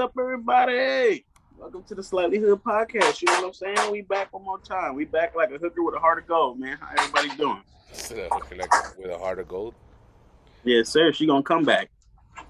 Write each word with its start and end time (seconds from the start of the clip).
up, 0.00 0.14
everybody? 0.18 1.26
Welcome 1.58 1.82
to 1.82 1.94
the 1.94 2.02
Slightly 2.02 2.38
Hood 2.38 2.64
Podcast. 2.64 3.20
You 3.20 3.26
know 3.26 3.42
what 3.42 3.46
I'm 3.48 3.76
saying? 3.76 3.92
We 3.92 4.00
back 4.00 4.32
one 4.32 4.42
more 4.42 4.58
time. 4.58 4.94
We 4.94 5.04
back 5.04 5.36
like 5.36 5.50
a 5.50 5.58
hooker 5.58 5.82
with 5.82 5.94
a 5.94 5.98
heart 5.98 6.18
of 6.18 6.26
gold, 6.26 6.58
man. 6.58 6.78
How 6.80 6.88
everybody 6.96 7.28
doing? 7.36 7.62
like 8.10 8.96
with 8.96 9.10
a 9.10 9.18
heart 9.18 9.40
of 9.40 9.48
gold. 9.48 9.74
Yes, 10.64 10.88
sir. 10.88 11.12
She 11.12 11.26
gonna 11.26 11.42
come 11.42 11.64
back. 11.64 11.90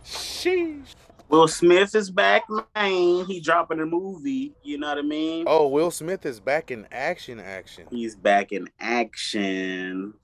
Sheesh. 0.04 0.94
Will 1.28 1.48
Smith 1.48 1.92
is 1.96 2.08
back, 2.08 2.44
man. 2.76 3.24
He 3.24 3.40
dropping 3.40 3.80
a 3.80 3.86
movie. 3.86 4.54
You 4.62 4.78
know 4.78 4.90
what 4.90 4.98
I 4.98 5.02
mean? 5.02 5.44
Oh, 5.48 5.66
Will 5.66 5.90
Smith 5.90 6.24
is 6.26 6.38
back 6.38 6.70
in 6.70 6.86
action. 6.92 7.40
Action. 7.40 7.88
He's 7.90 8.14
back 8.14 8.52
in 8.52 8.68
action. 8.78 10.14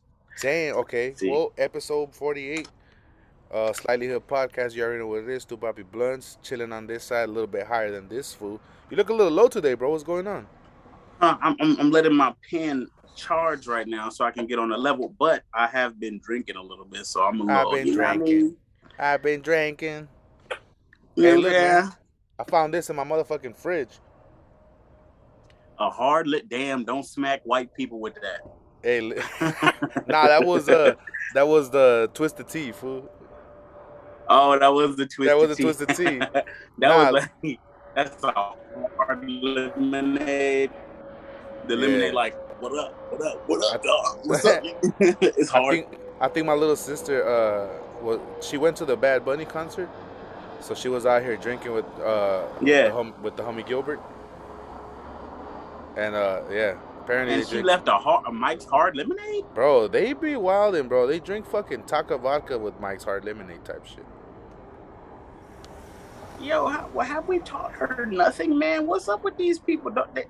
Damn. 0.40 0.76
Okay. 0.76 1.12
See. 1.14 1.28
Well, 1.28 1.52
episode 1.58 2.14
forty-eight. 2.14 2.68
Uh, 3.52 3.72
slightly 3.72 4.08
hood 4.08 4.26
podcast. 4.26 4.74
You 4.74 4.82
already 4.84 5.00
know 5.00 5.06
what 5.06 5.22
it 5.22 5.28
is. 5.28 5.44
Tu 5.44 5.56
Papi 5.56 5.84
Bluntz 5.84 6.38
chilling 6.42 6.72
on 6.72 6.86
this 6.86 7.04
side, 7.04 7.28
a 7.28 7.32
little 7.32 7.46
bit 7.46 7.66
higher 7.66 7.90
than 7.90 8.08
this 8.08 8.34
fool. 8.34 8.60
You 8.90 8.96
look 8.96 9.08
a 9.08 9.14
little 9.14 9.32
low 9.32 9.48
today, 9.48 9.74
bro. 9.74 9.90
What's 9.90 10.02
going 10.04 10.26
on? 10.26 10.46
Uh, 11.20 11.36
I'm, 11.40 11.56
I'm 11.60 11.80
I'm 11.80 11.90
letting 11.90 12.14
my 12.14 12.34
pen 12.50 12.88
charge 13.14 13.66
right 13.66 13.86
now 13.88 14.10
so 14.10 14.24
I 14.24 14.30
can 14.30 14.46
get 14.46 14.58
on 14.58 14.72
a 14.72 14.76
level, 14.76 15.14
but 15.18 15.44
I 15.54 15.66
have 15.68 15.98
been 15.98 16.18
drinking 16.18 16.56
a 16.56 16.62
little 16.62 16.84
bit, 16.84 17.06
so 17.06 17.22
I'm 17.22 17.40
a 17.40 17.44
I've 17.52 17.68
little. 17.68 17.72
been 17.72 17.86
you 17.86 17.96
know 17.96 18.02
what 18.02 18.08
I 18.08 18.16
drinking. 18.16 18.56
I've 18.98 19.22
been 19.22 19.40
drinking. 19.40 20.08
Yeah, 21.14 21.32
Hey, 21.32 21.36
look, 21.36 21.52
yeah. 21.52 21.82
man. 21.82 21.92
I 22.38 22.44
found 22.44 22.74
this 22.74 22.90
in 22.90 22.96
my 22.96 23.04
motherfucking 23.04 23.56
fridge. 23.56 24.00
A 25.78 25.90
hard 25.90 26.26
lit. 26.26 26.48
Damn! 26.48 26.84
Don't 26.84 27.04
smack 27.04 27.42
white 27.44 27.72
people 27.74 28.00
with 28.00 28.14
that. 28.16 28.40
Hey, 28.82 29.00
li- 29.00 29.16
nah, 30.06 30.26
that 30.26 30.44
was 30.44 30.68
uh, 30.68 30.94
that 31.34 31.46
was 31.46 31.70
the 31.70 32.10
twisted 32.14 32.48
tea, 32.48 32.72
fool. 32.72 33.10
Oh, 34.28 34.58
that 34.58 34.68
was 34.72 34.96
the 34.96 35.06
twisted. 35.06 35.28
That 35.28 35.38
was 35.38 35.56
the 35.56 35.62
twisted 35.62 35.88
tea. 35.90 36.18
that 36.28 36.44
Nah. 36.78 37.12
was 37.12 37.28
like 37.42 37.60
that's 37.94 38.22
hard 38.22 39.24
lemonade. 39.30 40.70
The 41.66 41.74
Yeah. 41.74 41.80
lemonade, 41.80 42.14
like, 42.14 42.34
what 42.60 42.72
up? 42.78 42.92
What 43.10 43.22
up? 43.22 43.48
What 43.48 43.64
up, 43.74 43.80
I- 43.80 43.86
dog? 43.86 44.18
What's 44.24 44.44
up? 44.44 44.62
it's 45.00 45.50
I 45.54 45.58
hard. 45.58 45.74
think 45.74 45.98
I 46.20 46.28
think 46.28 46.46
my 46.46 46.54
little 46.54 46.76
sister 46.76 47.26
uh 47.26 47.68
was 48.02 48.20
she 48.40 48.56
went 48.56 48.76
to 48.78 48.84
the 48.84 48.96
Bad 48.96 49.24
Bunny 49.24 49.44
concert, 49.44 49.88
so 50.60 50.74
she 50.74 50.88
was 50.88 51.06
out 51.06 51.22
here 51.22 51.36
drinking 51.36 51.72
with 51.72 51.84
uh 52.00 52.42
Yeah. 52.62 52.88
the 52.88 52.92
hum, 52.92 53.14
with 53.22 53.36
the 53.36 53.42
homie 53.42 53.66
Gilbert, 53.66 54.00
and 55.96 56.14
uh 56.14 56.42
yeah 56.50 56.74
apparently 57.02 57.34
and 57.34 57.44
she 57.46 57.52
drink, 57.52 57.66
left 57.66 57.88
a 57.88 57.92
hard, 57.92 58.24
a 58.26 58.32
Mike's 58.32 58.64
hard 58.64 58.96
lemonade. 58.96 59.44
bro 59.54 59.86
they 59.88 60.12
be 60.12 60.32
wildin' 60.32 60.88
bro 60.88 61.06
they 61.06 61.20
drink 61.20 61.46
fucking 61.46 61.82
Taaka 61.84 62.18
vodka 62.18 62.58
with 62.58 62.78
Mike's 62.80 63.04
Hard 63.04 63.24
Lemonade 63.24 63.64
type 63.64 63.86
shit. 63.86 64.04
Yo, 66.40 66.66
how, 66.66 66.88
well, 66.94 67.06
have 67.06 67.26
we 67.28 67.38
taught 67.40 67.72
her 67.72 68.06
nothing, 68.06 68.56
man? 68.58 68.86
What's 68.86 69.08
up 69.08 69.24
with 69.24 69.36
these 69.36 69.58
people? 69.58 69.90
Don't 69.90 70.14
they, 70.14 70.24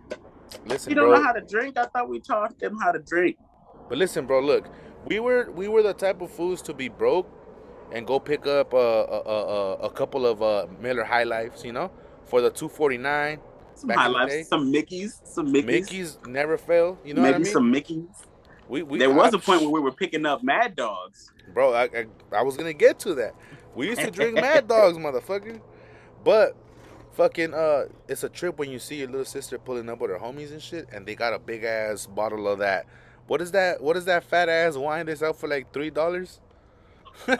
Listen, 0.64 0.90
you 0.90 0.96
don't 0.96 1.08
bro, 1.08 1.16
know 1.18 1.22
how 1.24 1.32
to 1.32 1.40
drink? 1.40 1.76
I 1.76 1.86
thought 1.86 2.08
we 2.08 2.20
taught 2.20 2.58
them 2.58 2.78
how 2.78 2.92
to 2.92 2.98
drink. 3.00 3.36
but 3.88 3.98
listen, 3.98 4.26
bro, 4.26 4.40
look, 4.40 4.68
we 5.06 5.18
were 5.20 5.50
we 5.52 5.68
were 5.68 5.82
the 5.82 5.92
type 5.94 6.20
of 6.20 6.30
fools 6.30 6.62
to 6.62 6.74
be 6.74 6.88
broke 6.88 7.28
and 7.92 8.06
go 8.06 8.18
pick 8.20 8.46
up 8.46 8.72
a 8.72 8.76
a, 8.76 9.20
a, 9.20 9.72
a 9.88 9.90
couple 9.90 10.26
of 10.26 10.42
uh, 10.42 10.66
Miller 10.80 11.04
High 11.04 11.24
Lifes, 11.24 11.64
you 11.64 11.72
know, 11.72 11.90
for 12.24 12.40
the 12.40 12.50
two 12.50 12.68
forty 12.68 12.98
nine. 12.98 13.40
Some 13.74 13.90
in 13.90 13.96
the 13.96 14.46
some 14.48 14.72
Mickeys, 14.72 15.20
some 15.26 15.52
Mickeys, 15.52 15.64
Mickey's 15.66 16.18
never 16.26 16.56
fail. 16.56 16.98
You 17.04 17.14
know 17.14 17.22
maybe 17.22 17.32
what 17.32 17.40
I 17.40 17.44
mean? 17.44 17.52
some 17.52 17.72
Mickeys. 17.72 18.06
we, 18.68 18.82
we, 18.82 18.98
there 18.98 19.10
was 19.10 19.34
I- 19.34 19.36
a 19.36 19.40
point 19.40 19.60
where 19.60 19.70
we 19.70 19.80
were 19.80 19.92
picking 19.92 20.24
up 20.24 20.42
Mad 20.42 20.76
Dogs. 20.76 21.30
bro. 21.52 21.74
I, 21.74 21.82
I, 21.84 22.06
I 22.32 22.42
was 22.42 22.56
gonna 22.56 22.72
get 22.72 22.98
to 23.00 23.14
that. 23.16 23.34
We 23.74 23.88
used 23.88 24.00
to 24.00 24.10
drink 24.10 24.34
Mad 24.36 24.66
Dogs, 24.74 24.96
motherfucker. 24.96 25.60
But 26.26 26.56
fucking 27.12 27.54
uh, 27.54 27.84
it's 28.08 28.24
a 28.24 28.28
trip 28.28 28.58
when 28.58 28.68
you 28.70 28.80
see 28.80 28.96
your 28.96 29.06
little 29.08 29.24
sister 29.24 29.58
pulling 29.58 29.88
up 29.88 30.00
with 30.00 30.10
her 30.10 30.18
homies 30.18 30.50
and 30.50 30.60
shit, 30.60 30.88
and 30.92 31.06
they 31.06 31.14
got 31.14 31.32
a 31.32 31.38
big 31.38 31.62
ass 31.62 32.06
bottle 32.06 32.48
of 32.48 32.58
that. 32.58 32.84
What 33.28 33.40
is 33.40 33.52
that? 33.52 33.80
What 33.80 33.96
is 33.96 34.06
that 34.06 34.24
fat 34.24 34.48
ass 34.48 34.76
wine 34.76 35.06
that's 35.06 35.22
out 35.22 35.36
for 35.36 35.48
like 35.48 35.72
three 35.72 35.90
dollars? 35.90 36.40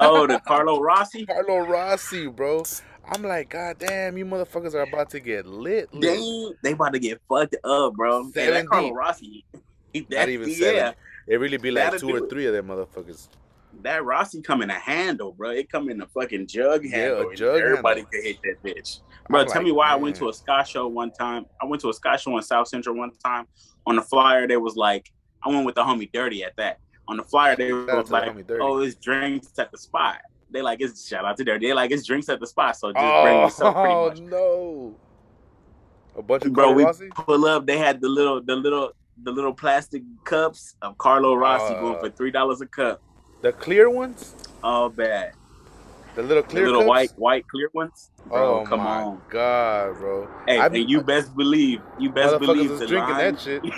Oh, 0.01 0.29
the 0.29 0.41
Carlo 0.47 0.81
Rossi. 0.81 1.27
Carlo 1.27 1.59
Rossi, 1.59 2.29
bro. 2.29 2.65
I'm 3.09 3.23
like, 3.23 3.51
god 3.51 3.79
damn, 3.79 4.17
you 4.17 4.25
motherfuckers 4.25 4.75
are 4.75 4.83
about 4.83 5.11
to 5.11 5.21
get 5.21 5.47
lit. 5.47 5.93
lit. 5.93 6.19
Dang, 6.19 6.55
they 6.63 6.73
about 6.73 6.93
to 6.93 7.01
get 7.01 7.21
fucked 7.29 7.57
up, 7.65 7.95
bro. 7.95 8.31
Hey, 8.35 8.51
that 8.51 8.67
Carlo. 8.67 8.93
Rossi. 8.93 9.45
Not 9.95 10.05
That, 10.11 10.29
even 10.29 10.49
yeah, 10.49 10.55
seven. 10.55 10.95
It 11.27 11.41
really 11.41 11.57
be 11.59 11.73
like 11.73 11.93
That'll 11.93 12.01
two 12.01 12.11
or 12.15 12.19
it. 12.19 12.31
three 12.31 12.47
of 12.47 12.53
them 12.55 12.69
motherfuckers. 12.69 13.29
That 13.83 14.05
Rossi 14.05 14.41
come 14.43 14.63
in 14.63 14.71
a 14.71 14.79
handle, 14.79 15.33
bro. 15.33 15.51
It 15.51 15.71
come 15.71 15.89
in 15.91 16.01
a 16.01 16.07
fucking 16.07 16.47
jug 16.47 16.85
Yeah, 16.85 16.97
handle. 16.97 17.31
a 17.31 17.35
jug 17.37 17.61
Everybody 17.61 18.01
handle. 18.01 18.11
could 18.13 18.25
hit 18.25 18.39
that 18.45 18.57
bitch, 18.65 19.01
bro. 19.29 19.41
I'm 19.41 19.47
tell 19.47 19.57
like, 19.57 19.65
me 19.65 19.73
why 19.73 19.89
I 19.91 19.97
went 19.97 20.17
to 20.17 20.29
a 20.29 20.33
ska 20.33 20.65
show 20.67 20.87
one 20.89 21.11
time. 21.13 21.47
I 21.61 21.67
went 21.67 21.83
to 21.83 21.89
a 21.91 21.93
ska 21.93 22.19
show 22.19 22.37
in 22.37 22.43
South 22.43 22.69
Central 22.69 22.97
one 22.97 23.11
time. 23.25 23.47
On 23.87 23.97
the 23.97 24.03
flyer, 24.03 24.47
there 24.49 24.61
was 24.61 24.77
like, 24.77 25.09
I 25.45 25.49
went 25.49 25.65
with 25.67 25.75
the 25.77 25.83
homie 25.85 26.11
Dirty 26.13 26.43
at 26.45 26.55
that. 26.57 26.79
On 27.09 27.17
the 27.17 27.23
flyer, 27.23 27.55
they 27.57 27.69
Shout 27.71 27.89
out 27.91 27.97
was 27.99 28.05
to 28.07 28.11
the 28.11 28.13
like, 28.15 28.61
oh, 28.61 28.79
it's 28.83 28.97
drinks 28.97 29.59
at 29.59 29.71
the 29.71 29.79
spot. 29.79 30.19
They 30.51 30.63
like 30.63 30.81
it's 30.81 31.07
shout 31.07 31.25
out 31.25 31.37
to 31.37 31.45
Dirty. 31.45 31.67
They 31.69 31.73
like 31.73 31.91
it's 31.91 32.05
drinks 32.05 32.29
at 32.29 32.41
the 32.41 32.47
spot. 32.47 32.77
So 32.77 32.93
just 32.93 33.23
bring 33.23 33.41
yourself 33.41 33.75
pretty 33.75 33.95
Oh 33.95 34.13
no! 34.31 34.95
A 36.17 36.23
bunch 36.23 36.45
of 36.45 36.53
bro, 36.53 36.65
Carlo 36.65 36.77
we 36.77 36.85
Rossi? 36.85 37.09
pull 37.11 37.45
up. 37.47 37.67
They 37.67 37.79
had 37.79 38.01
the 38.01 38.09
little, 38.09 38.43
the 38.43 38.57
little, 38.57 38.91
the 39.23 39.31
little 39.33 39.53
plastic 39.53 40.03
cups 40.25 40.75
of 40.83 40.97
Carlo 40.99 41.35
Rossi 41.35 41.75
Uh, 41.75 41.81
going 41.81 41.99
for 42.01 42.11
three 42.11 42.31
dollars 42.31 42.61
a 42.61 42.67
cup. 42.67 43.01
The 43.43 43.53
clear 43.53 43.89
ones, 43.91 44.35
All 44.63 44.89
bad. 44.89 45.33
the 46.15 46.23
little 46.23 46.43
The 46.43 46.49
clear 46.49 46.67
little 46.67 46.81
cups? 46.83 46.89
white, 46.89 47.11
white 47.17 47.49
clear 47.49 47.71
ones. 47.73 48.11
Bro, 48.27 48.61
oh 48.61 48.65
come 48.67 48.81
my 48.81 49.03
on. 49.03 49.23
god, 49.31 49.99
bro! 49.99 50.29
Hey, 50.49 50.59
I 50.59 50.67
and 50.67 50.89
you 50.91 51.01
best 51.03 51.37
believe, 51.37 51.81
you 51.99 52.11
best 52.11 52.39
believe 52.41 52.71
the 52.79 52.87
drinking 52.87 53.15
line. 53.15 53.35
that 53.35 53.41
shit. 53.41 53.63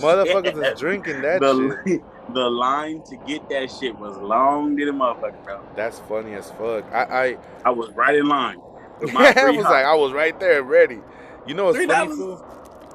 Motherfuckers 0.00 0.62
Yeah. 0.62 0.72
is 0.72 0.78
drinking 0.80 1.22
that 1.22 1.40
the, 1.40 1.76
shit. 1.86 2.00
the 2.32 2.48
line 2.48 3.02
to 3.10 3.16
get 3.26 3.48
that 3.48 3.70
shit 3.70 3.98
was 3.98 4.16
long 4.18 4.76
to 4.76 4.84
the 4.86 4.92
motherfucker, 4.92 5.42
bro. 5.44 5.60
That's 5.74 5.98
funny 6.00 6.34
as 6.34 6.50
fuck. 6.52 6.84
I, 6.92 7.02
I 7.02 7.38
I 7.64 7.70
was 7.70 7.90
right 7.94 8.14
in 8.14 8.26
line. 8.28 8.58
I, 8.58 9.00
With 9.00 9.12
my 9.12 9.28
I 9.28 9.32
free 9.32 9.56
was 9.56 9.66
hot- 9.66 9.72
like, 9.72 9.84
I 9.84 9.94
was 9.94 10.12
right 10.12 10.38
there, 10.40 10.62
ready. 10.62 11.00
You 11.46 11.54
know 11.54 11.64
what's 11.64 11.76
Three 11.78 11.86
funny. 11.86 12.14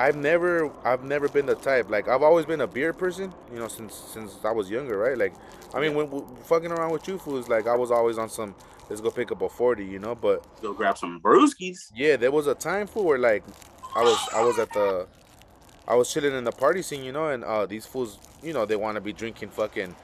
I've 0.01 0.15
never, 0.15 0.71
I've 0.83 1.03
never 1.03 1.27
been 1.29 1.45
the 1.45 1.55
type. 1.55 1.89
Like, 1.89 2.07
I've 2.07 2.23
always 2.23 2.45
been 2.45 2.61
a 2.61 2.67
beer 2.67 2.93
person. 2.93 3.33
You 3.53 3.59
know, 3.59 3.67
since 3.67 3.93
since 3.95 4.37
I 4.43 4.51
was 4.51 4.69
younger, 4.69 4.97
right? 4.97 5.17
Like, 5.17 5.33
I 5.73 5.79
mean, 5.79 5.93
when, 5.95 6.09
when 6.09 6.23
fucking 6.43 6.71
around 6.71 6.91
with 6.91 7.07
you 7.07 7.17
fools, 7.17 7.47
like, 7.47 7.67
I 7.67 7.75
was 7.75 7.91
always 7.91 8.17
on 8.17 8.29
some. 8.29 8.55
Let's 8.89 8.99
go 9.01 9.11
pick 9.11 9.31
up 9.31 9.41
a 9.41 9.49
forty, 9.49 9.85
you 9.85 9.99
know. 9.99 10.15
But 10.15 10.45
Go 10.61 10.73
grab 10.73 10.97
some 10.97 11.21
brewskis. 11.21 11.77
yeah, 11.95 12.15
there 12.17 12.31
was 12.31 12.47
a 12.47 12.55
time 12.55 12.87
for 12.87 13.03
where 13.05 13.17
like, 13.19 13.43
I 13.95 14.01
was, 14.03 14.19
I 14.33 14.41
was 14.43 14.59
at 14.59 14.73
the, 14.73 15.07
I 15.87 15.95
was 15.95 16.11
chilling 16.11 16.33
in 16.35 16.43
the 16.43 16.51
party 16.51 16.81
scene, 16.81 17.03
you 17.03 17.11
know, 17.11 17.27
and 17.29 17.43
uh, 17.43 17.65
these 17.65 17.85
fools, 17.85 18.19
you 18.43 18.53
know, 18.53 18.65
they 18.65 18.75
want 18.75 18.95
to 18.95 19.01
be 19.01 19.13
drinking 19.13 19.49
fucking 19.49 19.95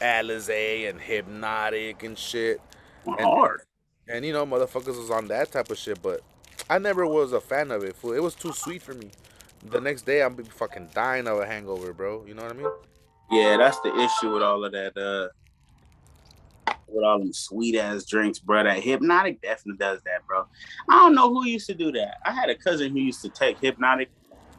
Alizé 0.00 0.88
and 0.88 1.00
Hypnotic 1.00 2.02
and 2.02 2.16
shit. 2.18 2.60
And- 3.06 3.20
Hard. 3.20 3.62
And 4.08 4.24
you 4.24 4.32
know, 4.32 4.46
motherfuckers 4.46 4.96
was 4.96 5.10
on 5.10 5.26
that 5.28 5.50
type 5.50 5.68
of 5.70 5.78
shit, 5.78 6.00
but 6.00 6.20
I 6.70 6.78
never 6.78 7.04
was 7.06 7.32
a 7.32 7.40
fan 7.40 7.72
of 7.72 7.82
it. 7.82 7.96
Fool. 7.96 8.12
It 8.12 8.22
was 8.22 8.36
too 8.36 8.52
sweet 8.52 8.80
for 8.82 8.94
me. 8.94 9.10
The 9.64 9.80
next 9.80 10.02
day, 10.02 10.22
I'm 10.22 10.34
be 10.34 10.44
fucking 10.44 10.90
dying 10.94 11.26
of 11.26 11.38
a 11.38 11.46
hangover, 11.46 11.92
bro. 11.92 12.24
You 12.26 12.34
know 12.34 12.42
what 12.42 12.52
I 12.52 12.54
mean? 12.54 12.70
Yeah, 13.30 13.56
that's 13.56 13.80
the 13.80 13.94
issue 13.96 14.32
with 14.32 14.42
all 14.42 14.64
of 14.64 14.72
that. 14.72 14.96
Uh, 14.96 15.28
with 16.88 17.04
all 17.04 17.18
them 17.18 17.32
sweet 17.32 17.76
ass 17.76 18.04
drinks, 18.04 18.38
bro. 18.38 18.62
That 18.64 18.78
hypnotic 18.82 19.42
definitely 19.42 19.78
does 19.78 20.00
that, 20.02 20.26
bro. 20.26 20.46
I 20.88 20.98
don't 21.00 21.14
know 21.14 21.28
who 21.32 21.44
used 21.46 21.66
to 21.66 21.74
do 21.74 21.90
that. 21.92 22.18
I 22.24 22.32
had 22.32 22.48
a 22.48 22.54
cousin 22.54 22.92
who 22.92 23.00
used 23.00 23.22
to 23.22 23.28
take 23.28 23.58
hypnotic 23.58 24.10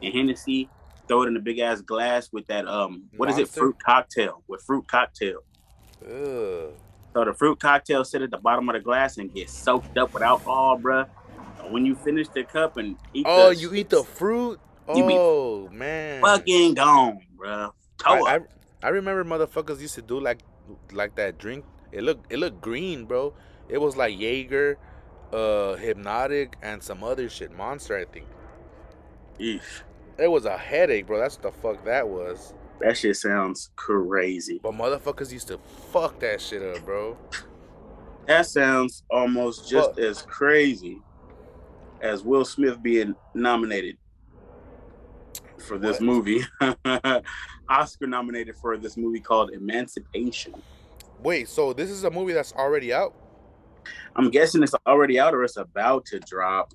and 0.02 0.12
Hennessy, 0.12 0.68
throw 1.06 1.22
it 1.22 1.28
in 1.28 1.36
a 1.36 1.40
big 1.40 1.58
ass 1.58 1.80
glass 1.80 2.30
with 2.32 2.46
that 2.48 2.66
um, 2.66 3.04
what 3.16 3.30
is 3.30 3.38
it? 3.38 3.48
Fruit 3.48 3.76
cocktail 3.84 4.42
with 4.46 4.62
fruit 4.62 4.86
cocktail. 4.86 5.40
Ugh. 6.04 6.72
So 7.14 7.24
the 7.24 7.32
fruit 7.32 7.58
cocktail 7.58 8.04
sit 8.04 8.22
at 8.22 8.30
the 8.30 8.38
bottom 8.38 8.68
of 8.68 8.74
the 8.74 8.80
glass 8.80 9.16
and 9.16 9.32
get 9.32 9.48
soaked 9.48 9.96
up 9.96 10.12
with 10.12 10.22
alcohol, 10.22 10.76
bro. 10.76 11.04
When 11.70 11.84
you 11.84 11.96
finish 11.96 12.28
the 12.28 12.44
cup 12.44 12.76
and 12.76 12.96
eat, 13.12 13.26
Oh, 13.28 13.48
the, 13.48 13.56
you 13.56 13.74
eat 13.74 13.88
the 13.88 14.04
fruit? 14.04 14.60
You 14.94 15.04
Oh 15.10 15.68
man. 15.70 16.22
fucking 16.22 16.74
gone, 16.74 17.20
bro. 17.36 17.72
Toe 17.98 18.26
I. 18.26 18.36
I, 18.36 18.40
I 18.82 18.88
remember 18.88 19.24
motherfuckers 19.24 19.80
used 19.80 19.94
to 19.96 20.02
do 20.02 20.20
like 20.20 20.40
like 20.92 21.16
that 21.16 21.38
drink. 21.38 21.64
It 21.92 22.02
looked 22.02 22.32
it 22.32 22.38
looked 22.38 22.60
green, 22.60 23.04
bro. 23.04 23.34
It 23.68 23.78
was 23.78 23.96
like 23.96 24.18
Jaeger, 24.18 24.78
uh, 25.32 25.74
hypnotic, 25.74 26.56
and 26.62 26.82
some 26.82 27.02
other 27.04 27.28
shit. 27.28 27.52
Monster, 27.52 27.96
I 27.98 28.04
think. 28.04 28.26
Eesh. 29.38 29.82
It 30.18 30.28
was 30.28 30.44
a 30.46 30.56
headache, 30.56 31.06
bro. 31.06 31.18
That's 31.18 31.36
what 31.36 31.42
the 31.54 31.60
fuck 31.60 31.84
that 31.84 32.08
was. 32.08 32.54
That 32.80 32.96
shit 32.96 33.16
sounds 33.16 33.70
crazy. 33.76 34.60
But 34.62 34.72
motherfuckers 34.72 35.32
used 35.32 35.48
to 35.48 35.58
fuck 35.92 36.20
that 36.20 36.40
shit 36.40 36.62
up, 36.62 36.84
bro. 36.84 37.16
That 38.26 38.46
sounds 38.46 39.02
almost 39.10 39.68
just 39.68 39.90
Fuck. 39.90 39.98
as 39.98 40.22
crazy 40.22 40.98
as 42.00 42.22
Will 42.22 42.44
Smith 42.44 42.82
being 42.82 43.14
nominated 43.34 43.96
for 45.60 45.78
this 45.78 45.94
What? 46.00 46.02
movie. 46.02 46.40
Oscar 47.68 48.06
nominated 48.06 48.56
for 48.56 48.76
this 48.76 48.96
movie 48.96 49.20
called 49.20 49.50
Emancipation. 49.52 50.54
Wait, 51.22 51.48
so 51.48 51.72
this 51.72 51.90
is 51.90 52.04
a 52.04 52.10
movie 52.10 52.32
that's 52.32 52.52
already 52.52 52.92
out? 52.92 53.14
I'm 54.16 54.30
guessing 54.30 54.62
it's 54.62 54.74
already 54.86 55.18
out 55.18 55.34
or 55.34 55.44
it's 55.44 55.56
about 55.56 56.04
to 56.06 56.20
drop. 56.20 56.72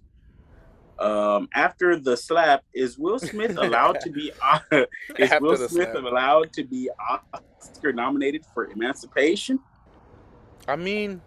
Um, 0.99 1.49
after 1.55 1.97
the 1.99 2.15
slap, 2.15 2.63
is 2.73 2.97
Will 2.99 3.19
Smith 3.19 3.57
allowed 3.57 3.99
to 4.01 4.11
be? 4.11 4.31
Is 5.17 5.31
After 5.31 5.41
Will 5.41 5.57
Smith 5.57 5.89
slap. 5.91 5.95
allowed 5.95 6.53
to 6.53 6.63
be 6.63 6.89
Oscar 7.59 7.91
nominated 7.91 8.45
for 8.53 8.65
Emancipation? 8.65 9.59
I 10.67 10.75
mean, 10.75 11.21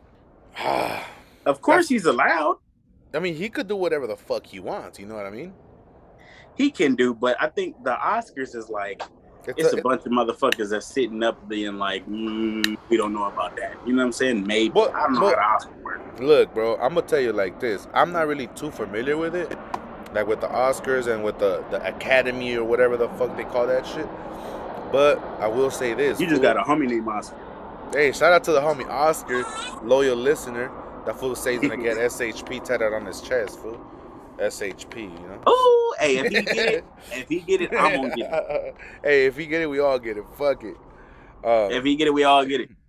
Of 1.47 1.61
course, 1.61 1.88
he's 1.88 2.06
allowed. 2.06 2.56
I 3.14 3.19
mean, 3.19 3.35
he 3.35 3.49
could 3.49 3.69
do 3.69 3.76
whatever 3.76 4.06
the 4.06 4.17
fuck 4.17 4.47
he 4.47 4.61
wants. 4.61 4.99
You 4.99 5.06
know 5.06 5.14
what 5.14 5.26
I 5.26 5.31
mean? 5.31 5.53
He 6.56 6.70
can 6.70 6.94
do, 6.94 7.14
but 7.14 7.37
I 7.41 7.49
think 7.49 7.82
the 7.85 7.94
Oscars 7.94 8.55
is 8.55 8.69
like 8.69 9.03
it's 9.47 9.73
a, 9.73 9.81
bunch 9.81 10.05
of 10.05 10.12
motherfuckers 10.12 10.70
that's 10.70 10.87
sitting 10.87 11.23
up 11.23 11.49
being 11.49 11.79
like, 11.79 12.05
mm, 12.08 12.76
we 12.88 12.97
don't 12.97 13.12
know 13.14 13.25
about 13.25 13.56
that. 13.56 13.76
You 13.87 13.93
know 13.93 13.99
what 14.03 14.06
I'm 14.06 14.12
saying? 14.12 14.44
Maybe 14.47 14.70
But- 14.70 14.93
I 14.94 15.03
don't 15.03 15.14
know 15.14 15.20
but- 15.20 15.38
how 15.38 15.58
the 15.58 15.67
Oscars 15.67 15.82
work. 15.82 16.00
Look, 16.20 16.55
bro, 16.55 16.75
I'm 16.76 16.94
gonna 16.94 17.03
tell 17.06 17.20
you 17.20 17.32
like 17.32 17.61
this. 17.61 17.87
I'm 17.94 18.12
not 18.12 18.26
really 18.26 18.49
too 18.49 18.70
familiar 18.70 19.17
with 19.17 19.35
it, 19.37 19.56
like 20.14 20.26
with 20.26 20.41
the 20.41 20.49
Oscars 20.49 21.06
and 21.06 21.23
with 21.23 21.38
the 21.38 21.62
the 21.70 21.87
Academy 21.87 22.56
or 22.56 22.64
whatever 22.64 22.97
the 22.97 23.08
fuck 23.11 23.37
they 23.37 23.44
call 23.44 23.67
that 23.67 23.87
shit. 23.87 24.08
But 24.91 25.23
I 25.41 25.47
will 25.49 25.70
say 25.70 25.94
this: 25.94 26.19
You 26.19 26.26
just 26.26 26.43
got 26.43 26.56
a 26.56 26.62
homie 26.62 26.88
named 26.88 27.06
Oscar. 27.06 27.37
Hey, 27.93 28.12
shout 28.12 28.32
out 28.32 28.43
to 28.44 28.53
the 28.53 28.61
homie 28.61 28.88
Oscar, 28.88 29.44
loyal 29.85 30.17
listener. 30.17 30.70
That 31.05 31.20
fool 31.20 31.37
says 31.37 31.61
he's 31.61 31.70
gonna 31.70 31.82
get 31.82 31.99
SHP 31.99 32.64
tatted 32.64 32.93
on 32.93 33.05
his 33.06 33.20
chest, 33.20 33.61
fool. 33.61 33.81
SHP, 34.38 34.97
you 34.97 35.09
know. 35.09 35.43
Oh, 35.47 35.97
hey, 35.99 36.19
if 36.19 36.33
he 36.33 36.43
get 36.43 36.75
it, 36.75 36.85
if 37.12 37.29
he 37.29 37.41
get 37.41 37.61
it, 37.62 37.71
I'm 37.73 38.03
gonna 38.03 38.15
get 38.15 38.33
it. 38.33 38.75
hey, 39.03 39.27
if 39.27 39.37
he 39.37 39.47
get 39.47 39.62
it, 39.62 39.67
we 39.67 39.79
all 39.79 39.99
get 39.99 40.17
it. 40.17 40.25
Fuck 40.37 40.65
it. 40.65 40.77
Um, 41.44 41.71
If 41.71 41.85
he 41.85 41.97
get 41.97 42.09
it, 42.09 42.15
we 42.15 42.25
all 42.25 42.44
get 42.44 42.61
it. 42.61 42.71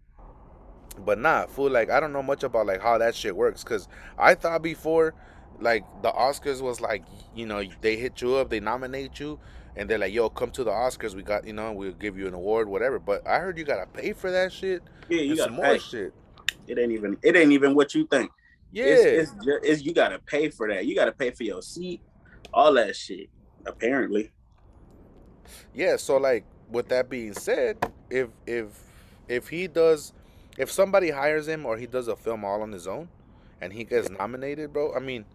but 1.06 1.20
not 1.20 1.52
fool. 1.52 1.70
Like 1.70 1.90
I 1.90 2.00
don't 2.00 2.14
know 2.14 2.24
much 2.24 2.44
about 2.44 2.66
like 2.66 2.82
how 2.82 2.98
that 2.98 3.16
shit 3.16 3.36
works 3.36 3.64
because 3.64 3.88
I 4.18 4.36
thought 4.36 4.62
before, 4.62 5.14
like 5.60 5.84
the 6.02 6.12
Oscars 6.12 6.62
was 6.62 6.82
like 6.82 7.04
you 7.36 7.46
know 7.46 7.64
they 7.82 7.96
hit 7.98 8.22
you 8.22 8.36
up, 8.36 8.50
they 8.50 8.60
nominate 8.60 9.20
you, 9.20 9.40
and 9.76 9.90
they're 9.90 9.98
like, 9.98 10.14
yo, 10.14 10.30
come 10.30 10.52
to 10.52 10.64
the 10.64 10.72
Oscars. 10.72 11.16
We 11.16 11.24
got 11.24 11.46
you 11.46 11.54
know 11.54 11.72
we'll 11.74 11.94
give 11.94 12.18
you 12.18 12.28
an 12.28 12.34
award, 12.34 12.68
whatever. 12.68 13.00
But 13.00 13.28
I 13.28 13.40
heard 13.40 13.58
you 13.58 13.64
gotta 13.64 13.88
pay 13.88 14.14
for 14.14 14.32
that 14.32 14.52
shit. 14.52 14.84
Yeah, 15.10 15.22
you 15.22 15.36
got 15.36 15.46
some 15.46 15.56
to 15.56 15.62
more 15.62 15.80
shit. 15.80 16.14
It 16.68 16.78
ain't 16.78 16.92
even. 16.92 17.18
It 17.24 17.36
ain't 17.36 17.52
even 17.52 17.76
what 17.76 17.96
you 17.96 18.06
think. 18.08 18.32
Yeah, 18.78 18.86
It's, 18.86 19.32
it's, 19.32 19.46
it's 19.64 19.84
you 19.84 19.94
got 19.94 20.10
to 20.10 20.20
pay 20.20 20.50
for 20.50 20.68
that. 20.68 20.86
You 20.86 20.96
got 20.96 21.06
to 21.06 21.12
pay 21.12 21.32
for 21.32 21.44
your 21.44 21.64
seat, 21.64 22.04
all 22.54 22.74
that 22.74 22.96
shit. 22.96 23.30
Apparently, 23.66 24.32
Yeah, 25.74 25.96
so 25.96 26.18
like 26.18 26.46
with 26.70 26.88
that 26.90 27.10
being 27.10 27.34
said, 27.34 27.78
if 28.10 28.30
if 28.46 28.68
if 29.28 29.48
he 29.48 29.68
does 29.68 30.14
if 30.60 30.72
somebody 30.72 31.10
hires 31.10 31.48
him 31.48 31.66
or 31.66 31.78
he 31.78 31.88
does 31.88 32.08
a 32.08 32.16
film 32.16 32.46
all 32.46 32.62
on 32.62 32.72
his 32.72 32.88
own 32.88 33.10
and 33.62 33.74
he 33.74 33.84
gets 33.84 34.10
nominated, 34.12 34.74
bro, 34.74 34.94
I 34.94 35.00
mean, 35.00 35.26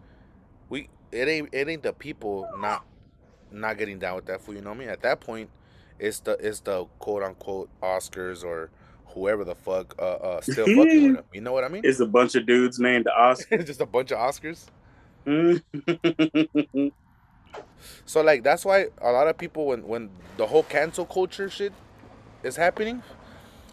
we 0.69 0.87
it 1.11 1.27
ain't 1.27 1.49
it 1.51 1.67
ain't 1.67 1.83
the 1.83 1.93
people 1.93 2.47
not 2.57 2.85
not 3.51 3.77
getting 3.77 3.99
down 3.99 4.15
with 4.15 4.25
that 4.27 4.39
fool, 4.41 4.55
you 4.55 4.61
know 4.61 4.69
what 4.69 4.77
I 4.77 4.79
mean? 4.79 4.89
At 4.89 5.01
that 5.01 5.19
point, 5.19 5.49
it's 5.99 6.21
the 6.21 6.37
it's 6.39 6.61
the 6.61 6.85
quote 6.99 7.23
unquote 7.23 7.69
Oscars 7.81 8.45
or 8.45 8.69
whoever 9.13 9.43
the 9.43 9.55
fuck 9.55 9.95
uh, 9.99 10.01
uh 10.01 10.41
still 10.41 10.65
fucking 10.65 10.77
with 10.77 10.91
him. 10.91 11.19
You 11.33 11.41
know 11.41 11.53
what 11.53 11.63
I 11.63 11.69
mean? 11.69 11.81
it's 11.85 11.99
a 11.99 12.05
bunch 12.05 12.35
of 12.35 12.45
dudes 12.45 12.79
named 12.79 13.07
Oscar. 13.17 13.63
Just 13.63 13.81
a 13.81 13.85
bunch 13.85 14.11
of 14.11 14.17
Oscars. 14.19 14.65
Mm. 15.25 16.91
So 18.05 18.21
like 18.21 18.43
that's 18.43 18.65
why 18.65 18.87
a 19.01 19.11
lot 19.11 19.27
of 19.27 19.37
people 19.37 19.65
when 19.67 19.87
when 19.87 20.09
the 20.37 20.47
whole 20.47 20.63
cancel 20.63 21.05
culture 21.05 21.49
shit 21.49 21.73
is 22.43 22.55
happening, 22.55 23.03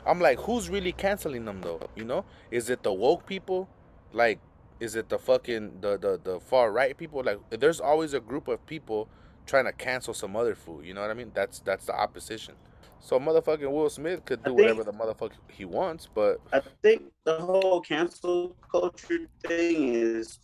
I'm 0.07 0.21
like, 0.21 0.39
who's 0.41 0.69
really 0.69 0.93
canceling 0.93 1.45
them 1.45 1.61
though? 1.61 1.81
You 1.97 2.05
know, 2.05 2.25
is 2.51 2.71
it 2.71 2.83
the 2.83 2.93
woke 2.93 3.27
people? 3.27 3.69
Like, 4.13 4.41
is 4.79 4.95
it 4.97 5.09
the 5.09 5.19
fucking 5.19 5.81
the 5.81 5.99
the, 5.99 6.21
the 6.23 6.41
far 6.41 6.73
right 6.73 6.97
people? 6.97 7.23
Like, 7.25 7.39
there's 7.51 7.81
always 7.81 8.15
a 8.15 8.21
group 8.21 8.49
of 8.49 8.65
people 8.67 9.09
trying 9.47 9.65
to 9.65 9.73
cancel 9.73 10.15
some 10.15 10.37
other 10.37 10.55
fool. 10.55 10.85
You 10.85 10.95
know 10.95 11.01
what 11.01 11.11
I 11.11 11.15
mean? 11.15 11.33
That's 11.35 11.61
that's 11.61 11.87
the 11.87 11.95
opposition. 11.95 12.55
So 13.01 13.19
motherfucking 13.19 13.71
Will 13.71 13.89
Smith 13.89 14.25
could 14.25 14.43
do 14.45 14.51
think- 14.51 14.61
whatever 14.61 14.85
the 14.85 14.93
motherfucker 14.93 15.33
he 15.51 15.65
wants, 15.65 16.09
but 16.15 16.41
I 16.53 16.61
think 16.83 17.03
the 17.25 17.39
whole 17.39 17.81
cancel 17.81 18.57
culture 18.71 19.27
thing 19.47 19.95
is 19.95 20.39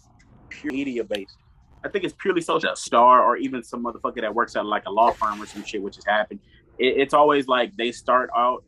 pure 0.49 0.73
media 0.73 1.05
based. 1.05 1.37
I 1.85 1.89
think 1.89 2.05
it's 2.05 2.15
purely 2.19 2.41
social. 2.41 2.73
A 2.73 2.77
star 2.77 3.23
or 3.23 3.37
even 3.37 3.63
some 3.63 3.85
motherfucker 3.85 4.23
that 4.23 4.35
works 4.35 4.57
at 4.57 4.67
like 4.67 4.85
a 4.87 4.91
law 4.91 5.13
firm 5.13 5.41
or 5.41 5.47
some 5.47 5.63
shit, 5.65 5.83
which 5.83 5.97
has 5.97 6.05
happened. 6.07 6.41
It, 6.79 6.97
it's 6.97 7.15
always 7.15 7.47
like 7.47 7.77
they 7.77 7.93
start 7.93 8.31
out 8.37 8.65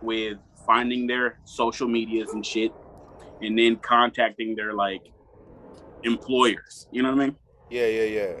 with 0.00 0.38
finding 0.64 1.06
their 1.06 1.40
social 1.44 1.88
medias 1.88 2.32
and 2.32 2.46
shit, 2.46 2.72
and 3.42 3.58
then 3.58 3.76
contacting 3.76 4.54
their 4.54 4.72
like 4.72 5.02
employers. 6.04 6.86
You 6.92 7.02
know 7.02 7.10
what 7.10 7.22
I 7.22 7.26
mean? 7.26 7.36
Yeah, 7.70 7.86
yeah, 7.86 8.04
yeah. 8.04 8.32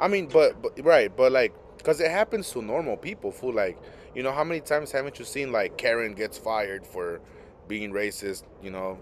I 0.00 0.08
mean, 0.08 0.26
but, 0.26 0.60
but 0.60 0.82
right, 0.84 1.14
but 1.14 1.30
like, 1.30 1.54
cause 1.84 2.00
it 2.00 2.10
happens 2.10 2.50
to 2.52 2.62
normal 2.62 2.96
people. 2.98 3.32
Fool, 3.32 3.54
like, 3.54 3.78
you 4.14 4.24
know, 4.24 4.32
how 4.32 4.44
many 4.44 4.60
times 4.60 4.92
haven't 4.92 5.20
you 5.20 5.26
seen 5.26 5.52
like 5.52 5.78
Karen 5.78 6.14
gets 6.14 6.38
fired 6.38 6.86
for 6.86 7.20
being 7.68 7.92
racist? 7.92 8.44
You 8.62 8.72
know, 8.72 8.98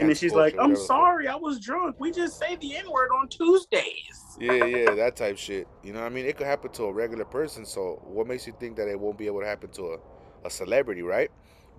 And 0.00 0.08
then 0.08 0.16
she's 0.16 0.36
like, 0.36 0.56
"I'm 0.58 0.74
whatever 0.74 0.78
the 0.78 0.88
fuck." 0.88 0.88
sorry, 0.88 1.28
I 1.28 1.36
was 1.36 1.60
drunk. 1.60 1.96
We 1.98 2.12
just 2.12 2.38
say 2.38 2.56
the 2.56 2.76
N 2.76 2.90
word 2.92 3.10
on 3.12 3.28
Tuesdays." 3.28 4.40
Yeah, 4.40 4.52
yeah, 4.64 4.94
that 4.96 5.16
type 5.16 5.38
shit. 5.38 5.68
You 5.84 5.92
know, 5.92 6.00
what 6.00 6.06
I 6.06 6.10
mean, 6.10 6.26
it 6.26 6.36
could 6.36 6.46
happen 6.46 6.70
to 6.72 6.84
a 6.84 6.92
regular 6.92 7.24
person. 7.24 7.66
So, 7.66 8.00
what 8.04 8.26
makes 8.26 8.46
you 8.46 8.54
think 8.58 8.76
that 8.76 8.88
it 8.88 8.98
won't 8.98 9.18
be 9.18 9.26
able 9.26 9.40
to 9.40 9.46
happen 9.46 9.70
to 9.72 9.94
a, 9.94 9.98
a 10.46 10.50
celebrity, 10.50 11.02
right? 11.02 11.30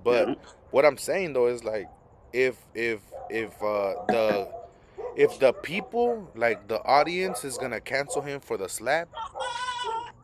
But 0.04 0.30
Yeah. 0.30 0.36
what 0.72 0.86
I'm 0.86 0.98
saying 0.98 1.34
though 1.34 1.48
is 1.48 1.64
like, 1.64 1.88
if 2.34 2.58
if 2.76 3.02
if 3.30 3.62
uh 3.64 3.96
the 4.10 4.50
if 5.16 5.40
the 5.40 5.54
people 5.54 6.32
like 6.36 6.68
the 6.68 6.84
audience 6.86 7.44
is 7.44 7.58
gonna 7.58 7.82
cancel 7.82 8.22
him 8.22 8.40
for 8.42 8.58
the 8.58 8.70
slap 8.70 9.10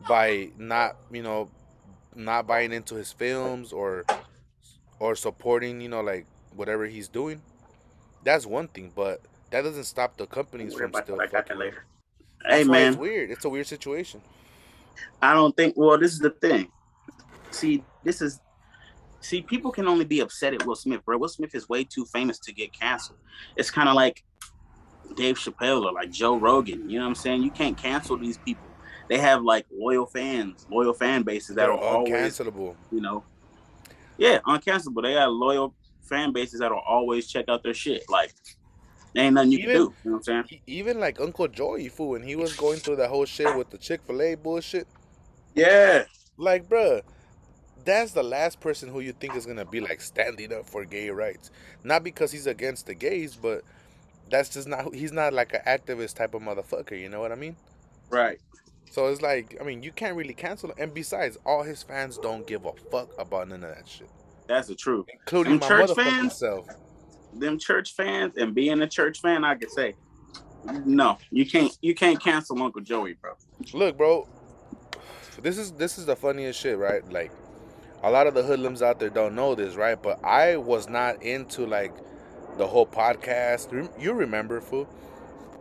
by 0.08 0.50
not 0.58 0.96
you 1.10 1.22
know 1.22 1.50
not 2.14 2.46
buying 2.46 2.72
into 2.72 2.94
his 2.94 3.12
films 3.12 3.72
or 3.72 4.04
or 4.98 5.14
supporting 5.14 5.80
you 5.80 5.88
know 5.88 6.00
like 6.00 6.26
whatever 6.54 6.86
he's 6.86 7.08
doing 7.08 7.40
that's 8.24 8.46
one 8.46 8.68
thing 8.68 8.92
but 8.94 9.20
that 9.50 9.62
doesn't 9.62 9.84
stop 9.84 10.16
the 10.16 10.26
companies 10.26 10.74
from 10.74 10.92
still. 10.92 11.16
Got 11.16 11.30
that 11.30 11.48
fucking 11.48 11.58
later. 11.58 11.84
That's 12.42 12.54
Hey 12.54 12.64
man, 12.64 12.92
it's 12.92 12.96
weird 12.96 13.30
it's 13.30 13.44
a 13.44 13.48
weird 13.48 13.66
situation 13.66 14.20
I 15.22 15.34
don't 15.34 15.56
think. 15.56 15.74
Well, 15.76 15.98
this 15.98 16.12
is 16.12 16.18
the 16.18 16.30
thing. 16.30 16.70
See, 17.50 17.82
this 18.04 18.22
is. 18.22 18.40
See, 19.22 19.42
people 19.42 19.70
can 19.70 19.86
only 19.86 20.06
be 20.06 20.20
upset 20.20 20.54
at 20.54 20.64
Will 20.64 20.74
Smith, 20.74 21.04
bro. 21.04 21.18
Will 21.18 21.28
Smith 21.28 21.54
is 21.54 21.68
way 21.68 21.84
too 21.84 22.06
famous 22.06 22.38
to 22.40 22.54
get 22.54 22.72
canceled. 22.72 23.18
It's 23.56 23.70
kind 23.70 23.88
of 23.88 23.94
like 23.94 24.24
Dave 25.14 25.36
Chappelle 25.36 25.84
or 25.84 25.92
like 25.92 26.10
Joe 26.10 26.38
Rogan. 26.38 26.88
You 26.88 26.98
know 26.98 27.04
what 27.04 27.10
I'm 27.10 27.14
saying? 27.14 27.42
You 27.42 27.50
can't 27.50 27.76
cancel 27.76 28.16
these 28.16 28.38
people. 28.38 28.64
They 29.10 29.18
have 29.18 29.42
like 29.42 29.66
loyal 29.72 30.06
fans, 30.06 30.66
loyal 30.70 30.94
fan 30.94 31.24
bases 31.24 31.56
that 31.56 31.66
they're 31.66 31.72
are 31.72 31.78
always, 31.78 32.12
uncancelable 32.12 32.76
you 32.92 33.00
know, 33.00 33.24
yeah, 34.16 34.38
uncancelable. 34.46 35.02
They 35.02 35.14
got 35.14 35.32
loyal 35.32 35.74
fan 36.02 36.32
bases 36.32 36.60
that 36.60 36.70
will 36.70 36.78
always 36.78 37.26
check 37.26 37.46
out 37.48 37.64
their 37.64 37.74
shit. 37.74 38.08
Like, 38.08 38.32
there 39.12 39.24
ain't 39.24 39.34
nothing 39.34 39.50
you 39.50 39.58
Even- 39.58 39.68
can 39.68 39.74
do. 39.74 39.94
You 40.04 40.10
know 40.10 40.16
what 40.18 40.28
I'm 40.28 40.46
saying? 40.48 40.60
Even 40.68 41.00
like 41.00 41.20
uncle 41.20 41.48
joey 41.48 41.88
fool 41.88 42.10
when 42.10 42.22
he 42.22 42.36
was 42.36 42.54
going 42.54 42.78
through 42.78 42.96
that 42.96 43.08
whole 43.10 43.24
shit 43.24 43.54
with 43.56 43.70
the 43.70 43.78
chick-fil-a 43.78 44.36
bullshit 44.36 44.86
Yeah. 45.56 46.04
Like, 46.36 46.68
bruh, 46.68 47.02
that's 47.84 48.12
the 48.12 48.22
last 48.22 48.60
person 48.60 48.88
who 48.90 49.00
you 49.00 49.12
think 49.12 49.34
is 49.34 49.44
gonna 49.44 49.64
be 49.64 49.80
like 49.80 50.00
standing 50.02 50.52
up 50.52 50.66
for 50.66 50.84
gay 50.84 51.10
rights. 51.10 51.50
Not 51.82 52.04
because 52.04 52.30
he's 52.30 52.46
against 52.46 52.86
the 52.86 52.94
gays, 52.94 53.34
but 53.34 53.62
that's 54.30 54.50
just 54.50 54.68
not. 54.68 54.94
He's 54.94 55.10
not 55.10 55.32
like 55.32 55.52
an 55.52 55.62
activist 55.66 56.14
type 56.14 56.34
of 56.34 56.42
motherfucker. 56.42 56.98
You 56.98 57.08
know 57.08 57.18
what 57.18 57.32
I 57.32 57.34
mean? 57.34 57.56
Right. 58.08 58.38
So 58.90 59.06
it's 59.06 59.22
like, 59.22 59.56
I 59.60 59.64
mean, 59.64 59.82
you 59.84 59.92
can't 59.92 60.16
really 60.16 60.34
cancel 60.34 60.70
him. 60.70 60.76
And 60.78 60.92
besides, 60.92 61.38
all 61.46 61.62
his 61.62 61.82
fans 61.82 62.18
don't 62.18 62.44
give 62.46 62.64
a 62.64 62.72
fuck 62.90 63.08
about 63.18 63.48
none 63.48 63.62
of 63.62 63.74
that 63.74 63.88
shit, 63.88 64.10
That's 64.48 64.66
the 64.66 64.74
truth. 64.74 65.06
including 65.12 65.58
Them 65.58 65.60
my 65.60 65.68
church 65.86 65.96
fans? 65.96 66.34
self. 66.36 66.66
them 67.32 67.56
church 67.58 67.94
fans 67.94 68.36
and 68.36 68.52
being 68.52 68.82
a 68.82 68.88
church 68.88 69.20
fan, 69.20 69.44
I 69.44 69.54
could 69.54 69.70
say, 69.70 69.94
no, 70.84 71.18
you 71.30 71.46
can't. 71.46 71.74
You 71.80 71.94
can't 71.94 72.22
cancel 72.22 72.60
Uncle 72.62 72.82
Joey, 72.82 73.14
bro. 73.14 73.32
Look, 73.72 73.96
bro, 73.96 74.28
this 75.40 75.56
is 75.56 75.72
this 75.72 75.96
is 75.96 76.04
the 76.04 76.16
funniest 76.16 76.60
shit, 76.60 76.76
right? 76.76 77.08
Like, 77.10 77.30
a 78.02 78.10
lot 78.10 78.26
of 78.26 78.34
the 78.34 78.42
hoodlums 78.42 78.82
out 78.82 78.98
there 78.98 79.08
don't 79.08 79.34
know 79.34 79.54
this, 79.54 79.76
right? 79.76 80.00
But 80.02 80.22
I 80.24 80.56
was 80.56 80.88
not 80.88 81.22
into 81.22 81.64
like 81.64 81.94
the 82.58 82.66
whole 82.66 82.86
podcast. 82.86 83.72
You 83.98 84.12
remember, 84.12 84.60
fool? 84.60 84.86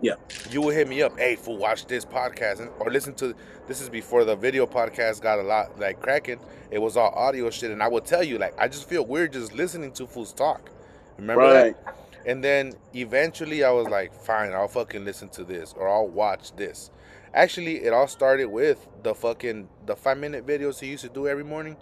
Yeah. 0.01 0.13
You 0.49 0.61
would 0.61 0.75
hit 0.75 0.87
me 0.87 1.01
up, 1.01 1.17
hey, 1.17 1.35
fool, 1.35 1.57
watch 1.57 1.85
this 1.85 2.05
podcast, 2.05 2.61
and, 2.61 2.69
or 2.79 2.89
listen 2.89 3.13
to. 3.15 3.35
This 3.67 3.81
is 3.81 3.89
before 3.89 4.23
the 4.23 4.35
video 4.35 4.65
podcast 4.65 5.21
got 5.21 5.39
a 5.39 5.43
lot 5.43 5.77
like 5.79 5.99
cracking. 5.99 6.39
It 6.71 6.79
was 6.79 6.95
all 6.95 7.09
audio 7.09 7.49
shit, 7.49 7.71
and 7.71 7.83
I 7.83 7.87
will 7.87 8.01
tell 8.01 8.23
you, 8.23 8.37
like, 8.37 8.53
I 8.57 8.67
just 8.67 8.87
feel 8.87 9.05
weird 9.05 9.33
just 9.33 9.53
listening 9.53 9.91
to 9.93 10.07
fools 10.07 10.31
talk. 10.33 10.69
Remember 11.17 11.51
that? 11.51 11.95
And 12.25 12.43
then 12.43 12.73
eventually 12.95 13.63
I 13.63 13.71
was 13.71 13.87
like, 13.87 14.13
fine, 14.13 14.53
I'll 14.53 14.67
fucking 14.67 15.03
listen 15.05 15.29
to 15.29 15.43
this 15.43 15.73
or 15.73 15.87
I'll 15.89 16.07
watch 16.07 16.55
this. 16.55 16.91
Actually, 17.33 17.83
it 17.83 17.93
all 17.93 18.07
started 18.07 18.47
with 18.47 18.85
the 19.03 19.13
fucking 19.13 19.67
the 19.85 19.95
five 19.95 20.17
minute 20.17 20.45
videos 20.45 20.79
he 20.79 20.87
used 20.87 21.03
to 21.03 21.09
do 21.09 21.27
every 21.27 21.43
morning. 21.43 21.77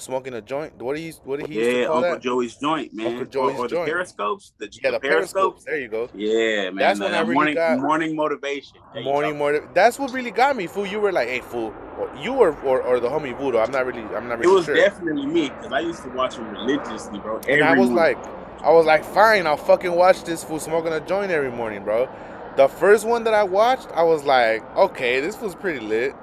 Smoking 0.00 0.34
a 0.34 0.40
joint. 0.40 0.76
What 0.82 0.96
do 0.96 1.02
you 1.02 1.12
what 1.24 1.40
did 1.40 1.48
he 1.48 1.80
Yeah, 1.80 1.84
Uncle 1.86 2.00
that? 2.02 2.20
Joey's 2.22 2.56
joint, 2.56 2.92
man. 2.94 3.06
Uncle 3.08 3.26
Joey's 3.26 3.58
or, 3.58 3.64
or 3.64 3.68
joint. 3.68 3.86
the 3.86 3.92
periscopes. 3.92 4.52
The, 4.58 4.68
yeah, 4.82 4.90
the 4.92 5.00
periscopes. 5.00 5.32
periscopes. 5.32 5.64
There 5.64 5.78
you 5.78 5.88
go. 5.88 6.08
Yeah, 6.14 6.70
man. 6.70 6.76
That's 6.76 6.98
the, 6.98 7.04
when 7.06 7.14
I 7.14 7.18
the 7.18 7.24
really 7.24 7.34
morning, 7.34 7.54
got- 7.54 7.78
morning 7.78 8.16
motivation. 8.16 8.78
There 8.94 9.02
Morning, 9.04 9.38
morning. 9.38 9.68
That's 9.74 9.98
what 9.98 10.12
really 10.12 10.30
got 10.30 10.56
me, 10.56 10.66
fool. 10.66 10.86
You 10.86 11.00
were 11.00 11.12
like, 11.12 11.28
"Hey, 11.28 11.40
fool," 11.40 11.74
you 12.18 12.32
were 12.32 12.54
or, 12.62 12.82
or 12.82 13.00
the 13.00 13.08
homie 13.08 13.36
Voodoo. 13.38 13.58
I'm 13.58 13.70
not 13.70 13.86
really. 13.86 14.02
I'm 14.14 14.28
not 14.28 14.38
really. 14.38 14.50
It 14.50 14.54
was 14.54 14.64
sure. 14.66 14.74
definitely 14.74 15.26
me 15.26 15.48
because 15.50 15.72
I 15.72 15.80
used 15.80 16.02
to 16.02 16.08
watch 16.10 16.34
him 16.36 16.48
religiously, 16.50 17.18
bro. 17.20 17.40
and 17.48 17.62
I 17.62 17.76
was 17.78 17.88
week. 17.88 17.96
like, 17.96 18.18
I 18.62 18.72
was 18.72 18.86
like, 18.86 19.04
fine, 19.04 19.46
I'll 19.46 19.56
fucking 19.56 19.92
watch 19.92 20.24
this 20.24 20.42
fool 20.44 20.58
smoking 20.60 20.92
a 20.92 21.00
joint 21.00 21.30
every 21.30 21.50
morning, 21.50 21.84
bro. 21.84 22.08
The 22.56 22.68
first 22.68 23.06
one 23.06 23.24
that 23.24 23.32
I 23.34 23.44
watched, 23.44 23.88
I 23.94 24.02
was 24.02 24.24
like, 24.24 24.64
okay, 24.76 25.20
this 25.20 25.40
was 25.40 25.54
pretty 25.54 25.80
lit. 25.80 26.14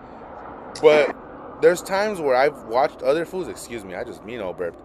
But 0.82 1.16
there's 1.62 1.82
times 1.82 2.20
where 2.20 2.36
I've 2.36 2.64
watched 2.66 3.02
other 3.02 3.26
foods. 3.26 3.50
Excuse 3.50 3.84
me, 3.84 3.96
I 3.96 4.04
just 4.04 4.24
mean 4.24 4.40
old 4.40 4.58
burped. 4.58 4.82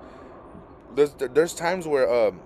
There's 0.95 1.15
there's 1.15 1.55
times 1.55 1.87
where 1.87 2.13
um 2.13 2.41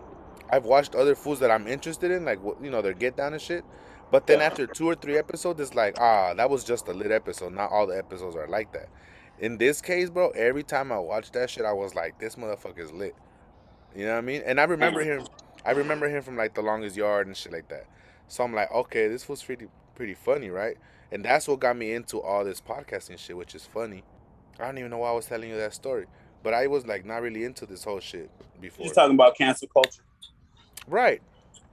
I've 0.50 0.64
watched 0.64 0.94
other 0.94 1.14
foods 1.14 1.40
that 1.40 1.50
I'm 1.50 1.66
interested 1.66 2.10
in, 2.10 2.24
like 2.24 2.38
you 2.62 2.70
know 2.70 2.82
their 2.82 2.92
get 2.94 3.16
down 3.16 3.32
and 3.32 3.42
shit. 3.42 3.64
But 4.10 4.26
then 4.28 4.38
Yeah. 4.38 4.46
after 4.46 4.66
two 4.66 4.86
or 4.86 4.94
three 4.94 5.18
episodes, 5.18 5.60
it's 5.60 5.74
like 5.74 5.98
ah, 6.00 6.34
that 6.34 6.48
was 6.48 6.64
just 6.64 6.88
a 6.88 6.92
lit 6.92 7.10
episode. 7.10 7.52
Not 7.52 7.70
all 7.72 7.86
the 7.86 7.98
episodes 7.98 8.36
are 8.36 8.46
like 8.46 8.72
that. 8.72 8.88
In 9.38 9.58
this 9.58 9.82
case, 9.82 10.08
bro, 10.10 10.30
every 10.30 10.62
time 10.62 10.90
I 10.92 10.98
watched 10.98 11.34
that 11.34 11.50
shit, 11.50 11.64
I 11.64 11.72
was 11.72 11.94
like, 11.94 12.18
this 12.18 12.36
motherfucker's 12.36 12.92
lit. 12.92 13.14
You 13.94 14.06
know 14.06 14.12
what 14.12 14.18
I 14.18 14.22
mean? 14.22 14.42
And 14.46 14.60
I 14.60 14.64
remember 14.64 15.02
him. 15.02 15.26
I 15.64 15.72
remember 15.72 16.08
him 16.08 16.22
from 16.22 16.36
like 16.36 16.54
The 16.54 16.62
Longest 16.62 16.96
Yard 16.96 17.26
and 17.26 17.36
shit 17.36 17.52
like 17.52 17.68
that. 17.68 17.86
So 18.28 18.44
I'm 18.44 18.54
like, 18.54 18.70
okay, 18.70 19.08
this 19.08 19.28
was 19.28 19.42
pretty 19.42 19.66
pretty 19.94 20.14
funny, 20.14 20.50
right? 20.50 20.76
And 21.10 21.24
that's 21.24 21.48
what 21.48 21.60
got 21.60 21.76
me 21.76 21.92
into 21.92 22.20
all 22.20 22.44
this 22.44 22.60
podcasting 22.60 23.18
shit, 23.18 23.36
which 23.36 23.54
is 23.54 23.64
funny. 23.64 24.04
I 24.58 24.66
don't 24.66 24.78
even 24.78 24.90
know 24.90 24.98
why 24.98 25.10
I 25.10 25.12
was 25.12 25.26
telling 25.26 25.50
you 25.50 25.56
that 25.56 25.74
story, 25.74 26.06
but 26.42 26.54
I 26.54 26.66
was 26.66 26.86
like 26.86 27.04
not 27.04 27.22
really 27.22 27.44
into 27.44 27.66
this 27.66 27.84
whole 27.84 28.00
shit 28.00 28.30
before. 28.60 28.84
He's 28.84 28.92
talking 28.92 29.14
about 29.14 29.36
cancel 29.36 29.68
culture. 29.68 30.02
Right. 30.86 31.22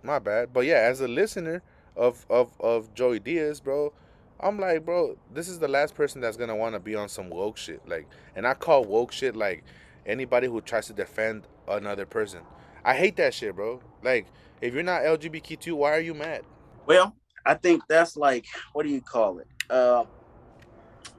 My 0.03 0.19
bad. 0.19 0.51
But 0.51 0.65
yeah, 0.65 0.79
as 0.79 1.01
a 1.01 1.07
listener 1.07 1.61
of 1.95 2.25
of 2.29 2.51
of 2.59 2.93
Joey 2.93 3.19
Diaz, 3.19 3.59
bro, 3.59 3.93
I'm 4.39 4.59
like, 4.59 4.85
bro, 4.85 5.17
this 5.33 5.47
is 5.47 5.59
the 5.59 5.67
last 5.67 5.95
person 5.95 6.19
that's 6.19 6.37
gonna 6.37 6.55
want 6.55 6.75
to 6.75 6.79
be 6.79 6.95
on 6.95 7.07
some 7.07 7.29
woke 7.29 7.57
shit. 7.57 7.87
Like, 7.87 8.07
and 8.35 8.45
I 8.45 8.53
call 8.53 8.83
woke 8.83 9.11
shit 9.11 9.35
like 9.35 9.63
anybody 10.05 10.47
who 10.47 10.59
tries 10.61 10.87
to 10.87 10.93
defend 10.93 11.47
another 11.67 12.05
person. 12.05 12.41
I 12.83 12.95
hate 12.95 13.15
that 13.15 13.33
shit, 13.33 13.55
bro. 13.55 13.81
Like, 14.01 14.27
if 14.61 14.73
you're 14.73 14.83
not 14.83 15.03
LGBTQ, 15.03 15.73
why 15.73 15.91
are 15.91 16.01
you 16.01 16.13
mad? 16.13 16.43
Well, 16.85 17.15
I 17.45 17.53
think 17.53 17.83
that's 17.87 18.17
like 18.17 18.45
what 18.73 18.83
do 18.85 18.91
you 18.91 19.01
call 19.01 19.39
it? 19.39 19.47
Uh, 19.69 20.03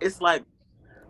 it's 0.01 0.21
like 0.21 0.43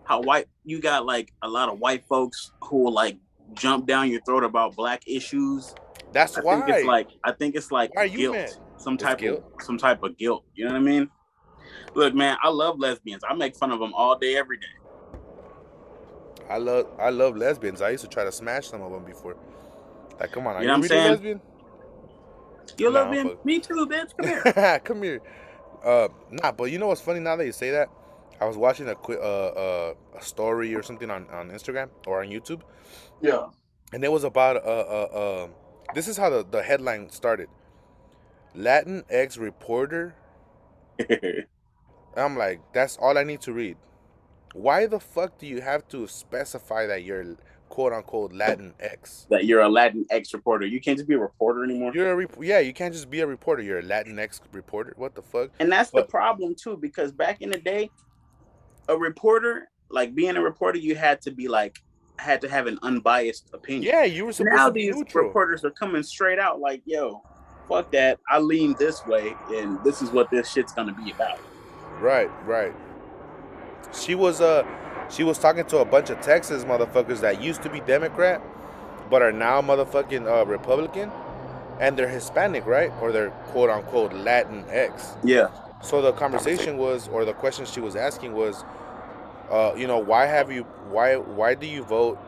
how 0.05 0.23
white 0.23 0.47
you 0.65 0.81
got 0.81 1.07
like 1.07 1.33
a 1.43 1.49
lot 1.49 1.69
of 1.69 1.79
white 1.79 2.05
folks 2.07 2.53
who 2.63 2.85
will 2.85 2.93
like 2.93 3.19
jump 3.55 3.87
down 3.87 4.11
your 4.11 4.21
throat 4.23 4.45
about 4.45 4.77
black 4.77 5.03
issues. 5.07 5.75
That's 6.13 6.37
I 6.37 6.41
why. 6.43 6.57
think 6.57 6.69
it's 6.69 6.85
like 6.85 7.09
I 7.25 7.33
think 7.33 7.55
it's 7.57 7.71
like 7.71 7.93
Why 7.95 8.09
guilt, 8.09 8.37
mad? 8.37 8.51
some 8.79 8.95
It's 8.95 9.03
type 9.03 9.19
guilt? 9.19 9.45
of 9.59 9.65
some 9.65 9.79
type 9.79 10.03
of 10.03 10.17
guilt. 10.17 10.45
You 10.55 10.67
know 10.67 10.73
what 10.73 10.79
I 10.79 10.83
mean? 10.83 11.11
Look, 11.95 12.15
man, 12.15 12.37
I 12.43 12.49
love 12.51 12.79
lesbians. 12.79 13.23
I 13.29 13.35
make 13.35 13.57
fun 13.57 13.71
of 13.73 13.81
them 13.81 13.93
all 13.95 14.19
day, 14.19 14.37
every 14.37 14.59
day. 14.59 14.67
I 16.51 16.59
love 16.59 16.87
I 16.99 17.11
love 17.11 17.37
lesbians. 17.37 17.81
I 17.81 17.91
used 17.91 18.05
to 18.05 18.11
try 18.11 18.25
to 18.25 18.33
smash 18.33 18.69
some 18.69 18.83
of 18.83 18.93
them 18.93 19.05
before. 19.05 19.37
Like, 20.21 20.33
come 20.33 20.47
on, 20.47 20.57
are 20.57 20.61
You 20.61 20.67
know 20.69 20.75
what 20.75 20.77
I'm 20.79 20.83
saying? 20.89 21.11
lesbian? 21.13 21.41
You 22.79 22.91
Nah, 22.91 23.01
love 23.01 23.11
lesbian? 23.13 23.39
Me 23.45 23.61
too, 23.61 23.87
bitch. 23.91 24.11
Come 24.17 24.27
here. 24.27 24.81
Come 24.85 25.03
here. 25.03 25.21
Uh, 25.85 26.09
nah, 26.31 26.53
but 26.53 26.65
you 26.65 26.79
know 26.79 26.89
what's 26.89 27.01
funny 27.01 27.21
now 27.21 27.37
that 27.37 27.47
you 27.47 27.53
say 27.53 27.71
that? 27.71 27.89
I 28.41 28.47
was 28.47 28.57
watching 28.57 28.89
a 28.89 28.95
quick 28.95 29.19
uh, 29.21 29.49
uh, 29.49 29.95
a 30.17 30.23
story 30.23 30.75
or 30.75 30.83
something 30.83 31.11
on, 31.11 31.27
on 31.31 31.51
Instagram 31.51 31.89
or 32.07 32.21
on 32.23 32.29
YouTube, 32.29 32.63
yeah. 33.21 33.47
and 33.93 34.05
it 34.05 34.11
was 34.11 34.25
about 34.25 34.57
uh, 34.57 34.61
uh, 34.61 35.09
uh 35.15 35.49
this 35.95 36.09
is 36.09 36.17
how 36.17 36.31
the, 36.31 36.45
the 36.51 36.63
headline 36.63 37.09
started. 37.11 37.49
Latinx 38.57 39.39
reporter. 39.39 40.15
I'm 42.17 42.37
like, 42.37 42.61
that's 42.73 42.97
all 42.97 43.19
I 43.19 43.25
need 43.25 43.41
to 43.43 43.53
read. 43.53 43.77
Why 44.55 44.87
the 44.87 45.01
fuck 45.01 45.39
do 45.39 45.47
you 45.47 45.61
have 45.61 45.89
to 45.89 46.07
specify 46.07 46.87
that 46.87 47.03
you're 47.03 47.37
quote 47.69 47.93
unquote 47.93 48.33
Latinx? 48.33 49.29
that 49.29 49.47
you're 49.47 49.63
a 49.63 49.69
Latinx 49.69 50.33
reporter. 50.33 50.67
You 50.67 50.81
can't 50.81 50.97
just 50.97 51.09
be 51.09 51.15
a 51.15 51.19
reporter 51.19 51.65
anymore. 51.65 51.93
You're 51.93 52.13
a 52.13 52.17
rep- 52.17 52.37
yeah, 52.41 52.61
you 52.61 52.73
can't 52.73 52.95
just 52.95 53.11
be 53.11 53.21
a 53.21 53.27
reporter. 53.27 53.63
You're 53.63 53.81
a 53.81 53.83
Latinx 53.83 54.41
reporter. 54.53 54.95
What 54.97 55.15
the 55.15 55.23
fuck? 55.23 55.51
And 55.59 55.71
that's 55.71 55.91
the 55.91 56.05
problem 56.05 56.55
too, 56.55 56.77
because 56.77 57.11
back 57.11 57.43
in 57.43 57.51
the 57.51 57.59
day, 57.59 57.91
a 58.89 58.97
reporter, 58.97 59.71
like 59.91 60.15
being 60.15 60.37
a 60.37 60.41
reporter, 60.43 60.79
you 60.79 60.95
had 60.95 61.21
to 61.23 61.31
be 61.31 61.49
like 61.49 61.79
had 62.19 62.41
to 62.41 62.49
have 62.49 62.67
an 62.67 62.79
unbiased 62.83 63.51
opinion. 63.53 63.83
Yeah, 63.83 64.05
you 64.05 64.25
were 64.27 64.33
supposed 64.33 64.55
now 64.55 64.67
to 64.67 64.73
be 64.73 64.87
these 64.87 64.97
neutral. 64.97 65.27
reporters 65.27 65.65
are 65.65 65.71
coming 65.71 66.03
straight 66.03 66.39
out 66.39 66.61
like, 66.61 66.83
yo, 66.85 67.23
fuck 67.69 67.91
that. 67.93 68.19
I 68.31 68.39
lean 68.39 68.75
this 68.79 69.05
way 69.07 69.35
and 69.51 69.83
this 69.85 70.03
is 70.03 70.11
what 70.11 70.31
this 70.31 70.51
shit's 70.51 70.73
gonna 70.73 70.95
be 70.95 71.11
about. 71.11 71.39
Right, 72.01 72.31
right. 72.47 72.75
She 73.93 74.15
was 74.15 74.41
uh 74.41 74.67
she 75.11 75.25
was 75.25 75.39
talking 75.39 75.65
to 75.67 75.79
a 75.79 75.85
bunch 75.85 76.11
of 76.11 76.21
Texas 76.21 76.65
motherfuckers 76.65 77.21
that 77.21 77.43
used 77.43 77.63
to 77.63 77.71
be 77.71 77.81
Democrat 77.81 78.43
but 79.11 79.23
are 79.23 79.33
now 79.33 79.61
motherfucking 79.61 80.27
uh, 80.27 80.47
Republican 80.47 81.11
and 81.81 81.97
they're 81.97 82.09
Hispanic, 82.09 82.67
right? 82.67 82.93
Or 83.01 83.13
they're 83.13 83.31
quote 83.49 83.71
unquote 83.71 84.13
Latinx. 84.13 85.17
Yeah. 85.25 85.49
So 85.85 86.01
the 86.01 86.13
conversation 86.13 86.79
was 86.79 87.09
or 87.09 87.27
the 87.27 87.35
question 87.35 87.67
she 87.67 87.81
was 87.81 87.95
asking 87.95 88.33
was 88.33 88.65
uh 89.51 89.75
you 89.77 89.87
know, 89.87 89.99
why 89.99 90.27
have 90.27 90.51
you 90.51 90.63
why 90.91 91.17
why 91.17 91.55
do 91.55 91.67
you 91.67 91.83
vote 91.85 92.19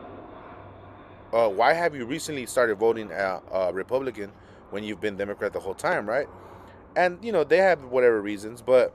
uh 1.33 1.49
why 1.49 1.73
have 1.73 1.95
you 1.95 2.05
recently 2.05 2.45
started 2.45 2.77
voting 2.77 3.11
uh, 3.11 3.39
uh 3.51 3.71
Republican 3.73 4.31
when 4.69 4.83
you've 4.83 5.01
been 5.01 5.17
Democrat 5.17 5.53
the 5.53 5.59
whole 5.59 5.73
time, 5.73 6.07
right? 6.07 6.27
And 6.95 7.23
you 7.23 7.31
know, 7.31 7.43
they 7.43 7.57
have 7.57 7.83
whatever 7.85 8.21
reasons, 8.21 8.61
but 8.61 8.93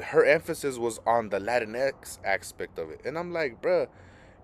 her 0.00 0.24
emphasis 0.24 0.76
was 0.76 0.98
on 1.06 1.28
the 1.28 1.38
Latinx 1.38 2.18
aspect 2.24 2.78
of 2.78 2.90
it, 2.90 3.00
and 3.04 3.16
I'm 3.16 3.32
like, 3.32 3.62
bruh, 3.62 3.86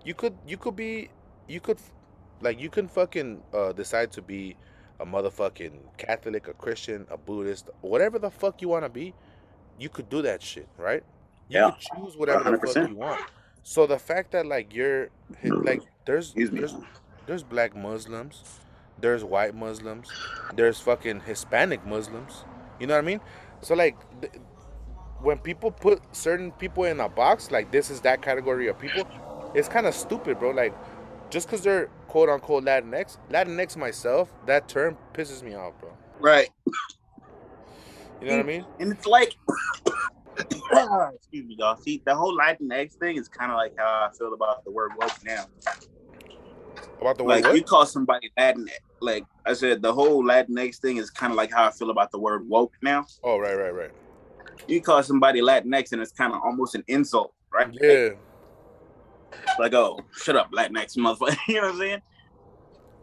you 0.05 0.13
could 0.13 0.37
you 0.47 0.57
could 0.57 0.75
be 0.75 1.09
you 1.47 1.59
could 1.59 1.79
like 2.41 2.59
you 2.59 2.69
can 2.69 2.87
fucking 2.87 3.43
uh, 3.53 3.73
decide 3.73 4.11
to 4.13 4.21
be 4.21 4.55
a 5.01 5.05
motherfucking 5.05 5.73
Catholic, 5.97 6.47
a 6.47 6.53
Christian, 6.53 7.07
a 7.09 7.17
Buddhist, 7.17 7.69
whatever 7.81 8.19
the 8.19 8.29
fuck 8.29 8.61
you 8.61 8.69
want 8.69 8.85
to 8.85 8.89
be, 8.89 9.13
you 9.79 9.89
could 9.89 10.09
do 10.09 10.21
that 10.21 10.41
shit, 10.41 10.67
right? 10.77 11.03
You 11.49 11.59
Yeah. 11.59 11.71
could 11.71 11.79
choose 11.79 12.15
whatever 12.17 12.51
the 12.51 12.59
fuck 12.59 12.89
you 12.89 12.95
want. 12.95 13.21
So 13.63 13.87
the 13.87 13.99
fact 13.99 14.31
that 14.31 14.45
like 14.45 14.73
you're 14.73 15.09
like 15.43 15.81
there's 16.05 16.33
there's 16.33 16.75
there's 17.25 17.43
black 17.43 17.75
Muslims, 17.75 18.43
there's 18.99 19.23
white 19.23 19.55
Muslims, 19.55 20.09
there's 20.55 20.79
fucking 20.79 21.21
Hispanic 21.21 21.85
Muslims. 21.85 22.45
You 22.79 22.87
know 22.87 22.95
what 22.95 23.03
I 23.03 23.07
mean? 23.07 23.21
So 23.61 23.75
like 23.75 23.97
th- 24.21 24.33
when 25.21 25.37
people 25.37 25.71
put 25.71 26.01
certain 26.15 26.51
people 26.51 26.83
in 26.85 26.99
a 26.99 27.09
box, 27.09 27.51
like 27.51 27.71
this 27.71 27.89
is 27.89 28.01
that 28.01 28.21
category 28.21 28.67
of 28.67 28.79
people, 28.79 29.07
it's 29.53 29.67
kind 29.67 29.85
of 29.85 29.93
stupid, 29.95 30.39
bro. 30.39 30.51
Like 30.51 30.73
just 31.29 31.47
because 31.47 31.61
they're 31.61 31.89
quote 32.11 32.27
unquote 32.27 32.65
Latinx, 32.65 33.17
Latinx 33.29 33.77
myself, 33.77 34.33
that 34.45 34.67
term 34.67 34.97
pisses 35.13 35.41
me 35.41 35.55
off, 35.55 35.79
bro. 35.79 35.97
Right. 36.19 36.49
You 38.19 38.27
know 38.27 38.35
what 38.35 38.39
I 38.41 38.47
mean? 38.47 38.65
And 38.81 38.91
it's 38.91 39.05
like 39.05 39.33
excuse 41.15 41.45
me, 41.45 41.55
y'all. 41.57 41.77
See, 41.77 42.01
the 42.05 42.13
whole 42.13 42.37
Latinx 42.37 42.95
thing 42.95 43.15
is 43.15 43.29
kind 43.29 43.49
of 43.49 43.55
like 43.55 43.75
how 43.77 44.09
I 44.09 44.09
feel 44.17 44.33
about 44.33 44.65
the 44.65 44.71
word 44.71 44.91
woke 44.99 45.23
now. 45.23 45.45
About 46.99 47.17
the 47.17 47.23
word 47.23 47.45
like 47.45 47.55
you 47.55 47.63
call 47.63 47.85
somebody 47.85 48.29
Latin, 48.37 48.67
like 48.99 49.23
I 49.45 49.53
said, 49.53 49.81
the 49.81 49.93
whole 49.93 50.21
Latinx 50.21 50.79
thing 50.79 50.97
is 50.97 51.09
kind 51.09 51.31
of 51.31 51.37
like 51.37 51.53
how 51.53 51.65
I 51.65 51.71
feel 51.71 51.91
about 51.91 52.11
the 52.11 52.19
word 52.19 52.45
woke 52.47 52.73
now. 52.81 53.05
Oh, 53.23 53.37
right, 53.37 53.55
right, 53.55 53.73
right. 53.73 53.91
You 54.67 54.81
call 54.81 55.01
somebody 55.01 55.39
Latinx, 55.39 55.93
and 55.93 56.01
it's 56.01 56.11
kind 56.11 56.33
of 56.33 56.41
almost 56.43 56.75
an 56.75 56.83
insult, 56.89 57.33
right? 57.53 57.69
Yeah. 57.71 58.09
Like, 58.09 58.17
oh, 59.59 59.99
shut 60.13 60.35
up, 60.35 60.51
Latinx 60.51 60.95
motherfucker. 60.97 61.37
you 61.47 61.55
know 61.55 61.61
what 61.61 61.71
I'm 61.73 61.79
saying? 61.79 62.01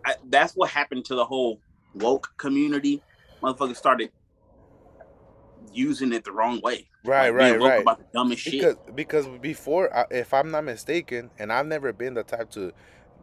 I, 0.06 0.14
that's 0.28 0.54
what 0.54 0.70
happened 0.70 1.04
to 1.06 1.14
the 1.14 1.24
whole 1.24 1.60
woke 1.94 2.28
community. 2.38 3.02
Motherfuckers 3.42 3.76
started 3.76 4.10
using 5.72 6.12
it 6.12 6.24
the 6.24 6.32
wrong 6.32 6.60
way. 6.62 6.86
Right, 7.04 7.30
Like, 7.30 7.34
right, 7.34 7.60
right. 7.60 7.82
About 7.82 7.98
the 7.98 8.06
dumbest 8.12 8.42
shit. 8.42 8.52
Because 8.52 8.76
because 8.94 9.26
before, 9.40 10.06
if 10.10 10.32
I'm 10.34 10.50
not 10.50 10.64
mistaken, 10.64 11.30
and 11.38 11.52
I've 11.52 11.66
never 11.66 11.92
been 11.92 12.14
the 12.14 12.22
type 12.22 12.50
to, 12.52 12.72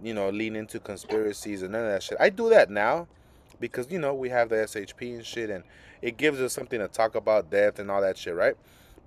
you 0.03 0.13
know, 0.13 0.29
lean 0.29 0.55
into 0.55 0.79
conspiracies 0.79 1.61
and 1.61 1.71
none 1.71 1.85
of 1.85 1.91
that 1.91 2.03
shit. 2.03 2.17
I 2.19 2.29
do 2.29 2.49
that 2.49 2.69
now, 2.69 3.07
because 3.59 3.91
you 3.91 3.99
know 3.99 4.13
we 4.13 4.29
have 4.29 4.49
the 4.49 4.55
SHP 4.55 5.15
and 5.15 5.25
shit, 5.25 5.49
and 5.49 5.63
it 6.01 6.17
gives 6.17 6.39
us 6.39 6.53
something 6.53 6.79
to 6.79 6.87
talk 6.87 7.15
about 7.15 7.49
death 7.49 7.79
and 7.79 7.89
all 7.89 8.01
that 8.01 8.17
shit, 8.17 8.35
right? 8.35 8.55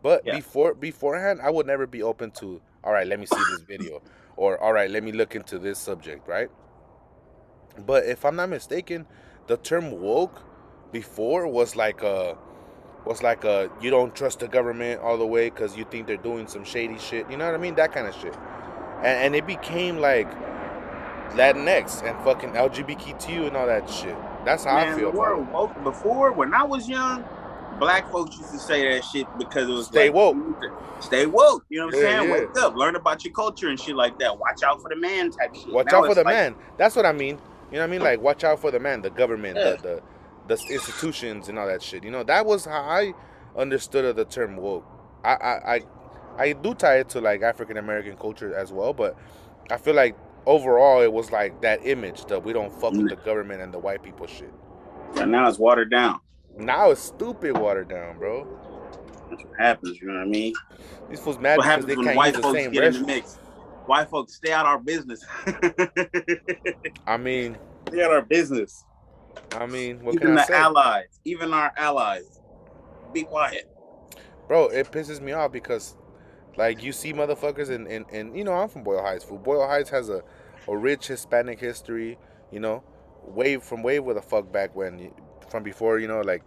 But 0.02 0.26
Yeah. 0.26 0.36
before 0.36 0.74
beforehand, 0.74 1.40
I 1.42 1.50
would 1.50 1.66
never 1.66 1.86
be 1.86 2.02
open 2.02 2.30
to. 2.32 2.60
All 2.84 2.92
right, 2.92 3.06
let 3.06 3.20
me 3.20 3.26
see 3.26 3.44
this 3.44 3.62
video, 3.62 4.02
or 4.36 4.58
all 4.62 4.72
right, 4.72 4.90
let 4.90 5.02
me 5.04 5.12
look 5.12 5.34
into 5.36 5.58
this 5.58 5.78
subject, 5.78 6.28
right? 6.28 6.48
But 7.86 8.04
if 8.06 8.24
I'm 8.24 8.36
not 8.36 8.48
mistaken, 8.50 9.06
the 9.46 9.56
term 9.56 9.90
woke 10.00 10.42
before 10.92 11.46
was 11.48 11.76
like 11.76 12.02
a 12.02 12.36
was 13.06 13.22
like 13.22 13.44
a 13.44 13.70
you 13.80 13.90
don't 13.90 14.14
trust 14.14 14.40
the 14.40 14.48
government 14.48 15.00
all 15.00 15.16
the 15.18 15.26
way 15.26 15.50
because 15.50 15.76
you 15.76 15.84
think 15.84 16.06
they're 16.06 16.16
doing 16.16 16.46
some 16.48 16.64
shady 16.64 16.98
shit. 16.98 17.30
You 17.30 17.36
know 17.36 17.46
what 17.46 17.54
I 17.54 17.58
mean? 17.58 17.74
That 17.76 17.92
kind 17.92 18.06
of 18.06 18.14
shit. 18.14 18.34
and, 18.98 19.06
and 19.06 19.36
it 19.36 19.46
became 19.46 19.98
like 19.98 20.28
Latinx 21.32 22.02
and 22.08 22.18
fucking 22.24 22.52
LGBTQ 22.52 23.48
and 23.48 23.56
all 23.56 23.66
that 23.66 23.88
shit. 23.90 24.16
That's 24.44 24.64
how 24.64 24.76
Man, 24.76 24.94
I 24.94 24.96
feel. 24.96 25.12
the 25.12 25.18
about 25.18 25.18
world 25.18 25.48
woke 25.52 25.84
before 25.84 26.32
when 26.32 26.54
I 26.54 26.64
was 26.64 26.88
young. 26.88 27.24
Black 27.78 28.10
folks 28.10 28.36
used 28.38 28.52
to 28.52 28.58
say 28.58 28.92
that 28.92 29.04
shit 29.04 29.26
because 29.38 29.68
it 29.68 29.72
was 29.72 29.86
Stay 29.86 30.06
like, 30.10 30.14
woke. 30.14 30.36
Stay 31.00 31.26
woke. 31.26 31.64
You 31.68 31.80
know 31.80 31.86
what 31.86 31.94
I'm 31.94 32.00
Yeah, 32.02 32.08
saying? 32.18 32.28
yeah. 32.28 32.34
Wake 32.34 32.58
up, 32.58 32.74
learn 32.76 32.96
about 32.96 33.24
your 33.24 33.32
culture 33.32 33.68
and 33.68 33.78
shit 33.78 33.94
like 33.94 34.18
that. 34.18 34.36
Watch 34.38 34.62
out 34.64 34.82
for 34.82 34.88
the 34.88 34.96
man 34.96 35.30
type 35.30 35.54
shit. 35.54 35.72
Watch 35.72 35.86
Now 35.92 35.98
out 36.00 36.06
for 36.06 36.14
the 36.14 36.24
like- 36.24 36.34
man. 36.34 36.54
That's 36.76 36.96
what 36.96 37.06
I 37.06 37.12
mean. 37.12 37.38
You 37.70 37.74
know 37.76 37.80
what 37.80 37.84
I 37.84 37.86
mean? 37.90 38.00
Like 38.00 38.20
watch 38.20 38.44
out 38.44 38.58
for 38.60 38.70
the 38.70 38.80
man, 38.80 39.02
the 39.02 39.10
government, 39.10 39.56
Yeah. 39.56 39.72
the, 39.76 40.02
the 40.48 40.56
the 40.56 40.72
institutions 40.72 41.48
and 41.50 41.58
all 41.58 41.66
that 41.66 41.82
shit. 41.82 42.02
You 42.02 42.10
know, 42.10 42.22
that 42.24 42.46
was 42.46 42.64
how 42.64 42.80
I 42.80 43.12
understood 43.56 44.06
of 44.06 44.16
the 44.16 44.24
term 44.24 44.56
woke. 44.56 44.84
I 45.22 45.34
I 45.34 45.74
I, 45.74 45.80
I 46.38 46.52
do 46.54 46.72
tie 46.74 46.96
it 47.00 47.10
to 47.10 47.20
like 47.20 47.42
African 47.42 47.76
American 47.76 48.16
culture 48.16 48.54
as 48.54 48.72
well, 48.72 48.92
but 48.94 49.16
I 49.70 49.76
feel 49.76 49.94
like 49.94 50.16
overall 50.46 51.02
it 51.02 51.12
was 51.12 51.30
like 51.30 51.60
that 51.60 51.86
image 51.86 52.24
that 52.26 52.42
we 52.42 52.54
don't 52.54 52.72
fuck 52.72 52.94
Mm. 52.94 53.02
with 53.02 53.10
the 53.10 53.16
government 53.16 53.60
and 53.60 53.72
the 53.74 53.78
white 53.78 54.02
people 54.02 54.26
shit. 54.26 54.52
And 55.16 55.30
now 55.30 55.46
it's 55.48 55.58
watered 55.58 55.90
down. 55.90 56.20
Now 56.58 56.90
it's 56.90 57.00
stupid 57.00 57.56
watered 57.56 57.88
down, 57.88 58.18
bro. 58.18 58.46
That's 59.30 59.44
what 59.44 59.56
happens. 59.58 60.00
You 60.00 60.08
know 60.08 60.14
what 60.14 60.22
I 60.22 60.26
mean? 60.26 60.54
These 61.08 61.20
fools 61.20 61.38
mad 61.38 61.58
what 61.58 61.64
because 61.64 61.70
happens 61.70 61.86
they 61.86 61.96
when 61.96 62.06
can't 62.06 62.16
white 62.16 62.26
use 62.34 62.36
the 62.36 62.42
folks 62.42 62.58
same 62.58 62.70
get 62.72 62.84
in 62.84 62.92
the 62.94 63.06
mix? 63.06 63.36
White 63.86 64.10
folks 64.10 64.34
stay 64.34 64.52
out 64.52 64.66
our 64.66 64.78
business. 64.78 65.24
I 67.06 67.16
mean, 67.16 67.56
stay 67.88 68.02
out 68.02 68.10
our 68.10 68.22
business. 68.22 68.84
I 69.52 69.66
mean, 69.66 70.02
what 70.04 70.16
even 70.16 70.28
can 70.28 70.38
I 70.38 70.46
the 70.46 70.54
allies, 70.54 71.20
even 71.24 71.54
our 71.54 71.72
allies. 71.76 72.40
Be 73.12 73.22
quiet. 73.22 73.70
bro 74.48 74.68
it 74.68 74.90
pisses 74.90 75.20
me 75.20 75.32
off 75.32 75.50
because 75.52 75.96
like 76.56 76.82
you 76.82 76.92
see 76.92 77.12
motherfuckers 77.12 77.70
and 77.70 77.86
and, 77.86 78.04
and 78.12 78.36
you 78.36 78.44
know 78.44 78.52
i'm 78.52 78.68
from 78.68 78.82
boyle 78.82 79.02
heights 79.02 79.24
boyle 79.24 79.66
heights 79.66 79.88
has 79.88 80.10
a, 80.10 80.22
a 80.66 80.76
rich 80.76 81.06
hispanic 81.06 81.58
history 81.58 82.18
you 82.50 82.60
know 82.60 82.82
way 83.24 83.56
from 83.56 83.82
way 83.82 83.98
with 83.98 84.16
the 84.16 84.22
fuck 84.22 84.52
back 84.52 84.74
when 84.76 85.10
from 85.48 85.62
before 85.62 85.98
you 85.98 86.08
know 86.08 86.20
like 86.20 86.42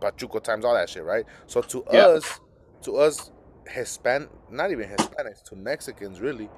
pachuco 0.00 0.42
times 0.42 0.64
all 0.64 0.74
that 0.74 0.88
shit 0.88 1.04
right 1.04 1.24
so 1.46 1.60
to 1.60 1.84
Yeah. 1.92 2.06
us 2.06 2.40
to 2.82 2.96
us 2.96 3.30
hispan 3.68 4.28
not 4.50 4.70
even 4.70 4.88
hispanics 4.88 5.42
to 5.42 5.54
mexicans 5.56 6.20
really 6.20 6.48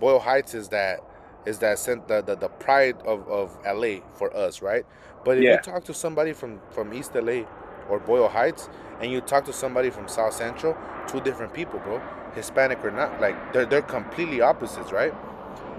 boyle 0.00 0.18
heights 0.20 0.54
is 0.54 0.68
that 0.68 1.00
is 1.46 1.58
that 1.58 1.78
sent 1.78 2.06
the, 2.08 2.22
the 2.22 2.36
the 2.36 2.48
pride 2.48 2.96
of 3.04 3.28
of 3.28 3.56
la 3.64 4.00
for 4.14 4.34
us 4.36 4.62
right 4.62 4.84
but 5.24 5.36
if 5.38 5.44
Yeah. 5.44 5.52
you 5.52 5.58
talk 5.58 5.84
to 5.84 5.94
somebody 5.94 6.32
from 6.32 6.60
from 6.70 6.94
east 6.94 7.14
la 7.14 7.42
or 7.88 7.98
boyle 8.00 8.28
heights 8.28 8.68
and 9.00 9.10
you 9.12 9.20
talk 9.20 9.44
to 9.44 9.52
somebody 9.52 9.90
from 9.90 10.08
South 10.08 10.32
Central, 10.32 10.76
two 11.06 11.20
different 11.20 11.52
people, 11.52 11.78
bro. 11.80 12.00
Hispanic 12.34 12.82
or 12.84 12.90
not, 12.90 13.20
like 13.20 13.52
they're 13.52 13.66
they're 13.66 13.82
completely 13.82 14.40
opposites, 14.40 14.92
right? 14.92 15.14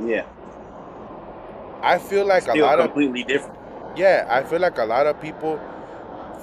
Yeah. 0.06 0.26
I 1.82 1.98
feel 2.00 2.26
like 2.26 2.44
Still 2.44 2.58
a 2.58 2.62
lot 2.66 2.80
of 2.80 2.86
completely 2.88 3.24
different. 3.24 3.58
Yeah, 3.98 4.28
I 4.30 4.44
feel 4.44 4.60
like 4.60 4.78
a 4.78 4.86
lot 4.86 5.08
of 5.08 5.20
people 5.20 5.60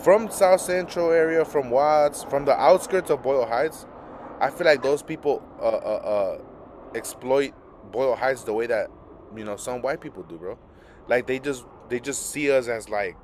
from 0.02 0.30
South 0.30 0.60
Central 0.60 1.10
area, 1.12 1.44
from 1.44 1.70
Watts, 1.70 2.24
from 2.24 2.44
the 2.44 2.52
outskirts 2.52 3.10
of 3.10 3.22
Boyle 3.22 3.46
Heights, 3.46 3.86
I 4.40 4.50
feel 4.50 4.66
like 4.66 4.82
those 4.82 5.02
people 5.02 5.42
uh, 5.60 5.62
uh, 5.62 6.38
uh, 6.38 6.38
exploit 6.94 7.52
Boyle 7.92 8.16
Heights 8.16 8.42
the 8.42 8.52
way 8.52 8.66
that 8.66 8.90
you 9.36 9.44
know 9.44 9.56
some 9.56 9.80
white 9.82 10.00
people 10.00 10.24
do, 10.24 10.36
bro. 10.36 10.58
Like 11.08 11.26
they 11.26 11.38
just 11.38 11.64
they 11.88 12.00
just 12.00 12.30
see 12.30 12.50
us 12.50 12.66
as 12.66 12.88
like 12.88 13.16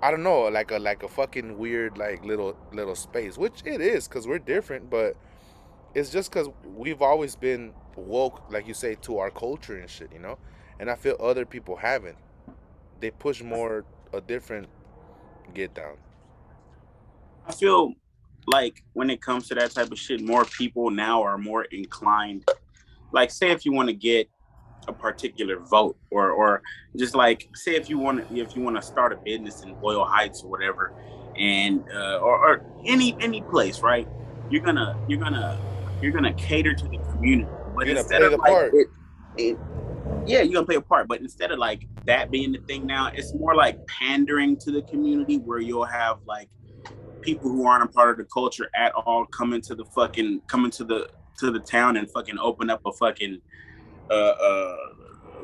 I 0.00 0.10
don't 0.10 0.22
know, 0.22 0.42
like 0.42 0.70
a 0.70 0.78
like 0.78 1.02
a 1.02 1.08
fucking 1.08 1.58
weird 1.58 1.98
like 1.98 2.24
little 2.24 2.56
little 2.72 2.94
space, 2.94 3.36
which 3.36 3.62
it 3.64 3.80
is 3.80 4.06
because 4.06 4.26
we're 4.26 4.38
different, 4.38 4.88
but 4.88 5.16
it's 5.94 6.10
just 6.10 6.30
because 6.30 6.48
we've 6.64 7.02
always 7.02 7.36
been 7.36 7.74
woke, 7.96 8.50
like 8.50 8.66
you 8.66 8.74
say, 8.74 8.94
to 9.02 9.18
our 9.18 9.30
culture 9.30 9.76
and 9.76 9.90
shit, 9.90 10.10
you 10.12 10.20
know. 10.20 10.38
And 10.78 10.90
I 10.90 10.94
feel 10.94 11.16
other 11.20 11.44
people 11.44 11.76
haven't. 11.76 12.16
They 13.02 13.10
push 13.10 13.42
more 13.42 13.84
a 14.12 14.20
different 14.20 14.68
get 15.54 15.74
down. 15.74 15.96
I 17.44 17.52
feel 17.52 17.94
like 18.46 18.84
when 18.92 19.10
it 19.10 19.20
comes 19.20 19.48
to 19.48 19.56
that 19.56 19.72
type 19.72 19.90
of 19.90 19.98
shit, 19.98 20.22
more 20.22 20.44
people 20.44 20.88
now 20.88 21.20
are 21.20 21.36
more 21.36 21.64
inclined. 21.64 22.48
Like, 23.10 23.32
say 23.32 23.50
if 23.50 23.66
you 23.66 23.72
want 23.72 23.88
to 23.88 23.92
get 23.92 24.30
a 24.86 24.92
particular 24.92 25.58
vote, 25.58 25.96
or 26.10 26.30
or 26.30 26.62
just 26.96 27.16
like 27.16 27.48
say 27.54 27.74
if 27.74 27.90
you 27.90 27.98
want 27.98 28.28
to 28.28 28.40
if 28.40 28.54
you 28.54 28.62
want 28.62 28.76
to 28.76 28.82
start 28.82 29.12
a 29.12 29.16
business 29.16 29.64
in 29.64 29.74
Boyle 29.74 30.04
Heights 30.04 30.44
or 30.44 30.50
whatever, 30.50 30.92
and 31.36 31.84
uh, 31.92 32.18
or, 32.18 32.38
or 32.38 32.64
any 32.86 33.16
any 33.20 33.42
place, 33.42 33.80
right? 33.80 34.06
You're 34.48 34.62
gonna 34.62 34.96
you're 35.08 35.18
gonna 35.18 35.58
you're 36.00 36.12
gonna 36.12 36.34
cater 36.34 36.72
to 36.72 36.84
the 36.86 36.98
community, 37.10 37.50
but 37.74 37.88
You're 37.88 37.96
instead 37.96 38.22
of 38.22 38.38
like 38.38 38.72
it, 38.72 38.86
it, 39.38 39.58
yeah, 40.26 40.42
you're 40.42 40.54
gonna 40.54 40.66
play 40.66 40.76
a 40.76 40.80
part, 40.80 41.08
but 41.08 41.20
instead 41.20 41.50
of 41.50 41.58
like 41.58 41.86
that 42.06 42.30
being 42.30 42.52
the 42.52 42.58
thing 42.68 42.86
now, 42.86 43.10
it's 43.14 43.34
more 43.34 43.54
like 43.54 43.78
pandering 43.86 44.56
to 44.58 44.70
the 44.70 44.82
community 44.82 45.38
where 45.38 45.58
you'll 45.58 45.84
have 45.84 46.18
like 46.26 46.48
people 47.22 47.50
who 47.50 47.66
aren't 47.66 47.84
a 47.84 47.88
part 47.92 48.10
of 48.10 48.16
the 48.18 48.24
culture 48.32 48.68
at 48.74 48.92
all 48.94 49.24
come 49.26 49.52
into 49.52 49.74
the 49.74 49.84
fucking 49.94 50.40
come 50.48 50.64
into 50.64 50.84
the 50.84 51.08
to 51.38 51.50
the 51.50 51.60
town 51.60 51.96
and 51.96 52.10
fucking 52.10 52.38
open 52.38 52.70
up 52.70 52.80
a 52.86 52.92
fucking 52.92 53.40
uh 54.10 54.14
uh 54.14 54.76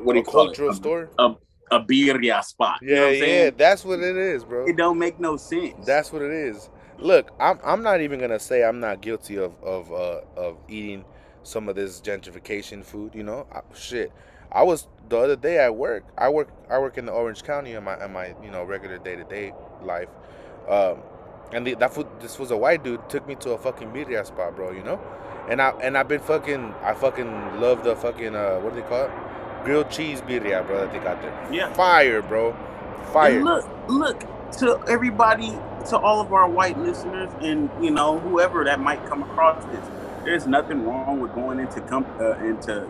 what 0.03 0.13
do 0.13 0.19
a 0.19 0.23
you 0.23 0.25
call 0.25 0.45
cultural 0.45 0.71
it? 0.71 0.75
store. 0.75 1.09
A, 1.19 1.35
a 1.71 1.79
birria 1.83 2.43
spot. 2.43 2.79
You 2.81 2.95
know 2.95 3.01
Yeah, 3.01 3.01
what 3.01 3.07
I'm 3.09 3.15
yeah, 3.15 3.19
saying? 3.19 3.53
that's 3.57 3.85
what 3.85 3.99
it 3.99 4.17
is, 4.17 4.43
bro. 4.43 4.65
It 4.67 4.77
don't 4.77 4.97
make 4.97 5.19
no 5.19 5.37
sense. 5.37 5.85
That's 5.85 6.11
what 6.11 6.21
it 6.21 6.31
is. 6.31 6.69
Look, 6.97 7.31
I'm 7.39 7.59
I'm 7.63 7.83
not 7.83 8.01
even 8.01 8.19
gonna 8.19 8.39
say 8.39 8.63
I'm 8.63 8.79
not 8.79 9.01
guilty 9.01 9.37
of 9.37 9.53
of 9.63 9.91
uh, 9.91 10.21
of 10.35 10.57
eating 10.67 11.05
some 11.43 11.69
of 11.69 11.75
this 11.75 12.01
gentrification 12.01 12.83
food. 12.83 13.15
You 13.15 13.23
know, 13.23 13.47
I, 13.51 13.61
shit. 13.73 14.11
I 14.51 14.63
was 14.63 14.87
the 15.09 15.17
other 15.17 15.35
day 15.35 15.57
at 15.57 15.75
work. 15.75 16.03
I 16.17 16.29
work 16.29 16.49
I 16.69 16.79
work 16.79 16.97
in 16.97 17.05
the 17.05 17.11
Orange 17.11 17.43
County 17.43 17.73
in 17.73 17.83
my 17.83 18.03
in 18.03 18.11
my 18.11 18.33
you 18.43 18.51
know 18.51 18.63
regular 18.63 18.97
day 18.97 19.15
to 19.15 19.23
day 19.23 19.53
life. 19.83 20.09
Um, 20.67 20.99
and 21.51 21.65
the, 21.65 21.73
that 21.75 21.93
food, 21.93 22.07
this 22.19 22.37
was 22.37 22.51
a 22.51 22.57
white 22.57 22.83
dude 22.83 23.09
took 23.09 23.27
me 23.27 23.35
to 23.35 23.51
a 23.51 23.57
fucking 23.57 23.89
birria 23.89 24.25
spot, 24.25 24.55
bro. 24.55 24.71
You 24.71 24.83
know, 24.83 24.99
and 25.49 25.61
I 25.61 25.69
and 25.81 25.97
I've 25.97 26.07
been 26.07 26.21
fucking 26.21 26.73
I 26.83 26.93
fucking 26.93 27.59
love 27.59 27.83
the 27.83 27.95
fucking 27.95 28.35
uh 28.35 28.59
what 28.59 28.73
do 28.73 28.81
they 28.81 28.87
call 28.87 29.05
it? 29.05 29.11
Grilled 29.65 29.89
cheese 29.89 30.21
birria, 30.21 30.65
bro. 30.65 30.81
That 30.81 30.93
they 30.93 30.99
got 30.99 31.21
there. 31.21 31.47
Yeah. 31.51 31.73
Fire, 31.73 32.21
bro. 32.21 32.55
Fire. 33.11 33.37
And 33.37 33.45
look, 33.45 33.67
look 33.87 34.51
to 34.53 34.81
everybody, 34.87 35.49
to 35.89 35.97
all 35.97 36.21
of 36.21 36.33
our 36.33 36.49
white 36.49 36.77
listeners, 36.79 37.29
and 37.41 37.69
you 37.81 37.91
know 37.91 38.19
whoever 38.19 38.63
that 38.63 38.79
might 38.79 39.05
come 39.07 39.23
across 39.23 39.63
this. 39.65 39.85
There's 40.23 40.47
nothing 40.47 40.85
wrong 40.85 41.19
with 41.19 41.33
going 41.33 41.59
into 41.59 41.81
com- 41.81 42.05
uh, 42.19 42.33
into 42.43 42.89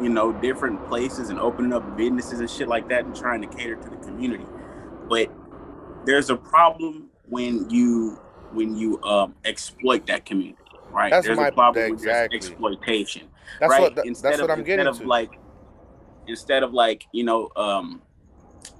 you 0.00 0.08
know 0.08 0.32
different 0.32 0.86
places 0.88 1.30
and 1.30 1.38
opening 1.38 1.72
up 1.72 1.96
businesses 1.96 2.40
and 2.40 2.50
shit 2.50 2.68
like 2.68 2.88
that 2.88 3.04
and 3.04 3.14
trying 3.14 3.40
to 3.42 3.46
cater 3.48 3.76
to 3.76 3.88
the 3.88 3.96
community. 3.96 4.44
But 5.08 5.30
there's 6.06 6.30
a 6.30 6.36
problem 6.36 7.10
when 7.28 7.68
you 7.70 8.18
when 8.52 8.74
you 8.76 9.00
um, 9.02 9.34
exploit 9.44 10.06
that 10.06 10.24
community, 10.26 10.58
right? 10.90 11.10
That's 11.10 11.26
there's 11.26 11.38
my- 11.38 11.48
a 11.48 11.52
problem 11.52 11.84
exactly. 11.92 12.38
there's 12.38 12.50
exploitation 12.50 13.28
That's 13.60 13.70
right? 13.70 13.80
what 13.82 13.94
that- 13.96 14.06
instead 14.06 14.30
that's 14.32 14.42
of, 14.42 14.48
what 14.48 14.58
I'm 14.58 14.64
getting 14.64 14.86
instead 14.86 14.98
to. 14.98 15.04
of 15.04 15.08
like 15.08 15.30
instead 16.26 16.62
of 16.62 16.72
like 16.72 17.06
you 17.12 17.24
know 17.24 17.48
um 17.56 18.02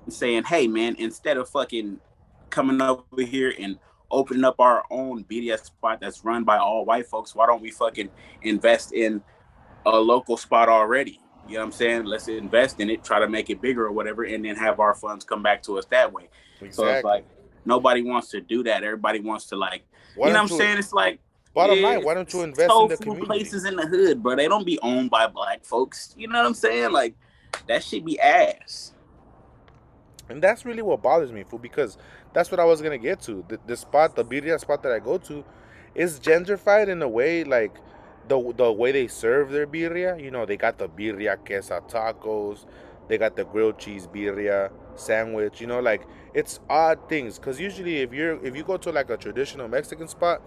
saying 0.08 0.44
hey 0.44 0.66
man 0.66 0.94
instead 0.98 1.36
of 1.36 1.48
fucking 1.48 2.00
coming 2.50 2.80
over 2.82 3.04
here 3.22 3.54
and 3.58 3.78
opening 4.10 4.44
up 4.44 4.56
our 4.58 4.84
own 4.90 5.24
BDS 5.24 5.64
spot 5.66 6.00
that's 6.00 6.24
run 6.24 6.42
by 6.44 6.58
all 6.58 6.84
white 6.84 7.06
folks 7.06 7.34
why 7.34 7.46
don't 7.46 7.62
we 7.62 7.70
fucking 7.70 8.10
invest 8.42 8.92
in 8.92 9.22
a 9.86 9.96
local 9.96 10.36
spot 10.36 10.68
already 10.68 11.20
you 11.48 11.54
know 11.54 11.60
what 11.60 11.66
I'm 11.66 11.72
saying 11.72 12.04
let's 12.04 12.28
invest 12.28 12.80
in 12.80 12.90
it 12.90 13.02
try 13.02 13.18
to 13.18 13.28
make 13.28 13.50
it 13.50 13.60
bigger 13.60 13.86
or 13.86 13.92
whatever 13.92 14.24
and 14.24 14.44
then 14.44 14.56
have 14.56 14.80
our 14.80 14.94
funds 14.94 15.24
come 15.24 15.42
back 15.42 15.62
to 15.64 15.78
us 15.78 15.86
that 15.86 16.12
way 16.12 16.28
Exactly. 16.60 16.72
so 16.72 16.88
it's 16.88 17.04
like 17.04 17.26
nobody 17.64 18.02
wants 18.02 18.28
to 18.30 18.40
do 18.40 18.62
that 18.64 18.84
everybody 18.84 19.20
wants 19.20 19.46
to 19.46 19.56
like 19.56 19.82
Why 20.14 20.28
you 20.28 20.32
know 20.34 20.42
what 20.42 20.52
I'm 20.52 20.58
saying 20.58 20.78
it's 20.78 20.92
like 20.92 21.20
Bottom 21.52 21.78
yeah, 21.78 21.88
line, 21.88 22.04
why 22.04 22.14
don't 22.14 22.32
you 22.32 22.42
invest 22.42 22.72
in 22.72 22.88
the 22.88 22.96
community? 22.96 23.26
places 23.26 23.64
in 23.64 23.74
the 23.74 23.86
hood, 23.86 24.22
bro. 24.22 24.36
They 24.36 24.46
don't 24.46 24.64
be 24.64 24.78
owned 24.82 25.10
by 25.10 25.26
black 25.26 25.64
folks. 25.64 26.14
You 26.16 26.28
know 26.28 26.38
what 26.38 26.46
I'm 26.46 26.54
saying? 26.54 26.92
Like 26.92 27.16
that 27.66 27.82
should 27.82 28.04
be 28.04 28.20
ass. 28.20 28.92
And 30.28 30.40
that's 30.40 30.64
really 30.64 30.82
what 30.82 31.02
bothers 31.02 31.32
me, 31.32 31.42
fool, 31.42 31.58
because 31.58 31.98
that's 32.32 32.52
what 32.52 32.60
I 32.60 32.64
was 32.64 32.80
gonna 32.80 32.98
get 32.98 33.20
to. 33.22 33.44
The, 33.48 33.58
the 33.66 33.76
spot, 33.76 34.14
the 34.14 34.24
birria 34.24 34.60
spot 34.60 34.84
that 34.84 34.92
I 34.92 35.00
go 35.00 35.18
to, 35.18 35.44
is 35.96 36.20
gentrified 36.20 36.86
in 36.86 37.02
a 37.02 37.08
way 37.08 37.42
like 37.42 37.74
the 38.30 38.54
the 38.56 38.72
way 38.72 38.92
they 38.92 39.08
serve 39.08 39.50
their 39.50 39.66
birria. 39.66 40.22
You 40.22 40.30
know, 40.30 40.46
they 40.46 40.56
got 40.56 40.78
the 40.78 40.88
birria 40.88 41.36
queso 41.44 41.80
tacos, 41.88 42.64
they 43.08 43.18
got 43.18 43.36
the 43.36 43.44
grilled 43.44 43.78
cheese 43.78 44.06
birria 44.06 44.70
sandwich. 44.94 45.60
You 45.60 45.66
know, 45.66 45.80
like 45.80 46.06
it's 46.32 46.60
odd 46.70 47.08
things. 47.10 47.38
Cause 47.38 47.60
usually 47.60 47.98
if 47.98 48.14
you're 48.14 48.42
if 48.44 48.56
you 48.56 48.62
go 48.64 48.78
to 48.78 48.90
like 48.92 49.10
a 49.10 49.16
traditional 49.18 49.68
Mexican 49.68 50.08
spot, 50.08 50.40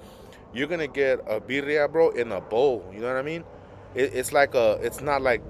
you're 0.54 0.68
gonna 0.68 0.88
get 0.88 1.20
a 1.28 1.40
birria, 1.42 1.92
bro, 1.92 2.10
in 2.12 2.32
a 2.32 2.42
bowl. 2.42 2.90
You 2.94 3.02
know 3.02 3.08
what 3.08 3.18
I 3.18 3.22
mean? 3.22 3.44
It, 3.94 4.14
it's 4.16 4.32
like 4.34 4.56
a, 4.56 4.80
it's 4.82 5.02
not 5.02 5.22
like 5.22 5.42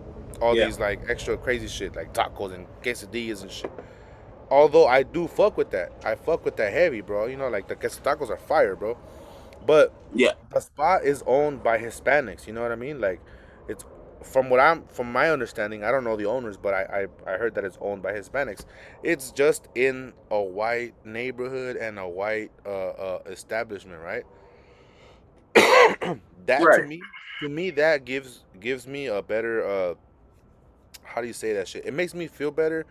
all 0.41 0.55
Yeah. 0.57 0.65
these 0.65 0.79
like 0.79 0.99
extra 1.09 1.37
crazy 1.37 1.67
shit 1.67 1.95
like 1.95 2.13
tacos 2.13 2.53
and 2.53 2.67
quesadillas 2.83 3.43
and 3.43 3.51
shit. 3.51 3.71
Although 4.49 4.87
I 4.87 5.03
do 5.03 5.27
fuck 5.27 5.57
with 5.57 5.71
that, 5.71 5.91
I 6.03 6.15
fuck 6.15 6.43
with 6.45 6.57
that 6.57 6.73
heavy, 6.73 7.01
bro. 7.01 7.27
You 7.27 7.37
know, 7.37 7.47
like 7.49 7.67
the 7.67 7.75
tacos 7.75 8.29
are 8.29 8.37
fire, 8.37 8.75
bro. 8.75 8.97
But 9.65 9.93
Yeah. 10.13 10.34
the 10.52 10.60
spot 10.60 11.04
is 11.04 11.23
owned 11.26 11.63
by 11.63 11.78
Hispanics. 11.78 12.47
You 12.47 12.54
know 12.54 12.62
what 12.62 12.71
I 12.71 12.76
mean? 12.76 12.99
Like, 13.02 13.21
it's 13.67 13.86
from 14.23 14.49
what 14.49 14.60
I'm 14.60 14.86
from 14.88 15.12
my 15.12 15.30
understanding, 15.32 15.84
I 15.84 15.91
don't 15.91 16.04
know 16.04 16.15
the 16.15 16.26
owners, 16.26 16.58
but 16.58 16.73
I, 16.73 17.08
I 17.28 17.34
I 17.34 17.38
heard 17.38 17.56
that 17.56 17.65
it's 17.65 17.78
owned 17.82 18.02
by 18.02 18.13
Hispanics. 18.13 18.65
It's 19.04 19.32
just 19.32 19.67
in 19.76 20.13
a 20.32 20.41
white 20.41 20.93
neighborhood 21.06 21.76
and 21.76 21.99
a 21.99 22.08
white 22.08 22.52
uh, 22.65 22.69
uh, 22.89 23.19
establishment, 23.28 24.02
right? 24.02 24.23
that 26.45 26.71
to 26.73 26.84
me, 26.84 27.06
to 27.41 27.49
me, 27.49 27.69
that 27.71 28.06
gives 28.06 28.43
gives 28.60 28.88
me 28.88 29.08
a 29.08 29.21
better 29.21 29.65
uh, 29.67 29.95
how 31.04 31.21
do 31.21 31.28
you 31.28 31.34
say 31.34 31.54
that 31.54 31.67
shit? 31.67 31.86
It 31.86 31.93
makes 31.93 32.13
me 32.13 32.28
feel 32.28 32.52
better, 32.52 32.86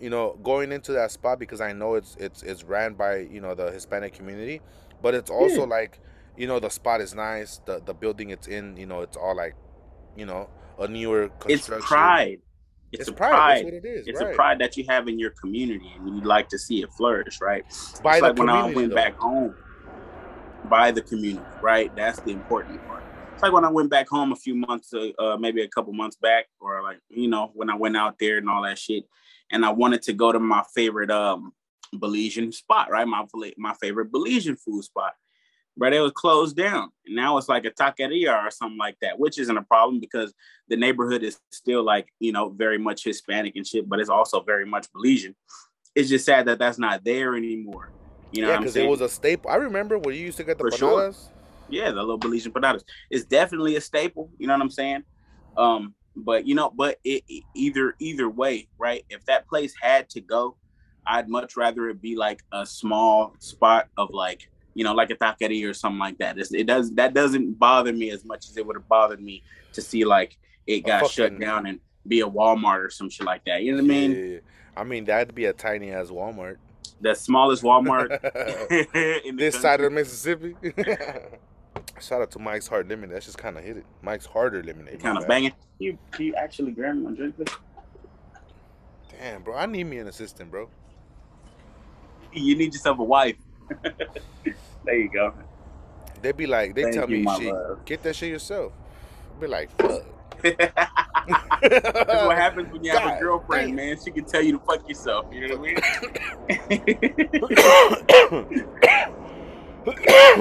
you 0.00 0.10
know, 0.10 0.38
going 0.42 0.72
into 0.72 0.92
that 0.92 1.10
spot 1.10 1.38
because 1.38 1.60
I 1.60 1.72
know 1.72 1.94
it's 1.94 2.16
it's 2.16 2.42
it's 2.42 2.64
ran 2.64 2.94
by 2.94 3.18
you 3.18 3.40
know 3.40 3.54
the 3.54 3.70
Hispanic 3.70 4.14
community, 4.14 4.60
but 5.02 5.14
it's 5.14 5.30
also 5.30 5.62
Yeah. 5.62 5.66
like 5.66 6.00
you 6.38 6.46
know 6.46 6.60
the 6.60 6.68
spot 6.70 7.00
is 7.00 7.14
nice, 7.14 7.60
the 7.66 7.82
the 7.84 7.92
building 7.92 8.30
it's 8.30 8.46
in, 8.46 8.76
you 8.76 8.86
know, 8.86 9.02
it's 9.02 9.16
all 9.16 9.36
like, 9.36 9.54
you 10.16 10.24
know, 10.24 10.48
a 10.78 10.86
newer 10.86 11.28
construction 11.40 11.78
It's 11.78 11.86
pride. 11.86 12.38
It's, 12.92 13.00
It's 13.00 13.08
a 13.08 13.12
pride. 13.12 13.30
pride. 13.30 13.56
That's 13.56 13.64
what 13.64 13.74
it 13.74 13.84
is. 13.84 14.06
It's 14.06 14.20
right. 14.20 14.32
a 14.32 14.34
pride 14.34 14.58
that 14.60 14.76
you 14.76 14.84
have 14.88 15.08
in 15.08 15.18
your 15.18 15.30
community, 15.30 15.92
and 15.96 16.14
you'd 16.14 16.24
like 16.24 16.48
to 16.50 16.58
see 16.58 16.82
it 16.82 16.90
flourish, 16.92 17.40
right? 17.40 17.64
by 18.02 18.16
it's 18.16 18.20
the 18.20 18.28
like 18.28 18.38
when 18.38 18.48
I 18.48 18.72
went 18.72 18.90
though. 18.90 18.94
back 18.94 19.16
home 19.18 19.54
by 20.64 20.90
the 20.90 21.02
community, 21.02 21.44
right? 21.60 21.94
That's 21.96 22.20
the 22.20 22.30
important 22.30 22.86
part. 22.86 23.02
It's 23.34 23.42
like 23.42 23.52
when 23.52 23.64
I 23.64 23.70
went 23.70 23.90
back 23.90 24.08
home 24.08 24.32
a 24.32 24.36
few 24.36 24.54
months, 24.54 24.92
uh, 24.94 25.10
uh, 25.18 25.36
maybe 25.36 25.62
a 25.62 25.68
couple 25.68 25.92
months 25.92 26.16
back, 26.16 26.46
or 26.60 26.82
like 26.82 27.00
you 27.08 27.28
know 27.28 27.50
when 27.54 27.68
I 27.68 27.74
went 27.74 27.96
out 27.96 28.16
there 28.18 28.38
and 28.38 28.48
all 28.48 28.62
that 28.62 28.78
shit, 28.78 29.04
and 29.50 29.64
I 29.66 29.70
wanted 29.70 30.02
to 30.02 30.12
go 30.12 30.32
to 30.32 30.38
my 30.38 30.62
favorite 30.74 31.10
um 31.10 31.52
Belizean 31.94 32.54
spot, 32.54 32.90
right? 32.90 33.06
My 33.06 33.24
my 33.56 33.74
favorite 33.74 34.12
Belizean 34.12 34.58
food 34.58 34.84
spot, 34.84 35.12
but 35.78 35.94
it 35.94 36.00
was 36.00 36.12
closed 36.12 36.56
down, 36.56 36.90
and 37.06 37.16
now 37.16 37.38
it's 37.38 37.48
like 37.48 37.64
a 37.64 37.70
taqueria 37.70 38.44
or 38.44 38.50
something 38.50 38.76
like 38.78 38.96
that, 39.00 39.18
which 39.18 39.38
isn't 39.38 39.56
a 39.56 39.62
problem 39.62 40.00
because 40.00 40.34
the 40.68 40.76
neighborhood 40.76 41.22
is 41.22 41.38
still 41.52 41.82
like 41.84 42.08
you 42.20 42.32
know 42.32 42.50
very 42.50 42.76
much 42.78 43.04
Hispanic 43.04 43.54
and 43.56 43.66
shit, 43.66 43.88
but 43.88 44.00
it's 44.00 44.10
also 44.10 44.42
very 44.42 44.66
much 44.66 44.88
Belizean. 44.92 45.34
It's 45.94 46.08
just 46.10 46.26
sad 46.26 46.46
that 46.46 46.58
that's 46.58 46.78
not 46.78 47.04
there 47.04 47.34
anymore. 47.34 47.92
You 48.32 48.42
know 48.42 48.48
yeah, 48.48 48.58
because 48.58 48.76
it 48.76 48.86
was 48.86 49.00
a 49.00 49.08
staple. 49.08 49.50
I 49.50 49.56
remember 49.56 49.98
when 49.98 50.14
you 50.14 50.20
used 50.20 50.36
to 50.36 50.44
get 50.44 50.58
the 50.58 50.64
For 50.64 50.76
sure. 50.76 50.90
bananas. 50.90 51.30
yeah, 51.70 51.90
the 51.90 52.00
little 52.02 52.18
Belizean 52.18 52.52
patatas. 52.52 52.82
It's 53.10 53.24
definitely 53.24 53.76
a 53.76 53.80
staple. 53.80 54.30
You 54.38 54.46
know 54.48 54.52
what 54.54 54.62
I'm 54.62 54.70
saying? 54.70 55.04
Um, 55.56 55.94
but 56.16 56.46
you 56.46 56.54
know, 56.54 56.70
but 56.74 56.98
it, 57.04 57.22
it- 57.28 57.44
either 57.54 57.94
either 58.00 58.28
way, 58.28 58.68
right? 58.78 59.04
If 59.08 59.24
that 59.26 59.46
place 59.48 59.74
had 59.80 60.08
to 60.10 60.20
go, 60.20 60.56
I'd 61.06 61.28
much 61.28 61.56
rather 61.56 61.88
it 61.88 62.02
be 62.02 62.16
like 62.16 62.42
a 62.52 62.66
small 62.66 63.34
spot 63.38 63.88
of 63.96 64.10
like 64.12 64.50
you 64.78 64.84
know, 64.84 64.94
like 64.94 65.10
a 65.10 65.16
taqueria 65.16 65.68
or 65.68 65.74
something 65.74 65.98
like 65.98 66.16
that. 66.18 66.38
It's, 66.38 66.54
it 66.54 66.68
does 66.68 66.92
that 66.92 67.12
doesn't 67.12 67.58
bother 67.58 67.92
me 67.92 68.10
as 68.10 68.24
much 68.24 68.48
as 68.48 68.56
it 68.56 68.64
would 68.64 68.76
have 68.76 68.86
bothered 68.86 69.20
me 69.20 69.42
to 69.72 69.82
see 69.82 70.04
like 70.04 70.38
it 70.68 70.86
got 70.86 71.10
shut 71.10 71.36
down 71.40 71.66
and 71.66 71.80
be 72.06 72.20
a 72.20 72.26
Walmart 72.26 72.86
or 72.86 72.88
some 72.88 73.10
shit 73.10 73.26
like 73.26 73.44
that. 73.46 73.64
You 73.64 73.72
know 73.72 73.82
what 73.82 73.86
I 73.86 73.88
mean? 73.88 74.12
Yeah. 74.12 74.38
I 74.76 74.84
mean, 74.84 75.04
that'd 75.06 75.34
be 75.34 75.46
a 75.46 75.52
tiny 75.52 75.90
ass 75.90 76.10
Walmart. 76.10 76.58
The 77.00 77.16
smallest 77.16 77.64
Walmart 77.64 78.10
in 79.24 79.34
the 79.34 79.44
this 79.46 79.60
side 79.60 79.80
of 79.80 79.92
Mississippi. 79.92 80.54
Shout 82.00 82.22
out 82.22 82.30
to 82.30 82.38
Mike's 82.38 82.68
Hard 82.68 82.88
Lemonade. 82.88 83.16
That's 83.16 83.26
just 83.26 83.38
kind 83.38 83.58
of 83.58 83.64
hit 83.64 83.78
it. 83.78 83.86
Mike's 84.00 84.26
Harder 84.26 84.62
Lemonade. 84.62 85.00
kind 85.00 85.18
of 85.18 85.24
bad. 85.24 85.28
banging. 85.28 85.52
You 85.80 85.98
can 86.12 86.26
you 86.26 86.34
actually 86.36 86.70
grab 86.70 86.94
me 86.94 87.02
one 87.02 87.16
drink, 87.16 87.34
please? 87.34 87.48
Damn, 89.10 89.42
bro. 89.42 89.56
I 89.56 89.66
need 89.66 89.84
me 89.84 89.98
an 89.98 90.06
assistant, 90.06 90.52
bro. 90.52 90.68
You 92.32 92.56
need 92.56 92.72
yourself 92.72 93.00
a 93.00 93.02
wife. 93.02 93.34
There 94.84 94.96
you 94.98 95.10
go. 95.10 95.32
They 96.22 96.32
be 96.32 96.46
like, 96.46 96.74
they 96.74 96.82
Thank 96.82 96.94
tell 96.94 97.08
you, 97.10 97.24
me, 97.24 97.36
shit, 97.38 97.52
love. 97.52 97.84
get 97.84 98.02
that 98.02 98.16
shit 98.16 98.30
yourself. 98.30 98.72
Be 99.40 99.46
like, 99.46 99.70
fuck. 99.78 100.02
That's 100.42 102.24
what 102.24 102.36
happens 102.36 102.72
when 102.72 102.82
you 102.84 102.90
have 102.92 103.04
a 103.04 103.20
girlfriend, 103.20 103.68
damn. 103.68 103.76
man. 103.76 103.96
She 104.02 104.10
can 104.10 104.24
tell 104.24 104.42
you 104.42 104.52
to 104.52 104.58
fuck 104.64 104.86
yourself. 104.88 105.26
You 105.32 105.48
know 105.48 105.56
what 105.56 105.68
I 105.68 106.78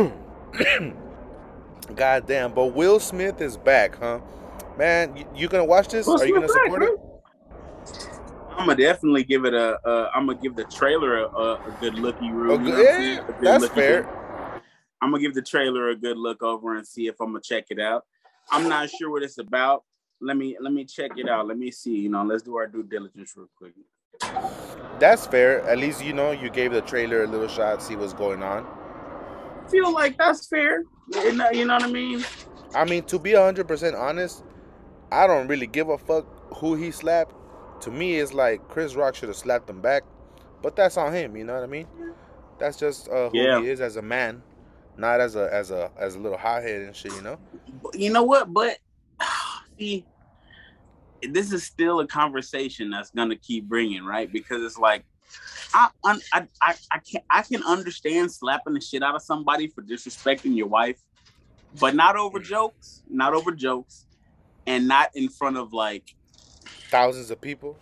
mean? 0.07 0.13
God 1.95 2.27
damn, 2.27 2.53
but 2.53 2.65
Will 2.67 2.99
Smith 2.99 3.41
is 3.41 3.57
back, 3.57 3.97
huh? 3.99 4.19
Man, 4.77 5.15
you, 5.15 5.25
you 5.35 5.47
gonna 5.47 5.65
watch 5.65 5.87
this? 5.89 6.05
Will 6.05 6.21
Are 6.21 6.25
you 6.25 6.33
gonna 6.33 6.47
Smith 6.47 6.55
back, 6.55 6.63
support 6.65 6.83
it? 6.83 6.99
I'm 8.51 8.65
gonna 8.67 8.75
definitely 8.75 9.23
give 9.23 9.45
it 9.45 9.53
a. 9.53 9.79
Uh, 9.87 10.09
I'm 10.13 10.25
gonna 10.27 10.37
give 10.39 10.55
the 10.55 10.65
trailer 10.65 11.19
a, 11.19 11.25
a, 11.27 11.53
a 11.67 11.71
good 11.79 11.95
looky. 11.95 12.31
Rule, 12.31 12.53
Oh, 12.53 12.59
you 12.59 12.65
know 12.65 12.71
good- 12.71 12.85
what 12.85 12.87
I'm 12.95 13.01
saying? 13.01 13.19
yeah, 13.41 13.51
that's 13.59 13.67
fair. 13.69 14.07
I'm 15.01 15.11
gonna 15.11 15.21
give 15.21 15.33
the 15.35 15.41
trailer 15.41 15.89
a 15.89 15.95
good 15.95 16.17
look 16.17 16.41
over 16.43 16.75
and 16.75 16.87
see 16.87 17.07
if 17.07 17.15
I'm 17.21 17.27
gonna 17.27 17.41
check 17.41 17.65
it 17.69 17.79
out. 17.79 18.05
I'm 18.51 18.67
not 18.67 18.89
sure 18.89 19.09
what 19.11 19.23
it's 19.23 19.37
about. 19.37 19.83
Let 20.21 20.37
me 20.37 20.57
let 20.59 20.73
me 20.73 20.85
check 20.85 21.11
it 21.17 21.29
out. 21.29 21.47
Let 21.47 21.57
me 21.57 21.69
see. 21.71 21.95
You 21.97 22.09
know, 22.09 22.23
let's 22.23 22.43
do 22.43 22.55
our 22.57 22.67
due 22.67 22.83
diligence 22.83 23.33
real 23.37 23.49
quick. 23.57 23.73
That's 24.99 25.27
fair. 25.27 25.61
At 25.69 25.77
least 25.77 26.03
you 26.03 26.13
know 26.13 26.31
you 26.31 26.49
gave 26.49 26.71
the 26.71 26.81
trailer 26.81 27.23
a 27.23 27.27
little 27.27 27.47
shot, 27.47 27.83
see 27.83 27.95
what's 27.95 28.13
going 28.13 28.41
on. 28.41 28.65
feel 29.69 29.93
like 29.93 30.17
that's 30.17 30.47
fair. 30.47 30.83
You 31.13 31.33
know, 31.33 31.49
you 31.51 31.65
know 31.65 31.75
what 31.75 31.83
I 31.83 31.91
mean? 31.91 32.23
I 32.73 32.83
mean, 32.85 33.03
to 33.03 33.19
be 33.19 33.33
hundred 33.33 33.67
percent 33.67 33.95
honest, 33.95 34.43
I 35.11 35.27
don't 35.27 35.47
really 35.47 35.67
give 35.67 35.89
a 35.89 35.97
fuck 35.97 36.25
who 36.55 36.75
he 36.75 36.89
slapped. 36.91 37.35
To 37.83 37.91
me, 37.91 38.15
it's 38.17 38.33
like 38.33 38.67
Chris 38.69 38.95
Rock 38.95 39.13
should 39.13 39.29
have 39.29 39.37
slapped 39.37 39.69
him 39.69 39.81
back, 39.81 40.03
but 40.63 40.75
that's 40.75 40.97
on 40.97 41.13
him. 41.13 41.37
You 41.37 41.43
know 41.43 41.53
what 41.53 41.63
I 41.63 41.67
mean? 41.67 41.87
That's 42.57 42.75
just 42.77 43.07
uh, 43.09 43.29
who 43.29 43.37
Yeah. 43.37 43.61
he 43.61 43.69
is 43.69 43.79
as 43.81 43.97
a 43.97 44.01
man, 44.01 44.41
not 44.97 45.21
as 45.21 45.35
a 45.35 45.53
as 45.53 45.71
a 45.71 45.91
as 45.97 46.15
a 46.15 46.19
little 46.19 46.37
hothead 46.37 46.81
and 46.81 46.95
shit. 46.95 47.13
You 47.13 47.21
know? 47.21 47.39
You 47.93 48.11
know 48.11 48.23
what? 48.23 48.51
But 48.51 48.77
see, 49.79 50.05
this 51.21 51.51
is 51.51 51.63
still 51.63 51.99
a 51.99 52.07
conversation 52.07 52.89
that's 52.89 53.11
gonna 53.11 53.35
keep 53.35 53.65
bringing, 53.65 54.03
right? 54.03 54.31
Because 54.31 54.63
it's 54.63 54.77
like, 54.77 55.03
I, 55.73 55.89
I, 56.03 56.19
I, 56.33 56.75
I 56.91 56.99
can, 56.99 57.21
I 57.29 57.41
can 57.41 57.63
understand 57.63 58.31
slapping 58.31 58.73
the 58.73 58.81
shit 58.81 59.03
out 59.03 59.15
of 59.15 59.21
somebody 59.21 59.67
for 59.67 59.81
disrespecting 59.81 60.55
your 60.55 60.67
wife, 60.67 60.99
but 61.79 61.95
not 61.95 62.15
over 62.15 62.39
jokes, 62.39 63.03
not 63.09 63.33
over 63.33 63.51
jokes, 63.51 64.05
and 64.65 64.87
not 64.87 65.11
in 65.15 65.29
front 65.29 65.57
of 65.57 65.73
like 65.73 66.15
Thousands 66.89 67.31
of 67.31 67.41
people. 67.41 67.75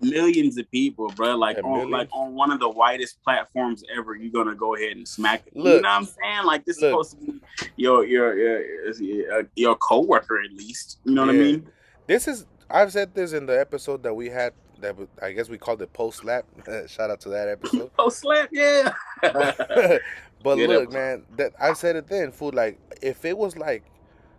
Millions 0.00 0.58
of 0.58 0.70
people, 0.70 1.08
bro. 1.08 1.36
Like 1.36 1.56
Yeah, 1.56 1.62
on 1.64 1.70
millions. 1.72 1.92
like 1.92 2.08
on 2.12 2.34
one 2.34 2.50
of 2.50 2.60
the 2.60 2.68
widest 2.68 3.22
platforms 3.22 3.82
ever, 3.96 4.14
you're 4.16 4.30
gonna 4.32 4.54
go 4.56 4.74
ahead 4.74 4.96
and 4.96 5.06
smack 5.06 5.46
it. 5.46 5.52
you 5.56 5.62
know 5.64 5.76
what 5.76 5.86
I'm 5.86 6.04
saying? 6.04 6.44
Like 6.44 6.64
this 6.64 6.80
Look. 6.80 7.00
is 7.00 7.10
supposed 7.10 7.26
to 7.26 7.32
be 7.32 7.40
your 7.76 8.04
your 8.04 8.36
your 8.38 8.92
your, 9.00 9.40
uh, 9.40 9.42
your 9.56 9.76
coworker 9.76 10.40
at 10.42 10.52
least. 10.52 10.98
You 11.04 11.14
know 11.14 11.22
what 11.26 11.34
I 11.34 11.38
mean? 11.38 11.66
This 12.06 12.28
is 12.28 12.46
I've 12.70 12.92
said 12.92 13.14
this 13.14 13.32
in 13.32 13.46
the 13.46 13.58
episode 13.58 14.02
that 14.02 14.14
we 14.14 14.28
had 14.28 14.52
that 14.80 14.96
I 15.22 15.32
guess 15.32 15.48
we 15.48 15.58
called 15.58 15.80
it 15.82 15.92
post 15.92 16.18
slap. 16.18 16.44
Shout 16.88 17.10
out 17.10 17.20
to 17.20 17.28
that 17.30 17.48
episode. 17.48 17.90
post 17.96 18.18
slap, 18.20 18.48
yeah. 18.52 18.92
but 19.22 20.56
Good 20.56 20.68
look, 20.68 20.82
episode. 20.84 20.92
man, 20.92 21.22
that 21.36 21.52
I 21.60 21.72
said 21.72 21.96
it 21.96 22.06
then, 22.08 22.32
food. 22.32 22.54
Like 22.54 22.78
if 23.02 23.24
it 23.24 23.36
was 23.38 23.56
like 23.56 23.84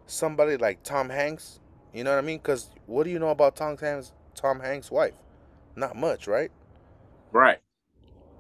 somebody 0.05 0.57
like 0.57 0.83
Tom 0.83 1.09
Hanks, 1.09 1.59
you 1.93 2.03
know 2.03 2.11
what 2.11 2.17
I 2.19 2.21
mean? 2.21 2.37
Because 2.37 2.69
what 2.85 3.03
do 3.05 3.09
you 3.09 3.19
know 3.19 3.29
about 3.29 3.55
Tom 3.55 3.77
Hanks? 3.77 4.11
Tom 4.35 4.59
Hanks' 4.59 4.91
wife? 4.91 5.13
Not 5.75 5.95
much, 5.95 6.27
right? 6.27 6.51
right. 7.31 7.59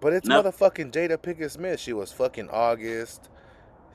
But 0.01 0.13
it's 0.13 0.29
No. 0.29 0.43
motherfucking 0.43 0.91
Jada 0.91 1.17
Pinkett 1.17 1.51
Smith. 1.51 1.79
She 1.79 1.93
was 1.93 2.11
fucking 2.11 2.49
August. 2.51 3.29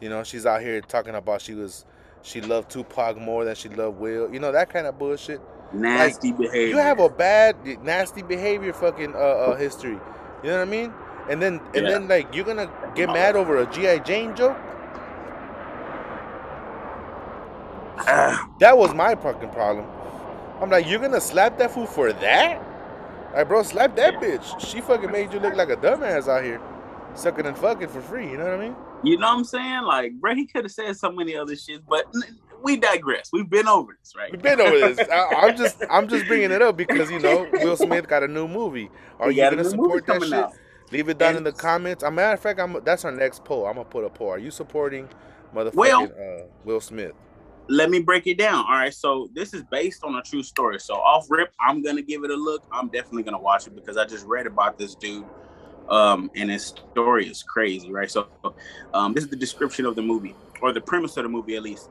You 0.01 0.09
know, 0.11 0.25
she's 0.25 0.47
out 0.47 0.63
here 0.63 0.81
talking 0.83 1.15
about 1.15 1.43
she 1.43 1.55
was 1.55 1.85
she 2.23 2.41
loved 2.41 2.71
Tupac 2.71 3.19
more 3.19 3.45
than 3.45 3.55
she 3.55 3.69
loved 3.69 3.99
Will. 3.99 4.33
You 4.33 4.41
know 4.41 4.53
that 4.53 4.71
kind 4.71 4.87
of 4.87 4.99
bullshit. 4.99 5.41
Nasty 5.73 6.33
behavior. 6.33 6.71
You 6.71 6.79
have 6.79 7.01
a 7.01 7.09
bad, 7.11 7.57
nasty 7.85 8.23
behavior, 8.23 8.73
fucking 8.73 9.15
uh, 9.15 9.19
uh 9.19 9.57
history. 9.57 10.01
You 10.43 10.51
know 10.51 10.57
what 10.59 10.63
I 10.63 10.71
mean? 10.71 10.95
And 11.29 11.43
then 11.43 11.61
and 11.75 11.89
Yeah. 11.89 11.91
then 11.91 12.09
like 12.09 12.35
you're 12.35 12.45
gonna 12.47 12.71
get 12.95 13.11
mad 13.11 13.37
over 13.37 13.59
a 13.59 13.67
GI 13.67 14.01
Jane 14.01 14.35
joke. 14.37 14.59
That 18.61 18.79
was 18.79 18.95
my 18.95 19.17
fucking 19.17 19.51
problem. 19.51 19.87
I'm 20.61 20.71
like, 20.71 20.89
you're 20.89 21.01
gonna 21.01 21.21
slap 21.21 21.59
that 21.59 21.73
fool 21.73 21.87
for 21.87 22.13
that? 22.13 22.63
Like, 23.35 23.49
bro, 23.49 23.63
slap 23.63 23.97
that 23.97 24.15
bitch. 24.15 24.61
She 24.61 24.81
fucking 24.81 25.11
made 25.11 25.33
you 25.33 25.41
look 25.41 25.55
like 25.55 25.71
a 25.71 25.77
dumbass 25.77 26.29
out 26.29 26.43
here, 26.45 26.61
sucking 27.15 27.47
and 27.47 27.57
fucking 27.57 27.89
for 27.89 28.01
free. 28.01 28.29
You 28.31 28.37
know 28.39 28.45
what 28.45 28.55
I 28.55 28.59
mean? 28.59 28.77
you 29.03 29.17
know 29.17 29.29
what 29.29 29.39
I'm 29.39 29.45
saying? 29.45 29.83
Like, 29.85 30.13
bro, 30.21 30.35
he 30.35 30.47
could 30.47 30.65
have 30.65 30.73
said 30.73 30.97
so 30.97 31.11
many 31.11 31.37
other 31.37 31.57
shit, 31.57 31.87
but 31.87 32.05
we 32.63 32.77
digress. 32.77 33.31
We've 33.33 33.49
been 33.49 33.69
over 33.69 33.97
this, 33.99 34.15
right? 34.17 34.31
We've 34.31 34.43
been 34.43 34.61
over 34.61 34.79
this. 34.79 35.09
I, 35.13 35.35
I'm 35.43 35.57
just, 35.57 35.83
I'm 35.91 36.09
just 36.09 36.27
bringing 36.27 36.51
it 36.51 36.61
up 36.61 36.77
because 36.77 37.11
you 37.11 37.19
know 37.19 37.49
Will 37.55 37.77
Smith 37.77 38.09
got 38.09 38.23
a 38.23 38.29
new 38.29 38.47
movie. 38.49 38.91
Are 39.19 39.31
you 39.31 39.43
gonna 39.43 39.65
support 39.65 40.07
that 40.07 40.23
shit? 40.23 40.33
out. 40.33 40.53
Leave 40.93 41.09
it 41.09 41.19
down 41.19 41.37
in 41.37 41.45
the 41.45 41.53
comments. 41.53 42.03
A 42.03 42.11
matter 42.11 42.35
of 42.35 42.41
fact, 42.41 42.59
I'm 42.59 42.77
that's 42.85 43.05
our 43.05 43.13
next 43.13 43.45
poll. 43.45 43.67
I'm 43.67 43.75
gonna 43.75 43.85
put 43.85 44.05
a 44.05 44.11
poll. 44.11 44.31
Are 44.31 44.39
you 44.39 44.51
supporting 44.51 45.09
motherfucking 45.55 45.75
Well- 45.75 46.05
uh, 46.05 46.47
Will 46.65 46.81
Smith? 46.81 47.13
Let 47.69 47.91
me 47.91 48.01
break 48.01 48.27
it 48.27 48.39
down. 48.39 48.65
All 48.65 48.73
right, 48.73 48.93
so 48.93 49.29
this 49.35 49.55
is 49.55 49.63
based 49.71 50.03
on 50.05 50.17
a 50.17 50.23
true 50.23 50.43
story. 50.43 50.81
So 50.81 50.95
off 50.95 51.27
rip, 51.31 51.53
I'm 51.61 51.83
gonna 51.83 52.03
give 52.03 52.25
it 52.25 52.31
a 52.31 52.37
look. 52.37 52.65
I'm 52.73 52.89
definitely 52.89 53.23
gonna 53.23 53.41
watch 53.41 53.67
it 53.67 53.75
because 53.75 53.97
I 53.97 54.05
just 54.05 54.27
read 54.27 54.47
about 54.47 54.79
this 54.79 54.95
dude, 54.95 55.25
um, 55.89 56.31
and 56.35 56.51
his 56.51 56.67
story 56.67 57.29
is 57.29 57.43
crazy, 57.43 57.93
right? 57.93 58.11
So, 58.11 58.29
um, 58.95 59.15
this 59.15 59.25
is 59.25 59.31
the 59.31 59.37
description 59.37 59.87
of 59.87 59.95
the 59.97 60.03
movie 60.03 60.35
or 60.61 60.73
the 60.73 60.81
premise 60.81 61.17
of 61.17 61.23
the 61.25 61.29
movie, 61.29 61.57
at 61.57 61.63
least. 61.63 61.91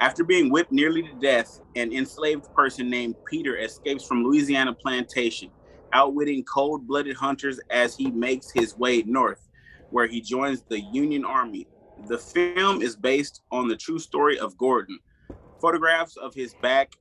After 0.00 0.22
being 0.22 0.50
whipped 0.50 0.70
nearly 0.70 1.02
to 1.02 1.12
death, 1.14 1.60
an 1.74 1.92
enslaved 1.92 2.52
person 2.54 2.88
named 2.88 3.16
Peter 3.28 3.56
escapes 3.58 4.04
from 4.04 4.22
Louisiana 4.22 4.72
plantation, 4.72 5.50
outwitting 5.92 6.44
cold-blooded 6.44 7.16
hunters 7.16 7.58
as 7.70 7.96
he 7.96 8.10
makes 8.10 8.50
his 8.52 8.78
way 8.78 9.02
north, 9.02 9.48
where 9.90 10.06
he 10.06 10.20
joins 10.20 10.62
the 10.68 10.80
Union 10.92 11.24
Army. 11.24 11.66
The 12.06 12.18
film 12.18 12.80
is 12.80 12.94
based 12.94 13.42
on 13.50 13.66
the 13.66 13.76
true 13.76 13.98
story 13.98 14.38
of 14.38 14.56
Gordon. 14.56 15.00
Photographs 15.60 16.16
of 16.16 16.34
his 16.34 16.54
back, 16.54 16.92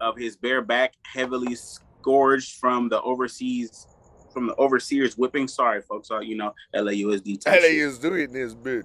of 0.00 0.16
his 0.16 0.36
bare 0.36 0.62
back, 0.62 0.94
heavily 1.04 1.54
scourged 1.54 2.58
from 2.58 2.88
the 2.88 3.00
overseas, 3.02 3.86
from 4.32 4.46
the 4.46 4.54
overseer's 4.56 5.16
whipping. 5.16 5.48
Sorry, 5.48 5.82
folks, 5.82 6.10
uh, 6.10 6.20
you 6.20 6.36
know 6.36 6.52
LAUSD. 6.74 7.38
Is 7.46 7.98
doing 7.98 8.32
this, 8.32 8.54
bitch. 8.54 8.84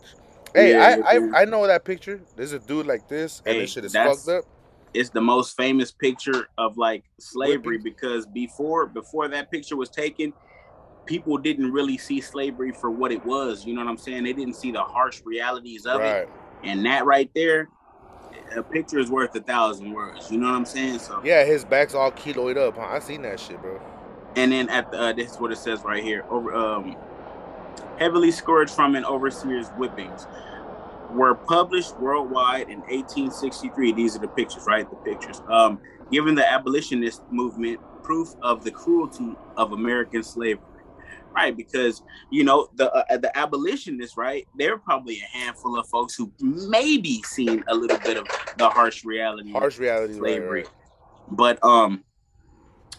Hey, 0.54 0.72
Yeah, 0.72 1.04
I. 1.06 1.18
I 1.18 1.42
I 1.42 1.46
know 1.46 1.68
that 1.68 1.84
picture. 1.84 2.22
There's 2.36 2.54
a 2.54 2.60
dude 2.60 2.86
like 2.86 3.08
this, 3.08 3.42
and 3.46 3.56
Hey, 3.56 3.62
this 3.62 3.74
shit 3.74 3.86
is 3.86 3.94
fucked 3.94 4.28
up. 4.30 4.46
it's 4.94 5.10
the 5.10 5.22
most 5.22 5.58
famous 5.58 5.92
picture 5.92 6.48
of 6.58 6.78
like 6.78 7.04
slavery 7.20 7.78
Whipping. 7.78 7.84
because 7.84 8.26
before 8.26 8.88
before 8.88 9.28
that 9.28 9.52
picture 9.52 9.76
was 9.76 9.90
taken 9.90 10.34
people 11.06 11.38
didn't 11.38 11.72
really 11.72 11.98
see 11.98 12.20
slavery 12.22 12.72
for 12.72 12.90
what 12.92 13.12
it 13.12 13.24
was 13.26 13.66
you 13.66 13.74
know 13.74 13.82
what 13.82 13.90
i'm 13.90 13.98
saying 13.98 14.24
they 14.24 14.34
didn't 14.34 14.56
see 14.56 14.72
the 14.72 14.82
harsh 14.82 15.22
realities 15.26 15.86
of 15.86 16.02
it 16.02 16.30
and 16.64 16.86
that 16.86 17.06
right 17.06 17.30
there 17.34 17.70
a 18.56 18.64
picture 18.64 19.00
is 19.00 19.10
worth 19.12 19.36
a 19.36 19.42
thousand 19.42 19.92
words 19.94 20.32
you 20.32 20.38
know 20.38 20.48
what 20.48 20.56
i'm 20.56 20.66
saying 20.66 21.00
so 21.00 21.22
Yeah, 21.24 21.44
his 21.44 21.66
back's 21.66 21.94
all 21.94 22.12
keloided 22.12 22.58
up. 22.58 22.76
Huh? 22.76 22.84
I 22.84 23.00
seen 23.00 23.22
that 23.24 23.40
shit, 23.40 23.62
bro. 23.62 23.80
and 24.36 24.52
then 24.52 24.70
at 24.70 24.90
the 24.92 24.98
uh, 25.00 25.14
this 25.14 25.32
is 25.32 25.40
what 25.40 25.52
it 25.52 25.58
says 25.58 25.82
right 25.84 26.04
here 26.04 26.24
over 26.30 26.54
um 26.56 26.96
heavily 27.98 28.32
scourged 28.32 28.72
from 28.74 28.96
an 28.96 29.06
overseer's 29.06 29.68
whippings 29.70 30.28
were 31.12 31.36
published 31.36 31.98
worldwide 32.00 32.70
in 32.70 32.80
1863 32.82 33.94
these 33.94 34.16
are 34.16 34.20
the 34.20 34.28
pictures 34.28 34.64
right 34.68 34.90
the 34.90 34.96
pictures 34.98 35.42
um 35.50 35.80
giving 36.12 36.36
the 36.36 36.46
abolitionist 36.52 37.22
movement 37.32 37.80
proof 38.04 38.36
of 38.42 38.64
the 38.64 38.72
cruelty 38.72 39.36
of 39.58 39.72
american 39.72 40.22
slavery 40.24 40.64
right 41.38 41.56
because 41.56 42.02
you 42.32 42.44
know 42.44 42.68
the 42.76 42.92
uh, 42.92 43.18
the 43.18 43.36
abolitionists 43.38 44.18
right 44.18 44.48
they're 44.58 44.78
probably 44.78 45.20
a 45.20 45.38
handful 45.38 45.78
of 45.78 45.88
folks 45.88 46.16
who 46.16 46.32
maybe 46.40 47.22
seen 47.24 47.64
a 47.68 47.76
little 47.76 48.00
bit 48.00 48.18
of 48.18 48.28
the 48.58 48.68
harsh 48.70 49.06
reality 49.06 49.52
Harsh 49.52 49.78
reality. 49.78 50.14
Right, 50.14 50.20
slavery. 50.20 50.62
right. 50.62 50.70
But 51.30 51.64
um 51.64 52.04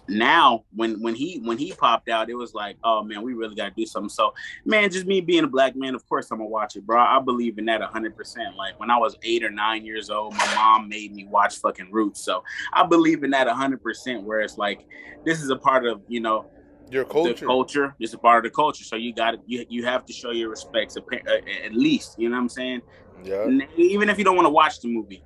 now 0.08 0.64
when 0.74 1.00
when 1.02 1.14
he 1.14 1.40
when 1.44 1.58
he 1.58 1.72
popped 1.72 2.08
out, 2.08 2.30
it 2.30 2.34
was 2.34 2.54
like, 2.54 2.76
oh 2.82 3.02
man, 3.02 3.22
we 3.22 3.34
really 3.34 3.54
gotta 3.54 3.74
do 3.76 3.84
something. 3.84 4.08
So 4.08 4.32
man, 4.64 4.90
just 4.90 5.06
me 5.06 5.20
being 5.20 5.44
a 5.44 5.48
black 5.48 5.76
man, 5.76 5.94
of 5.94 6.08
course 6.08 6.30
I'm 6.30 6.38
gonna 6.38 6.48
watch 6.48 6.76
it, 6.76 6.86
bro. 6.86 6.98
I 6.98 7.20
believe 7.20 7.58
in 7.58 7.66
that 7.66 7.82
hundred 7.82 8.16
percent. 8.16 8.56
Like 8.56 8.78
when 8.80 8.90
I 8.90 8.96
was 8.96 9.16
eight 9.22 9.44
or 9.44 9.50
nine 9.50 9.84
years 9.84 10.10
old, 10.10 10.34
my 10.34 10.54
mom 10.54 10.88
made 10.88 11.14
me 11.14 11.26
watch 11.26 11.56
fucking 11.56 11.90
Roots. 11.92 12.24
So 12.24 12.42
I 12.72 12.86
believe 12.86 13.22
in 13.22 13.30
that 13.30 13.48
hundred 13.48 13.82
percent 13.82 14.22
where 14.22 14.40
it's 14.40 14.56
like 14.56 14.86
this 15.24 15.42
is 15.42 15.50
a 15.50 15.56
part 15.56 15.86
of, 15.86 16.00
you 16.08 16.20
know, 16.20 16.50
Your 16.90 17.04
the 17.04 17.10
culture. 17.10 17.46
culture. 17.46 17.94
It's 17.98 18.14
a 18.14 18.18
part 18.18 18.44
of 18.44 18.50
the 18.50 18.54
culture. 18.54 18.84
So 18.84 18.96
you 18.96 19.14
got 19.14 19.36
you, 19.46 19.64
you 19.68 19.84
have 19.84 20.04
to 20.06 20.12
show 20.12 20.30
your 20.30 20.50
respects 20.50 20.96
uh, 20.96 21.00
at 21.64 21.74
least. 21.74 22.18
You 22.18 22.28
know 22.28 22.36
what 22.36 22.42
I'm 22.42 22.48
saying? 22.48 22.82
Yeah. 23.24 23.46
Even 23.76 24.08
if 24.08 24.18
you 24.18 24.24
don't 24.24 24.36
want 24.36 24.46
to 24.46 24.50
watch 24.50 24.80
the 24.80 24.88
movie, 24.88 25.22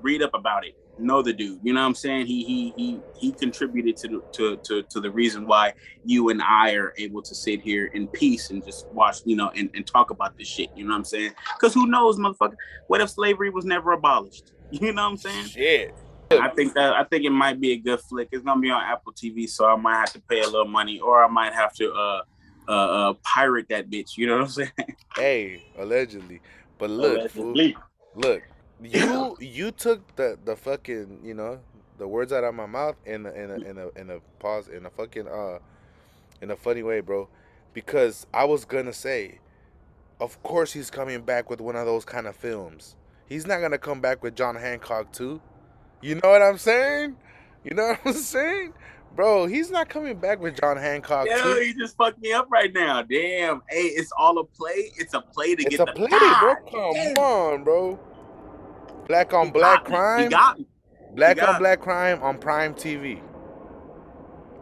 read 0.00 0.22
up 0.22 0.34
about 0.34 0.66
it. 0.66 0.74
Know 0.98 1.22
the 1.22 1.32
dude. 1.32 1.60
You 1.62 1.72
know 1.72 1.80
what 1.80 1.86
I'm 1.86 1.94
saying? 1.94 2.26
He 2.26 2.44
he 2.44 2.72
he 2.76 3.00
he 3.16 3.32
contributed 3.32 3.96
to 3.98 4.08
the, 4.08 4.22
to 4.32 4.56
to 4.58 4.82
to 4.82 5.00
the 5.00 5.10
reason 5.10 5.46
why 5.46 5.72
you 6.04 6.28
and 6.28 6.42
I 6.42 6.74
are 6.74 6.92
able 6.98 7.22
to 7.22 7.34
sit 7.34 7.62
here 7.62 7.86
in 7.86 8.08
peace 8.08 8.50
and 8.50 8.62
just 8.62 8.86
watch, 8.88 9.20
you 9.24 9.34
know, 9.34 9.50
and, 9.56 9.70
and 9.74 9.86
talk 9.86 10.10
about 10.10 10.36
this 10.36 10.46
shit. 10.48 10.68
You 10.76 10.84
know 10.84 10.90
what 10.90 10.98
I'm 10.98 11.04
saying? 11.04 11.32
Because 11.54 11.72
who 11.72 11.86
knows, 11.86 12.18
motherfucker? 12.18 12.56
What 12.88 13.00
if 13.00 13.08
slavery 13.10 13.48
was 13.50 13.64
never 13.64 13.92
abolished? 13.92 14.52
You 14.72 14.90
know 14.94 15.02
what 15.02 15.10
I'm 15.10 15.16
saying? 15.18 15.44
Shit. 15.44 15.94
I 16.40 16.48
think 16.50 16.74
that 16.74 16.94
I 16.94 17.04
think 17.04 17.24
it 17.24 17.30
might 17.30 17.60
be 17.60 17.72
a 17.72 17.76
good 17.76 18.00
flick. 18.00 18.28
It's 18.32 18.44
gonna 18.44 18.60
be 18.60 18.70
on 18.70 18.82
Apple 18.82 19.12
TV, 19.12 19.48
so 19.48 19.66
I 19.66 19.76
might 19.76 19.96
have 19.96 20.12
to 20.12 20.20
pay 20.20 20.40
a 20.40 20.46
little 20.46 20.66
money, 20.66 21.00
or 21.00 21.24
I 21.24 21.28
might 21.28 21.52
have 21.52 21.72
to 21.74 21.92
uh 21.92 22.22
uh, 22.68 22.72
uh 22.72 23.14
pirate 23.22 23.66
that 23.70 23.90
bitch. 23.90 24.16
You 24.16 24.26
know 24.26 24.34
what 24.38 24.42
I'm 24.42 24.48
saying? 24.48 24.70
Hey, 25.16 25.62
allegedly. 25.78 26.40
But 26.78 26.90
look, 26.90 27.30
fool, 27.30 27.54
look. 28.14 28.42
You 28.82 29.36
you 29.38 29.70
took 29.70 30.16
the 30.16 30.36
the 30.44 30.56
fucking 30.56 31.20
you 31.22 31.34
know 31.34 31.60
the 31.98 32.08
words 32.08 32.32
out 32.32 32.42
of 32.42 32.52
my 32.52 32.66
mouth 32.66 32.96
in 33.06 33.26
a, 33.26 33.30
in 33.30 33.50
a 33.50 33.54
in 33.54 33.78
a 33.78 33.88
in 34.00 34.10
a 34.10 34.18
pause 34.40 34.66
in 34.66 34.86
a 34.86 34.90
fucking 34.90 35.28
uh 35.28 35.58
in 36.40 36.50
a 36.50 36.56
funny 36.56 36.82
way, 36.82 37.00
bro. 37.00 37.28
Because 37.74 38.26
I 38.34 38.44
was 38.44 38.64
gonna 38.64 38.92
say, 38.92 39.38
of 40.20 40.42
course 40.42 40.72
he's 40.72 40.90
coming 40.90 41.22
back 41.22 41.48
with 41.48 41.60
one 41.60 41.76
of 41.76 41.86
those 41.86 42.04
kind 42.04 42.26
of 42.26 42.34
films. 42.34 42.96
He's 43.26 43.46
not 43.46 43.60
gonna 43.60 43.78
come 43.78 44.00
back 44.00 44.22
with 44.22 44.34
John 44.34 44.56
Hancock 44.56 45.12
too. 45.12 45.40
You 46.02 46.16
know 46.16 46.30
what 46.30 46.42
I'm 46.42 46.58
saying? 46.58 47.16
You 47.64 47.74
know 47.74 47.88
what 48.02 48.06
I'm 48.06 48.12
saying? 48.14 48.72
Bro, 49.14 49.46
he's 49.46 49.70
not 49.70 49.88
coming 49.88 50.16
back 50.16 50.40
with 50.40 50.58
John 50.60 50.76
Hancock 50.76 51.28
Yo, 51.28 51.42
too. 51.42 51.62
you 51.62 51.74
just 51.78 51.96
fucked 51.96 52.18
me 52.20 52.32
up 52.32 52.48
right 52.50 52.72
now. 52.72 53.02
Damn. 53.02 53.62
Hey, 53.68 53.82
it's 53.82 54.10
all 54.18 54.38
a 54.38 54.44
play. 54.44 54.90
It's 54.96 55.14
a 55.14 55.20
play 55.20 55.54
to 55.54 55.62
It's 55.62 55.70
get 55.70 55.80
a 55.80 55.86
the 55.86 55.92
play, 55.92 56.08
bro. 56.40 56.54
God 56.54 56.70
Come 56.72 56.92
damn. 56.94 57.18
on, 57.18 57.64
bro. 57.64 58.00
Black 59.06 59.32
on 59.34 59.46
He 59.46 59.52
black 59.52 59.84
crime. 59.84 60.24
He 60.24 60.28
got 60.28 60.58
me. 60.58 60.66
Black 61.14 61.42
on 61.42 61.54
me. 61.54 61.58
black 61.60 61.80
crime 61.80 62.22
on 62.22 62.38
Prime 62.38 62.74
TV. 62.74 63.20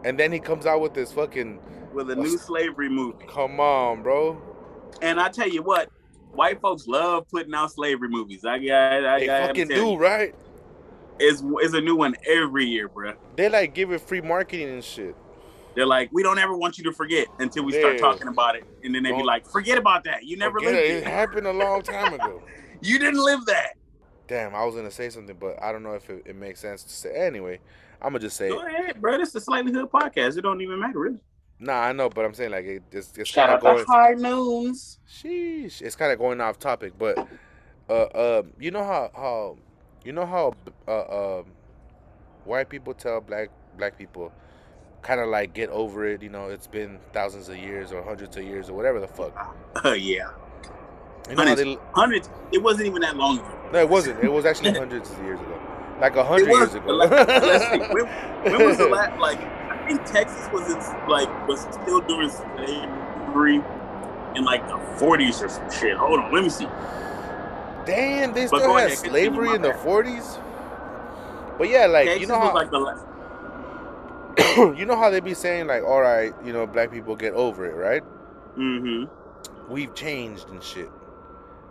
And 0.03 0.19
then 0.19 0.31
he 0.31 0.39
comes 0.39 0.65
out 0.65 0.81
with 0.81 0.93
this 0.93 1.11
fucking 1.11 1.59
with 1.93 2.09
a 2.09 2.15
new 2.15 2.37
slavery 2.37 2.89
movie. 2.89 3.25
come 3.27 3.59
on, 3.59 4.03
bro. 4.03 4.41
And 5.01 5.19
I 5.19 5.29
tell 5.29 5.47
you 5.47 5.63
what, 5.63 5.89
white 6.33 6.59
folks 6.61 6.87
love 6.87 7.27
putting 7.29 7.53
out 7.53 7.71
slavery 7.71 8.09
movies. 8.09 8.43
I 8.45 8.59
got, 8.59 9.05
I 9.05 9.19
They 9.19 9.25
got 9.27 9.47
fucking 9.47 9.67
do, 9.69 9.91
you. 9.91 9.97
right? 9.97 10.35
It's, 11.19 11.43
it's 11.45 11.73
a 11.73 11.81
new 11.81 11.95
one 11.95 12.15
every 12.27 12.65
year, 12.65 12.89
bruh. 12.89 13.15
They 13.35 13.49
like 13.49 13.73
give 13.73 13.91
it 13.91 14.01
free 14.01 14.21
marketing 14.21 14.69
and 14.69 14.83
shit. 14.83 15.15
They're 15.75 15.85
like, 15.85 16.09
we 16.11 16.21
don't 16.21 16.37
ever 16.39 16.55
want 16.57 16.77
you 16.77 16.83
to 16.85 16.91
forget 16.91 17.27
until 17.39 17.63
we 17.63 17.71
start 17.73 17.97
talking 17.97 18.27
about 18.27 18.55
it, 18.55 18.65
and 18.83 18.93
then 18.93 19.03
they 19.03 19.11
be 19.13 19.23
like, 19.23 19.45
forget 19.45 19.77
about 19.77 20.03
that. 20.03 20.25
You 20.25 20.35
never 20.37 20.59
Forget 20.59 20.73
lived 20.73 20.85
it. 20.85 20.91
it. 20.91 20.97
It 20.97 21.07
happened 21.07 21.47
a 21.47 21.53
long 21.53 21.81
time 21.81 22.13
ago. 22.13 22.41
You 22.83 22.97
didn't 22.97 23.23
live 23.23 23.45
that. 23.45 23.73
Damn, 24.27 24.55
I 24.55 24.65
was 24.65 24.73
gonna 24.73 24.89
say 24.89 25.09
something, 25.11 25.37
but 25.39 25.61
I 25.61 25.71
don't 25.71 25.83
know 25.83 25.93
if 25.93 26.09
it, 26.09 26.23
it 26.25 26.35
makes 26.35 26.59
sense 26.59 26.81
to 26.81 26.89
say. 26.89 27.13
Anyway, 27.15 27.59
I'm 28.01 28.09
gonna 28.13 28.19
just 28.19 28.35
say, 28.35 28.49
Go 28.49 28.65
ahead, 28.65 28.99
bro. 28.99 29.19
This 29.19 29.27
is 29.27 29.33
the 29.33 29.41
Slightly 29.41 29.71
Hood 29.71 29.91
podcast. 29.91 30.35
It 30.35 30.41
don't 30.41 30.59
even 30.61 30.79
matter, 30.79 30.97
really. 30.97 31.19
nah, 31.59 31.73
I 31.79 31.91
know, 31.91 32.09
but 32.09 32.25
I'm 32.25 32.33
saying 32.33 32.49
like 32.49 32.65
it, 32.65 32.81
it's, 32.91 33.13
it's 33.17 33.29
Shout 33.29 33.49
kind 33.49 33.63
out 33.63 33.75
of 33.75 33.85
to 33.85 33.85
going. 33.85 34.01
High 34.01 34.13
Noons. 34.15 34.97
Sheesh, 35.07 35.79
it's 35.83 35.95
kind 35.95 36.11
of 36.11 36.17
going 36.17 36.41
off 36.41 36.57
topic, 36.57 36.93
but 36.97 37.19
uh, 37.87 37.93
uh, 37.93 38.41
you 38.59 38.71
know 38.71 38.83
how 38.83 39.11
how 39.15 39.57
you 40.03 40.11
know 40.11 40.25
how 40.25 40.53
uh, 40.87 41.39
um, 41.39 41.45
white 42.45 42.69
people 42.69 42.93
tell 42.93 43.21
black 43.21 43.49
black 43.77 43.97
people 43.97 44.31
kind 45.01 45.19
of 45.19 45.27
like 45.29 45.53
get 45.53 45.69
over 45.69 46.05
it. 46.07 46.21
You 46.21 46.29
know, 46.29 46.47
it's 46.49 46.67
been 46.67 46.99
thousands 47.13 47.49
of 47.49 47.57
years 47.57 47.91
or 47.91 48.03
hundreds 48.03 48.37
of 48.37 48.43
years 48.43 48.69
or 48.69 48.73
whatever 48.73 48.99
the 48.99 49.07
fuck. 49.07 49.55
Oh 49.83 49.93
yeah, 49.93 50.29
You 51.29 51.35
know 51.35 51.43
Hundreds. 51.43 51.61
they, 51.61 51.77
hundreds. 51.93 52.29
It 52.51 52.61
wasn't 52.61 52.87
even 52.87 53.01
that 53.01 53.15
long 53.15 53.39
ago. 53.39 53.69
no, 53.73 53.79
it 53.79 53.89
wasn't. 53.89 54.23
It 54.23 54.31
was 54.31 54.45
actually 54.45 54.73
hundreds 54.77 55.09
of 55.11 55.17
years 55.19 55.39
ago, 55.39 55.59
like 55.99 56.15
a 56.15 56.23
hundred 56.23 56.49
years 56.49 56.73
ago. 56.73 56.93
like, 56.93 57.11
let's 57.11 57.65
see, 57.71 57.79
when, 57.93 58.05
when 58.51 58.67
was 58.67 58.77
the 58.77 58.85
last? 58.89 59.19
Like, 59.19 59.39
I 59.39 59.85
think 59.87 60.03
Texas 60.05 60.47
was 60.51 60.69
in, 60.69 61.07
like 61.07 61.47
was 61.47 61.61
still 61.61 62.01
doing 62.01 62.29
slavery 62.29 63.61
in 64.35 64.45
like 64.45 64.65
the 64.67 64.75
40s 65.03 65.43
or 65.43 65.49
some 65.49 65.69
shit. 65.71 65.97
Hold 65.97 66.19
on, 66.19 66.31
let 66.33 66.43
me 66.43 66.49
see. 66.49 66.65
Damn, 67.85 68.33
they 68.33 68.47
But 68.47 68.61
still 68.61 68.75
had 68.75 68.91
ahead, 68.91 68.97
slavery 68.97 69.55
in 69.55 69.61
the 69.61 69.73
forties. 69.73 70.39
But 71.57 71.69
yeah, 71.69 71.87
like 71.87 72.19
you 72.19 72.27
know 72.27 72.39
how 72.39 72.53
like 72.53 72.71
the 72.71 72.79
you 74.77 74.85
know 74.85 74.95
how 74.97 75.09
they 75.09 75.19
be 75.19 75.33
saying 75.33 75.67
like, 75.67 75.83
all 75.83 76.01
right, 76.01 76.33
you 76.45 76.53
know, 76.53 76.67
black 76.67 76.91
people 76.91 77.15
get 77.15 77.33
over 77.33 77.65
it, 77.65 77.75
right? 77.75 78.03
Mm-hmm. 78.57 79.05
we've 79.69 79.93
changed 79.95 80.49
and 80.49 80.63
shit. 80.63 80.89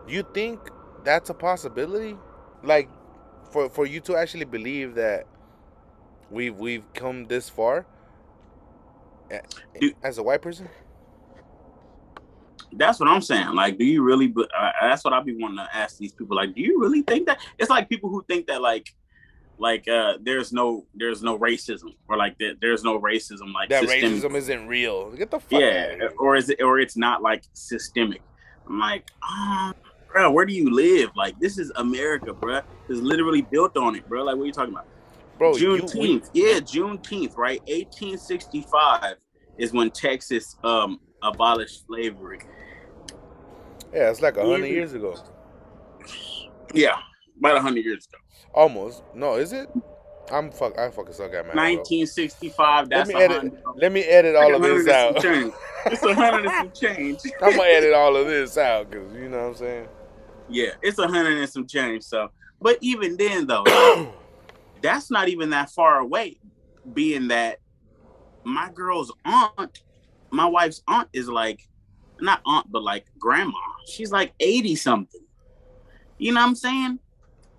Do 0.07 0.15
you 0.15 0.25
think 0.35 0.61
that's 1.05 1.31
a 1.31 1.35
possibility? 1.35 2.17
Like 2.63 2.89
for 3.53 3.69
for 3.69 3.87
you 3.87 4.01
to 4.03 4.17
actually 4.17 4.45
believe 4.47 4.95
that 4.95 5.27
we've 6.31 6.57
we've 6.57 6.85
come 6.95 7.27
this 7.27 7.49
far 7.49 7.87
Dude. 9.81 9.95
as 10.03 10.19
a 10.19 10.23
white 10.23 10.43
person? 10.43 10.69
That's 12.73 13.01
what 13.01 13.09
I'm 13.09 13.21
saying. 13.21 13.55
Like, 13.55 13.79
do 13.79 13.85
you 13.85 14.03
really? 14.03 14.33
Uh, 14.37 14.71
that's 14.81 15.05
what 15.05 15.13
I 15.13 15.21
be 15.21 15.37
wanting 15.37 15.59
to 15.59 15.69
ask 15.77 15.99
these 15.99 16.13
people. 16.13 16.37
Like, 16.37 16.55
do 16.55 16.61
you 16.61 16.81
really 16.81 17.03
think 17.03 17.27
that? 17.27 17.39
It's 17.59 17.71
like 17.71 17.89
people 17.89 18.11
who 18.11 18.25
think 18.29 18.47
that 18.47 18.63
like, 18.63 18.95
like 19.59 19.89
uh, 19.89 20.19
there's 20.23 20.53
no 20.53 20.87
there's 20.95 21.23
no 21.23 21.39
racism 21.39 21.95
or 22.09 22.17
like 22.17 22.39
that 22.39 22.57
there's 22.61 22.83
no 22.83 23.01
racism 23.01 23.53
like 23.53 23.69
That 23.69 23.83
systemic. 23.83 24.23
racism 24.23 24.35
isn't 24.35 24.67
real. 24.67 25.11
Get 25.11 25.31
the 25.31 25.41
fuck 25.41 25.61
yeah, 25.61 26.09
or 26.19 26.37
is 26.37 26.49
it 26.49 26.63
or 26.63 26.79
it's 26.79 26.97
not 26.97 27.23
like 27.23 27.45
systemic? 27.53 28.23
I'm 28.67 28.79
like, 28.79 29.05
um, 29.29 29.75
bro, 30.13 30.31
where 30.31 30.47
do 30.47 30.53
you 30.53 30.73
live? 30.73 31.11
Like, 31.17 31.39
this 31.41 31.59
is 31.59 31.73
America, 31.77 32.33
bro. 32.33 32.61
It's 32.89 33.01
literally 33.01 33.43
built 33.43 33.77
on 33.77 33.97
it, 33.97 34.09
bro. 34.09 34.23
Like, 34.23 34.37
what 34.37 34.45
are 34.45 34.47
you 34.47 34.53
talking 34.53 34.73
about? 34.73 34.87
Bro, 35.39 35.57
you, 35.57 35.73
we, 35.73 35.81
Juneteenth, 35.81 36.31
yeah, 36.35 36.61
Juneteenth, 36.61 37.37
right? 37.37 37.61
1865 37.67 39.17
is 39.59 39.73
when 39.73 39.91
Texas 39.91 40.57
um 40.65 41.01
abolished 41.23 41.87
slavery. 41.87 42.41
yeah, 43.93 44.11
it's 44.11 44.21
like 44.21 44.37
a 44.37 44.45
hundred 44.45 44.69
years 44.69 44.93
ago. 44.93 45.17
Yeah, 46.73 46.99
about 47.39 47.57
a 47.57 47.61
hundred 47.61 47.85
years 47.85 48.07
ago. 48.07 48.19
Almost. 48.55 49.03
No, 49.15 49.35
is 49.35 49.53
it? 49.53 49.71
I'm 50.33 50.51
fuck. 50.51 50.79
I 50.79 50.91
fucking 50.91 51.13
suck 51.13 51.33
at 51.33 51.47
math. 51.47 51.55
bro. 51.55 51.63
1965. 51.63 52.89
That's 52.89 53.11
Let 53.11 53.17
me 53.17 53.25
edit. 53.25 53.65
Let 53.77 53.93
me 53.93 54.03
edit 54.03 54.37
all 54.37 54.55
of 54.55 54.63
this 54.63 54.87
Like 54.87 55.15
100 55.15 55.37
and 55.37 55.53
out. 55.53 55.59
It's 55.87 56.03
a 56.03 56.15
hundred 56.15 56.47
and 56.47 56.55
some 56.55 56.73
change. 56.73 57.21
I'm 57.43 57.57
gonna 57.57 57.69
edit 57.69 57.95
all 57.95 58.17
of 58.17 58.27
this 58.27 58.57
out 58.59 58.91
because 58.91 59.13
you 59.15 59.29
know 59.29 59.39
what 59.39 59.49
I'm 59.49 59.55
saying. 59.55 59.89
Yeah, 60.49 60.71
it's 60.83 60.99
a 60.99 61.09
hundred 61.09 61.39
and 61.39 61.49
some 61.49 61.67
change. 61.67 62.03
So, 62.05 62.31
but 62.61 62.79
even 62.81 63.17
then, 63.17 63.47
though, 63.47 63.65
that's 64.83 65.11
not 65.11 65.29
even 65.29 65.51
that 65.51 65.71
far 65.71 65.99
away. 65.99 66.39
Being 66.93 67.29
that 67.29 67.59
my 68.45 68.71
girl's 68.73 69.13
aunt, 69.25 69.83
my 70.33 70.47
wife's 70.47 70.83
aunt 70.89 71.09
is 71.13 71.29
like, 71.29 71.67
not 72.21 72.41
aunt, 72.45 72.71
but 72.71 72.83
like 72.83 73.07
grandma. 73.19 73.59
She's 73.87 74.13
like 74.13 74.33
eighty 74.41 74.77
something. 74.77 75.23
You 76.19 76.33
know 76.33 76.41
what 76.41 76.49
I'm 76.49 76.55
saying? 76.55 76.99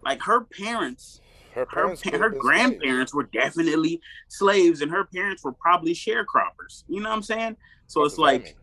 Like 0.04 0.22
her 0.24 0.42
parents, 0.42 1.22
Her 1.54 1.62
her 1.62 1.66
parents, 1.66 2.02
her 2.04 2.12
have 2.12 2.32
been 2.32 2.42
slaves. 2.42 2.42
grandparents 2.42 3.14
were 3.14 3.24
definitely 3.34 4.02
slaves, 4.30 4.82
and 4.82 4.92
her 4.92 5.06
parents 5.06 5.44
were 5.44 5.54
probably 5.54 5.94
sharecroppers. 5.94 6.84
You 6.88 7.02
know 7.02 7.10
what 7.10 7.16
I'm 7.16 7.24
saying? 7.24 7.58
So 7.88 8.04
it's 8.06 8.20
I 8.20 8.22
like 8.22 8.44
mean. 8.44 8.54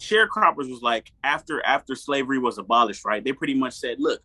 sharecroppers 0.00 0.70
was 0.70 0.80
like 0.82 1.12
after 1.24 1.64
after 1.64 1.94
slavery 1.94 2.38
was 2.38 2.58
abolished, 2.58 3.04
right? 3.04 3.22
They 3.22 3.32
pretty 3.32 3.54
much 3.54 3.74
said, 3.74 3.96
look, 4.00 4.20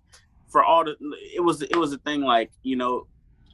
for 0.49 0.63
all 0.63 0.85
the 0.85 0.95
it 1.35 1.43
was 1.43 1.61
it 1.61 1.75
was 1.75 1.91
a 1.93 1.97
thing 1.99 2.21
like, 2.21 2.51
you 2.63 2.77
know, 2.77 3.07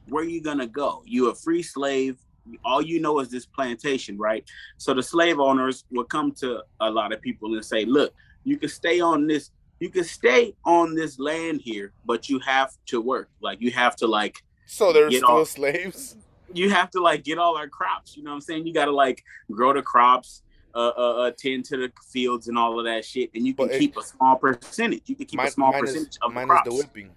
where 0.08 0.24
you 0.24 0.40
gonna 0.40 0.66
go? 0.68 1.02
You 1.04 1.30
a 1.30 1.34
free 1.34 1.62
slave. 1.62 2.16
All 2.64 2.82
you 2.82 3.00
know 3.00 3.20
is 3.20 3.30
this 3.30 3.46
plantation, 3.46 4.18
right? 4.18 4.44
So 4.78 4.94
the 4.94 5.02
slave 5.02 5.38
owners 5.40 5.84
would 5.90 6.08
come 6.08 6.32
to 6.40 6.62
a 6.80 6.90
lot 6.90 7.12
of 7.12 7.20
people 7.22 7.54
and 7.54 7.64
say, 7.64 7.84
look, 7.84 8.12
you 8.44 8.56
can 8.58 8.68
stay 8.68 9.00
on 9.00 9.26
this, 9.26 9.50
you 9.80 9.88
can 9.88 10.04
stay 10.04 10.54
on 10.64 10.94
this 10.94 11.18
land 11.18 11.60
here, 11.62 11.92
but 12.04 12.28
you 12.28 12.38
have 12.40 12.70
to 12.86 13.00
work. 13.00 13.30
Like 13.40 13.60
you 13.60 13.70
have 13.70 13.96
to 13.96 14.06
like 14.06 14.36
So 14.66 14.92
they're 14.92 15.08
get 15.08 15.18
still 15.24 15.38
off. 15.40 15.48
slaves. 15.48 16.16
you 16.52 16.70
have 16.70 16.90
to 16.90 17.00
like 17.00 17.24
get 17.24 17.38
all 17.38 17.56
our 17.56 17.68
crops. 17.68 18.16
You 18.16 18.22
know 18.24 18.30
what 18.30 18.36
I'm 18.36 18.40
saying? 18.42 18.66
You 18.66 18.74
got 18.74 18.86
to 18.86 18.92
like 18.92 19.22
grow 19.50 19.72
the 19.72 19.82
crops, 19.82 20.42
uh, 20.74 20.92
uh, 20.96 21.00
uh, 21.00 21.30
tend 21.38 21.64
to 21.66 21.76
the 21.78 21.92
fields 22.12 22.48
and 22.48 22.58
all 22.58 22.78
of 22.78 22.84
that 22.84 23.04
shit, 23.04 23.30
and 23.34 23.46
you 23.46 23.54
can 23.54 23.68
But 23.68 23.74
it- 23.76 23.78
keep 23.78 23.96
a 23.96 24.02
small 24.02 24.36
percentage. 24.36 25.02
You 25.06 25.16
can 25.16 25.26
keep 25.26 25.40
a 25.40 25.50
small 25.50 25.72
percentage 25.72 26.08
is, 26.08 26.18
of 26.22 26.30
the 26.30 26.34
mine 26.34 26.44
is 26.44 26.48
crops. 26.48 26.68
the 26.68 26.74
whipping. 26.76 27.10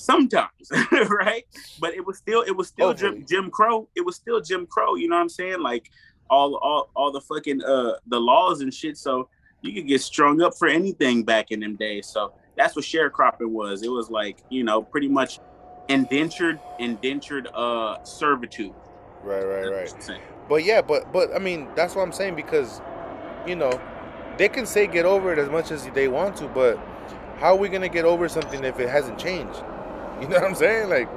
Sometimes, 0.00 0.70
right? 1.10 1.44
But 1.78 1.94
it 1.94 2.04
was 2.04 2.18
still 2.18 2.42
it 2.42 2.56
was 2.56 2.68
still 2.68 2.94
Jim, 2.94 3.24
Jim 3.28 3.50
Crow. 3.50 3.88
It 3.94 4.04
was 4.04 4.16
still 4.16 4.40
Jim 4.40 4.66
Crow. 4.66 4.94
You 4.94 5.08
know 5.08 5.16
what 5.16 5.22
I'm 5.22 5.28
saying? 5.28 5.60
Like 5.60 5.90
all 6.30 6.56
all 6.56 6.90
all 6.94 7.12
the 7.12 7.20
fucking 7.20 7.62
uh 7.62 7.94
the 8.06 8.18
laws 8.18 8.60
and 8.60 8.72
shit. 8.72 8.96
So 8.96 9.28
you 9.62 9.74
could 9.74 9.86
get 9.86 10.00
strung 10.00 10.40
up 10.40 10.56
for 10.56 10.68
anything 10.68 11.22
back 11.22 11.50
in 11.50 11.60
them 11.60 11.76
days. 11.76 12.06
So 12.06 12.32
that's 12.56 12.76
what 12.76 12.84
sharecropping 12.84 13.50
was. 13.50 13.82
It 13.82 13.90
was 13.90 14.10
like 14.10 14.42
you 14.48 14.64
know 14.64 14.82
pretty 14.82 15.08
much 15.08 15.38
indentured 15.88 16.58
indentured 16.78 17.48
uh 17.54 18.02
servitude. 18.04 18.72
Right, 19.22 19.44
right, 19.44 19.64
right. 19.64 19.84
what 19.86 19.94
I'm 19.94 20.00
saying. 20.00 20.22
But 20.48 20.64
yeah, 20.64 20.80
but 20.80 21.12
but 21.12 21.34
I 21.34 21.38
mean 21.38 21.68
that's 21.76 21.94
what 21.94 22.02
I'm 22.02 22.12
saying 22.12 22.36
because, 22.36 22.80
you 23.46 23.54
know, 23.54 23.80
they 24.38 24.48
can 24.48 24.64
say 24.66 24.86
get 24.86 25.04
over 25.04 25.32
it 25.32 25.38
as 25.38 25.50
much 25.50 25.70
as 25.70 25.86
they 25.88 26.08
want 26.08 26.36
to, 26.36 26.48
but 26.48 26.78
how 27.38 27.54
are 27.54 27.56
we 27.56 27.68
gonna 27.68 27.88
get 27.88 28.04
over 28.04 28.28
something 28.28 28.64
if 28.64 28.80
it 28.80 28.88
hasn't 28.88 29.18
changed? 29.18 29.62
You 30.20 30.28
know 30.28 30.36
what 30.36 30.44
I'm 30.44 30.54
saying? 30.54 30.90
Like, 30.90 31.08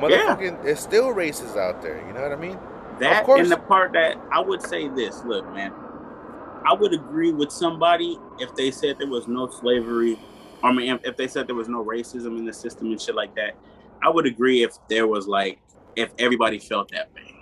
motherfucking, 0.00 0.64
it's 0.64 0.80
still 0.80 1.10
races 1.10 1.56
out 1.56 1.80
there. 1.82 2.04
You 2.06 2.12
know 2.12 2.22
what 2.22 2.32
I 2.32 2.36
mean? 2.36 2.58
That 2.98 3.24
course. 3.24 3.40
and 3.40 3.50
the 3.50 3.56
part 3.56 3.92
that 3.92 4.16
I 4.30 4.40
would 4.40 4.62
say 4.62 4.88
this, 4.88 5.24
look, 5.24 5.44
man, 5.52 5.72
I 6.64 6.74
would 6.74 6.92
agree 6.92 7.32
with 7.32 7.50
somebody 7.50 8.18
if 8.38 8.54
they 8.54 8.70
said 8.70 8.96
there 8.98 9.08
was 9.08 9.26
no 9.28 9.48
slavery. 9.48 10.18
I 10.62 10.72
mean, 10.72 10.98
if, 11.02 11.16
they 11.16 11.26
said 11.26 11.48
there 11.48 11.56
was 11.56 11.68
no 11.68 11.84
racism 11.84 12.38
in 12.38 12.44
the 12.44 12.52
system 12.52 12.88
and 12.88 13.00
shit 13.00 13.14
like 13.14 13.34
that. 13.34 13.54
I 14.02 14.08
would 14.08 14.26
agree 14.26 14.62
if 14.62 14.72
there 14.88 15.06
was 15.06 15.26
like 15.26 15.58
if 15.96 16.10
everybody 16.18 16.58
felt 16.58 16.90
that 16.92 17.12
way. 17.14 17.34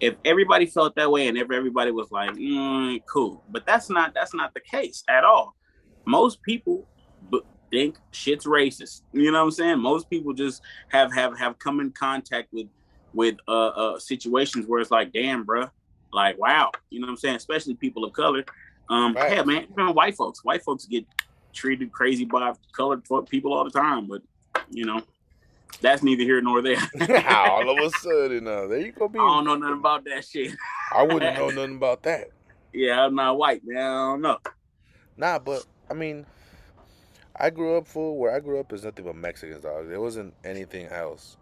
If 0.00 0.16
everybody 0.24 0.66
felt 0.66 0.96
that 0.96 1.10
way 1.10 1.28
and 1.28 1.38
if 1.38 1.50
everybody 1.52 1.92
was 1.92 2.10
like, 2.10 2.30
mm, 2.30 3.00
cool, 3.06 3.44
but 3.50 3.64
that's 3.66 3.88
not 3.88 4.14
that's 4.14 4.34
not 4.34 4.52
the 4.54 4.60
case 4.60 5.04
at 5.08 5.24
all. 5.24 5.54
Most 6.04 6.42
people 6.42 6.88
b- 7.30 7.42
think 7.72 7.96
shit's 8.12 8.44
racist. 8.46 9.00
You 9.12 9.32
know 9.32 9.38
what 9.38 9.44
I'm 9.44 9.50
saying? 9.50 9.78
Most 9.80 10.08
people 10.08 10.32
just 10.34 10.62
have 10.90 11.12
have 11.14 11.36
have 11.38 11.58
come 11.58 11.80
in 11.80 11.90
contact 11.90 12.52
with 12.52 12.68
with 13.14 13.36
uh, 13.48 13.68
uh 13.68 13.98
situations 13.98 14.66
where 14.66 14.80
it's 14.80 14.90
like, 14.90 15.12
damn, 15.12 15.44
bruh, 15.44 15.70
like 16.12 16.38
wow, 16.38 16.70
you 16.90 17.00
know 17.00 17.06
what 17.06 17.12
I'm 17.12 17.16
saying? 17.16 17.36
Especially 17.36 17.74
people 17.74 18.04
of 18.04 18.12
color. 18.12 18.44
Um, 18.88 19.14
Right. 19.14 19.32
yeah, 19.32 19.42
man, 19.42 19.66
even 19.72 19.94
white 19.94 20.14
folks, 20.16 20.44
white 20.44 20.62
folks 20.62 20.84
get 20.84 21.06
treated 21.52 21.92
crazy 21.92 22.24
by 22.24 22.52
colored 22.76 23.02
people 23.28 23.54
all 23.54 23.64
the 23.64 23.70
time, 23.70 24.06
but 24.06 24.22
you 24.70 24.84
know, 24.84 25.00
that's 25.80 26.02
neither 26.02 26.22
here 26.24 26.42
nor 26.42 26.62
there. 26.62 26.76
all 27.26 27.68
of 27.70 27.78
a 27.78 27.90
sudden, 27.98 28.46
uh, 28.46 28.66
there 28.66 28.80
you 28.80 28.92
go. 28.92 29.08
Be. 29.08 29.18
I 29.18 29.22
don't 29.22 29.44
know 29.44 29.56
nothing 29.56 29.78
about 29.78 30.04
that 30.04 30.24
shit. 30.24 30.52
I 30.94 31.02
wouldn't 31.02 31.36
know 31.36 31.48
nothing 31.50 31.76
about 31.76 32.02
that. 32.02 32.28
Yeah, 32.72 33.04
I'm 33.04 33.14
not 33.14 33.36
white, 33.38 33.62
man. 33.64 33.78
I 33.78 34.10
don't 34.10 34.20
know. 34.22 34.38
Nah, 35.16 35.38
but 35.38 35.64
I 35.90 35.94
mean, 35.94 36.26
I 37.36 37.50
grew 37.50 37.76
up 37.76 37.86
full. 37.86 38.16
Where 38.16 38.34
I 38.34 38.40
grew 38.40 38.60
up 38.60 38.72
is 38.72 38.84
nothing 38.84 39.04
but 39.04 39.16
Mexicans, 39.16 39.62
dog. 39.62 39.88
There 39.88 40.00
wasn't 40.00 40.34
anything 40.44 40.86
else. 40.86 41.36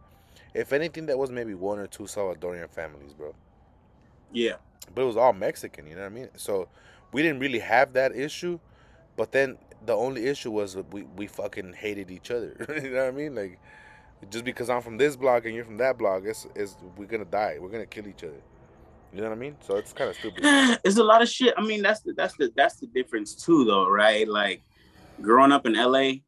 If 0.55 0.73
anything, 0.73 1.07
that 1.07 1.19
was 1.19 1.31
maybe 1.31 1.55
one 1.55 1.79
or 1.79 1.87
two 1.87 2.05
Salvadorian 2.05 2.69
families, 2.71 3.13
bro. 3.13 3.35
Yeah, 4.33 4.57
But 4.95 5.03
it 5.03 5.07
was 5.07 5.17
all 5.17 5.33
Mexican. 5.33 5.87
You 5.87 5.97
know 5.97 6.03
what 6.03 6.13
I 6.13 6.15
mean? 6.15 6.29
So 6.37 6.69
we 7.13 7.23
didn't 7.23 7.41
really 7.41 7.59
have 7.59 7.93
that 7.95 8.15
issue. 8.15 8.59
But 9.17 9.33
then 9.33 9.59
the 9.85 9.95
only 9.95 10.27
issue 10.27 10.51
was 10.51 10.77
we 10.93 11.03
we 11.17 11.27
fucking 11.27 11.75
hated 11.75 12.11
each 12.11 12.31
other. 12.31 12.55
you 12.83 12.91
know 12.91 13.05
what 13.05 13.09
I 13.09 13.11
mean? 13.11 13.35
Like 13.35 13.59
just 14.31 14.45
because 14.45 14.69
I'm 14.69 14.83
from 14.83 14.99
this 14.99 15.17
block 15.17 15.47
and 15.47 15.55
you're 15.55 15.65
from 15.65 15.79
that 15.79 15.97
block, 15.99 16.23
it's, 16.25 16.47
it's 16.55 16.77
we're 16.97 17.07
gonna 17.07 17.25
die. 17.25 17.59
We're 17.61 17.71
gonna 17.71 17.87
kill 17.87 18.07
each 18.07 18.25
other. 18.25 18.41
You 19.13 19.23
know 19.23 19.29
what 19.29 19.37
I 19.37 19.41
mean? 19.41 19.57
So 19.61 19.77
it's 19.77 19.93
kind 19.93 20.11
of 20.11 20.17
stupid. 20.17 20.41
it's 20.85 20.99
a 20.99 21.05
lot 21.05 21.23
of 21.23 21.29
shit. 21.29 21.55
I 21.57 21.63
mean, 21.63 21.83
that's 21.83 22.01
the 22.01 22.13
that's 22.13 22.37
the 22.37 22.53
that's 22.55 22.77
the 22.77 22.87
difference 22.87 23.35
too, 23.35 23.65
though, 23.65 23.89
right? 23.89 24.29
Like 24.29 24.63
growing 25.23 25.53
up 25.53 25.67
in 25.67 25.75
LA, 25.75 26.21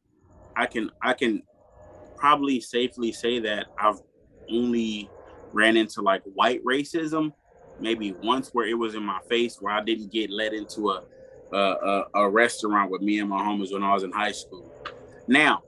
I 0.55 0.65
can 0.65 0.89
I 1.01 1.13
can 1.13 1.43
probably 2.17 2.59
safely 2.61 3.11
say 3.11 3.39
that 3.39 3.67
I've 3.79 3.99
only 4.49 5.09
ran 5.51 5.77
into 5.77 6.01
like 6.01 6.23
white 6.33 6.63
racism 6.63 7.31
maybe 7.79 8.15
once 8.23 8.49
where 8.53 8.67
it 8.67 8.77
was 8.77 8.95
in 8.95 9.03
my 9.03 9.19
face 9.29 9.57
where 9.59 9.73
I 9.73 9.83
didn't 9.83 10.11
get 10.11 10.29
let 10.29 10.53
into 10.53 10.89
a 10.91 11.03
a, 11.51 11.57
a, 11.57 12.05
a 12.15 12.29
restaurant 12.29 12.89
with 12.89 13.01
me 13.01 13.19
and 13.19 13.29
my 13.29 13.41
homies 13.41 13.71
when 13.71 13.83
I 13.83 13.93
was 13.93 14.03
in 14.03 14.11
high 14.11 14.31
school. 14.31 14.65
Now, 15.27 15.63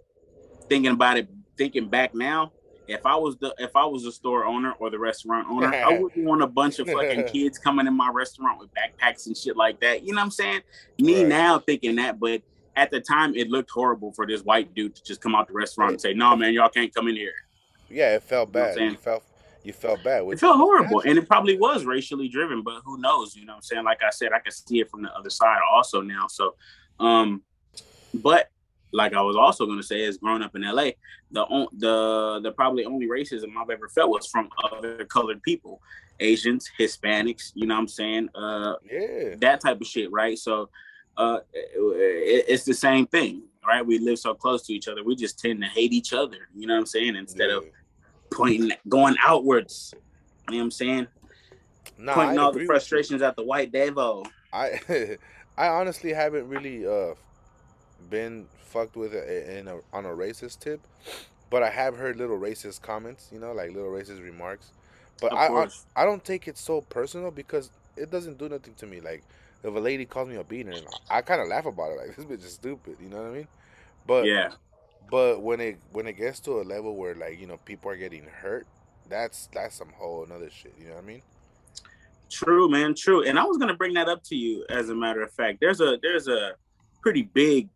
thinking 0.68 0.92
about 0.92 1.18
it, 1.18 1.28
thinking 1.58 1.90
back 1.90 2.16
now, 2.16 2.54
if 2.88 3.06
I 3.06 3.16
was 3.16 3.38
the 3.38 3.54
if 3.60 3.76
I 3.76 3.86
was 3.86 4.04
the 4.04 4.12
store 4.12 4.46
owner 4.46 4.74
or 4.80 4.90
the 4.90 5.00
restaurant 5.00 5.48
owner, 5.50 5.76
I 5.84 5.90
wouldn't 6.00 6.26
want 6.26 6.42
a 6.42 6.48
bunch 6.48 6.80
of 6.80 6.90
fucking 6.90 7.24
kids 7.32 7.58
coming 7.58 7.88
in 7.88 7.96
my 7.96 8.10
restaurant 8.10 8.60
with 8.60 8.70
backpacks 8.74 9.28
and 9.28 9.38
shit 9.38 9.56
like 9.56 9.80
that. 9.82 10.04
You 10.04 10.14
know 10.14 10.20
what 10.20 10.26
I'm 10.26 10.32
saying? 10.32 10.62
Me 11.00 11.22
Right. 11.22 11.28
now 11.28 11.60
thinking 11.60 11.96
that, 11.98 12.20
but 12.20 12.42
at 12.76 12.92
the 12.92 13.00
time 13.00 13.36
it 13.36 13.50
looked 13.50 13.72
horrible 13.72 14.12
for 14.14 14.28
this 14.28 14.42
white 14.42 14.74
dude 14.74 14.96
to 14.96 15.04
just 15.04 15.22
come 15.22 15.36
out 15.36 15.48
the 15.48 15.54
restaurant 15.54 15.92
and 15.92 16.02
say, 16.02 16.14
"No, 16.14 16.36
man, 16.36 16.54
y'all 16.54 16.70
can't 16.70 16.94
come 16.94 17.08
in 17.08 17.16
here." 17.16 17.34
Yeah, 17.90 18.16
it 18.16 18.24
felt 18.24 18.50
You 18.50 18.60
know 18.60 18.66
bad. 18.66 18.80
You 18.80 18.96
felt 18.98 19.24
you 19.64 19.74
felt 19.74 20.04
bad. 20.04 20.24
It 20.26 20.40
felt 20.40 20.58
horrible, 20.58 21.02
and 21.02 21.18
it 21.18 21.28
probably 21.28 21.58
was 21.58 21.86
racially 21.86 22.28
driven, 22.28 22.62
but 22.62 22.82
who 22.86 23.00
knows? 23.00 23.36
You 23.36 23.46
know 23.46 23.54
what 23.54 23.58
I'm 23.58 23.64
saying? 23.64 23.84
Like 23.84 24.04
I 24.04 24.12
said, 24.12 24.32
I 24.32 24.40
can 24.40 24.52
see 24.52 24.80
it 24.80 24.90
from 24.90 25.02
the 25.02 25.12
other 25.16 25.30
side 25.30 25.60
also 25.72 26.02
now. 26.02 26.28
So, 26.28 26.56
um, 27.00 27.42
but 28.14 28.50
like 28.92 29.14
I 29.14 29.22
was 29.22 29.36
also 29.36 29.66
going 29.66 29.78
to 29.80 29.84
say, 29.84 30.02
is 30.02 30.18
growing 30.18 30.42
up 30.42 30.56
in 30.56 30.62
LA, 30.62 30.92
the 31.32 31.68
the 31.78 32.40
the 32.44 32.52
probably 32.52 32.86
only 32.86 33.08
racism 33.08 33.56
I've 33.58 33.70
ever 33.70 33.90
felt 33.90 34.10
was 34.10 34.28
from 34.28 34.50
other 34.64 35.04
colored 35.06 35.42
people, 35.44 35.82
Asians, 36.20 36.70
Hispanics. 36.80 37.52
You 37.56 37.68
know 37.68 37.76
what 37.76 37.82
I'm 37.82 37.88
saying? 37.88 38.30
Uh, 38.36 38.76
yeah. 38.90 39.36
that 39.40 39.62
type 39.62 39.82
of 39.82 39.88
shit, 39.88 40.12
right? 40.12 40.38
So, 40.38 40.70
uh, 41.18 41.40
it, 41.54 42.46
it's 42.48 42.64
the 42.64 42.74
same 42.74 43.08
thing, 43.08 43.44
right? 43.66 43.86
We 43.86 44.00
live 44.00 44.20
so 44.20 44.34
close 44.34 44.64
to 44.68 44.74
each 44.74 44.88
other, 44.88 45.04
we 45.04 45.16
just 45.16 45.40
tend 45.40 45.62
to 45.62 45.68
hate 45.68 45.94
each 45.94 46.14
other. 46.14 46.50
You 46.56 46.68
know 46.68 46.74
what 46.74 46.82
I'm 46.82 46.86
saying? 46.86 47.16
Instead 47.16 47.50
of 47.50 47.66
pointing, 48.32 48.72
going 48.88 49.16
outwards. 49.24 49.94
You 50.50 50.54
know 50.54 50.58
what 50.60 50.64
I'm 50.66 50.72
saying? 50.72 51.08
Nah, 51.98 52.14
pointing 52.14 52.40
I 52.40 52.42
all 52.42 52.52
the 52.52 52.66
frustrations 52.66 53.22
at 53.22 53.36
the 53.36 53.44
white 53.44 53.72
Devo. 53.72 54.26
I 54.52 54.80
I 55.58 55.68
honestly 55.68 56.14
haven't 56.14 56.48
really 56.50 56.86
uh 56.86 57.16
been 58.10 58.48
fucked 58.60 58.96
with 58.96 59.14
it 59.14 59.50
in 59.58 59.68
a, 59.68 59.80
on 59.94 60.06
a 60.06 60.10
racist 60.10 60.60
tip, 60.60 60.82
but 61.50 61.64
I 61.64 61.70
have 61.70 61.96
heard 61.96 62.18
little 62.18 62.38
racist 62.38 62.82
comments, 62.82 63.30
you 63.32 63.40
know, 63.40 63.54
like 63.54 63.72
little 63.72 63.90
racist 63.90 64.24
remarks. 64.24 64.72
But 65.22 65.34
I, 65.34 65.48
I. 65.48 65.68
I 65.96 66.04
don't 66.04 66.24
take 66.24 66.48
it 66.48 66.58
so 66.58 66.82
personal 66.82 67.32
because 67.32 67.72
it 67.96 68.12
doesn't 68.12 68.38
do 68.38 68.50
nothing 68.50 68.74
to 68.76 68.86
me. 68.86 69.00
Like 69.00 69.24
if 69.64 69.76
a 69.76 69.80
lady 69.80 70.06
calls 70.06 70.30
me 70.30 70.36
a 70.36 70.44
beaner, 70.44 70.82
I 71.10 71.22
kind 71.22 71.42
of 71.42 71.48
laugh 71.48 71.66
about 71.66 71.92
it. 71.92 71.98
Like 71.98 72.16
this 72.16 72.26
bitch 72.26 72.46
is 72.46 72.54
stupid, 72.54 72.98
you 73.02 73.10
know 73.10 73.18
what 73.18 73.32
I 73.32 73.34
mean? 73.34 73.48
But 74.06 74.26
yeah, 74.26 74.52
but 75.10 75.42
when 75.42 75.60
it 75.60 75.78
when 75.92 76.08
it 76.08 76.14
gets 76.14 76.40
to 76.42 76.62
a 76.62 76.64
level 76.64 76.96
where 76.96 77.16
like 77.16 77.40
you 77.40 77.48
know 77.48 77.58
people 77.58 77.92
are 77.92 77.98
getting 77.98 78.24
hurt, 78.24 78.68
that's 79.10 79.48
that's 79.54 79.76
some 79.76 79.92
whole 79.98 80.24
another 80.24 80.50
shit. 80.50 80.74
You 80.80 80.88
know 80.88 80.96
what 80.96 81.04
I 81.04 81.08
mean? 81.08 81.22
true, 82.30 82.70
man, 82.70 82.96
true. 82.96 83.24
And 83.24 83.38
I 83.40 83.44
was 83.44 83.58
gonna 83.58 83.76
bring 83.76 83.94
that 83.94 84.10
up 84.10 84.24
to 84.26 84.36
you. 84.36 84.66
As 84.70 84.90
a 84.90 84.96
matter 84.96 85.22
of 85.22 85.32
fact, 85.34 85.60
there's 85.62 85.82
a 85.82 85.98
there's 86.02 86.28
a 86.28 86.54
pretty 87.02 87.24
big 87.24 87.70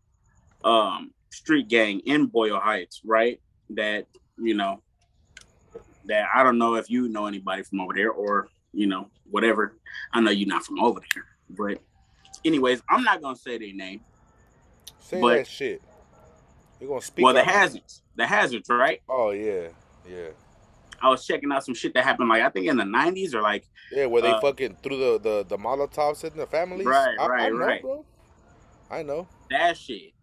um 0.64 1.12
street 1.32 1.68
gang 1.68 2.00
in 2.02 2.26
Boyle 2.26 2.60
Heights, 2.60 3.02
right? 3.06 3.40
That 3.72 4.06
you 4.38 4.54
know, 4.54 4.82
that 6.06 6.28
I 6.34 6.44
don't 6.44 6.58
know 6.58 6.76
if 6.76 6.90
you 6.90 7.08
know 7.08 7.26
anybody 7.28 7.64
from 7.64 7.82
over 7.82 7.94
there 7.94 8.12
or 8.12 8.48
you 8.74 8.88
know 8.88 9.10
whatever. 9.30 9.78
I 10.14 10.22
know 10.22 10.32
you're 10.32 10.48
not 10.48 10.66
from 10.66 10.80
over 10.80 11.02
there, 11.14 11.26
but 11.50 11.80
anyways, 12.45 12.82
I'm 12.89 13.04
not 13.04 13.22
gonna 13.22 13.36
say 13.36 13.58
their 13.58 13.74
name. 13.74 14.02
Say 15.00 15.22
but, 15.22 15.38
that 15.38 15.47
shit. 15.47 15.82
You're 16.80 16.89
gonna 16.89 17.02
speak. 17.02 17.26
Well, 17.26 17.34
the 17.34 17.43
hazards, 17.43 18.02
the 18.16 18.26
hazards, 18.26 18.70
right? 18.70 19.02
Oh 19.10 19.32
yeah, 19.32 19.70
yeah. 20.10 20.30
I 21.02 21.10
was 21.10 21.26
checking 21.26 21.52
out 21.52 21.64
some 21.66 21.76
shit 21.76 21.93
that 21.93 22.04
happened, 22.04 22.30
like 22.30 22.41
I 22.41 22.50
think 22.50 22.68
in 22.68 22.78
the 22.78 22.84
'90s 22.84 23.34
or 23.34 23.41
like. 23.41 23.66
Yeah, 23.91 24.06
where 24.06 24.22
they 24.22 24.30
uh, 24.30 24.39
fucking 24.39 24.78
threw 24.84 24.97
the 24.97 25.20
the 25.20 25.45
the 25.47 25.58
Molotovs 25.58 26.24
in 26.24 26.38
the 26.38 26.45
families. 26.45 26.86
Right, 26.86 27.16
I, 27.20 27.28
right, 27.28 27.41
I 27.43 27.50
know, 27.50 27.58
right. 27.58 27.82
Bro. 27.82 28.06
I 28.91 29.04
know 29.04 29.28
that 29.50 29.78
shit, 29.78 30.14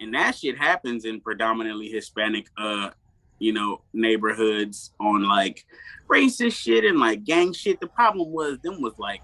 and 0.00 0.14
that 0.14 0.34
shit 0.36 0.56
happens 0.58 1.04
in 1.04 1.20
predominantly 1.20 1.88
Hispanic, 1.88 2.48
uh, 2.56 2.90
you 3.38 3.52
know, 3.52 3.82
neighborhoods 3.92 4.92
on 5.00 5.24
like 5.24 5.64
racist 6.08 6.56
shit 6.56 6.84
and 6.84 6.98
like 6.98 7.24
gang 7.24 7.52
shit. 7.52 7.80
The 7.80 7.86
problem 7.88 8.32
was 8.32 8.58
them 8.60 8.80
was 8.80 8.98
like 8.98 9.22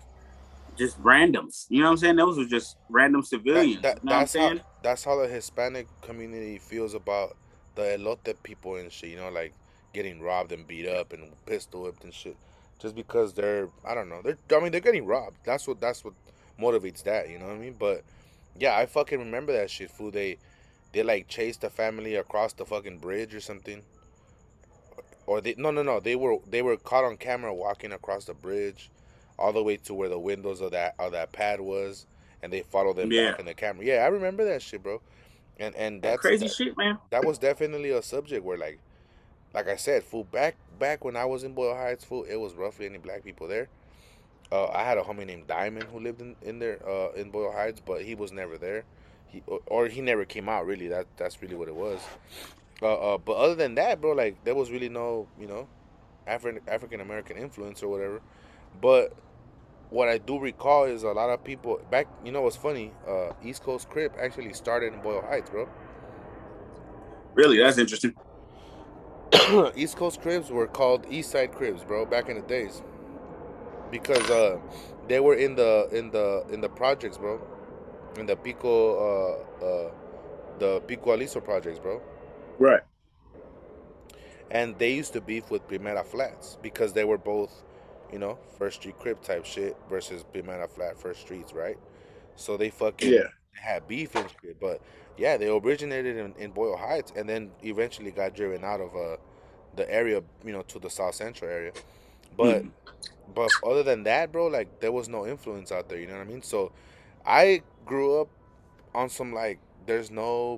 just 0.76 1.02
randoms. 1.02 1.66
You 1.68 1.80
know 1.80 1.86
what 1.86 1.92
I'm 1.92 1.96
saying? 1.98 2.16
Those 2.16 2.38
were 2.38 2.44
just 2.44 2.76
random 2.88 3.22
civilians. 3.22 3.82
That, 3.82 3.96
that, 3.96 4.04
you 4.04 4.10
know 4.10 4.18
that's 4.18 4.34
How, 4.34 4.54
that's 4.82 5.04
how 5.04 5.20
the 5.20 5.28
Hispanic 5.28 5.86
community 6.02 6.58
feels 6.58 6.94
about 6.94 7.36
the 7.74 7.82
elote 7.82 8.34
people 8.42 8.76
and 8.76 8.90
shit. 8.90 9.10
You 9.10 9.16
know, 9.16 9.30
like 9.30 9.52
getting 9.92 10.20
robbed 10.20 10.52
and 10.52 10.66
beat 10.66 10.88
up 10.88 11.12
and 11.12 11.32
pistol 11.46 11.82
whipped 11.82 12.04
and 12.04 12.12
shit. 12.12 12.36
Just 12.78 12.94
because 12.94 13.32
they're, 13.34 13.68
I 13.86 13.94
don't 13.94 14.08
know, 14.08 14.20
they're. 14.22 14.38
I 14.56 14.62
mean, 14.62 14.72
they're 14.72 14.80
getting 14.80 15.06
robbed. 15.06 15.38
That's 15.44 15.66
what. 15.66 15.80
That's 15.80 16.04
what 16.04 16.14
motivates 16.60 17.02
that. 17.04 17.28
You 17.28 17.38
know 17.38 17.46
what 17.46 17.56
I 17.56 17.58
mean? 17.58 17.76
But 17.78 18.02
yeah, 18.58 18.76
I 18.76 18.86
fucking 18.86 19.18
remember 19.18 19.52
that 19.52 19.70
shit. 19.70 19.90
Fool. 19.90 20.10
They, 20.10 20.38
they 20.92 21.02
like 21.02 21.28
chased 21.28 21.62
the 21.62 21.70
family 21.70 22.14
across 22.16 22.52
the 22.52 22.64
fucking 22.64 22.98
bridge 22.98 23.34
or 23.34 23.40
something. 23.40 23.82
Or 25.26 25.40
they 25.40 25.54
no 25.56 25.70
no 25.70 25.82
no 25.82 26.00
they 26.00 26.16
were 26.16 26.36
they 26.46 26.60
were 26.60 26.76
caught 26.76 27.04
on 27.04 27.16
camera 27.16 27.54
walking 27.54 27.92
across 27.92 28.26
the 28.26 28.34
bridge 28.34 28.90
all 29.38 29.52
the 29.52 29.62
way 29.62 29.76
to 29.76 29.94
where 29.94 30.08
the 30.08 30.18
windows 30.18 30.60
of 30.60 30.72
that 30.72 30.94
of 30.98 31.12
that 31.12 31.32
pad 31.32 31.60
was, 31.60 32.06
and 32.42 32.52
they 32.52 32.62
followed 32.62 32.96
them 32.96 33.12
yeah. 33.12 33.30
back 33.30 33.40
in 33.40 33.46
the 33.46 33.54
camera. 33.54 33.84
Yeah, 33.84 34.04
I 34.04 34.06
remember 34.06 34.44
that 34.44 34.62
shit, 34.62 34.82
bro. 34.82 35.00
And 35.58 35.74
and 35.76 36.02
that's 36.02 36.20
crazy 36.20 36.46
that, 36.46 36.54
shit, 36.54 36.76
man. 36.76 36.98
That 37.10 37.24
was 37.24 37.38
definitely 37.38 37.90
a 37.90 38.02
subject 38.02 38.44
where 38.44 38.58
like, 38.58 38.80
like 39.52 39.68
I 39.68 39.76
said, 39.76 40.02
fool. 40.02 40.24
Back 40.24 40.56
back 40.78 41.04
when 41.04 41.16
I 41.16 41.24
was 41.24 41.44
in 41.44 41.54
Boyle 41.54 41.76
Heights, 41.76 42.04
fool, 42.04 42.24
it 42.24 42.36
was 42.36 42.54
roughly 42.54 42.86
any 42.86 42.98
black 42.98 43.24
people 43.24 43.48
there. 43.48 43.68
Uh, 44.52 44.68
I 44.68 44.84
had 44.84 44.98
a 44.98 45.02
homie 45.02 45.26
named 45.26 45.46
Diamond 45.46 45.86
who 45.92 46.00
lived 46.00 46.20
in 46.20 46.36
in 46.42 46.58
there 46.58 46.78
uh, 46.88 47.12
in 47.12 47.30
Boyle 47.30 47.52
Heights, 47.52 47.80
but 47.84 48.02
he 48.02 48.14
was 48.14 48.32
never 48.32 48.58
there. 48.58 48.84
He 49.26 49.42
or 49.66 49.86
he 49.86 50.00
never 50.00 50.24
came 50.24 50.48
out. 50.48 50.66
Really, 50.66 50.88
that 50.88 51.06
that's 51.16 51.40
really 51.40 51.56
what 51.56 51.68
it 51.68 51.74
was. 51.74 52.00
Uh, 52.82 53.14
uh, 53.14 53.18
but 53.18 53.36
other 53.36 53.54
than 53.54 53.76
that, 53.76 54.00
bro, 54.00 54.12
like 54.12 54.42
there 54.44 54.54
was 54.54 54.70
really 54.70 54.88
no, 54.88 55.28
you 55.40 55.46
know, 55.46 55.68
African 56.26 56.60
African 56.68 57.00
American 57.00 57.36
influence 57.36 57.82
or 57.82 57.88
whatever. 57.88 58.20
But 58.80 59.14
what 59.90 60.08
I 60.08 60.18
do 60.18 60.38
recall 60.38 60.84
is 60.84 61.02
a 61.02 61.08
lot 61.08 61.30
of 61.30 61.44
people 61.44 61.80
back. 61.90 62.08
You 62.24 62.32
know 62.32 62.42
what's 62.42 62.56
funny? 62.56 62.92
Uh, 63.08 63.32
East 63.42 63.62
Coast 63.62 63.88
Crip 63.88 64.14
actually 64.20 64.52
started 64.52 64.92
in 64.92 65.00
Boyle 65.00 65.22
Heights, 65.22 65.50
bro. 65.50 65.68
Really, 67.34 67.58
that's 67.58 67.78
interesting. 67.78 68.14
East 69.76 69.96
Coast 69.96 70.20
Crips 70.20 70.50
were 70.50 70.66
called 70.66 71.06
East 71.10 71.30
Side 71.30 71.52
Crips, 71.52 71.82
bro, 71.82 72.06
back 72.06 72.28
in 72.28 72.36
the 72.36 72.42
days, 72.42 72.82
because 73.90 74.28
uh, 74.30 74.58
they 75.08 75.20
were 75.20 75.34
in 75.34 75.54
the 75.54 75.88
in 75.92 76.10
the 76.10 76.44
in 76.50 76.60
the 76.60 76.68
projects, 76.68 77.18
bro, 77.18 77.40
in 78.18 78.26
the 78.26 78.36
Pico 78.36 78.98
uh, 78.98 79.64
uh, 79.64 79.90
the 80.58 80.80
Pico 80.86 81.14
Aliso 81.14 81.40
projects, 81.40 81.78
bro. 81.78 82.00
Right. 82.58 82.82
And 84.50 84.78
they 84.78 84.92
used 84.92 85.12
to 85.14 85.20
beef 85.20 85.50
with 85.50 85.66
Primera 85.66 86.04
Flats 86.04 86.58
because 86.62 86.92
they 86.92 87.04
were 87.04 87.18
both 87.18 87.64
you 88.12 88.18
know, 88.18 88.38
first 88.58 88.80
street 88.80 88.98
crip 88.98 89.22
type 89.22 89.44
shit 89.44 89.76
versus 89.88 90.24
Big 90.32 90.44
Man 90.44 90.60
of 90.60 90.70
Flat 90.70 90.98
first 90.98 91.20
streets, 91.20 91.52
right? 91.52 91.78
So 92.36 92.56
they 92.56 92.70
fucking 92.70 93.12
yeah. 93.12 93.28
had 93.52 93.86
beef 93.86 94.14
and 94.14 94.28
shit. 94.42 94.60
But 94.60 94.80
yeah, 95.16 95.36
they 95.36 95.48
originated 95.48 96.16
in, 96.16 96.34
in 96.38 96.50
Boyle 96.50 96.76
Heights 96.76 97.12
and 97.16 97.28
then 97.28 97.50
eventually 97.62 98.10
got 98.10 98.34
driven 98.34 98.64
out 98.64 98.80
of 98.80 98.94
uh 98.94 99.16
the 99.76 99.90
area, 99.92 100.22
you 100.44 100.52
know, 100.52 100.62
to 100.62 100.78
the 100.78 100.90
South 100.90 101.14
Central 101.14 101.50
area. 101.50 101.72
But 102.36 102.64
mm. 102.64 102.70
but 103.34 103.50
other 103.64 103.82
than 103.82 104.04
that, 104.04 104.32
bro, 104.32 104.46
like 104.46 104.80
there 104.80 104.92
was 104.92 105.08
no 105.08 105.26
influence 105.26 105.72
out 105.72 105.88
there, 105.88 105.98
you 105.98 106.06
know 106.06 106.14
what 106.14 106.26
I 106.26 106.30
mean? 106.30 106.42
So 106.42 106.72
I 107.26 107.62
grew 107.84 108.20
up 108.20 108.28
on 108.94 109.08
some 109.08 109.32
like 109.32 109.58
there's 109.86 110.10
no 110.10 110.56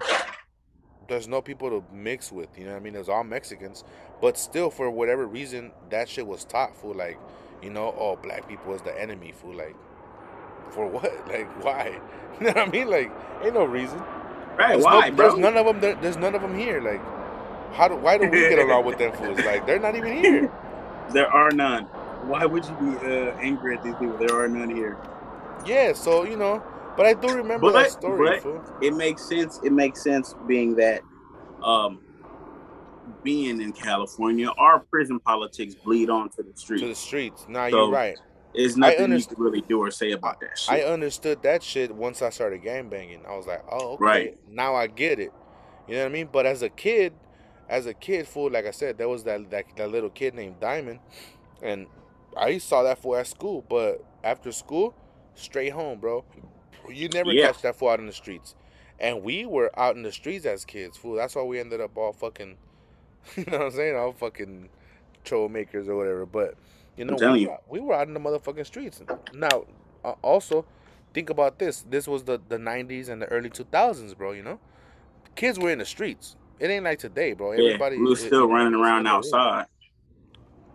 there's 1.09 1.29
no 1.29 1.41
people 1.41 1.71
to 1.71 1.85
mix 1.95 2.33
with, 2.33 2.49
you 2.59 2.65
know 2.65 2.73
what 2.73 2.79
I 2.79 2.81
mean? 2.81 2.93
There's 2.93 3.09
all 3.09 3.25
Mexicans. 3.25 3.85
But 4.21 4.39
still 4.39 4.71
for 4.71 4.91
whatever 4.91 5.27
reason 5.27 5.73
that 5.91 6.09
shit 6.09 6.27
was 6.27 6.45
taught 6.45 6.77
for 6.77 6.95
like 6.95 7.19
you 7.63 7.71
know, 7.71 7.95
oh, 7.99 8.17
black 8.17 8.49
people 8.49 8.75
is 8.75 8.83
the 8.83 9.01
enemy, 9.01 9.33
fool. 9.33 9.55
Like, 9.55 9.77
for 10.71 10.87
what? 10.87 11.13
Like, 11.29 11.65
why? 11.65 12.01
You 12.39 12.49
know 12.49 12.53
what 12.53 12.69
I 12.69 12.71
mean? 12.71 12.91
Like, 12.91 13.11
ain't 13.43 13.55
no 13.55 13.65
reason. 13.65 13.99
Right? 14.59 14.73
There's 14.73 14.85
why, 14.85 15.09
no, 15.09 15.17
bro? 15.17 15.29
There's 15.29 15.39
none 15.39 15.57
of 15.57 15.65
them. 15.65 15.81
There, 15.81 15.95
there's 15.95 16.19
none 16.19 16.35
of 16.35 16.43
them 16.43 16.59
here. 16.59 16.83
Like, 16.83 17.01
how 17.73 17.89
do? 17.89 17.97
Why 17.97 18.19
do 18.19 18.29
we 18.29 18.41
get 18.41 18.59
along 18.59 18.85
with 18.85 18.99
them 18.99 19.11
fools? 19.17 19.39
Like, 19.39 19.67
they're 19.67 19.79
not 19.79 19.97
even 19.97 20.23
here. 20.23 20.53
There 21.15 21.33
are 21.33 21.51
none. 21.51 21.85
Why 22.29 22.45
would 22.45 22.67
you 22.67 22.73
be 22.73 22.97
uh, 22.99 23.39
angry 23.39 23.79
at 23.79 23.83
these 23.83 23.95
people? 23.95 24.19
There 24.19 24.39
are 24.39 24.49
none 24.49 24.69
here. 24.69 24.99
Yeah. 25.65 25.95
So 25.95 26.25
you 26.25 26.37
know, 26.37 26.63
but 26.97 27.07
I 27.07 27.15
do 27.15 27.29
remember 27.35 27.73
but, 27.73 27.83
that 27.83 27.93
story. 27.93 28.41
But 28.43 28.83
it 28.83 28.95
makes 28.95 29.29
sense. 29.29 29.61
It 29.63 29.73
makes 29.73 30.03
sense, 30.03 30.35
being 30.47 30.75
that, 30.77 31.03
um, 31.63 32.01
being 33.23 33.61
in 33.61 33.73
California, 33.73 34.49
our 34.59 34.81
prison 34.81 35.21
politics 35.21 35.75
bleed 35.75 36.11
onto 36.11 36.43
the 36.43 36.57
streets. 36.57 36.83
To 36.83 36.89
the 36.89 36.95
streets. 36.95 37.47
Nah, 37.49 37.69
so 37.71 37.85
you're 37.85 37.91
right. 37.91 38.17
There's 38.55 38.77
nothing 38.77 39.13
you 39.13 39.23
can 39.23 39.43
really 39.43 39.61
do 39.61 39.81
or 39.81 39.91
say 39.91 40.13
about 40.13 40.41
that 40.41 40.59
shit. 40.59 40.73
I 40.73 40.83
understood 40.83 41.43
that 41.43 41.63
shit 41.63 41.95
once 41.95 42.23
I 42.23 42.31
started 42.31 42.63
gang 42.63 42.89
banging. 42.89 43.25
I 43.27 43.37
was 43.37 43.47
like, 43.47 43.63
oh, 43.71 43.95
okay. 43.95 44.05
Right. 44.05 44.39
Now 44.49 44.75
I 44.75 44.87
get 44.87 45.21
it. 45.21 45.33
You 45.87 45.95
know 45.95 46.01
what 46.01 46.09
I 46.09 46.13
mean? 46.13 46.29
But 46.33 46.47
as 46.47 46.63
a 46.63 46.71
kid, 46.71 47.13
as 47.69 47.87
a 47.87 47.93
kid, 47.93 48.27
fool, 48.27 48.51
like 48.51 48.65
I 48.65 48.71
said, 48.71 48.97
there 48.97 49.09
was 49.09 49.25
that, 49.25 49.51
that 49.51 49.65
that 49.77 49.91
little 49.91 50.09
kid 50.11 50.35
named 50.35 50.61
Diamond, 50.61 51.01
and 51.63 51.87
I 52.37 52.59
saw 52.59 52.83
that 52.85 52.99
fool 52.99 53.17
at 53.17 53.27
school. 53.27 53.65
But 53.69 54.05
after 54.25 54.53
school, 54.53 54.95
straight 55.35 55.73
home, 55.73 55.99
bro. 56.01 56.25
You 56.91 57.09
never 57.09 57.33
yeah. 57.33 57.47
catch 57.47 57.63
that 57.63 57.77
fool 57.77 57.91
out 57.91 58.01
in 58.01 58.07
the 58.07 58.13
streets. 58.13 58.55
And 58.99 59.23
we 59.23 59.45
were 59.45 59.71
out 59.79 59.97
in 59.97 60.03
the 60.03 60.13
streets 60.13 60.47
as 60.47 60.65
kids, 60.65 60.97
fool. 60.97 61.17
That's 61.17 61.35
why 61.35 61.43
we 61.43 61.61
ended 61.61 61.81
up 61.81 61.97
all 61.97 62.13
fucking 62.13 62.57
you 63.37 63.45
know 63.47 63.59
what 63.59 63.67
I'm 63.67 63.73
saying? 63.73 63.97
All 63.97 64.13
fucking 64.13 64.69
troublemakers 65.25 65.89
or 65.89 65.97
whatever. 65.97 66.27
But 66.27 66.55
you 66.97 67.05
know, 67.05 67.17
we, 67.33 67.41
you. 67.41 67.49
Were, 67.51 67.59
we 67.69 67.81
were 67.81 67.95
out 67.95 68.09
in 68.09 68.15
the 68.15 68.21
motherfucking 68.21 68.67
streets. 68.67 69.03
Now, 69.35 69.65
uh, 70.05 70.15
also, 70.23 70.65
think 71.13 71.31
about 71.31 71.59
this. 71.59 71.85
This 71.89 72.07
was 72.07 72.25
the 72.25 72.41
the 72.49 72.59
90s 72.59 73.09
and 73.09 73.21
the 73.21 73.27
early 73.27 73.51
2000s, 73.51 74.17
bro. 74.17 74.33
You 74.33 74.43
know, 74.43 74.61
kids 75.35 75.59
were 75.59 75.71
in 75.71 75.79
the 75.79 75.87
streets. 75.87 76.37
It 76.59 76.71
ain't 76.71 76.85
like 76.85 76.99
today, 76.99 77.35
bro. 77.35 77.53
Everybody, 77.53 77.97
yeah, 77.97 78.03
we 78.03 78.11
were 78.11 78.17
still 78.17 78.45
it, 78.45 78.53
running 78.53 78.75
around 78.75 79.07
outside 79.07 79.67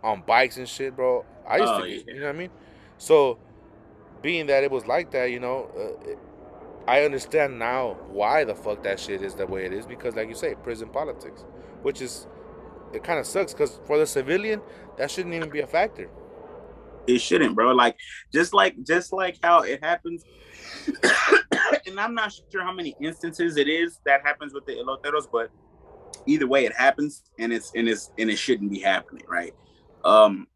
on 0.02 0.22
bikes 0.26 0.56
and 0.56 0.68
shit, 0.68 0.94
bro. 0.94 1.24
I 1.46 1.58
used 1.58 1.72
oh, 1.72 1.82
to, 1.82 1.88
get, 1.88 2.06
yeah. 2.06 2.14
you 2.14 2.20
know 2.20 2.26
what 2.26 2.34
I 2.34 2.38
mean? 2.38 2.50
So, 2.98 3.38
being 4.22 4.46
that 4.46 4.64
it 4.64 4.70
was 4.70 4.86
like 4.86 5.10
that, 5.12 5.30
you 5.30 5.40
know, 5.40 5.70
uh, 5.76 6.10
it, 6.10 6.18
I 6.86 7.04
understand 7.04 7.58
now 7.58 7.96
why 8.08 8.44
the 8.44 8.54
fuck 8.54 8.82
that 8.82 8.98
shit 8.98 9.22
is 9.22 9.34
the 9.34 9.46
way 9.46 9.64
it 9.64 9.72
is 9.72 9.86
because, 9.86 10.16
like 10.16 10.28
you 10.28 10.34
say, 10.34 10.54
prison 10.54 10.88
politics, 10.88 11.44
which 11.82 12.00
is 12.00 12.26
it 12.92 13.02
kind 13.02 13.18
of 13.18 13.26
sucks 13.26 13.52
because 13.52 13.80
for 13.86 13.98
the 13.98 14.06
civilian, 14.06 14.60
that 14.96 15.10
shouldn't 15.10 15.34
even 15.34 15.50
be 15.50 15.60
a 15.60 15.66
factor. 15.66 16.10
It 17.06 17.20
shouldn't, 17.20 17.54
bro. 17.54 17.72
Like 17.72 17.96
just 18.32 18.52
like 18.52 18.76
just 18.84 19.12
like 19.12 19.38
how 19.42 19.60
it 19.60 19.82
happens. 19.82 20.24
and 21.86 21.98
I'm 21.98 22.14
not 22.14 22.32
sure 22.50 22.62
how 22.62 22.72
many 22.72 22.94
instances 23.00 23.56
it 23.56 23.68
is 23.68 23.98
that 24.06 24.22
happens 24.24 24.52
with 24.52 24.66
the 24.66 24.74
eloteros, 24.74 25.26
but 25.30 25.50
either 26.26 26.46
way, 26.46 26.64
it 26.64 26.72
happens, 26.72 27.22
and 27.38 27.52
it's 27.52 27.72
and 27.74 27.88
it's 27.88 28.12
and 28.18 28.30
it 28.30 28.36
shouldn't 28.36 28.70
be 28.70 28.80
happening, 28.80 29.24
right? 29.28 29.54
Um, 30.04 30.46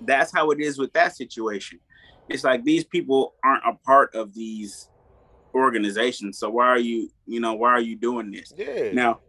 that's 0.00 0.32
how 0.32 0.50
it 0.50 0.60
is 0.60 0.78
with 0.78 0.92
that 0.94 1.14
situation. 1.16 1.80
It's 2.28 2.44
like 2.44 2.64
these 2.64 2.84
people 2.84 3.34
aren't 3.44 3.64
a 3.66 3.74
part 3.84 4.14
of 4.14 4.34
these 4.34 4.88
organizations, 5.54 6.38
so 6.38 6.50
why 6.50 6.68
are 6.68 6.78
you, 6.78 7.10
you 7.26 7.40
know, 7.40 7.54
why 7.54 7.70
are 7.70 7.80
you 7.80 7.96
doing 7.96 8.30
this? 8.30 8.52
Yeah. 8.56 8.92
Now, 8.92 9.20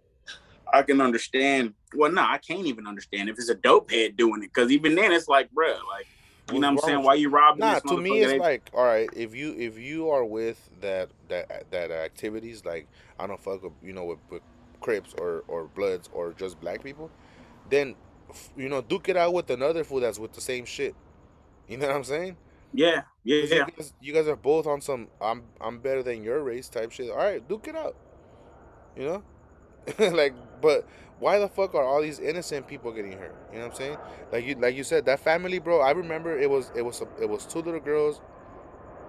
I 0.71 0.81
can 0.83 1.01
understand. 1.01 1.73
Well, 1.95 2.11
no, 2.11 2.21
I 2.21 2.37
can't 2.37 2.65
even 2.65 2.87
understand 2.87 3.29
if 3.29 3.37
it's 3.37 3.49
a 3.49 3.55
dope 3.55 3.91
head 3.91 4.17
doing 4.17 4.41
it. 4.41 4.53
Because 4.53 4.71
even 4.71 4.95
then, 4.95 5.11
it's 5.11 5.27
like, 5.27 5.51
bro, 5.51 5.67
like, 5.67 6.07
you 6.51 6.59
know 6.59 6.71
what 6.71 6.83
I'm 6.83 6.89
saying? 6.89 7.03
Why 7.03 7.13
you 7.15 7.29
robbing? 7.29 7.59
Nah, 7.59 7.79
to 7.79 7.97
me, 7.97 8.21
it's 8.21 8.39
like, 8.39 8.69
all 8.73 8.83
right, 8.83 9.09
if 9.15 9.33
you 9.33 9.55
if 9.57 9.77
you 9.77 10.09
are 10.09 10.25
with 10.25 10.69
that 10.81 11.09
that 11.29 11.71
that 11.71 11.91
activities, 11.91 12.65
like 12.65 12.87
I 13.17 13.27
don't 13.27 13.39
fuck 13.39 13.63
with, 13.63 13.71
you 13.81 13.93
know 13.93 14.03
with, 14.05 14.19
with 14.29 14.41
Crips 14.81 15.13
or 15.17 15.43
or 15.47 15.65
Bloods 15.65 16.09
or 16.11 16.33
just 16.33 16.59
black 16.59 16.83
people, 16.83 17.09
then 17.69 17.95
you 18.57 18.67
know 18.67 18.81
duke 18.81 19.07
it 19.07 19.15
out 19.15 19.33
with 19.33 19.49
another 19.51 19.83
fool 19.83 20.01
that's 20.01 20.19
with 20.19 20.33
the 20.33 20.41
same 20.41 20.65
shit. 20.65 20.95
You 21.67 21.77
know 21.77 21.87
what 21.87 21.95
I'm 21.95 22.03
saying? 22.03 22.35
Yeah, 22.73 23.03
yeah, 23.23 23.43
yeah. 23.43 23.55
You 23.55 23.65
guys, 23.77 23.93
you 24.01 24.13
guys 24.13 24.27
are 24.27 24.35
both 24.35 24.67
on 24.67 24.81
some 24.81 25.07
I'm 25.21 25.43
I'm 25.61 25.79
better 25.79 26.03
than 26.03 26.23
your 26.23 26.43
race 26.43 26.69
type 26.69 26.91
shit. 26.91 27.09
All 27.11 27.17
right, 27.17 27.47
duke 27.47 27.67
it 27.67 27.75
out. 27.75 27.95
You 28.97 29.05
know, 29.05 29.23
like, 30.11 30.33
but 30.61 30.87
why 31.19 31.39
the 31.39 31.47
fuck 31.47 31.73
are 31.75 31.83
all 31.83 32.01
these 32.01 32.19
innocent 32.19 32.67
people 32.67 32.91
getting 32.91 33.13
hurt? 33.13 33.35
You 33.51 33.59
know 33.59 33.65
what 33.65 33.73
I'm 33.73 33.77
saying? 33.77 33.97
Like 34.31 34.45
you, 34.45 34.55
like 34.55 34.75
you 34.75 34.83
said, 34.83 35.05
that 35.05 35.19
family, 35.19 35.59
bro. 35.59 35.81
I 35.81 35.91
remember 35.91 36.37
it 36.37 36.49
was, 36.49 36.71
it 36.75 36.81
was, 36.83 37.01
it 37.21 37.29
was 37.29 37.45
two 37.45 37.59
little 37.59 37.79
girls, 37.79 38.21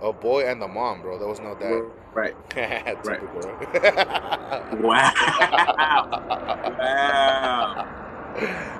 a 0.00 0.12
boy, 0.12 0.46
and 0.46 0.60
the 0.62 0.68
mom, 0.68 1.02
bro. 1.02 1.18
There 1.18 1.28
was 1.28 1.40
no 1.40 1.54
dad. 1.56 1.84
Right. 2.14 2.36
right. 3.04 3.22
wow. 4.80 5.12
wow. 6.78 7.86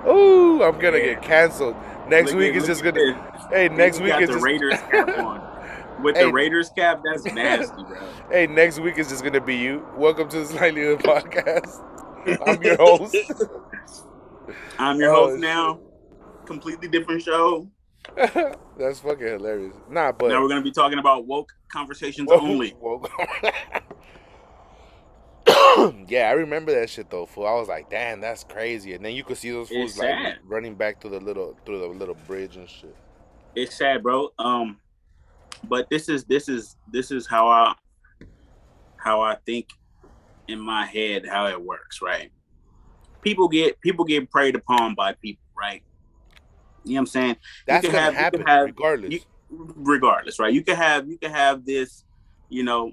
Oh, 0.06 0.62
I'm 0.62 0.78
gonna 0.78 1.00
get 1.00 1.22
canceled. 1.22 1.76
Next 2.08 2.32
look 2.32 2.40
week 2.40 2.54
is 2.54 2.66
just 2.66 2.82
gonna. 2.82 3.00
This. 3.00 3.44
Hey, 3.50 3.68
next 3.70 4.00
week 4.00 4.14
is 4.20 4.28
the 4.28 4.34
just... 4.34 4.44
Raiders 4.44 4.78
cap 4.90 5.08
on. 5.18 6.02
With 6.02 6.16
hey, 6.16 6.24
the 6.24 6.32
Raiders 6.32 6.68
cap, 6.76 7.00
that's 7.02 7.24
nasty, 7.34 7.82
bro. 7.82 7.96
Hey, 8.30 8.46
next 8.46 8.78
week 8.78 8.98
is 8.98 9.08
just 9.08 9.24
gonna 9.24 9.40
be 9.40 9.56
you. 9.56 9.86
Welcome 9.96 10.28
to 10.28 10.40
the 10.40 10.46
Slightly 10.46 10.84
the 10.84 11.02
podcast. 11.02 11.82
I'm 12.46 12.62
your 12.62 12.76
host. 12.76 13.16
I'm 14.78 14.98
your 15.00 15.14
oh, 15.14 15.30
host 15.30 15.40
now. 15.40 15.80
Completely 16.44 16.88
different 16.88 17.22
show. 17.22 17.70
that's 18.76 19.00
fucking 19.00 19.26
hilarious. 19.26 19.74
Nah, 19.88 20.12
but 20.12 20.28
now 20.28 20.42
we're 20.42 20.48
gonna 20.48 20.60
be 20.60 20.72
talking 20.72 20.98
about 20.98 21.26
woke 21.26 21.54
conversations 21.72 22.28
woke, 22.28 22.42
only. 22.42 22.74
Woke. 22.80 23.10
yeah, 26.08 26.28
I 26.28 26.32
remember 26.32 26.72
that 26.72 26.90
shit 26.90 27.10
though, 27.10 27.26
fool. 27.26 27.46
I 27.46 27.54
was 27.54 27.68
like, 27.68 27.90
damn, 27.90 28.20
that's 28.20 28.44
crazy. 28.44 28.94
And 28.94 29.04
then 29.04 29.14
you 29.14 29.24
could 29.24 29.36
see 29.36 29.50
those 29.50 29.68
fools 29.68 29.98
like 29.98 30.38
running 30.44 30.74
back 30.74 31.00
through 31.00 31.10
the 31.10 31.20
little 31.20 31.56
through 31.64 31.80
the 31.80 31.86
little 31.86 32.16
bridge 32.26 32.56
and 32.56 32.68
shit. 32.68 32.96
It's 33.54 33.76
sad, 33.76 34.02
bro. 34.02 34.30
Um, 34.38 34.78
but 35.64 35.88
this 35.90 36.08
is 36.08 36.24
this 36.24 36.48
is 36.48 36.76
this 36.92 37.10
is 37.10 37.26
how 37.26 37.48
I 37.48 37.74
how 38.96 39.20
I 39.20 39.36
think 39.46 39.68
in 40.48 40.60
my 40.60 40.86
head 40.86 41.26
how 41.26 41.46
it 41.46 41.60
works, 41.60 42.00
right? 42.02 42.30
People 43.22 43.48
get 43.48 43.80
people 43.80 44.04
get 44.04 44.30
preyed 44.30 44.54
upon 44.54 44.94
by 44.94 45.12
people, 45.14 45.44
right? 45.56 45.82
You 46.84 46.94
know 46.94 46.96
what 46.96 47.00
I'm 47.00 47.06
saying? 47.06 47.36
That's 47.66 47.86
gonna 47.86 48.00
have, 48.00 48.14
happen 48.14 48.42
have, 48.46 48.66
regardless. 48.66 49.12
You, 49.12 49.20
regardless, 49.50 50.38
right? 50.38 50.52
You 50.52 50.62
can 50.62 50.76
have 50.76 51.08
you 51.08 51.18
can 51.18 51.30
have 51.30 51.64
this, 51.64 52.04
you 52.48 52.62
know, 52.62 52.92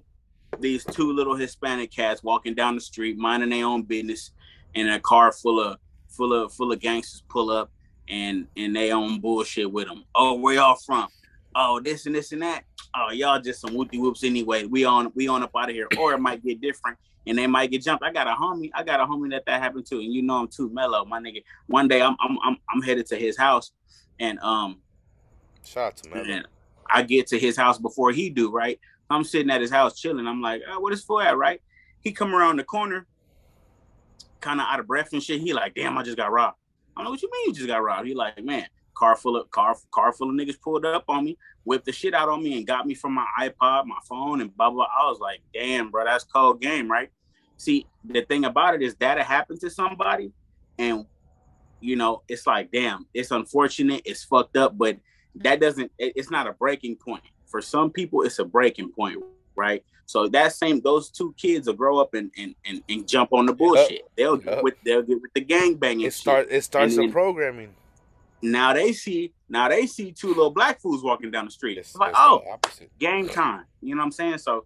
these 0.60 0.84
two 0.84 1.12
little 1.12 1.36
Hispanic 1.36 1.92
cats 1.92 2.24
walking 2.24 2.54
down 2.54 2.76
the 2.76 2.82
street, 2.82 3.18
minding 3.18 3.50
their 3.50 3.66
own 3.66 3.84
business, 3.84 4.32
and 4.76 4.90
a 4.90 5.00
car 5.00 5.32
full 5.32 5.60
of 5.60 5.78
full 6.10 6.34
of 6.34 6.54
full 6.54 6.72
of 6.72 6.80
gangsters 6.80 7.24
pull 7.30 7.50
up 7.50 7.72
and 8.10 8.48
and 8.58 8.76
they 8.76 8.92
own 8.92 9.20
bullshit 9.20 9.72
with 9.72 9.88
them. 9.88 10.04
Oh, 10.16 10.36
where 10.36 10.56
y'all 10.56 10.76
from? 10.76 11.08
Oh, 11.56 11.80
this 11.80 12.06
and 12.06 12.16
this 12.16 12.32
and 12.32 12.42
that. 12.42 12.64
Oh, 12.96 13.12
y'all 13.12 13.40
just 13.40 13.62
some 13.62 13.72
whoopty 13.72 14.00
whoops 14.00 14.24
anyway. 14.24 14.66
We 14.66 14.86
on 14.86 15.12
we 15.16 15.28
on 15.28 15.44
up 15.44 15.52
out 15.56 15.70
of 15.70 15.76
here, 15.76 15.88
or 15.98 16.14
it 16.14 16.20
might 16.20 16.44
get 16.44 16.62
different 16.62 16.98
and 17.28 17.38
they 17.38 17.48
might 17.48 17.72
get 17.72 17.84
jumped. 17.84 18.04
I 18.04 18.12
got 18.12 18.28
a 18.28 18.32
homie, 18.32 18.72
I 18.74 18.84
got 18.84 19.00
a 19.00 19.06
homie 19.06 19.30
that 19.32 19.46
that 19.46 19.62
happened 19.62 19.86
to, 19.88 20.00
and 20.00 20.14
you 20.14 20.22
know 20.22 20.38
I'm 20.38 20.48
too 20.48 20.70
mellow, 20.70 21.06
my 21.06 21.20
nigga. 21.20 21.44
One 21.68 21.88
day 21.88 22.02
I'm 22.02 22.16
I'm 22.20 22.38
I'm, 22.44 22.58
I'm 22.74 22.82
headed 22.82 23.06
to 23.08 23.16
his 23.16 23.38
house, 23.38 23.72
and 24.20 24.40
um, 24.40 24.80
shout 25.66 25.86
out 25.86 25.98
to 25.98 26.10
Mellow. 26.10 26.44
I 26.94 27.04
get 27.04 27.28
to 27.28 27.40
his 27.40 27.56
house 27.56 27.78
before 27.78 28.12
he 28.12 28.30
do, 28.30 28.52
right? 28.52 28.80
I'm 29.12 29.24
sitting 29.24 29.52
at 29.52 29.62
his 29.62 29.72
house 29.72 30.00
chilling. 30.00 30.28
I'm 30.28 30.42
like, 30.42 30.62
oh, 30.70 30.80
what 30.80 30.94
is 30.94 31.04
for 31.04 31.22
at, 31.22 31.38
right? 31.38 31.62
He 32.02 32.12
come 32.12 32.34
around 32.34 32.58
the 32.58 32.64
corner, 32.64 33.08
kind 34.40 34.60
of 34.60 34.68
out 34.70 34.80
of 34.80 34.88
breath 34.88 35.14
and 35.14 35.22
shit. 35.22 35.42
He 35.42 35.54
like, 35.54 35.76
damn, 35.76 35.98
I 35.98 36.04
just 36.04 36.18
got 36.18 36.32
robbed. 36.32 36.58
I'm 36.96 37.06
like, 37.06 37.12
what 37.12 37.22
you 37.22 37.30
mean 37.32 37.48
you 37.48 37.54
just 37.54 37.68
got 37.68 37.84
robbed? 37.84 38.08
He 38.08 38.14
like, 38.14 38.44
man, 38.44 38.68
car 38.96 39.16
full 39.16 39.38
of 39.38 39.50
car 39.52 39.76
car 39.92 40.14
full 40.14 40.30
of 40.30 40.36
niggas 40.36 40.60
pulled 40.62 40.86
up 40.86 41.06
on 41.08 41.26
me, 41.26 41.38
whipped 41.64 41.86
the 41.86 41.92
shit 41.92 42.14
out 42.14 42.30
on 42.30 42.44
me, 42.44 42.58
and 42.58 42.68
got 42.68 42.86
me 42.86 42.94
from 42.94 43.14
my 43.14 43.26
iPod, 43.40 43.86
my 43.86 44.00
phone, 44.08 44.42
and 44.42 44.56
blah 44.56 44.70
blah. 44.70 44.88
I 45.00 45.10
was 45.10 45.20
like, 45.20 45.42
damn, 45.54 45.92
bro, 45.92 46.04
that's 46.06 46.24
cold 46.24 46.62
game, 46.62 46.90
right? 46.90 47.10
See, 47.58 47.88
the 48.04 48.22
thing 48.24 48.46
about 48.46 48.76
it 48.76 48.82
is 48.82 48.96
that 48.96 49.18
it 49.18 49.26
happened 49.26 49.62
to 49.62 49.70
somebody, 49.70 50.34
and 50.78 51.06
you 51.80 51.96
know, 51.96 52.24
it's 52.28 52.46
like, 52.46 52.72
damn, 52.72 53.08
it's 53.14 53.32
unfortunate, 53.32 54.02
it's 54.06 54.24
fucked 54.24 54.58
up, 54.58 54.78
but 54.78 54.98
that 55.36 55.60
doesn't. 55.60 55.92
It's 55.98 56.32
not 56.32 56.48
a 56.48 56.54
breaking 56.54 56.98
point 56.98 57.24
for 57.52 57.62
some 57.62 57.92
people, 57.92 58.24
it's 58.24 58.40
a 58.40 58.46
breaking 58.46 58.90
point, 58.90 59.22
right? 59.56 59.84
So 60.06 60.28
that 60.30 60.54
same 60.54 60.82
those 60.82 61.10
two 61.10 61.34
kids 61.38 61.68
will 61.68 61.74
grow 61.76 62.00
up 62.00 62.14
and 62.14 62.32
and, 62.38 62.56
and, 62.66 62.84
and 62.90 63.08
jump 63.08 63.32
on 63.34 63.46
the 63.46 63.54
bullshit. 63.54 63.92
Yep. 63.92 64.12
They'll 64.18 64.36
yep. 64.38 64.46
get 64.46 64.64
with 64.64 64.74
they'll 64.84 65.02
get 65.04 65.22
with 65.22 65.34
the 65.34 65.42
gang 65.42 65.76
banging. 65.76 66.08
It 66.08 66.14
start 66.14 66.48
it 66.50 66.64
starts 66.64 66.96
the 66.96 67.10
programming. 67.10 67.74
Now 68.42 68.74
they 68.74 68.92
see 68.94 69.34
now 69.48 69.70
they 69.70 69.86
see 69.86 70.12
two 70.12 70.30
little 70.30 70.50
black 70.50 70.82
fools 70.82 71.04
walking 71.04 71.32
down 71.32 71.46
the 71.46 71.52
street. 71.52 71.78
It's, 71.78 71.90
it's 71.90 71.98
like, 71.98 72.14
oh, 72.16 72.42
game 73.00 73.30
time. 73.30 73.66
You 73.82 73.96
know 73.96 74.00
what 74.00 74.08
I'm 74.08 74.12
saying? 74.12 74.40
So 74.40 74.66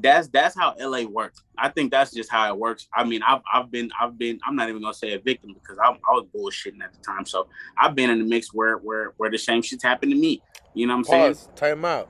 that's 0.00 0.28
that's 0.28 0.56
how 0.56 0.74
LA 0.78 1.02
works. 1.02 1.42
I 1.58 1.68
think 1.68 1.90
that's 1.90 2.12
just 2.12 2.30
how 2.30 2.52
it 2.52 2.58
works. 2.58 2.88
I 2.94 3.04
mean, 3.04 3.22
I've 3.22 3.42
I've 3.52 3.70
been 3.70 3.90
I've 4.00 4.18
been 4.18 4.40
I'm 4.46 4.56
not 4.56 4.68
even 4.68 4.82
gonna 4.82 4.94
say 4.94 5.12
a 5.12 5.18
victim 5.18 5.54
because 5.54 5.78
I, 5.78 5.90
I 5.90 6.12
was 6.12 6.26
bullshitting 6.34 6.82
at 6.82 6.92
the 6.92 6.98
time. 7.00 7.26
So 7.26 7.48
I've 7.78 7.94
been 7.94 8.10
in 8.10 8.18
the 8.18 8.24
mix 8.24 8.52
where 8.52 8.76
where 8.78 9.14
where 9.16 9.30
the 9.30 9.38
same 9.38 9.62
shit's 9.62 9.82
happened 9.84 10.12
to 10.12 10.18
me. 10.18 10.42
You 10.74 10.86
know 10.86 10.94
what 10.94 10.98
I'm 10.98 11.04
Pause, 11.04 11.38
saying? 11.38 11.56
Time 11.56 11.84
out. 11.84 12.08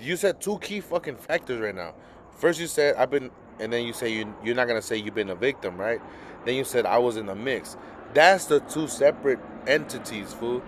You 0.00 0.16
said 0.16 0.40
two 0.40 0.58
key 0.58 0.80
fucking 0.80 1.16
factors 1.16 1.60
right 1.60 1.74
now. 1.74 1.94
First, 2.36 2.60
you 2.60 2.66
said 2.66 2.96
I've 2.96 3.10
been, 3.10 3.30
and 3.60 3.72
then 3.72 3.84
you 3.86 3.92
say 3.92 4.12
you 4.12 4.34
you're 4.42 4.54
not 4.54 4.68
gonna 4.68 4.82
say 4.82 4.96
you've 4.96 5.14
been 5.14 5.30
a 5.30 5.34
victim, 5.34 5.76
right? 5.76 6.00
Then 6.44 6.54
you 6.54 6.64
said 6.64 6.86
I 6.86 6.98
was 6.98 7.16
in 7.16 7.26
the 7.26 7.34
mix. 7.34 7.76
That's 8.14 8.46
the 8.46 8.60
two 8.60 8.88
separate 8.88 9.40
entities, 9.66 10.32
fool. 10.32 10.62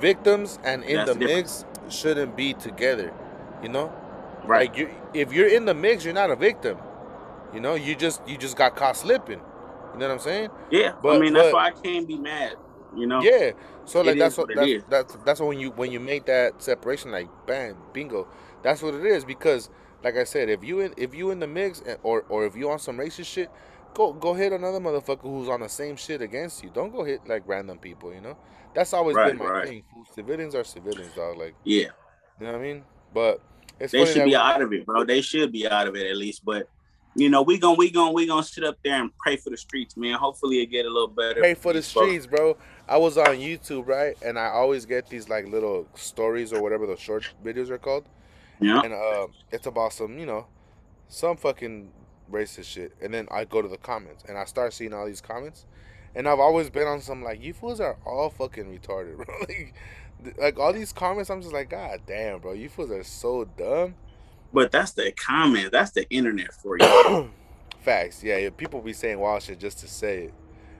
Victims 0.00 0.58
and 0.64 0.82
in 0.84 0.96
That's 0.96 1.12
the 1.12 1.18
mix 1.18 1.64
shouldn't 1.88 2.36
be 2.36 2.54
together. 2.54 3.12
You 3.62 3.68
know, 3.68 3.92
right? 4.44 4.68
Like 4.68 4.78
you, 4.78 4.90
if 5.14 5.32
you're 5.32 5.48
in 5.48 5.64
the 5.64 5.74
mix, 5.74 6.04
you're 6.04 6.14
not 6.14 6.30
a 6.30 6.36
victim. 6.36 6.78
You 7.54 7.60
know, 7.60 7.74
you 7.74 7.94
just 7.94 8.26
you 8.28 8.36
just 8.36 8.56
got 8.56 8.76
caught 8.76 8.96
slipping. 8.96 9.40
You 9.92 9.98
know 9.98 10.08
what 10.08 10.14
I'm 10.14 10.20
saying? 10.20 10.50
Yeah, 10.70 10.94
but 11.02 11.16
I 11.16 11.18
mean 11.18 11.32
that's 11.32 11.48
but, 11.48 11.54
why 11.54 11.66
I 11.66 11.70
can't 11.72 12.06
be 12.06 12.16
mad. 12.16 12.54
You 12.96 13.06
know? 13.06 13.22
Yeah. 13.22 13.52
So 13.84 14.02
like 14.02 14.18
that's 14.18 14.36
what, 14.36 14.48
what 14.54 14.56
that's, 14.56 14.84
that's 14.88 15.24
that's 15.24 15.40
when 15.40 15.58
you 15.58 15.70
when 15.70 15.90
you 15.90 16.00
make 16.00 16.26
that 16.26 16.62
separation 16.62 17.10
like 17.10 17.28
bang 17.46 17.76
bingo 17.92 18.28
that's 18.62 18.82
what 18.82 18.94
it 18.94 19.04
is 19.04 19.24
because 19.24 19.68
like 20.04 20.16
I 20.16 20.24
said 20.24 20.48
if 20.48 20.62
you 20.62 20.80
in 20.80 20.94
if 20.96 21.14
you 21.14 21.30
in 21.30 21.40
the 21.40 21.46
mix 21.46 21.82
eh, 21.86 21.96
or 22.02 22.24
or 22.28 22.46
if 22.46 22.54
you 22.54 22.70
on 22.70 22.78
some 22.78 22.98
racist 22.98 23.26
shit 23.26 23.50
go 23.94 24.12
go 24.12 24.34
hit 24.34 24.52
another 24.52 24.78
motherfucker 24.78 25.22
who's 25.22 25.48
on 25.48 25.60
the 25.60 25.68
same 25.68 25.96
shit 25.96 26.22
against 26.22 26.62
you 26.62 26.70
don't 26.72 26.92
go 26.92 27.02
hit 27.04 27.26
like 27.26 27.42
random 27.46 27.78
people 27.78 28.14
you 28.14 28.20
know 28.20 28.36
that's 28.74 28.92
always 28.92 29.16
right, 29.16 29.36
been 29.36 29.38
my 29.38 29.50
right. 29.50 29.68
thing 29.68 29.84
civilians 30.14 30.54
are 30.54 30.62
civilians 30.62 31.12
dog 31.14 31.36
like 31.36 31.54
yeah 31.64 31.88
you 32.38 32.46
know 32.46 32.52
what 32.52 32.60
I 32.60 32.62
mean 32.62 32.84
but 33.12 33.40
they 33.88 34.04
should 34.04 34.24
be 34.24 34.36
out 34.36 34.60
of 34.62 34.72
it 34.72 34.84
bro 34.86 35.04
they 35.04 35.20
should 35.20 35.52
be 35.52 35.68
out 35.68 35.88
of 35.88 35.96
it 35.96 36.06
at 36.06 36.16
least 36.16 36.44
but 36.44 36.68
you 37.16 37.28
know, 37.28 37.42
we 37.42 37.58
gonna 37.58 37.76
we 37.76 37.90
gonna 37.90 38.12
we 38.12 38.26
gonna 38.26 38.42
sit 38.42 38.62
up 38.62 38.78
there 38.84 39.00
and 39.00 39.10
pray 39.18 39.36
for 39.36 39.50
the 39.50 39.56
streets, 39.56 39.96
man. 39.96 40.14
Hopefully, 40.14 40.60
it 40.60 40.66
get 40.66 40.86
a 40.86 40.88
little 40.88 41.08
better. 41.08 41.40
Pray 41.40 41.54
for 41.54 41.72
the 41.72 41.82
streets, 41.82 42.26
bro. 42.26 42.56
I 42.88 42.98
was 42.98 43.18
on 43.18 43.36
YouTube, 43.36 43.86
right, 43.88 44.16
and 44.24 44.38
I 44.38 44.46
always 44.46 44.86
get 44.86 45.08
these 45.08 45.28
like 45.28 45.48
little 45.48 45.88
stories 45.94 46.52
or 46.52 46.62
whatever 46.62 46.86
the 46.86 46.96
short 46.96 47.28
videos 47.44 47.70
are 47.70 47.78
called. 47.78 48.04
Yeah. 48.60 48.80
And 48.82 48.92
uh, 48.92 49.26
it's 49.50 49.66
about 49.66 49.92
some, 49.92 50.18
you 50.18 50.26
know, 50.26 50.46
some 51.08 51.36
fucking 51.36 51.90
racist 52.30 52.64
shit, 52.64 52.92
and 53.02 53.12
then 53.12 53.26
I 53.30 53.44
go 53.44 53.60
to 53.60 53.68
the 53.68 53.78
comments 53.78 54.24
and 54.28 54.38
I 54.38 54.44
start 54.44 54.72
seeing 54.72 54.92
all 54.92 55.06
these 55.06 55.20
comments, 55.20 55.66
and 56.14 56.28
I've 56.28 56.38
always 56.38 56.70
been 56.70 56.86
on 56.86 57.00
some 57.00 57.24
like 57.24 57.42
you 57.42 57.54
fools 57.54 57.80
are 57.80 57.96
all 58.06 58.30
fucking 58.30 58.66
retarded, 58.66 59.16
bro. 59.24 59.26
like, 59.40 59.74
like 60.38 60.58
all 60.58 60.72
these 60.72 60.92
comments, 60.92 61.30
I'm 61.30 61.40
just 61.40 61.52
like, 61.52 61.70
God 61.70 62.00
damn, 62.06 62.40
bro, 62.40 62.52
you 62.52 62.68
fools 62.68 62.90
are 62.90 63.02
so 63.04 63.44
dumb. 63.44 63.94
But 64.52 64.72
that's 64.72 64.92
the 64.92 65.12
comment. 65.12 65.70
That's 65.72 65.92
the 65.92 66.08
internet 66.10 66.52
for 66.52 66.76
you. 66.78 67.30
Facts. 67.80 68.22
Yeah, 68.22 68.50
people 68.50 68.80
be 68.80 68.92
saying 68.92 69.18
wild 69.18 69.42
shit 69.42 69.58
just 69.58 69.78
to 69.78 69.88
say 69.88 70.24
it. 70.24 70.34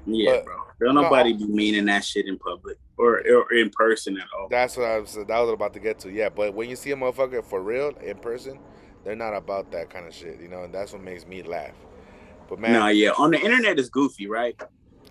Yeah, 0.07 0.36
but, 0.36 0.45
bro. 0.45 0.57
Don't 0.80 0.95
nobody 0.95 1.32
no, 1.32 1.47
be 1.47 1.53
meaning 1.53 1.84
that 1.86 2.05
shit 2.05 2.26
in 2.26 2.38
public 2.38 2.78
or, 2.97 3.20
or 3.20 3.53
in 3.53 3.70
person 3.70 4.16
at 4.18 4.26
all. 4.36 4.49
That's 4.49 4.76
what 4.76 4.86
I 4.86 4.99
was. 4.99 5.14
That 5.14 5.28
was 5.28 5.51
about 5.51 5.72
to 5.74 5.80
get 5.80 5.99
to. 6.01 6.11
Yeah, 6.11 6.28
but 6.28 6.55
when 6.55 6.68
you 6.68 6.76
see 6.76 6.91
a 6.91 6.97
motherfucker 6.97 7.45
for 7.45 7.62
real 7.62 7.91
in 8.03 8.18
person, 8.18 8.59
they're 9.05 9.16
not 9.16 9.34
about 9.34 9.70
that 9.72 9.91
kind 9.91 10.07
of 10.07 10.14
shit. 10.14 10.41
You 10.41 10.49
know, 10.49 10.64
and 10.64 10.74
that's 10.74 10.93
what 10.93 11.03
makes 11.03 11.26
me 11.26 11.43
laugh. 11.43 11.74
But 12.49 12.59
man, 12.59 12.72
no, 12.72 12.88
yeah, 12.88 13.12
on 13.16 13.30
the 13.30 13.41
internet 13.41 13.78
is 13.78 13.88
goofy, 13.88 14.26
right? 14.26 14.61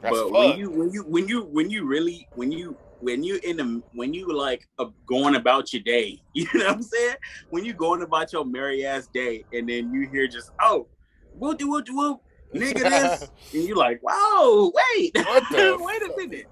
but 0.02 0.32
when 0.32 0.58
you 0.58 0.70
when 0.70 0.92
you 0.92 1.04
when 1.04 1.28
you 1.28 1.42
when 1.44 1.70
you 1.70 1.86
really 1.86 2.28
when 2.36 2.52
you 2.52 2.78
when 3.02 3.24
you 3.24 3.40
in 3.44 3.58
the 3.58 3.82
when 3.94 4.14
you 4.14 4.36
like 4.36 4.68
uh, 4.78 4.86
going 5.06 5.36
about 5.36 5.74
your 5.74 5.82
day, 5.82 6.22
you 6.34 6.48
know 6.54 6.66
what 6.66 6.76
I'm 6.76 6.84
saying? 6.84 7.16
When 7.50 7.66
you 7.66 7.74
going 7.74 8.02
about 8.02 8.32
your 8.34 8.46
merry 8.46 8.86
ass 8.86 9.08
day, 9.08 9.46
and 9.54 9.68
then 9.68 9.94
you 9.94 10.10
hear 10.10 10.28
just 10.28 10.52
oh, 10.62 10.88
whoop 11.34 11.62
whoop 11.62 11.88
whoop, 11.90 12.22
nigga 12.54 12.90
this, 12.90 13.30
and 13.54 13.64
you 13.64 13.76
like, 13.76 14.00
whoa, 14.04 14.72
wait, 14.74 15.12
wait 15.16 16.02
a 16.02 16.14
minute, 16.18 16.46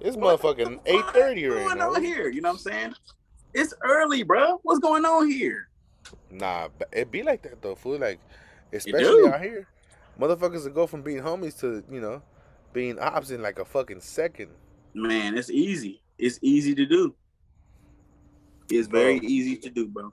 it's 0.00 0.16
motherfucking 0.16 0.80
eight 0.86 1.04
thirty 1.12 1.46
right 1.46 1.66
going 1.66 1.78
now. 1.78 1.94
on 1.94 2.02
here? 2.02 2.28
You 2.28 2.40
know 2.40 2.50
what 2.50 2.54
I'm 2.66 2.72
saying? 2.72 2.94
It's 3.52 3.74
early, 3.82 4.22
bro. 4.22 4.60
What's 4.62 4.78
going 4.78 5.04
on 5.04 5.28
here? 5.28 5.68
Nah, 6.30 6.68
it 6.92 7.10
be 7.10 7.22
like 7.22 7.42
that 7.42 7.60
though, 7.60 7.74
fool. 7.74 7.98
Like, 7.98 8.20
especially 8.72 9.28
out 9.28 9.42
here, 9.42 9.66
motherfuckers 10.18 10.64
will 10.64 10.70
go 10.70 10.86
from 10.86 11.02
being 11.02 11.20
homies 11.20 11.58
to 11.60 11.84
you 11.90 12.00
know 12.00 12.22
being 12.72 12.98
ops 12.98 13.30
in 13.30 13.42
like 13.42 13.58
a 13.58 13.64
fucking 13.64 14.00
second. 14.00 14.50
Man, 14.94 15.36
it's 15.36 15.50
easy. 15.50 16.02
It's 16.18 16.38
easy 16.42 16.74
to 16.74 16.86
do. 16.86 17.14
It's 18.68 18.88
very 18.88 19.18
bro. 19.18 19.28
easy 19.28 19.56
to 19.56 19.70
do, 19.70 19.88
bro. 19.88 20.12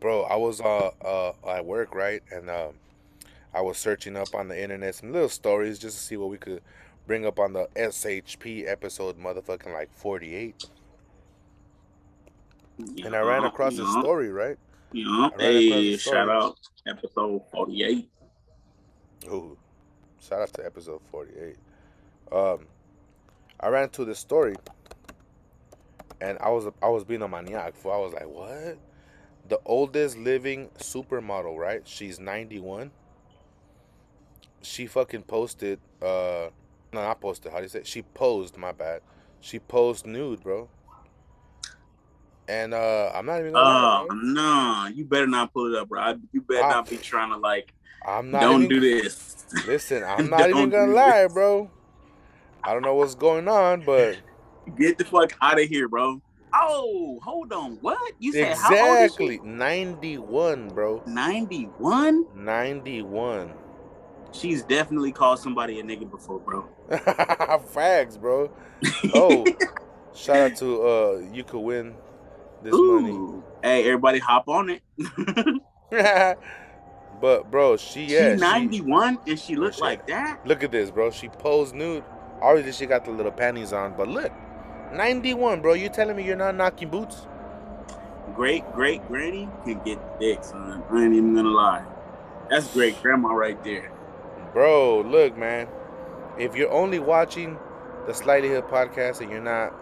Bro, 0.00 0.22
I 0.24 0.36
was 0.36 0.60
uh 0.60 0.90
uh 1.04 1.32
at 1.48 1.64
work, 1.64 1.94
right? 1.94 2.22
And 2.30 2.50
um 2.50 2.74
I 3.52 3.60
was 3.60 3.78
searching 3.78 4.16
up 4.16 4.34
on 4.34 4.48
the 4.48 4.60
internet 4.60 4.94
some 4.94 5.12
little 5.12 5.28
stories 5.28 5.78
just 5.78 5.96
to 5.98 6.02
see 6.02 6.16
what 6.16 6.30
we 6.30 6.38
could 6.38 6.62
bring 7.06 7.26
up 7.26 7.38
on 7.38 7.52
the 7.52 7.68
SHP 7.74 8.68
episode, 8.68 9.18
motherfucking 9.18 9.72
like 9.72 9.92
48. 9.92 10.64
And 13.04 13.14
I 13.14 13.20
ran 13.20 13.44
across 13.44 13.76
this 13.76 13.90
story, 13.90 14.30
right? 14.30 14.56
Yeah. 14.92 15.04
I 15.08 15.18
ran 15.18 15.26
across 15.26 15.40
Hey, 15.40 15.96
shout 15.96 16.28
out 16.28 16.58
episode 16.86 17.42
48. 17.52 18.08
Ooh, 19.26 19.56
shout 20.20 20.40
out 20.42 20.52
to 20.54 20.64
episode 20.64 21.00
48. 21.10 21.56
Um, 22.32 22.66
I 23.60 23.68
ran 23.68 23.84
into 23.84 24.04
this 24.04 24.18
story, 24.18 24.56
and 26.20 26.38
I 26.40 26.48
was 26.50 26.66
I 26.82 26.88
was 26.88 27.04
being 27.04 27.22
a 27.22 27.28
maniac. 27.28 27.74
For 27.76 27.92
I 27.94 27.98
was 27.98 28.12
like, 28.12 28.28
what? 28.28 28.78
The 29.48 29.60
oldest 29.64 30.16
living 30.16 30.68
supermodel, 30.78 31.56
right? 31.58 31.82
She's 31.86 32.20
91. 32.20 32.90
She 34.62 34.86
fucking 34.86 35.22
posted. 35.22 35.80
Uh, 36.00 36.48
no, 36.92 37.02
not 37.02 37.20
posted. 37.20 37.50
How 37.52 37.58
do 37.58 37.64
you 37.64 37.68
say? 37.68 37.80
it? 37.80 37.86
She 37.86 38.02
posed. 38.02 38.56
My 38.56 38.72
bad. 38.72 39.00
She 39.40 39.58
posed 39.58 40.06
nude, 40.06 40.42
bro. 40.42 40.68
And 42.48 42.74
uh, 42.74 43.10
I'm 43.14 43.26
not 43.26 43.40
even 43.40 43.52
gonna. 43.52 43.64
Oh 43.64 44.06
bro. 44.08 44.16
no, 44.22 44.88
you 44.92 45.04
better 45.04 45.26
not 45.26 45.52
pull 45.52 45.72
it 45.74 45.78
up, 45.78 45.88
bro. 45.88 46.14
You 46.32 46.40
better 46.42 46.64
Ah. 46.64 46.70
not 46.70 46.90
be 46.90 46.96
trying 46.96 47.30
to 47.30 47.36
like. 47.36 47.72
I'm 48.06 48.30
not 48.30 48.40
Don't 48.40 48.64
even, 48.64 48.80
do 48.80 49.02
this. 49.02 49.44
Listen, 49.66 50.02
I'm 50.06 50.30
not 50.30 50.48
even 50.48 50.68
gonna 50.70 50.92
lie, 50.92 51.24
this. 51.24 51.32
bro. 51.32 51.70
I 52.64 52.72
don't 52.72 52.82
know 52.82 52.94
what's 52.94 53.14
going 53.14 53.48
on, 53.48 53.82
but 53.84 54.18
Get 54.78 54.98
the 54.98 55.04
fuck 55.04 55.32
out 55.42 55.60
of 55.60 55.68
here, 55.68 55.88
bro. 55.88 56.20
Oh, 56.54 57.18
hold 57.22 57.52
on. 57.52 57.78
What 57.80 57.98
you 58.18 58.32
said? 58.32 58.56
How 58.56 58.76
old 58.76 58.98
is 58.98 59.04
exactly 59.16 59.40
91, 59.42 60.68
bro. 60.68 61.02
Ninety-one. 61.06 62.26
91. 62.34 63.52
She's 64.32 64.62
definitely 64.62 65.12
called 65.12 65.38
somebody 65.40 65.80
a 65.80 65.82
nigga 65.82 66.08
before, 66.08 66.38
bro. 66.40 66.68
Fags, 66.90 68.20
bro. 68.20 68.50
Oh, 69.12 69.46
shout 70.14 70.36
out 70.52 70.56
to 70.58 70.82
uh, 70.86 71.22
you 71.32 71.42
could 71.44 71.60
win 71.60 71.94
this 72.62 72.74
Ooh. 72.74 73.42
Hey, 73.62 73.84
everybody, 73.86 74.18
hop 74.18 74.48
on 74.48 74.70
it. 74.70 74.82
but 77.20 77.50
bro, 77.50 77.76
she 77.76 78.04
yeah, 78.04 78.30
she 78.32 78.34
she- 78.34 78.40
ninety-one 78.40 79.18
and 79.26 79.38
she 79.38 79.56
looks 79.56 79.80
like 79.80 80.06
that. 80.06 80.46
look 80.46 80.62
at 80.62 80.70
this, 80.70 80.90
bro. 80.90 81.10
She 81.10 81.28
posed 81.28 81.74
nude. 81.74 82.04
Obviously, 82.42 82.72
she 82.72 82.86
got 82.86 83.04
the 83.04 83.10
little 83.10 83.32
panties 83.32 83.72
on, 83.72 83.94
but 83.96 84.08
look, 84.08 84.32
91, 84.92 85.60
bro. 85.60 85.74
You 85.74 85.88
telling 85.88 86.16
me 86.16 86.24
you're 86.24 86.36
not 86.36 86.54
knocking 86.54 86.88
boots? 86.88 87.26
Great 88.34 88.70
great 88.72 89.06
granny 89.08 89.48
can 89.64 89.80
get 89.84 89.98
dick, 90.20 90.44
son. 90.44 90.82
I 90.90 91.04
ain't 91.04 91.14
even 91.14 91.34
gonna 91.34 91.48
lie. 91.48 91.84
That's 92.48 92.72
great 92.72 93.00
grandma 93.02 93.32
right 93.32 93.62
there. 93.64 93.92
Bro, 94.52 95.02
look, 95.02 95.36
man. 95.36 95.68
If 96.38 96.54
you're 96.56 96.70
only 96.70 96.98
watching 96.98 97.58
the 98.06 98.14
Slightly 98.14 98.48
Hood 98.48 98.64
podcast 98.64 99.20
and 99.20 99.30
you're 99.30 99.42
not 99.42 99.74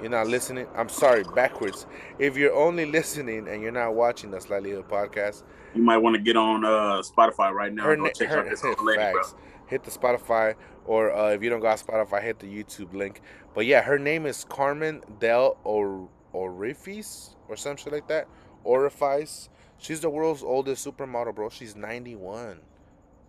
you're 0.00 0.10
not 0.10 0.26
listening, 0.26 0.66
I'm 0.74 0.88
sorry, 0.88 1.24
backwards. 1.34 1.86
If 2.18 2.36
you're 2.36 2.54
only 2.54 2.86
listening 2.86 3.46
and 3.48 3.62
you're 3.62 3.70
not 3.72 3.94
watching 3.94 4.30
the 4.30 4.40
Slightly 4.40 4.70
Hood 4.72 4.88
podcast, 4.88 5.42
You 5.74 5.82
might 5.82 5.98
want 5.98 6.16
to 6.16 6.22
get 6.22 6.36
on 6.36 6.64
uh 6.64 7.02
Spotify 7.02 7.52
right 7.52 7.72
now 7.72 7.84
her, 7.84 7.92
and 7.92 8.02
go 8.02 8.10
check 8.10 8.28
her 8.28 8.40
out 8.40 8.50
this 8.50 8.62
lady, 8.82 9.12
bro. 9.12 9.22
Hit 9.66 9.84
the 9.84 9.90
Spotify 9.90 10.54
or 10.84 11.12
uh, 11.12 11.30
if 11.30 11.42
you 11.42 11.50
don't 11.50 11.60
got 11.60 11.78
Spotify, 11.78 12.14
I 12.14 12.20
hit 12.22 12.38
the 12.38 12.46
YouTube 12.46 12.92
link. 12.94 13.20
But 13.54 13.66
yeah, 13.66 13.82
her 13.82 13.98
name 13.98 14.26
is 14.26 14.44
Carmen 14.44 15.02
Del 15.20 15.56
or 15.64 16.08
Orifice 16.32 17.36
or 17.48 17.56
some 17.56 17.76
shit 17.76 17.92
like 17.92 18.08
that. 18.08 18.28
Orifice. 18.64 19.48
She's 19.78 20.00
the 20.00 20.10
world's 20.10 20.42
oldest 20.42 20.86
supermodel, 20.86 21.34
bro. 21.34 21.48
She's 21.48 21.74
91. 21.74 22.60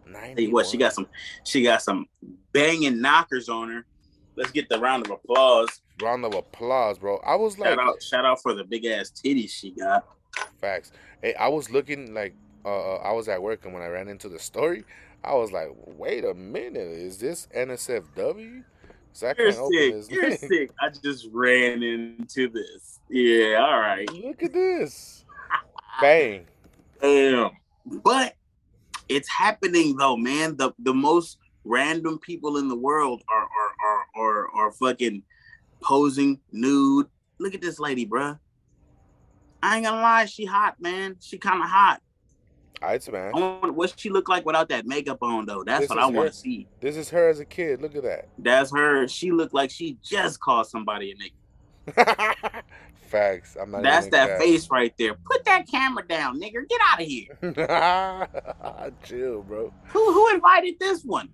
91. 0.06 0.38
Hey, 0.38 0.48
what 0.48 0.66
she 0.68 0.78
got 0.78 0.94
some 0.94 1.08
she 1.44 1.64
got 1.64 1.82
some 1.82 2.06
banging 2.52 3.02
knockers 3.02 3.50
on 3.50 3.70
her. 3.70 3.86
Let's 4.36 4.52
get 4.52 4.68
the 4.70 4.80
round 4.80 5.06
of 5.06 5.12
applause. 5.12 5.82
Round 6.02 6.26
of 6.26 6.34
applause, 6.34 6.98
bro. 6.98 7.18
I 7.26 7.36
was 7.36 7.58
like, 7.60 7.70
Shout 7.70 7.80
out, 7.80 8.04
shout 8.04 8.26
out 8.26 8.42
for 8.42 8.54
the 8.54 8.64
big 8.64 8.86
ass 8.86 9.12
titties 9.12 9.52
she 9.52 9.72
got. 9.72 10.06
facts. 10.60 10.92
Hey, 11.22 11.34
I 11.36 11.48
was 11.48 11.70
looking 11.70 12.14
like, 12.14 12.34
uh, 12.66 12.96
uh, 12.96 12.98
I 12.98 13.12
was 13.12 13.28
at 13.30 13.42
work 13.42 13.66
and 13.66 13.74
when 13.74 13.84
I 13.84 13.88
ran 13.88 14.08
into 14.08 14.30
the 14.30 14.40
story, 14.40 14.84
I 15.24 15.36
was 15.36 15.52
like, 15.52 15.70
wait 15.98 16.26
a 16.26 16.34
minute, 16.34 16.78
is 16.78 17.18
this 17.18 17.48
NSFW? 17.56 18.64
I 19.22 19.36
You're 19.38 19.52
sick. 19.52 20.06
You're 20.10 20.30
link. 20.30 20.40
sick. 20.40 20.72
I 20.82 20.90
just 20.90 21.28
ran 21.32 21.84
into 21.84 22.50
this. 22.50 23.00
Yeah, 23.10 23.58
all 23.58 23.80
right. 23.80 24.12
Look 24.12 24.42
at 24.42 24.54
this. 24.54 25.24
Bang. 26.02 26.46
Damn. 27.00 27.52
But 27.86 28.34
it's 29.10 29.30
happening 29.30 29.96
though, 29.98 30.18
man. 30.18 30.58
The 30.58 30.74
the 30.80 30.94
most 30.94 31.38
random 31.64 32.18
people 32.20 32.58
in 32.58 32.68
the 32.68 32.76
world 32.76 33.22
are 33.30 33.44
are 33.44 33.76
are 33.86 34.08
are, 34.16 34.52
are 34.56 34.72
fucking 34.72 35.22
posing 35.82 36.40
nude. 36.52 37.08
Look 37.40 37.54
at 37.54 37.62
this 37.62 37.80
lady, 37.80 38.08
bruh. 38.08 38.40
I 39.62 39.78
ain't 39.78 39.86
gonna 39.86 40.02
lie, 40.02 40.26
she 40.26 40.46
hot, 40.46 40.82
man. 40.82 41.18
She 41.20 41.38
kind 41.38 41.62
of 41.62 41.70
hot. 41.70 42.02
I'd 42.82 43.04
smash. 43.04 43.34
Want 43.34 43.74
what 43.74 43.94
she 43.98 44.10
look 44.10 44.28
like 44.28 44.46
without 44.46 44.70
that 44.70 44.86
makeup 44.86 45.20
on, 45.22 45.46
though. 45.46 45.64
That's 45.64 45.82
This 45.82 45.90
what 45.90 46.00
I 46.00 46.08
want 46.08 46.32
to 46.32 46.38
see. 46.38 46.68
This 46.82 46.98
is 46.98 47.10
her 47.10 47.30
as 47.30 47.40
a 47.40 47.46
kid. 47.46 47.82
Look 47.82 47.96
at 47.96 48.04
that. 48.04 48.28
That's 48.38 48.72
her. 48.76 49.08
She 49.08 49.32
looked 49.32 49.54
like 49.54 49.72
she 49.72 49.98
just 50.04 50.40
called 50.40 50.68
somebody 50.68 51.12
a 51.12 51.16
nigga. 51.16 51.32
Facts. 53.08 53.56
I'm 53.62 53.72
not. 53.72 53.84
That's 53.84 54.08
that 54.08 54.40
face 54.40 54.70
right 54.70 54.94
there. 54.98 55.14
Put 55.14 55.46
that 55.46 55.68
camera 55.70 56.06
down, 56.08 56.42
nigga. 56.42 56.68
Get 56.68 56.82
out 56.92 57.02
of 57.02 57.08
here. 57.08 57.38
Chill, 59.04 59.44
bro. 59.44 59.72
Who 59.88 60.14
who 60.14 60.34
invited 60.34 60.80
this 60.80 61.04
one? 61.04 61.30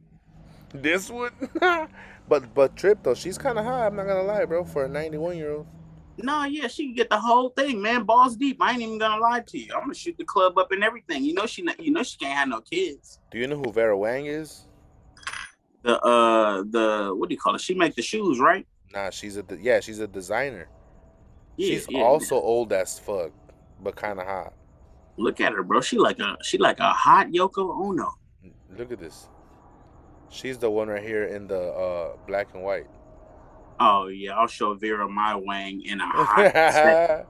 This 0.73 1.09
one. 1.09 1.31
but 2.27 2.53
but 2.53 2.75
Trip 2.75 2.99
though, 3.01 3.13
she's 3.13 3.37
kind 3.37 3.57
of 3.57 3.65
high. 3.65 3.85
I'm 3.85 3.95
not 3.95 4.07
gonna 4.07 4.23
lie, 4.23 4.45
bro. 4.45 4.65
For 4.65 4.85
a 4.85 4.89
91 4.89 5.37
year 5.37 5.51
old. 5.51 5.67
No, 6.21 6.43
yeah, 6.43 6.67
she 6.67 6.85
can 6.85 6.95
get 6.95 7.09
the 7.09 7.19
whole 7.19 7.49
thing, 7.49 7.81
man. 7.81 8.03
Balls 8.03 8.35
deep. 8.35 8.57
I 8.61 8.71
ain't 8.71 8.81
even 8.81 8.97
gonna 8.97 9.21
lie 9.21 9.41
to 9.41 9.57
you. 9.57 9.73
I'm 9.73 9.81
gonna 9.81 9.93
shoot 9.93 10.17
the 10.17 10.25
club 10.25 10.57
up 10.57 10.71
and 10.71 10.83
everything. 10.83 11.23
You 11.23 11.33
know 11.33 11.45
she, 11.45 11.65
you 11.79 11.91
know 11.91 12.03
she 12.03 12.17
can't 12.17 12.37
have 12.37 12.49
no 12.49 12.61
kids. 12.61 13.19
Do 13.31 13.37
you 13.37 13.47
know 13.47 13.57
who 13.57 13.71
Vera 13.71 13.97
Wang 13.97 14.25
is? 14.25 14.65
The 15.83 15.99
uh, 16.01 16.63
the 16.69 17.13
what 17.15 17.29
do 17.29 17.35
you 17.35 17.39
call 17.39 17.55
it? 17.55 17.61
She 17.61 17.73
make 17.73 17.95
the 17.95 18.01
shoes, 18.01 18.39
right? 18.39 18.67
Nah, 18.93 19.11
she's 19.11 19.37
a 19.37 19.45
yeah, 19.59 19.79
she's 19.79 19.99
a 19.99 20.07
designer. 20.07 20.67
Yeah, 21.55 21.67
she's 21.67 21.87
yeah. 21.89 22.01
also 22.01 22.35
old 22.35 22.73
as 22.73 22.99
fuck, 22.99 23.31
but 23.81 23.95
kind 23.95 24.19
of 24.19 24.25
hot. 24.25 24.53
Look 25.17 25.39
at 25.39 25.53
her, 25.53 25.63
bro. 25.63 25.81
She 25.81 25.97
like 25.97 26.19
a 26.19 26.37
she 26.43 26.57
like 26.57 26.79
a 26.79 26.89
hot 26.89 27.27
Yoko 27.27 27.81
Ono. 27.85 28.15
Look 28.77 28.91
at 28.91 28.99
this. 28.99 29.29
She's 30.29 30.57
the 30.57 30.69
one 30.69 30.89
right 30.89 31.03
here 31.03 31.25
in 31.25 31.47
the 31.47 31.59
uh, 31.59 32.17
black 32.27 32.53
and 32.53 32.63
white. 32.63 32.87
Oh 33.79 34.07
yeah, 34.07 34.37
I'll 34.37 34.47
show 34.47 34.73
Vera 34.73 35.07
my 35.07 35.35
wang 35.35 35.81
in 35.85 36.01
a 36.01 36.05
hot 36.07 37.27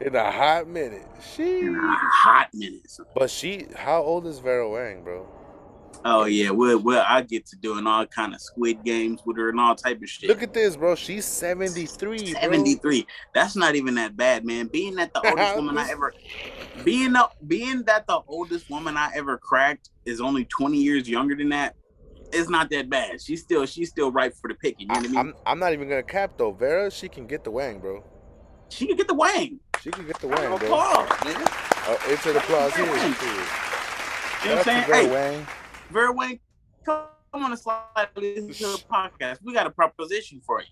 in 0.00 0.14
a 0.16 0.30
hot 0.30 0.68
minute. 0.68 1.06
She. 1.34 1.60
in 1.60 1.76
a 1.76 1.96
hot 1.96 2.48
minute. 2.52 2.90
But 3.14 3.30
she, 3.30 3.66
how 3.76 4.02
old 4.02 4.26
is 4.26 4.40
Vera 4.40 4.68
Wang, 4.68 5.04
bro? 5.04 5.28
Oh 6.04 6.24
yeah, 6.24 6.50
well, 6.50 6.78
well, 6.80 7.04
I 7.08 7.22
get 7.22 7.46
to 7.46 7.56
doing 7.56 7.86
all 7.86 8.04
kind 8.06 8.34
of 8.34 8.40
squid 8.40 8.82
games 8.84 9.20
with 9.24 9.36
her 9.36 9.50
and 9.50 9.60
all 9.60 9.76
type 9.76 10.02
of 10.02 10.08
shit. 10.08 10.28
Look 10.28 10.42
at 10.42 10.52
this, 10.52 10.76
bro. 10.76 10.96
She's 10.96 11.24
seventy 11.24 11.86
three. 11.86 12.32
Seventy 12.32 12.74
three. 12.74 13.06
That's 13.34 13.54
not 13.54 13.76
even 13.76 13.94
that 13.94 14.16
bad, 14.16 14.44
man. 14.44 14.66
Being 14.66 14.96
that 14.96 15.12
the 15.14 15.20
oldest 15.30 15.54
woman 15.54 15.78
I 15.78 15.90
ever 15.90 16.12
being 16.84 17.12
the 17.12 17.28
being 17.46 17.84
that 17.84 18.06
the 18.08 18.20
oldest 18.26 18.68
woman 18.68 18.96
I 18.96 19.12
ever 19.14 19.38
cracked 19.38 19.90
is 20.04 20.20
only 20.20 20.44
20 20.46 20.76
years 20.78 21.08
younger 21.08 21.36
than 21.36 21.50
that, 21.50 21.76
it's 22.32 22.48
not 22.48 22.70
that 22.70 22.88
bad. 22.88 23.20
She's 23.20 23.40
still 23.42 23.66
she's 23.66 23.90
still 23.90 24.10
ripe 24.10 24.34
for 24.34 24.48
the 24.48 24.54
picking. 24.54 24.82
You 24.82 24.86
know 24.88 24.94
I, 24.94 24.98
what 24.98 25.06
I 25.06 25.08
mean? 25.08 25.18
I'm, 25.18 25.34
I'm 25.46 25.58
not 25.58 25.72
even 25.72 25.88
gonna 25.88 26.02
cap 26.02 26.32
though. 26.36 26.52
Vera, 26.52 26.90
she 26.90 27.08
can 27.08 27.26
get 27.26 27.44
the 27.44 27.50
wang, 27.50 27.78
bro. 27.78 28.02
she 28.68 28.86
can 28.86 28.96
get 28.96 29.08
the 29.08 29.14
wang. 29.14 29.60
She 29.80 29.90
can 29.90 30.06
get 30.06 30.18
the 30.20 30.28
wang, 30.28 30.46
bro. 30.46 30.56
applause, 30.56 31.08
nigga. 31.08 31.62
Oh, 31.84 31.98
it's 32.06 32.26
an 32.26 32.36
applause 32.36 32.74
here. 32.76 32.84
You 32.84 32.90
know 32.90 34.56
what 34.56 34.58
I'm 34.58 34.64
saying? 34.64 34.86
Vera 34.86 35.02
Hey, 35.02 35.10
Wang. 35.10 35.46
Vera 35.90 36.12
Wang, 36.12 36.38
come 36.84 37.04
on 37.32 37.50
listen 37.50 38.52
to 38.52 38.62
the 38.62 38.82
podcast. 38.90 39.38
We 39.42 39.52
got 39.52 39.66
a 39.66 39.70
proposition 39.70 40.40
for 40.44 40.60
you. 40.60 40.66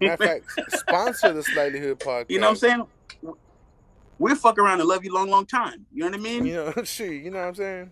Matter 0.00 0.12
of 0.12 0.28
fact, 0.28 0.70
sponsor 0.80 1.32
the 1.32 1.42
Slightly 1.42 1.80
Hood 1.80 2.00
podcast. 2.00 2.26
You 2.30 2.38
know 2.38 2.46
what 2.46 2.50
I'm 2.50 2.56
saying? 2.56 2.86
We'll 4.18 4.36
fuck 4.36 4.58
around 4.58 4.80
and 4.80 4.88
love 4.88 5.04
you 5.04 5.12
long, 5.12 5.28
long 5.28 5.44
time. 5.44 5.86
You 5.92 6.04
know 6.04 6.10
what 6.10 6.20
I 6.20 6.22
mean? 6.22 6.46
You 6.46 6.54
know, 6.54 6.74
shit, 6.84 7.22
you 7.22 7.30
know 7.30 7.40
what 7.40 7.48
I'm 7.48 7.54
saying? 7.54 7.90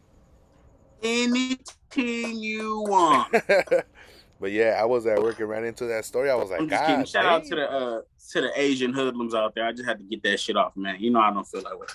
Anything 1.02 2.38
you 2.38 2.80
want. 2.88 3.32
but 4.40 4.52
yeah, 4.52 4.78
I 4.80 4.84
was 4.84 5.06
at 5.06 5.20
work 5.20 5.40
and 5.40 5.48
ran 5.48 5.64
into 5.64 5.86
that 5.86 6.04
story. 6.04 6.30
I 6.30 6.34
was 6.34 6.50
like, 6.50 6.60
I'm 6.60 6.68
just 6.68 6.84
kidding. 6.84 7.04
Shout 7.04 7.26
out 7.26 7.44
to 7.44 7.54
the 7.54 7.70
uh 7.70 8.00
to 8.30 8.40
the 8.40 8.50
Asian 8.54 8.92
hoodlums 8.92 9.34
out 9.34 9.54
there. 9.54 9.66
I 9.66 9.72
just 9.72 9.84
had 9.84 9.98
to 9.98 10.04
get 10.04 10.22
that 10.22 10.40
shit 10.40 10.56
off, 10.56 10.76
man. 10.76 10.96
You 11.00 11.10
know 11.10 11.20
I 11.20 11.32
don't 11.32 11.46
feel 11.46 11.62
that 11.62 11.78
way. 11.78 11.86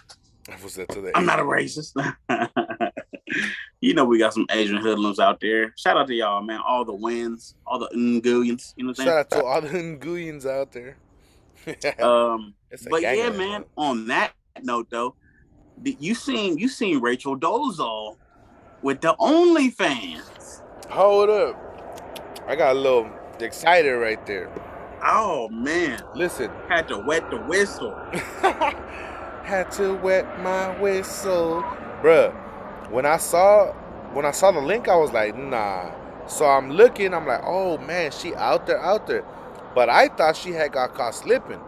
I 0.50 0.64
was 0.64 0.78
at 0.78 0.90
to 0.90 1.02
the 1.02 1.18
I'm 1.18 1.26
not 1.26 1.40
a 1.40 1.44
racist. 1.44 1.94
you 3.82 3.94
know 3.94 4.06
we 4.06 4.18
got 4.18 4.34
some 4.34 4.46
Asian 4.50 4.78
hoodlums 4.78 5.20
out 5.20 5.40
there. 5.42 5.74
Shout 5.78 5.98
out 5.98 6.08
to 6.08 6.14
y'all, 6.14 6.42
man. 6.42 6.62
All 6.66 6.86
the 6.86 6.94
wins, 6.94 7.56
all 7.66 7.80
the 7.80 7.90
Nguyens. 7.96 8.74
You 8.78 8.86
know 8.86 8.90
what 8.90 9.00
I'm 9.00 9.06
Shout 9.06 9.18
out 9.18 9.30
to 9.32 9.44
all 9.44 9.62
the 9.62 9.70
Nguyens 9.70 10.46
out 10.46 10.72
there. 10.72 10.98
Um, 12.00 12.54
but 12.90 13.02
yeah, 13.02 13.30
man. 13.30 13.66
On 13.76 14.08
that 14.08 14.32
note, 14.64 14.88
though, 14.90 15.16
you 15.84 16.16
seen 16.16 16.58
you 16.58 16.70
seen 16.70 17.02
Rachel 17.02 17.38
Dolezal 17.38 18.16
with 18.82 19.02
the 19.02 19.16
OnlyFans. 19.20 20.62
Hold 20.90 21.30
up. 21.30 21.68
I 22.48 22.56
got 22.56 22.76
a 22.76 22.80
little 22.80 23.10
excited 23.40 23.92
right 23.94 24.26
there. 24.26 24.50
Oh 25.04 25.50
man, 25.50 26.02
Listen, 26.16 26.50
had 26.70 26.88
to 26.88 26.98
wet 26.98 27.30
the 27.30 27.38
whistle. 27.38 27.96
had 29.44 29.72
to 29.74 29.94
wet 29.96 30.42
my 30.42 30.78
whistle, 30.80 31.62
bruh. 32.02 32.34
When 32.90 33.06
I 33.06 33.18
saw 33.18 33.74
when 34.14 34.26
I 34.26 34.32
saw 34.32 34.52
the 34.52 34.60
link, 34.62 34.88
I 34.88 34.96
was 34.96 35.12
like, 35.12 35.38
nah. 35.38 35.92
So 36.28 36.46
I'm 36.46 36.72
looking, 36.72 37.14
I'm 37.14 37.28
like, 37.28 37.42
oh 37.44 37.78
man, 37.78 38.12
she 38.12 38.34
out 38.36 38.66
there, 38.68 38.82
out 38.82 39.08
there. 39.08 39.24
But 39.76 39.90
I 39.90 40.08
thought 40.08 40.36
she 40.36 40.52
had 40.52 40.72
got 40.72 40.94
caught 40.96 41.16
slipping. 41.16 41.62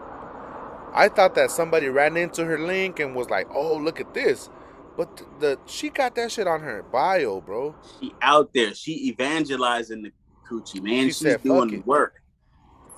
I 0.92 1.08
thought 1.08 1.34
that 1.36 1.50
somebody 1.50 1.88
ran 1.88 2.16
into 2.16 2.44
her 2.44 2.58
link 2.58 2.98
and 2.98 3.14
was 3.14 3.30
like, 3.30 3.46
oh, 3.54 3.76
look 3.76 4.00
at 4.00 4.12
this. 4.14 4.50
But 4.96 5.22
the 5.40 5.58
she 5.66 5.88
got 5.90 6.14
that 6.16 6.32
shit 6.32 6.46
on 6.46 6.60
her 6.60 6.82
bio, 6.82 7.40
bro. 7.40 7.74
She 7.98 8.12
out 8.22 8.52
there. 8.52 8.74
She 8.74 9.08
evangelizing 9.08 10.02
the 10.02 10.12
coochie, 10.50 10.82
man. 10.82 11.04
She 11.04 11.04
She's 11.06 11.16
said, 11.18 11.42
doing 11.42 11.72
it." 11.74 11.86
work. 11.86 12.14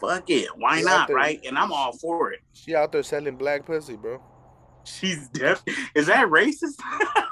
Fuck 0.00 0.28
it. 0.30 0.48
Why 0.56 0.78
She 0.78 0.84
not, 0.84 1.06
there. 1.06 1.16
right? 1.16 1.40
And 1.46 1.56
I'm 1.56 1.72
all 1.72 1.92
for 1.92 2.32
it. 2.32 2.40
She 2.54 2.74
out 2.74 2.90
there 2.90 3.04
selling 3.04 3.36
black 3.36 3.64
pussy, 3.64 3.94
bro. 3.96 4.20
She's 4.84 5.28
deaf. 5.28 5.62
Is 5.94 6.06
that 6.06 6.26
racist? 6.28 6.80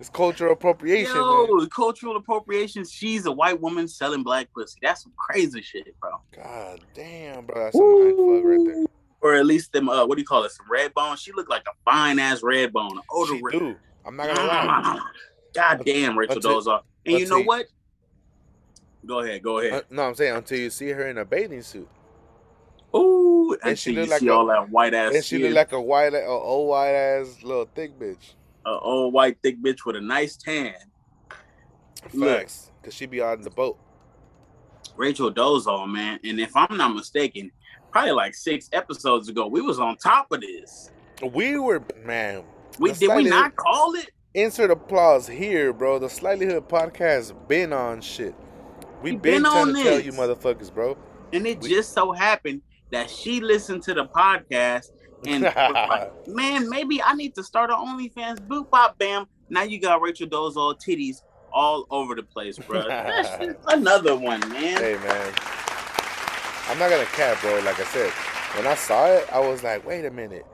It's 0.00 0.08
cultural 0.10 0.52
appropriation, 0.52 1.14
Yo, 1.14 1.46
man. 1.56 1.68
cultural 1.70 2.16
appropriation. 2.16 2.84
She's 2.84 3.26
a 3.26 3.32
white 3.32 3.60
woman 3.60 3.86
selling 3.86 4.22
black 4.24 4.48
pussy. 4.52 4.78
That's 4.82 5.04
some 5.04 5.12
crazy 5.16 5.62
shit, 5.62 5.94
bro. 6.00 6.10
God 6.34 6.80
damn, 6.94 7.46
bro. 7.46 7.64
That's 7.64 7.76
some 7.76 7.92
mind 7.92 8.16
fuck 8.16 8.44
right 8.44 8.60
there. 8.66 8.84
Or 9.24 9.34
at 9.34 9.46
least 9.46 9.72
them. 9.72 9.88
Uh, 9.88 10.04
what 10.06 10.16
do 10.16 10.20
you 10.20 10.26
call 10.26 10.44
it? 10.44 10.52
Some 10.52 10.66
red 10.70 10.92
bone. 10.92 11.16
She 11.16 11.32
looked 11.32 11.48
like 11.50 11.62
a 11.66 11.72
fine 11.90 12.18
ass 12.18 12.42
red 12.42 12.72
bone. 12.74 13.00
Older 13.10 13.34
She 13.36 13.42
red. 13.42 13.52
do. 13.58 13.76
I'm 14.04 14.16
not 14.16 14.26
gonna 14.28 14.46
lie. 14.46 15.00
God 15.54 15.82
damn, 15.84 16.16
Rachel 16.18 16.36
Until- 16.36 16.60
Dolezal. 16.60 16.80
And 17.06 17.18
you 17.18 17.26
know 17.26 17.38
you- 17.38 17.44
what? 17.46 17.66
Go 19.06 19.20
ahead, 19.20 19.42
go 19.42 19.58
Uh, 19.58 19.62
ahead. 19.62 19.84
no, 19.90 20.02
I'm 20.02 20.14
saying 20.14 20.34
until 20.36 20.58
you 20.58 20.70
see 20.70 20.88
her 20.90 21.08
in 21.08 21.18
a 21.18 21.24
bathing 21.26 21.60
suit, 21.62 21.88
Ooh, 22.96 23.54
and 23.62 23.78
she 23.78 23.90
she 23.92 23.96
look 23.96 24.08
like 24.10 24.20
see 24.20 24.28
a- 24.28 24.32
all 24.32 24.46
that 24.46 24.70
white 24.70 24.94
ass 24.94 25.14
and 25.14 25.22
she 25.24 25.36
skin, 25.36 25.48
look 25.48 25.54
like 25.56 25.72
a 25.72 25.80
white, 25.80 26.14
a 26.14 26.24
old 26.26 26.68
white 26.70 26.92
ass 26.94 27.42
little 27.42 27.68
thick 27.74 27.98
bitch. 27.98 28.32
a 28.66 28.70
old 28.78 29.12
white 29.12 29.36
thick 29.42 29.62
bitch 29.62 29.84
with 29.86 29.96
a 29.96 30.00
nice 30.00 30.36
tan. 30.36 30.74
Look. 32.12 32.40
Facts, 32.40 32.70
cause 32.82 32.94
she 32.94 33.04
be 33.06 33.20
on 33.20 33.42
the 33.42 33.50
boat. 33.50 33.78
Rachel 34.96 35.32
Dolezal, 35.32 35.86
man. 35.90 36.18
And 36.24 36.38
if 36.40 36.54
I'm 36.56 36.76
not 36.76 36.94
mistaken, 36.94 37.50
probably 37.94 38.10
like 38.10 38.34
six 38.34 38.68
episodes 38.72 39.28
ago, 39.28 39.46
we 39.46 39.60
was 39.60 39.78
on 39.78 39.96
top 39.96 40.26
of 40.32 40.40
this. 40.40 40.90
We 41.32 41.58
were 41.58 41.80
man. 42.04 42.42
We 42.80 42.90
did 42.90 43.14
we 43.14 43.22
not 43.24 43.54
call 43.54 43.94
it? 43.94 44.10
Insert 44.34 44.72
applause 44.72 45.28
here, 45.28 45.72
bro. 45.72 46.00
The 46.00 46.10
Slightly 46.10 46.44
Hood 46.46 46.68
podcast 46.68 47.32
been 47.46 47.72
on 47.72 48.00
shit. 48.00 48.34
We 49.00 49.12
We 49.12 49.16
been, 49.18 49.42
been 49.44 49.46
on 49.46 49.74
to 49.74 49.80
tell 49.84 50.00
you 50.00 50.10
motherfuckers, 50.10 50.74
bro. 50.74 50.96
And 51.32 51.46
it 51.46 51.60
We- 51.60 51.68
just 51.68 51.92
so 51.92 52.10
happened 52.10 52.62
that 52.90 53.08
she 53.08 53.40
listened 53.40 53.84
to 53.84 53.94
the 53.94 54.06
podcast 54.06 54.90
and 55.24 55.44
was 55.44 55.54
like, 55.54 56.26
man, 56.26 56.68
maybe 56.68 57.00
I 57.00 57.14
need 57.14 57.36
to 57.36 57.44
start 57.44 57.70
an 57.70 57.76
OnlyFans. 57.76 58.40
Boop, 58.48 58.70
bop, 58.70 58.98
bam. 58.98 59.26
Now 59.50 59.62
you 59.62 59.78
got 59.80 60.00
Rachel 60.02 60.26
Dolezal 60.26 60.80
titties 60.84 61.22
all 61.52 61.86
over 61.90 62.16
the 62.16 62.24
place, 62.24 62.58
bro. 62.58 62.88
That's 62.88 63.28
just 63.44 63.58
another 63.68 64.16
one, 64.16 64.40
man. 64.50 64.78
Hey 64.78 64.96
man, 64.96 65.32
I'm 66.68 66.78
not 66.78 66.90
gonna 66.90 67.04
cap, 67.06 67.40
bro. 67.40 67.58
Like 67.60 67.78
I 67.78 67.84
said, 67.84 68.10
when 68.56 68.66
I 68.66 68.74
saw 68.74 69.06
it, 69.06 69.28
I 69.32 69.38
was 69.38 69.62
like, 69.62 69.86
wait 69.86 70.04
a 70.04 70.10
minute. 70.10 70.46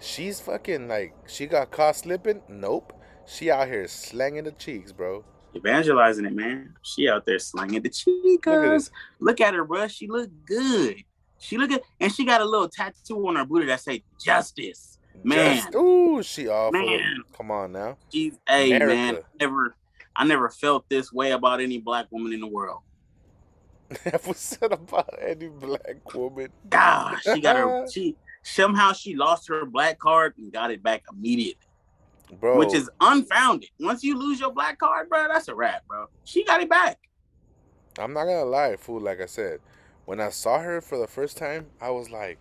She's 0.00 0.40
fucking 0.40 0.88
like 0.88 1.14
she 1.26 1.46
got 1.46 1.70
caught 1.70 1.96
slipping. 1.96 2.42
Nope, 2.48 2.92
she 3.26 3.50
out 3.50 3.68
here 3.68 3.86
slanging 3.86 4.44
the 4.44 4.52
cheeks, 4.52 4.92
bro. 4.92 5.24
Evangelizing 5.54 6.24
it, 6.24 6.34
man. 6.34 6.74
She 6.82 7.08
out 7.08 7.24
there 7.24 7.38
slanging 7.38 7.82
the 7.82 7.88
cheeks. 7.88 8.46
Look. 8.46 8.82
Look 9.20 9.40
at 9.40 9.54
her, 9.54 9.64
bro. 9.64 9.86
She 9.86 10.08
look 10.08 10.28
good. 10.44 10.96
She 11.38 11.56
look 11.56 11.70
good, 11.70 11.82
and 12.00 12.12
she 12.12 12.24
got 12.24 12.40
a 12.40 12.44
little 12.44 12.68
tattoo 12.68 13.28
on 13.28 13.36
her 13.36 13.44
booty 13.44 13.66
that 13.66 13.80
say 13.80 14.02
"Justice." 14.20 14.98
Man. 15.22 15.56
Just- 15.56 15.74
ooh, 15.76 16.22
she 16.22 16.48
awful. 16.48 16.72
Man. 16.72 17.22
Come 17.36 17.50
on 17.52 17.72
now. 17.72 17.96
She's, 18.12 18.38
hey 18.48 18.72
America. 18.72 18.94
man, 18.94 19.18
never, 19.40 19.76
I 20.16 20.24
never 20.24 20.50
felt 20.50 20.88
this 20.88 21.12
way 21.12 21.30
about 21.30 21.60
any 21.60 21.78
black 21.78 22.06
woman 22.10 22.32
in 22.32 22.40
the 22.40 22.48
world. 22.48 22.80
What's 24.24 24.40
said 24.40 24.72
about 24.72 25.14
any 25.20 25.48
black 25.48 26.14
woman? 26.14 26.48
Gosh, 26.68 27.22
she 27.22 27.40
got 27.40 27.56
her. 27.56 27.86
She 27.92 28.16
somehow 28.42 28.92
she 28.92 29.16
lost 29.16 29.48
her 29.48 29.64
black 29.64 29.98
card 29.98 30.34
and 30.36 30.52
got 30.52 30.70
it 30.70 30.82
back 30.82 31.02
immediately, 31.10 31.66
Bro, 32.40 32.58
which 32.58 32.74
is 32.74 32.90
unfounded. 33.00 33.70
Once 33.80 34.02
you 34.02 34.18
lose 34.18 34.40
your 34.40 34.52
black 34.52 34.78
card, 34.78 35.08
bro, 35.08 35.26
that's 35.28 35.48
a 35.48 35.54
wrap, 35.54 35.86
bro. 35.86 36.06
She 36.24 36.44
got 36.44 36.60
it 36.60 36.68
back. 36.68 36.98
I'm 37.98 38.12
not 38.12 38.24
gonna 38.24 38.44
lie, 38.44 38.76
fool. 38.76 39.00
Like 39.00 39.20
I 39.20 39.26
said, 39.26 39.60
when 40.04 40.20
I 40.20 40.30
saw 40.30 40.58
her 40.58 40.80
for 40.80 40.98
the 40.98 41.06
first 41.06 41.36
time, 41.36 41.66
I 41.80 41.90
was 41.90 42.10
like, 42.10 42.38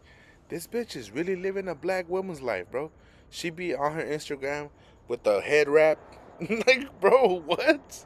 "This 0.49 0.67
bitch 0.67 0.95
is 0.95 1.11
really 1.11 1.35
living 1.35 1.67
a 1.67 1.75
black 1.75 2.09
woman's 2.09 2.41
life, 2.41 2.69
bro." 2.71 2.91
She 3.29 3.49
be 3.49 3.73
on 3.73 3.93
her 3.93 4.03
Instagram 4.03 4.69
with 5.07 5.23
the 5.23 5.41
head 5.41 5.67
wrap, 5.67 5.97
like, 6.67 6.87
bro, 7.01 7.41
what? 7.45 8.05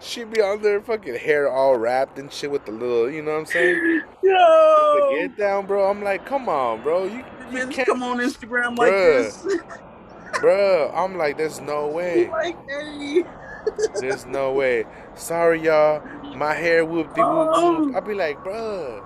She 0.00 0.24
be 0.24 0.40
on 0.40 0.62
there, 0.62 0.80
fucking 0.80 1.16
hair 1.16 1.50
all 1.50 1.76
wrapped 1.76 2.18
and 2.18 2.32
shit 2.32 2.50
with 2.50 2.64
the 2.64 2.72
little, 2.72 3.10
you 3.10 3.22
know 3.22 3.32
what 3.32 3.40
I'm 3.40 3.46
saying? 3.46 4.02
Yo, 4.22 5.16
get 5.18 5.36
down, 5.36 5.66
bro. 5.66 5.90
I'm 5.90 6.02
like, 6.02 6.24
come 6.24 6.48
on, 6.48 6.82
bro. 6.82 7.04
You, 7.04 7.24
you 7.50 7.66
can't, 7.68 7.88
come 7.88 8.02
on 8.02 8.18
Instagram 8.18 8.76
like 8.76 8.92
Bruh. 8.92 9.44
this. 9.44 9.56
bro. 10.40 10.92
I'm 10.94 11.16
like, 11.16 11.36
there's 11.36 11.60
no 11.60 11.88
way. 11.88 12.28
like, 12.28 12.56
hey. 12.68 13.24
There's 14.00 14.24
no 14.24 14.52
way. 14.52 14.84
Sorry, 15.14 15.60
y'all. 15.62 16.02
My 16.36 16.54
hair 16.54 16.84
whoop 16.84 17.14
de 17.14 17.20
whoop 17.20 17.48
Oh. 17.52 17.92
I'll 17.94 18.00
be 18.00 18.14
like, 18.14 18.38
bruh, 18.38 19.04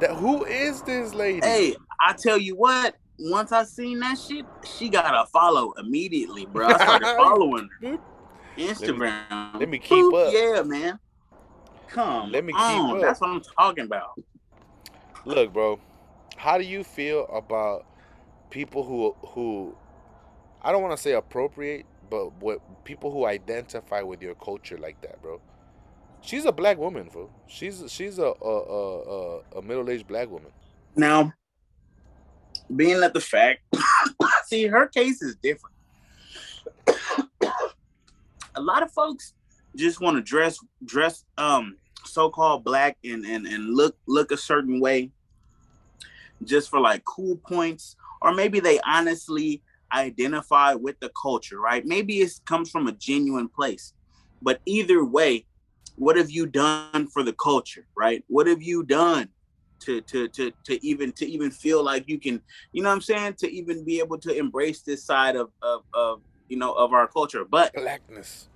that 0.00 0.10
who 0.16 0.44
is 0.44 0.82
this 0.82 1.14
lady? 1.14 1.46
Hey, 1.46 1.76
I 2.00 2.12
tell 2.12 2.38
you 2.38 2.56
what. 2.56 2.96
Once 3.18 3.52
I 3.52 3.64
seen 3.64 4.00
that 4.00 4.18
shit, 4.18 4.46
she 4.64 4.88
got 4.88 5.14
a 5.14 5.26
follow 5.26 5.72
immediately, 5.78 6.46
bro. 6.46 6.68
I 6.68 6.74
started 6.74 7.06
following 7.18 7.68
her. 7.82 7.98
Instagram. 8.56 9.58
let 9.58 9.68
me 9.68 9.78
keep 9.78 10.04
Boop, 10.04 10.26
up. 10.26 10.32
Yeah, 10.32 10.62
man. 10.62 10.98
Come 11.88 12.30
Let 12.30 12.44
me 12.44 12.52
keep 12.52 12.60
on. 12.60 12.96
up. 12.96 13.02
That's 13.02 13.20
what 13.20 13.30
I'm 13.30 13.42
talking 13.58 13.84
about. 13.84 14.10
Look, 15.24 15.52
bro. 15.52 15.80
How 16.36 16.56
do 16.56 16.64
you 16.64 16.84
feel 16.84 17.26
about 17.26 17.84
people 18.50 18.84
who 18.84 19.14
who 19.28 19.76
I 20.62 20.72
don't 20.72 20.82
want 20.82 20.96
to 20.96 21.02
say 21.02 21.12
appropriate, 21.12 21.86
but 22.08 22.32
what 22.40 22.84
people 22.84 23.10
who 23.10 23.26
identify 23.26 24.02
with 24.02 24.22
your 24.22 24.34
culture 24.36 24.78
like 24.78 25.00
that, 25.02 25.20
bro? 25.20 25.40
She's 26.22 26.44
a 26.44 26.52
black 26.52 26.78
woman, 26.78 27.08
bro. 27.12 27.28
She's 27.48 27.82
she's 27.88 28.18
a 28.18 28.32
a 28.40 28.44
a, 28.44 29.00
a, 29.00 29.58
a 29.58 29.62
middle 29.62 29.88
aged 29.90 30.06
black 30.06 30.30
woman. 30.30 30.52
Now, 30.96 31.32
being 32.74 33.00
that 33.00 33.14
the 33.14 33.20
fact, 33.20 33.60
see, 34.46 34.66
her 34.66 34.86
case 34.86 35.22
is 35.22 35.36
different. 35.42 35.74
A 38.60 38.62
lot 38.62 38.82
of 38.82 38.92
folks 38.92 39.32
just 39.74 40.00
want 40.00 40.16
to 40.16 40.22
dress 40.22 40.58
dress 40.84 41.24
um 41.38 41.76
so-called 42.04 42.62
black 42.62 42.98
and, 43.04 43.24
and 43.24 43.46
and 43.46 43.74
look 43.74 43.96
look 44.06 44.30
a 44.32 44.36
certain 44.36 44.80
way 44.80 45.10
just 46.44 46.70
for 46.70 46.80
like 46.80 47.04
cool 47.04 47.36
points. 47.36 47.96
Or 48.22 48.32
maybe 48.32 48.60
they 48.60 48.80
honestly 48.86 49.62
identify 49.92 50.74
with 50.74 50.98
the 51.00 51.10
culture 51.20 51.58
right? 51.58 51.84
Maybe 51.84 52.18
it 52.20 52.32
comes 52.46 52.70
from 52.70 52.86
a 52.86 52.92
genuine 52.92 53.48
place. 53.48 53.94
But 54.42 54.60
either 54.66 55.04
way 55.04 55.46
what 55.96 56.16
have 56.16 56.30
you 56.30 56.46
done 56.46 57.08
for 57.08 57.22
the 57.22 57.34
culture 57.34 57.86
right? 57.96 58.22
What 58.28 58.46
have 58.46 58.62
you 58.62 58.82
done 58.82 59.28
to 59.80 60.02
to 60.02 60.28
to 60.28 60.52
to 60.64 60.86
even 60.86 61.12
to 61.12 61.26
even 61.26 61.50
feel 61.50 61.82
like 61.82 62.06
you 62.06 62.18
can 62.18 62.42
you 62.72 62.82
know 62.82 62.90
what 62.90 62.96
i'm 62.96 63.00
saying? 63.00 63.34
To 63.38 63.50
even 63.50 63.82
be 63.84 63.98
able 63.98 64.18
to 64.18 64.30
embrace 64.36 64.82
this 64.82 65.04
side 65.04 65.36
of 65.36 65.50
of, 65.62 65.82
of 65.94 66.20
you 66.48 66.58
know 66.58 66.72
of 66.72 66.92
our 66.92 67.06
culture. 67.06 67.44
But 67.44 67.72
Blackness. 67.74 68.49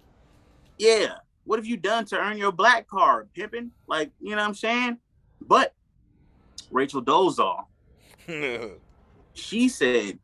Yeah 0.78 1.14
what 1.44 1.58
have 1.58 1.66
you 1.66 1.76
done 1.76 2.04
to 2.04 2.18
earn 2.18 2.36
your 2.38 2.52
black 2.52 2.86
card 2.88 3.28
pimping 3.34 3.70
like 3.86 4.10
you 4.20 4.30
know 4.30 4.36
what 4.36 4.48
i'm 4.48 4.54
saying 4.54 4.96
but 5.40 5.72
rachel 6.70 7.02
dolezal 7.02 7.64
she 9.34 9.68
said 9.68 10.18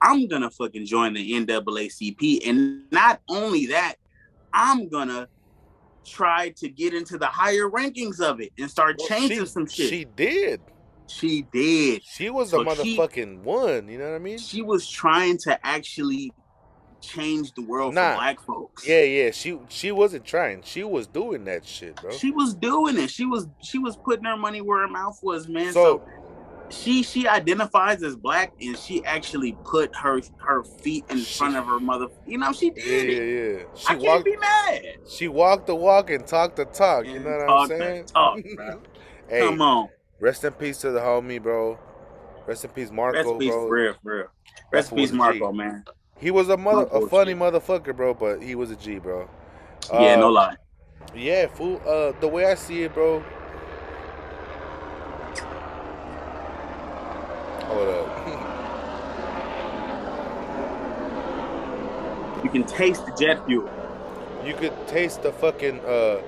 i'm 0.00 0.26
gonna 0.28 0.50
fucking 0.50 0.84
join 0.86 1.12
the 1.14 1.32
naacp 1.32 2.46
and 2.46 2.82
not 2.90 3.20
only 3.28 3.66
that 3.66 3.94
i'm 4.52 4.88
gonna 4.88 5.28
try 6.04 6.50
to 6.50 6.68
get 6.68 6.92
into 6.92 7.16
the 7.16 7.26
higher 7.26 7.68
rankings 7.70 8.20
of 8.20 8.40
it 8.40 8.52
and 8.58 8.70
start 8.70 8.96
Well, 8.98 9.08
changing 9.08 9.40
she, 9.40 9.46
some 9.46 9.66
shit 9.66 9.88
She 9.88 10.04
did. 10.04 10.60
she 11.06 11.42
did 11.50 12.02
She 12.04 12.28
was 12.28 12.50
So 12.50 12.62
the 12.62 12.74
she- 12.74 12.98
motherfucking 12.98 13.38
one. 13.42 13.88
You 13.88 13.96
know 13.98 14.10
what 14.10 14.16
I 14.16 14.18
mean? 14.18 14.36
she 14.38 14.60
was 14.60 14.86
trying 14.88 15.38
to 15.38 15.58
actually 15.66 16.32
change 17.08 17.52
the 17.54 17.62
world 17.62 17.94
Nah. 17.94 18.12
for 18.12 18.16
black 18.18 18.40
folks. 18.40 18.86
Yeah, 18.88 19.02
yeah. 19.02 19.30
She 19.30 19.58
she 19.68 19.92
wasn't 19.92 20.24
trying. 20.24 20.62
She 20.62 20.84
was 20.84 21.06
doing 21.06 21.44
that 21.44 21.64
shit, 21.66 21.96
bro. 22.00 22.10
She 22.12 22.30
was 22.30 22.54
doing 22.54 22.98
it. 22.98 23.10
She 23.10 23.24
was 23.26 23.48
she 23.62 23.78
was 23.78 23.96
putting 23.96 24.24
her 24.24 24.36
money 24.36 24.60
where 24.60 24.80
her 24.80 24.88
mouth 24.88 25.18
was, 25.22 25.48
man. 25.48 25.72
So, 25.72 26.02
So 26.02 26.02
she 26.70 27.02
she 27.02 27.28
identifies 27.28 28.02
as 28.02 28.16
black 28.16 28.52
and 28.60 28.76
she 28.76 29.04
actually 29.04 29.56
put 29.64 29.94
her 29.96 30.20
her 30.38 30.64
feet 30.64 31.04
in 31.10 31.18
She- 31.18 31.38
front 31.38 31.56
of 31.56 31.66
her 31.66 31.78
mother. 31.78 32.06
You 32.26 32.38
know, 32.38 32.52
she 32.52 32.70
did 32.70 32.84
yeah, 32.86 33.14
it. 33.22 33.58
yeah. 33.58 33.64
She 33.74 33.86
I 33.86 33.90
can't 33.92 34.02
walked. 34.02 34.24
be 34.24 34.36
mad. 34.36 34.82
She 35.08 35.28
walked 35.28 35.66
the 35.66 35.74
walk 35.74 36.10
and 36.10 36.26
talked 36.26 36.56
the 36.56 36.64
talk. 36.64 37.06
You 37.06 37.20
know 37.20 37.30
what 37.46 37.50
I'm 37.50 37.68
saying? 37.68 38.04
talk, 38.06 38.38
hey, 39.28 39.40
Come 39.40 39.60
on. 39.60 39.88
rest 40.20 40.42
in 40.44 40.52
peace 40.52 40.78
to 40.78 40.90
the 40.90 41.00
homie, 41.00 41.42
bro. 41.42 41.78
Rest 42.46 42.64
in 42.64 42.70
peace, 42.70 42.90
Marco, 42.90 43.16
Rest 43.18 43.30
in 43.30 43.38
peace, 43.38 43.50
bro. 43.52 43.66
for 43.68 43.74
real, 43.74 43.94
for 44.02 44.16
real. 44.16 44.26
Rest 44.72 44.90
in 44.92 44.96
peace, 44.98 45.12
was 45.12 45.28
a 45.28 45.32
G. 45.32 45.38
Marco, 45.38 45.52
man. 45.52 45.84
He 46.24 46.30
was 46.30 46.48
a 46.48 46.56
mother, 46.56 46.88
a 46.90 47.06
funny 47.06 47.34
G. 47.34 47.38
motherfucker, 47.38 47.94
bro. 47.94 48.14
But 48.14 48.40
he 48.40 48.54
was 48.54 48.70
a 48.70 48.76
G, 48.76 48.98
bro. 48.98 49.28
yeah, 49.92 50.14
Uh, 50.14 50.20
no 50.20 50.30
lie. 50.30 50.56
Yeah, 51.14 51.48
fool. 51.48 51.82
Uh, 51.86 52.18
the 52.18 52.26
way 52.28 52.46
I 52.46 52.54
see 52.54 52.82
it, 52.84 52.94
bro. 52.94 53.22
Hold 57.68 57.88
up. 57.90 58.40
You 62.44 62.50
can 62.50 62.64
taste 62.64 63.04
the 63.06 63.12
jet 63.18 63.44
fuel. 63.46 63.68
you 64.44 64.52
could 64.54 64.72
taste 64.86 65.22
the 65.22 65.32
fucking 65.32 65.80
uh, 65.80 66.20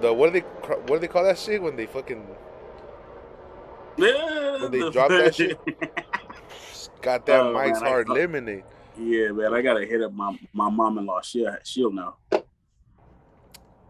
the 0.00 0.12
what 0.12 0.32
do 0.32 0.40
they 0.40 0.46
what 0.66 0.86
do 0.88 0.98
they 1.00 1.06
call 1.08 1.24
that 1.24 1.38
shit 1.38 1.62
when 1.62 1.76
they 1.76 1.84
fucking 1.86 2.22
When 3.96 4.70
they 4.70 4.90
drop 4.90 5.10
that 5.10 5.34
shit? 5.34 5.58
got 7.02 7.26
that 7.26 7.40
Oh, 7.40 7.52
Mike's 7.52 7.80
man, 7.80 7.90
Hard 7.90 8.08
Lemonade. 8.08 8.64
Yeah, 8.98 9.30
man, 9.32 9.54
I 9.54 9.62
gotta 9.62 9.84
hit 9.86 10.02
up 10.02 10.12
my 10.12 10.38
my 10.52 10.68
mom-in-law. 10.70 11.22
She'll 11.22 11.54
she'll 11.64 11.92
know. 11.92 12.16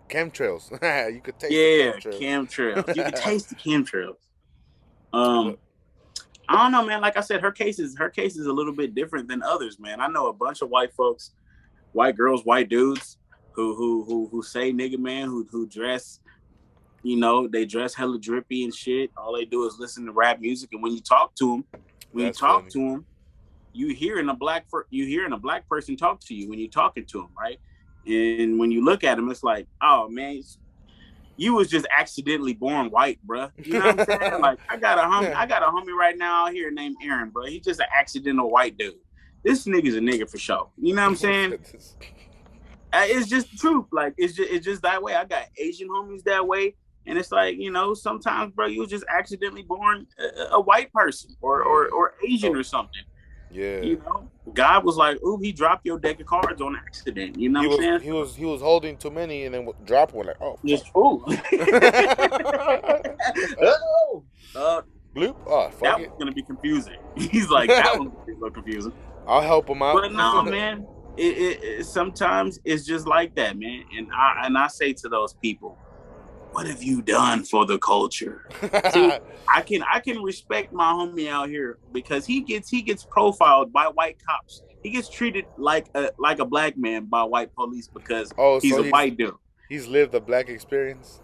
Chemtrails. 0.09 0.71
you 1.15 1.21
could 1.21 1.39
taste 1.39 1.53
Yeah, 1.53 1.93
the 1.93 1.99
chemtrails. 2.21 2.85
chemtrails. 2.85 2.97
You 2.97 3.03
can 3.03 3.13
taste 3.15 3.49
the 3.49 3.55
chemtrails. 3.55 4.17
Um, 5.13 5.57
I 6.49 6.63
don't 6.63 6.73
know, 6.73 6.85
man. 6.85 7.01
Like 7.01 7.17
I 7.17 7.21
said, 7.21 7.41
her 7.41 7.53
case 7.53 7.79
is 7.79 7.97
her 7.97 8.11
case 8.11 8.37
is 8.37 8.47
a 8.47 8.53
little 8.53 8.75
bit 8.75 8.95
different 8.95 9.29
than 9.29 9.43
others, 9.43 9.79
man. 9.79 10.01
I 10.01 10.09
know 10.09 10.27
a 10.29 10.33
bunch 10.33 10.61
of 10.61 10.69
white 10.69 10.93
folks, 10.93 11.31
white 11.93 12.17
girls, 12.17 12.45
white 12.45 12.69
dudes 12.69 13.17
who 13.53 13.75
who 13.75 14.05
who 14.05 14.29
who 14.31 14.43
say 14.43 14.73
nigga 14.73 14.99
man, 14.99 15.29
who 15.29 15.47
who 15.51 15.67
dress, 15.67 16.21
you 17.03 17.17
know, 17.17 17.49
they 17.49 17.65
dress 17.65 17.95
hella 17.95 18.19
drippy 18.19 18.65
and 18.65 18.75
shit. 18.75 19.11
All 19.17 19.35
they 19.35 19.45
do 19.47 19.67
is 19.67 19.77
listen 19.79 20.05
to 20.07 20.13
rap 20.13 20.41
music, 20.41 20.71
and 20.73 20.83
when 20.83 20.93
you 20.93 21.01
talk 21.01 21.35
to 21.37 21.47
them, 21.53 21.65
when 22.13 22.27
That's 22.27 22.41
you 22.41 22.47
talk 22.47 22.61
funny. 22.63 22.71
to 22.73 22.79
them, 22.91 23.07
you 23.73 23.95
hearing 23.95 24.29
a 24.29 24.35
black 24.35 24.67
you 24.91 25.07
hearing 25.07 25.33
a 25.33 25.39
black 25.39 25.69
person 25.69 25.97
talk 25.97 26.21
to 26.21 26.35
you 26.35 26.49
when 26.49 26.59
you're 26.59 26.69
talking 26.69 27.05
to 27.07 27.19
them, 27.19 27.31
right? 27.39 27.59
And 28.07 28.59
when 28.59 28.71
you 28.73 28.85
look 28.85 29.05
at 29.05 29.17
them, 29.17 29.31
it's 29.31 29.43
like, 29.45 29.67
oh 29.81 30.09
man, 30.09 30.43
you 31.37 31.55
was 31.55 31.69
just 31.69 31.87
accidentally 31.97 32.53
born 32.53 32.91
white, 32.91 33.19
bruh. 33.27 33.51
You 33.65 33.75
know 33.75 33.93
what 33.93 34.11
I'm 34.11 34.21
saying? 34.21 34.41
like 34.41 34.59
I 34.69 34.77
got 34.77 34.99
a 34.99 35.03
homie, 35.03 35.35
I 35.35 35.47
got 35.47 35.63
a 35.63 35.67
homie 35.67 35.97
right 35.97 36.17
now 36.17 36.47
out 36.47 36.53
here 36.53 36.71
named 36.71 36.97
Aaron, 37.03 37.31
bro. 37.31 37.47
He's 37.47 37.65
just 37.65 37.81
an 37.81 37.87
accidental 37.97 38.51
white 38.51 38.77
dude. 38.77 38.95
This 39.45 39.67
nigga's 39.67 39.97
a 39.97 40.01
nigga 40.01 40.29
for 40.31 40.39
sure. 40.39 40.69
You 40.79 40.95
know 40.95 41.03
what 41.03 41.09
I'm 41.09 41.17
saying? 41.17 41.53
Uh, 42.93 43.05
It's 43.07 43.29
just 43.29 43.51
the 43.51 43.57
truth. 43.57 43.87
Like 43.93 44.15
it's 44.19 44.35
just 44.35 44.51
it's 44.51 44.65
just 44.65 44.83
that 44.83 45.03
way. 45.03 45.15
I 45.15 45.25
got 45.25 45.47
Asian 45.57 45.89
homies 45.89 46.23
that 46.25 46.47
way, 46.47 46.75
and 47.07 47.19
it's 47.19 47.33
like 47.33 47.57
you 47.57 47.71
know 47.71 47.95
sometimes, 47.95 48.53
bro, 48.53 48.67
you 48.67 48.81
was 48.81 48.91
just 48.91 49.05
accidentally 49.09 49.63
born 49.63 50.07
a, 50.19 50.55
a 50.57 50.61
white 50.61 50.93
person 50.93 51.35
or 51.41 51.63
or, 51.63 51.89
or 51.89 52.15
Asian 52.29 52.55
or 52.55 52.63
something. 52.63 53.03
Yeah. 53.53 53.81
You 53.83 53.97
know, 53.99 54.29
God 54.53 54.85
was 54.85 54.97
like, 54.97 55.23
"Ooh, 55.23 55.39
he 55.39 55.53
dropped 55.53 55.87
your 55.87 55.99
deck 55.99 56.21
of 56.21 56.27
cards 56.27 56.61
on 56.61 56.77
accident." 56.77 57.39
You 57.39 57.49
know 57.49 57.61
he 57.61 57.67
what 57.67 57.79
was 57.79 57.87
I'm 57.87 57.93
saying? 57.99 58.03
he 58.03 58.13
was 58.13 58.37
he 58.37 58.45
was 58.45 58.61
holding 58.61 58.97
too 58.97 59.11
many 59.11 59.45
and 59.45 59.55
then 59.55 59.69
dropped 59.85 60.15
one 60.15 60.27
like 60.27 60.41
oh 60.41 60.59
Just 60.65 60.87
ooh. 60.97 61.23
oh, 63.61 64.25
uh, 64.57 64.83
bloop 65.15 65.37
oh 65.47 65.69
fuck 65.71 65.81
that 65.81 66.01
it 66.01 66.11
was 66.11 66.19
gonna 66.19 66.33
be 66.33 66.43
confusing. 66.43 66.97
He's 67.17 67.49
like, 67.49 67.69
that 67.69 67.99
was 67.99 68.09
gonna 68.09 68.27
little 68.27 68.51
confusing. 68.51 68.93
I'll 69.27 69.41
help 69.41 69.69
him 69.69 69.83
out. 69.83 69.95
But 69.95 70.13
no, 70.13 70.43
man. 70.43 70.87
It, 71.17 71.37
it, 71.37 71.63
it 71.63 71.85
sometimes 71.87 72.59
it's 72.65 72.87
just 72.87 73.07
like 73.07 73.35
that, 73.35 73.59
man. 73.59 73.85
And 73.97 74.09
I 74.13 74.47
and 74.47 74.57
I 74.57 74.69
say 74.69 74.95
to 74.95 75.11
those 75.11 75.35
people, 75.35 75.77
what 76.53 76.67
have 76.67 76.83
you 76.83 77.03
done 77.03 77.45
for 77.45 77.67
the 77.67 77.79
culture? 77.79 78.49
See, 78.93 79.13
I 79.49 79.63
can 79.63 79.83
I 79.83 80.01
can 80.01 80.23
respect 80.23 80.73
my 80.73 80.93
homie 80.93 81.29
out 81.29 81.49
here 81.49 81.79
because 81.93 82.27
he 82.27 82.41
gets 82.41 82.69
he 82.69 82.83
gets 82.83 83.05
profiled 83.05 83.73
by 83.73 83.87
white 83.87 84.19
cops. 84.25 84.63
He 84.83 84.91
gets 84.91 85.09
treated 85.09 85.47
like 85.57 85.89
a 85.95 86.11
like 86.19 86.39
a 86.39 86.45
black 86.45 86.77
man 86.77 87.07
by 87.07 87.23
white 87.23 87.55
police 87.55 87.89
because 87.89 88.33
oh, 88.37 88.61
he's 88.61 88.75
so 88.75 88.81
a 88.81 88.83
he's, 88.85 88.93
white 88.93 89.17
dude. 89.17 89.35
he's 89.69 89.87
lived 89.87 90.13
the 90.13 90.21
black 90.21 90.49
experience. 90.49 91.21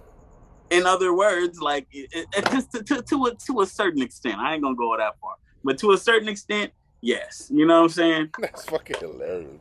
In 0.70 0.86
other 0.86 1.14
words, 1.14 1.60
like 1.60 1.86
it, 1.92 2.10
it, 2.12 2.50
just 2.50 2.72
to, 2.72 2.82
to, 2.82 3.02
to 3.02 3.26
a 3.26 3.34
to 3.34 3.60
a 3.60 3.66
certain 3.66 4.02
extent, 4.02 4.38
I 4.38 4.54
ain't 4.54 4.62
gonna 4.62 4.76
go 4.76 4.96
that 4.96 5.18
far, 5.20 5.34
but 5.64 5.78
to 5.78 5.92
a 5.92 5.98
certain 5.98 6.28
extent, 6.28 6.72
yes. 7.00 7.50
You 7.52 7.66
know 7.66 7.76
what 7.76 7.84
I'm 7.84 7.88
saying? 7.90 8.30
That's 8.38 8.64
fucking 8.64 8.96
hilarious. 9.00 9.60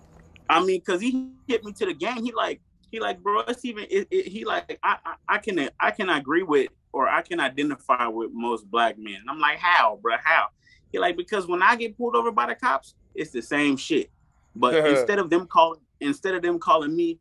I 0.49 0.63
mean, 0.63 0.81
cause 0.81 1.01
he 1.01 1.31
hit 1.47 1.63
me 1.65 1.73
to 1.73 1.85
the 1.85 1.93
game. 1.93 2.23
He 2.23 2.31
like, 2.31 2.61
he 2.91 2.99
like, 2.99 3.21
bro, 3.21 3.41
it's 3.41 3.65
even. 3.65 3.85
It, 3.89 4.07
it, 4.11 4.27
he 4.27 4.45
like, 4.45 4.79
I, 4.83 4.97
I, 5.05 5.15
I 5.27 5.37
can, 5.39 5.69
I 5.79 5.91
can 5.91 6.09
agree 6.09 6.43
with, 6.43 6.69
or 6.93 7.07
I 7.07 7.21
can 7.21 7.39
identify 7.39 8.07
with 8.07 8.31
most 8.33 8.69
black 8.69 8.97
men. 8.97 9.17
And 9.21 9.29
I'm 9.29 9.39
like, 9.39 9.57
how, 9.59 9.99
bro? 10.01 10.15
How? 10.23 10.47
He 10.91 10.99
like, 10.99 11.17
because 11.17 11.47
when 11.47 11.61
I 11.61 11.75
get 11.75 11.97
pulled 11.97 12.15
over 12.15 12.31
by 12.31 12.47
the 12.47 12.55
cops, 12.55 12.95
it's 13.13 13.31
the 13.31 13.41
same 13.41 13.77
shit. 13.77 14.09
But 14.55 14.73
instead 14.73 15.19
of 15.19 15.29
them 15.29 15.47
calling, 15.47 15.81
instead 15.99 16.33
of 16.33 16.41
them 16.41 16.59
calling 16.59 16.95
me 16.95 17.19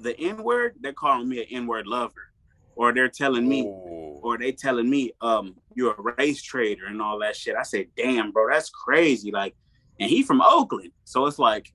the 0.00 0.18
N 0.18 0.42
word, 0.42 0.74
they're 0.80 0.92
calling 0.92 1.28
me 1.28 1.40
an 1.40 1.46
N 1.50 1.66
word 1.66 1.86
lover, 1.86 2.32
or 2.74 2.92
they're 2.92 3.08
telling 3.08 3.48
me, 3.48 3.62
Ooh. 3.62 4.18
or 4.22 4.38
they 4.38 4.52
telling 4.52 4.90
me, 4.90 5.12
um, 5.20 5.56
you're 5.74 5.94
a 5.94 6.14
race 6.18 6.42
trader 6.42 6.86
and 6.86 7.00
all 7.00 7.18
that 7.20 7.36
shit. 7.36 7.54
I 7.56 7.62
said, 7.62 7.86
damn, 7.96 8.32
bro, 8.32 8.48
that's 8.50 8.70
crazy. 8.70 9.30
Like, 9.30 9.54
and 9.98 10.10
he 10.10 10.22
from 10.22 10.40
Oakland, 10.40 10.92
so 11.04 11.26
it's 11.26 11.38
like. 11.38 11.72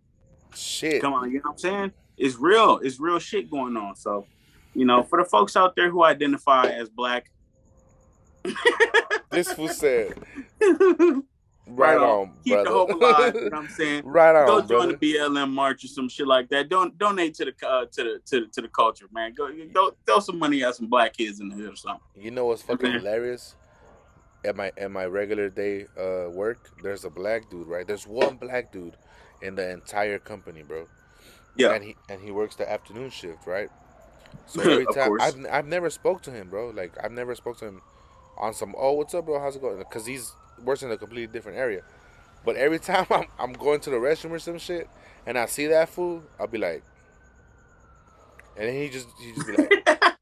Shit. 0.54 1.02
Come 1.02 1.14
on, 1.14 1.32
you 1.32 1.38
know 1.38 1.44
what 1.46 1.52
I'm 1.54 1.58
saying? 1.58 1.92
It's 2.18 2.36
real. 2.38 2.80
It's 2.84 3.00
real 3.00 3.20
shit 3.20 3.50
going 3.50 3.76
on. 3.78 3.96
So, 3.96 4.28
you 4.74 4.86
know, 4.86 5.04
for 5.04 5.22
the 5.22 5.28
folks 5.30 5.56
out 5.56 5.76
there 5.76 5.90
who 5.90 6.04
identify 6.04 6.72
as 6.72 6.90
black, 6.90 7.30
This 9.32 9.58
was 9.58 9.76
said, 9.78 10.14
right, 10.62 11.24
right, 11.68 11.98
on. 11.98 12.04
on, 12.04 12.32
Keep 12.44 12.54
brother. 12.54 12.70
the 12.70 12.76
hope 12.76 12.90
alive. 12.92 13.36
You 13.36 13.42
know 13.50 13.58
what 13.58 13.64
I'm 13.64 13.70
saying? 13.78 14.02
right 14.06 14.36
on. 14.36 14.48
Go 14.48 14.60
join 14.62 14.68
brother. 14.68 14.98
the 14.98 15.14
BLM 15.16 15.52
march 15.52 15.84
or 15.84 15.88
some 15.88 16.08
shit 16.08 16.28
like 16.28 16.48
that. 16.50 16.70
Don't 16.70 16.98
donate 16.98 17.34
to 17.36 17.46
the 17.46 17.68
uh, 17.68 17.86
to 17.92 18.04
the 18.04 18.20
to 18.28 18.42
the, 18.42 18.48
to 18.54 18.62
the 18.62 18.68
culture, 18.70 19.08
man. 19.12 19.34
Go, 19.34 19.50
go 19.74 19.92
throw 20.06 20.20
some 20.20 20.38
money 20.40 20.64
at 20.64 20.76
some 20.76 20.88
black 20.88 21.14
kids 21.18 21.40
in 21.40 21.50
the 21.50 21.56
hood 21.56 21.74
or 21.74 21.76
something. 21.76 22.02
You 22.16 22.32
know 22.32 22.46
what's 22.46 22.62
fucking 22.62 22.86
Okay. 22.88 22.98
hilarious? 23.00 23.56
At 24.46 24.56
my 24.56 24.72
at 24.78 24.92
my 24.92 25.06
regular 25.06 25.50
day 25.50 25.88
uh 25.98 26.30
work, 26.30 26.70
there's 26.84 27.04
a 27.04 27.10
black 27.10 27.50
dude, 27.50 27.68
right? 27.68 27.86
There's 27.88 28.06
one 28.08 28.38
black 28.38 28.72
dude 28.72 28.96
in 29.42 29.56
the 29.56 29.70
entire 29.72 30.20
company, 30.20 30.62
bro. 30.62 30.88
Yeah. 31.56 31.74
And 31.74 31.84
he 31.84 31.96
and 32.10 32.22
he 32.22 32.32
works 32.32 32.56
the 32.56 32.70
afternoon 32.70 33.10
shift, 33.10 33.48
right? 33.48 33.70
So 34.48 34.62
every 34.62 34.86
time 34.86 35.08
course. 35.08 35.22
I've 35.24 35.46
I've 35.50 35.68
never 35.68 35.90
spoke 35.90 36.22
to 36.24 36.32
him, 36.32 36.50
bro. 36.50 36.70
Like 36.70 36.94
I've 37.04 37.12
never 37.12 37.36
spoke 37.36 37.58
to 37.60 37.66
him 37.66 37.82
on 38.38 38.54
some 38.54 38.76
oh 38.78 38.94
what's 38.94 39.14
up, 39.14 39.26
bro? 39.26 39.40
How's 39.40 39.56
it 39.56 39.62
going? 39.62 39.78
Because 39.78 40.06
he's 40.06 40.34
works 40.64 40.84
in 40.84 40.92
a 40.92 40.98
completely 40.98 41.28
different 41.28 41.58
area. 41.58 41.82
But 42.44 42.56
every 42.58 42.80
time 42.92 43.06
I'm 43.10 43.26
I'm 43.40 43.54
going 43.54 43.80
to 43.82 43.90
the 43.90 43.98
restroom 43.98 44.32
or 44.32 44.40
some 44.40 44.60
shit, 44.60 44.90
and 45.26 45.38
I 45.38 45.46
see 45.46 45.68
that 45.68 45.90
fool, 45.90 46.24
I'll 46.40 46.48
be 46.48 46.58
like, 46.58 46.84
and 48.58 48.68
then 48.68 48.76
he 48.76 48.90
just 48.90 49.08
he 49.20 49.34
just 49.34 49.48
be 49.48 49.54
like. 49.54 49.88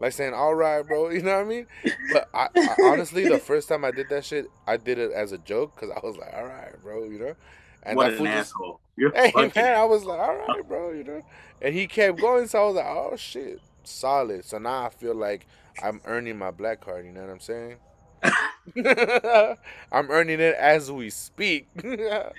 like 0.00 0.12
saying 0.12 0.34
"all 0.34 0.54
right, 0.54 0.82
bro," 0.86 1.08
you 1.10 1.22
know 1.22 1.36
what 1.36 1.46
I 1.46 1.48
mean? 1.48 1.66
But 2.12 2.28
I, 2.34 2.48
I 2.56 2.76
honestly, 2.84 3.28
the 3.28 3.38
first 3.38 3.68
time 3.68 3.84
I 3.84 3.90
did 3.90 4.08
that 4.10 4.24
shit, 4.24 4.46
I 4.66 4.76
did 4.76 4.98
it 4.98 5.12
as 5.12 5.32
a 5.32 5.38
joke 5.38 5.74
because 5.74 5.90
I 5.90 6.06
was 6.06 6.16
like, 6.16 6.32
"All 6.34 6.44
right, 6.44 6.74
bro," 6.82 7.04
you 7.04 7.18
know. 7.18 7.34
And 7.82 7.96
what 7.96 8.04
that 8.04 8.12
an 8.12 8.18
fool 8.18 8.26
just, 8.26 8.52
asshole! 8.52 8.80
You're 8.96 9.12
hey 9.12 9.32
man, 9.34 9.74
I 9.76 9.84
was 9.84 10.04
like, 10.04 10.20
"All 10.20 10.36
right, 10.36 10.66
bro," 10.68 10.92
you 10.92 11.02
know. 11.04 11.22
And 11.60 11.74
he 11.74 11.86
kept 11.86 12.20
going, 12.20 12.46
so 12.46 12.62
I 12.62 12.66
was 12.66 12.74
like, 12.76 12.86
"Oh 12.86 13.16
shit, 13.16 13.60
solid." 13.82 14.44
So 14.44 14.58
now 14.58 14.84
I 14.86 14.90
feel 14.90 15.14
like 15.14 15.46
I'm 15.82 16.00
earning 16.04 16.38
my 16.38 16.50
black 16.52 16.80
card. 16.80 17.04
You 17.04 17.12
know 17.12 17.22
what 17.22 17.30
I'm 17.30 17.40
saying? 17.40 17.76
I'm 19.92 20.10
earning 20.10 20.40
it 20.40 20.54
as 20.56 20.90
we 20.92 21.10
speak. 21.10 21.68
Yeah, 21.82 22.30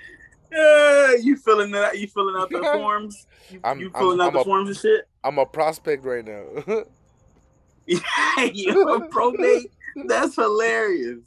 you 1.20 1.36
filling 1.36 1.72
that? 1.72 1.98
You 1.98 2.06
filling 2.08 2.36
out 2.36 2.48
the 2.50 2.62
forms? 2.74 3.26
You, 3.50 3.60
I'm- 3.64 3.80
you 3.80 3.86
I'm- 3.94 4.00
filling 4.00 4.20
out 4.20 4.28
I'm 4.28 4.32
the 4.34 4.40
a- 4.40 4.44
forms 4.44 4.68
and 4.70 4.78
shit? 4.78 5.08
I'm 5.24 5.38
a 5.38 5.46
prospect 5.46 6.04
right 6.04 6.24
now. 6.24 6.84
you 7.86 8.88
a 8.94 9.00
probate? 9.08 9.70
That's 10.06 10.34
hilarious. 10.36 11.20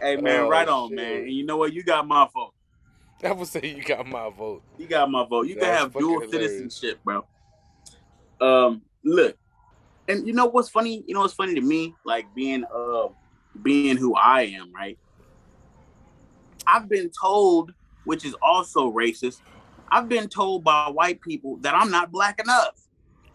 Hey 0.00 0.16
man, 0.16 0.40
Oh, 0.44 0.48
right 0.48 0.68
on, 0.68 0.90
shit. 0.90 0.96
man. 0.96 1.12
And 1.22 1.32
you 1.32 1.44
know 1.44 1.56
what? 1.56 1.72
You 1.72 1.82
got 1.82 2.06
my 2.06 2.28
vote. 2.32 2.52
I 3.24 3.32
would 3.32 3.48
say 3.48 3.74
you 3.76 3.82
got 3.82 4.06
my 4.06 4.30
vote. 4.30 4.62
You 4.78 4.86
got 4.86 5.10
my 5.10 5.24
vote. 5.24 5.46
You 5.46 5.56
can 5.56 5.64
have 5.64 5.92
dual 5.92 6.20
hilarious. 6.20 6.52
citizenship, 6.52 7.00
bro. 7.04 7.24
Um, 8.40 8.82
look, 9.04 9.36
and 10.08 10.26
you 10.26 10.32
know 10.32 10.46
what's 10.46 10.68
funny? 10.68 11.04
You 11.06 11.14
know 11.14 11.20
what's 11.20 11.34
funny 11.34 11.54
to 11.54 11.60
me? 11.60 11.94
Like 12.04 12.26
being 12.34 12.64
uh 12.64 13.08
being 13.62 13.96
who 13.96 14.14
I 14.14 14.42
am, 14.42 14.72
right? 14.74 14.98
I've 16.66 16.88
been 16.88 17.10
told, 17.10 17.72
which 18.04 18.24
is 18.24 18.34
also 18.42 18.92
racist. 18.92 19.40
I've 19.90 20.08
been 20.08 20.28
told 20.28 20.64
by 20.64 20.88
white 20.88 21.20
people 21.20 21.58
that 21.62 21.74
I'm 21.74 21.90
not 21.90 22.10
black 22.10 22.40
enough. 22.40 22.74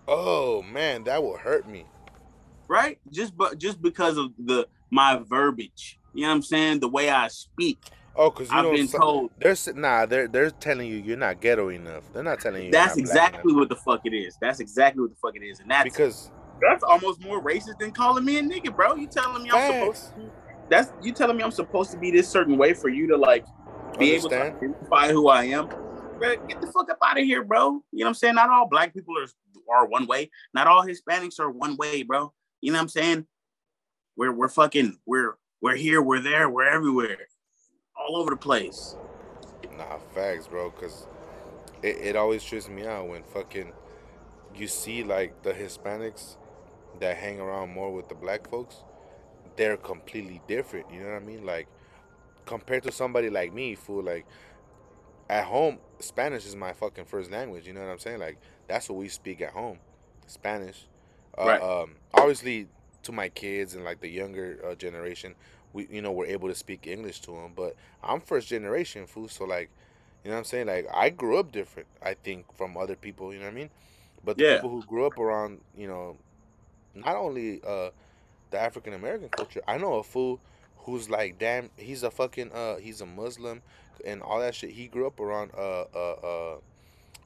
Oh 0.07 0.61
man, 0.61 1.05
that 1.05 1.23
will 1.23 1.37
hurt 1.37 1.67
me. 1.67 1.85
right? 2.67 2.99
Just 3.11 3.35
but 3.35 3.57
just 3.57 3.81
because 3.81 4.17
of 4.17 4.31
the 4.37 4.67
my 4.91 5.21
verbiage, 5.27 5.97
You 6.13 6.23
know 6.23 6.29
what 6.29 6.35
I'm 6.35 6.41
saying? 6.41 6.79
The 6.81 6.89
way 6.89 7.09
I 7.09 7.27
speak. 7.29 7.79
Oh, 8.15 8.29
because 8.29 8.51
you 8.51 8.57
I've 8.57 8.71
been 8.71 8.87
told 8.87 9.31
They're 9.39 9.55
nah, 9.73 10.05
they're 10.05 10.27
they're 10.27 10.51
telling 10.51 10.87
you 10.87 10.97
you're 10.97 11.17
not 11.17 11.39
ghetto 11.39 11.69
enough. 11.69 12.03
They're 12.13 12.23
not 12.23 12.39
telling 12.39 12.65
you. 12.65 12.71
that's 12.71 12.97
exactly 12.97 13.53
what 13.53 13.69
the 13.69 13.75
fuck 13.75 14.01
it 14.03 14.13
is. 14.13 14.37
That's 14.41 14.59
exactly 14.59 15.01
what 15.01 15.11
the 15.11 15.15
fuck 15.15 15.35
it 15.35 15.45
is, 15.45 15.59
and 15.59 15.71
that's 15.71 15.83
because 15.83 16.29
that's 16.61 16.83
almost 16.83 17.21
more 17.21 17.41
racist 17.41 17.79
than 17.79 17.91
calling 17.91 18.25
me 18.25 18.37
a 18.37 18.41
nigga, 18.41 18.75
bro. 18.75 18.95
You 18.95 19.07
telling 19.07 19.43
me 19.43 19.49
I'm 19.51 19.73
supposed 19.73 20.15
to 20.15 20.31
that's 20.69 20.91
you 21.01 21.11
telling 21.11 21.37
me 21.37 21.43
I'm 21.43 21.51
supposed 21.51 21.91
to 21.91 21.97
be 21.97 22.11
this 22.11 22.29
certain 22.29 22.57
way 22.57 22.73
for 22.73 22.89
you 22.89 23.07
to 23.07 23.17
like 23.17 23.45
be 23.99 24.13
able 24.13 24.29
to 24.29 24.41
identify 24.41 25.11
who 25.11 25.27
I 25.27 25.43
am. 25.45 25.67
Bro, 26.17 26.35
get 26.47 26.61
the 26.61 26.67
fuck 26.67 26.89
up 26.89 26.97
out 27.03 27.19
of 27.19 27.25
here, 27.25 27.43
bro. 27.43 27.83
You 27.91 27.99
know 27.99 28.05
what 28.05 28.07
I'm 28.09 28.13
saying? 28.15 28.35
Not 28.35 28.49
all 28.49 28.67
black 28.67 28.93
people 28.93 29.15
are 29.17 29.27
are 29.73 29.85
one 29.87 30.07
way. 30.07 30.29
Not 30.53 30.67
all 30.67 30.85
Hispanics 30.85 31.39
are 31.39 31.49
one 31.49 31.77
way, 31.77 32.03
bro. 32.03 32.33
You 32.61 32.71
know 32.71 32.77
what 32.77 32.83
I'm 32.83 32.89
saying? 32.89 33.27
We're 34.15 34.31
we're 34.31 34.49
fucking 34.49 34.97
we're 35.05 35.35
we're 35.61 35.75
here, 35.75 36.01
we're 36.01 36.21
there, 36.21 36.49
we're 36.49 36.65
everywhere. 36.65 37.17
All 38.07 38.17
over 38.17 38.31
the 38.31 38.37
place. 38.37 38.95
Nah, 39.77 39.97
facts, 40.13 40.47
bro. 40.47 40.71
Because 40.71 41.07
it, 41.83 41.97
it 41.97 42.15
always 42.15 42.43
trips 42.43 42.67
me 42.69 42.85
out 42.85 43.07
when 43.07 43.23
fucking 43.23 43.71
you 44.55 44.67
see 44.67 45.03
like 45.03 45.43
the 45.43 45.53
Hispanics 45.53 46.35
that 46.99 47.17
hang 47.17 47.39
around 47.39 47.69
more 47.71 47.93
with 47.93 48.09
the 48.09 48.15
black 48.15 48.49
folks. 48.49 48.77
They're 49.55 49.77
completely 49.77 50.41
different. 50.47 50.87
You 50.91 51.01
know 51.01 51.13
what 51.13 51.21
I 51.21 51.25
mean? 51.25 51.45
Like 51.45 51.67
compared 52.45 52.83
to 52.83 52.91
somebody 52.91 53.29
like 53.29 53.53
me, 53.53 53.75
fool. 53.75 54.03
Like 54.03 54.25
at 55.29 55.45
home, 55.45 55.79
Spanish 55.99 56.45
is 56.45 56.55
my 56.55 56.73
fucking 56.73 57.05
first 57.05 57.31
language. 57.31 57.67
You 57.67 57.73
know 57.73 57.81
what 57.81 57.91
I'm 57.91 57.99
saying? 57.99 58.19
Like 58.19 58.39
that's 58.67 58.89
what 58.89 58.97
we 58.97 59.09
speak 59.09 59.41
at 59.41 59.51
home, 59.51 59.79
Spanish. 60.27 60.87
Uh, 61.37 61.45
Right. 61.45 61.61
Um, 61.61 61.95
obviously, 62.13 62.67
to 63.03 63.11
my 63.11 63.29
kids 63.29 63.73
and 63.75 63.83
like 63.83 64.01
the 64.01 64.09
younger 64.09 64.59
uh, 64.69 64.75
generation, 64.75 65.35
we 65.73 65.87
you 65.89 66.01
know 66.01 66.11
we're 66.11 66.25
able 66.27 66.49
to 66.49 66.55
speak 66.55 66.87
English 66.87 67.21
to 67.21 67.31
them. 67.31 67.53
But 67.55 67.75
I'm 68.03 68.21
first 68.21 68.47
generation, 68.47 69.05
fool. 69.07 69.27
So 69.27 69.45
like, 69.45 69.69
you 70.23 70.29
know 70.29 70.35
what 70.35 70.39
I'm 70.39 70.45
saying? 70.45 70.67
Like 70.67 70.87
I 70.93 71.09
grew 71.09 71.37
up 71.39 71.51
different. 71.51 71.87
I 72.01 72.13
think 72.15 72.53
from 72.53 72.77
other 72.77 72.95
people. 72.95 73.33
You 73.33 73.39
know 73.39 73.45
what 73.45 73.51
I 73.51 73.55
mean? 73.55 73.69
But 74.23 74.37
the 74.37 74.43
Yeah. 74.43 74.53
people 74.53 74.69
who 74.69 74.83
grew 74.83 75.05
up 75.05 75.17
around, 75.19 75.61
you 75.75 75.87
know, 75.87 76.17
not 76.93 77.15
only 77.15 77.61
uh 77.65 77.89
the 78.51 78.59
African 78.59 78.93
American 78.93 79.29
culture. 79.29 79.61
I 79.67 79.77
know 79.77 79.95
a 79.95 80.03
fool 80.03 80.39
who's 80.77 81.09
like, 81.09 81.37
damn, 81.39 81.69
he's 81.77 82.03
a 82.03 82.11
fucking 82.11 82.51
uh, 82.51 82.77
he's 82.77 83.01
a 83.01 83.05
Muslim 83.05 83.61
and 84.05 84.21
all 84.21 84.39
that 84.39 84.55
shit. 84.55 84.71
He 84.71 84.87
grew 84.87 85.07
up 85.07 85.19
around 85.19 85.51
uh 85.57 85.85
uh 85.95 86.57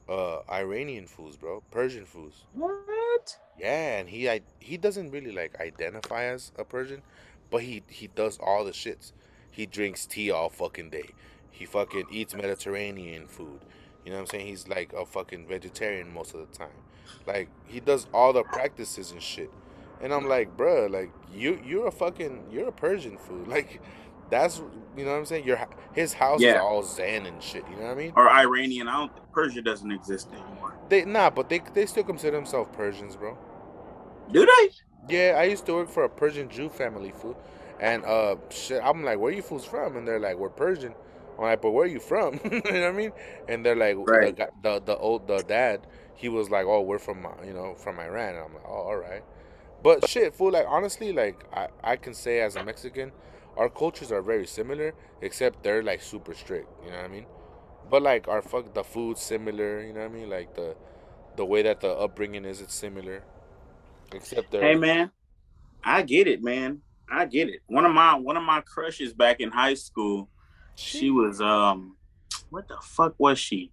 uh 0.08 0.12
uh 0.12 0.42
Iranian 0.50 1.06
fools, 1.06 1.36
bro, 1.36 1.62
Persian 1.70 2.06
fools. 2.06 2.44
What? 2.52 3.38
Yeah, 3.58 3.98
and 3.98 4.08
he 4.08 4.28
I, 4.28 4.42
he 4.60 4.76
doesn't 4.76 5.10
really 5.10 5.32
like 5.32 5.58
identify 5.60 6.24
as 6.24 6.52
a 6.58 6.64
Persian, 6.64 7.02
but 7.50 7.62
he 7.62 7.82
he 7.88 8.08
does 8.08 8.38
all 8.38 8.64
the 8.64 8.72
shits. 8.72 9.12
He 9.50 9.66
drinks 9.66 10.06
tea 10.06 10.30
all 10.30 10.48
fucking 10.48 10.90
day. 10.90 11.10
He 11.50 11.64
fucking 11.64 12.06
eats 12.10 12.34
Mediterranean 12.34 13.26
food. 13.26 13.60
You 14.04 14.12
know 14.12 14.18
what 14.18 14.22
I'm 14.22 14.26
saying? 14.26 14.46
He's 14.46 14.68
like 14.68 14.92
a 14.92 15.06
fucking 15.06 15.46
vegetarian 15.46 16.12
most 16.12 16.34
of 16.34 16.40
the 16.40 16.56
time. 16.56 16.68
Like 17.26 17.48
he 17.66 17.80
does 17.80 18.06
all 18.12 18.32
the 18.32 18.42
practices 18.42 19.10
and 19.10 19.22
shit. 19.22 19.50
And 20.00 20.12
I'm 20.12 20.28
like, 20.28 20.56
bruh, 20.56 20.90
like 20.90 21.10
you 21.34 21.60
you're 21.64 21.88
a 21.88 21.92
fucking 21.92 22.44
you're 22.50 22.68
a 22.68 22.72
Persian 22.72 23.16
food. 23.18 23.48
Like 23.56 23.80
that's 24.28 24.58
you 24.96 25.04
know 25.04 25.12
what 25.12 25.18
I'm 25.18 25.26
saying? 25.26 25.46
Your 25.46 25.58
his 25.92 26.12
house 26.12 26.42
is 26.42 26.56
all 26.56 26.82
zen 26.82 27.26
and 27.26 27.42
shit. 27.42 27.64
You 27.70 27.76
know 27.76 27.82
what 27.82 27.92
I 27.92 27.94
mean? 27.94 28.12
Or 28.16 28.28
Iranian. 28.28 28.88
I 28.88 28.98
don't 28.98 29.32
Persia 29.32 29.62
doesn't 29.62 29.90
exist 29.90 30.28
anymore. 30.32 30.76
They 30.88 31.04
nah, 31.04 31.30
but 31.30 31.48
they 31.48 31.60
they 31.74 31.86
still 31.86 32.04
consider 32.04 32.36
themselves 32.36 32.70
Persians, 32.72 33.16
bro. 33.16 33.38
Do 34.32 34.44
they? 34.44 34.70
Yeah, 35.08 35.36
I 35.38 35.44
used 35.44 35.66
to 35.66 35.74
work 35.74 35.88
for 35.88 36.04
a 36.04 36.08
Persian 36.08 36.48
Jew 36.48 36.68
family, 36.68 37.12
fool. 37.12 37.36
And 37.78 38.04
uh, 38.04 38.36
shit, 38.50 38.80
I'm 38.82 39.04
like, 39.04 39.18
where 39.18 39.32
you 39.32 39.42
fools 39.42 39.64
from? 39.64 39.96
And 39.96 40.06
they're 40.08 40.18
like, 40.20 40.36
we're 40.36 40.48
Persian. 40.50 40.94
I'm 41.38 41.44
like, 41.44 41.60
but 41.62 41.72
where 41.72 41.84
are 41.84 41.88
you 41.88 42.00
from? 42.00 42.40
you 42.44 42.50
know 42.50 42.60
what 42.62 42.74
I 42.74 42.92
mean? 42.92 43.12
And 43.48 43.64
they're 43.64 43.76
like, 43.76 43.96
Right. 43.98 44.34
the, 44.36 44.48
the 44.62 44.80
the 44.80 44.96
old 44.96 45.26
the 45.28 45.42
dad, 45.42 45.86
he 46.14 46.28
was 46.28 46.48
like, 46.50 46.64
oh, 46.66 46.80
we're 46.80 46.98
from 46.98 47.26
uh, 47.26 47.30
you 47.44 47.52
know 47.52 47.74
from 47.74 48.00
Iran. 48.00 48.34
And 48.36 48.44
I'm 48.44 48.54
like, 48.54 48.64
oh, 48.66 48.70
all 48.88 48.96
right. 48.96 49.22
But 49.82 50.08
shit, 50.08 50.34
fool. 50.34 50.52
Like 50.52 50.66
honestly, 50.68 51.12
like 51.12 51.44
I 51.52 51.68
I 51.84 51.96
can 51.96 52.14
say 52.14 52.40
as 52.40 52.56
a 52.56 52.62
Mexican, 52.62 53.12
our 53.56 53.68
cultures 53.68 54.12
are 54.12 54.22
very 54.22 54.46
similar, 54.46 54.94
except 55.22 55.62
they're 55.62 55.82
like 55.82 56.02
super 56.02 56.34
strict. 56.34 56.68
You 56.84 56.90
know 56.90 56.96
what 56.98 57.04
I 57.06 57.08
mean? 57.08 57.26
But 57.90 58.02
like 58.02 58.28
our 58.28 58.42
fuck 58.42 58.74
the 58.74 58.84
food 58.84 59.18
similar. 59.18 59.82
You 59.82 59.92
know 59.92 60.00
what 60.00 60.10
I 60.10 60.14
mean? 60.14 60.30
Like 60.30 60.54
the 60.54 60.76
the 61.36 61.44
way 61.46 61.62
that 61.62 61.80
the 61.80 61.90
upbringing 61.92 62.44
is, 62.44 62.60
it's 62.60 62.74
similar. 62.74 63.24
Except 64.12 64.50
they're 64.50 64.62
Hey 64.62 64.74
man, 64.76 65.10
I 65.84 66.02
get 66.02 66.26
it, 66.26 66.42
man. 66.42 66.80
I 67.10 67.24
get 67.26 67.48
it. 67.48 67.60
One 67.66 67.84
of 67.84 67.92
my 67.92 68.14
one 68.14 68.36
of 68.36 68.42
my 68.42 68.60
crushes 68.60 69.12
back 69.12 69.40
in 69.40 69.50
high 69.50 69.74
school, 69.74 70.28
she 70.74 71.10
was 71.10 71.40
um 71.40 71.96
what 72.50 72.68
the 72.68 72.76
fuck 72.82 73.14
was 73.18 73.38
she? 73.38 73.72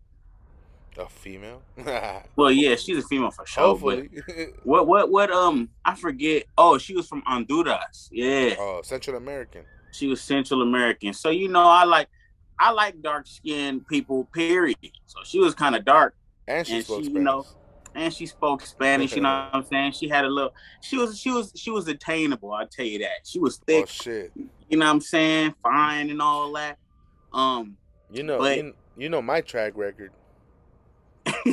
A 0.98 1.08
female? 1.10 1.62
Well, 2.36 2.52
yeah, 2.52 2.76
she's 2.76 2.98
a 2.98 3.02
female 3.02 3.32
for 3.32 3.46
sure. 3.46 3.64
Hopefully. 3.64 4.10
What 4.64 4.88
what 4.88 5.10
what 5.12 5.32
um 5.32 5.70
I 5.84 5.96
forget. 5.96 6.44
Oh, 6.58 6.78
she 6.78 6.96
was 6.96 7.08
from 7.08 7.24
Honduras. 7.26 8.10
Yeah. 8.12 8.56
oh, 8.60 8.82
Central 8.84 9.18
American. 9.18 9.64
She 9.92 10.08
was 10.08 10.22
Central 10.22 10.62
American. 10.62 11.14
So 11.14 11.30
you 11.30 11.48
know 11.48 11.68
I 11.68 11.84
like 11.84 12.08
I 12.60 12.72
like 12.72 13.02
dark 13.02 13.28
skinned 13.28 13.88
people, 13.88 14.26
period. 14.34 14.78
So 15.06 15.20
she 15.24 15.40
was 15.40 15.56
kind 15.56 15.76
of 15.76 15.86
dark 15.86 16.16
And 16.48 16.66
she 16.66 16.76
And 16.76 16.86
she, 16.86 17.04
you 17.12 17.20
know, 17.20 17.46
and 17.96 18.14
she 18.14 18.26
spoke 18.26 18.62
Spanish, 18.66 19.16
you 19.16 19.22
know 19.22 19.30
what 19.52 19.56
I'm 19.56 19.66
saying? 19.66 19.92
She 19.94 20.08
had 20.10 20.26
a 20.26 20.30
little 20.30 20.54
she 20.82 20.98
was 20.98 21.20
she 21.20 21.32
was 21.32 21.52
she 21.56 21.70
was 21.72 21.88
attainable, 21.88 22.52
I'll 22.54 22.68
tell 22.68 22.86
you 22.86 23.00
that. 23.00 23.26
She 23.26 23.40
was 23.40 23.58
thick. 23.58 23.84
oh, 23.84 23.86
shit. 23.86 24.32
you 24.70 24.78
know 24.78 24.86
what 24.86 24.92
I'm 24.92 25.02
saying, 25.02 25.56
fine 25.64 26.10
and 26.10 26.22
all 26.22 26.52
that. 26.54 26.78
Um 27.34 27.78
You 28.12 28.24
know, 28.24 28.38
But- 28.40 28.58
you, 28.58 28.74
you 28.98 29.10
know 29.10 29.22
my 29.22 29.42
track 29.42 29.74
record. 29.76 30.12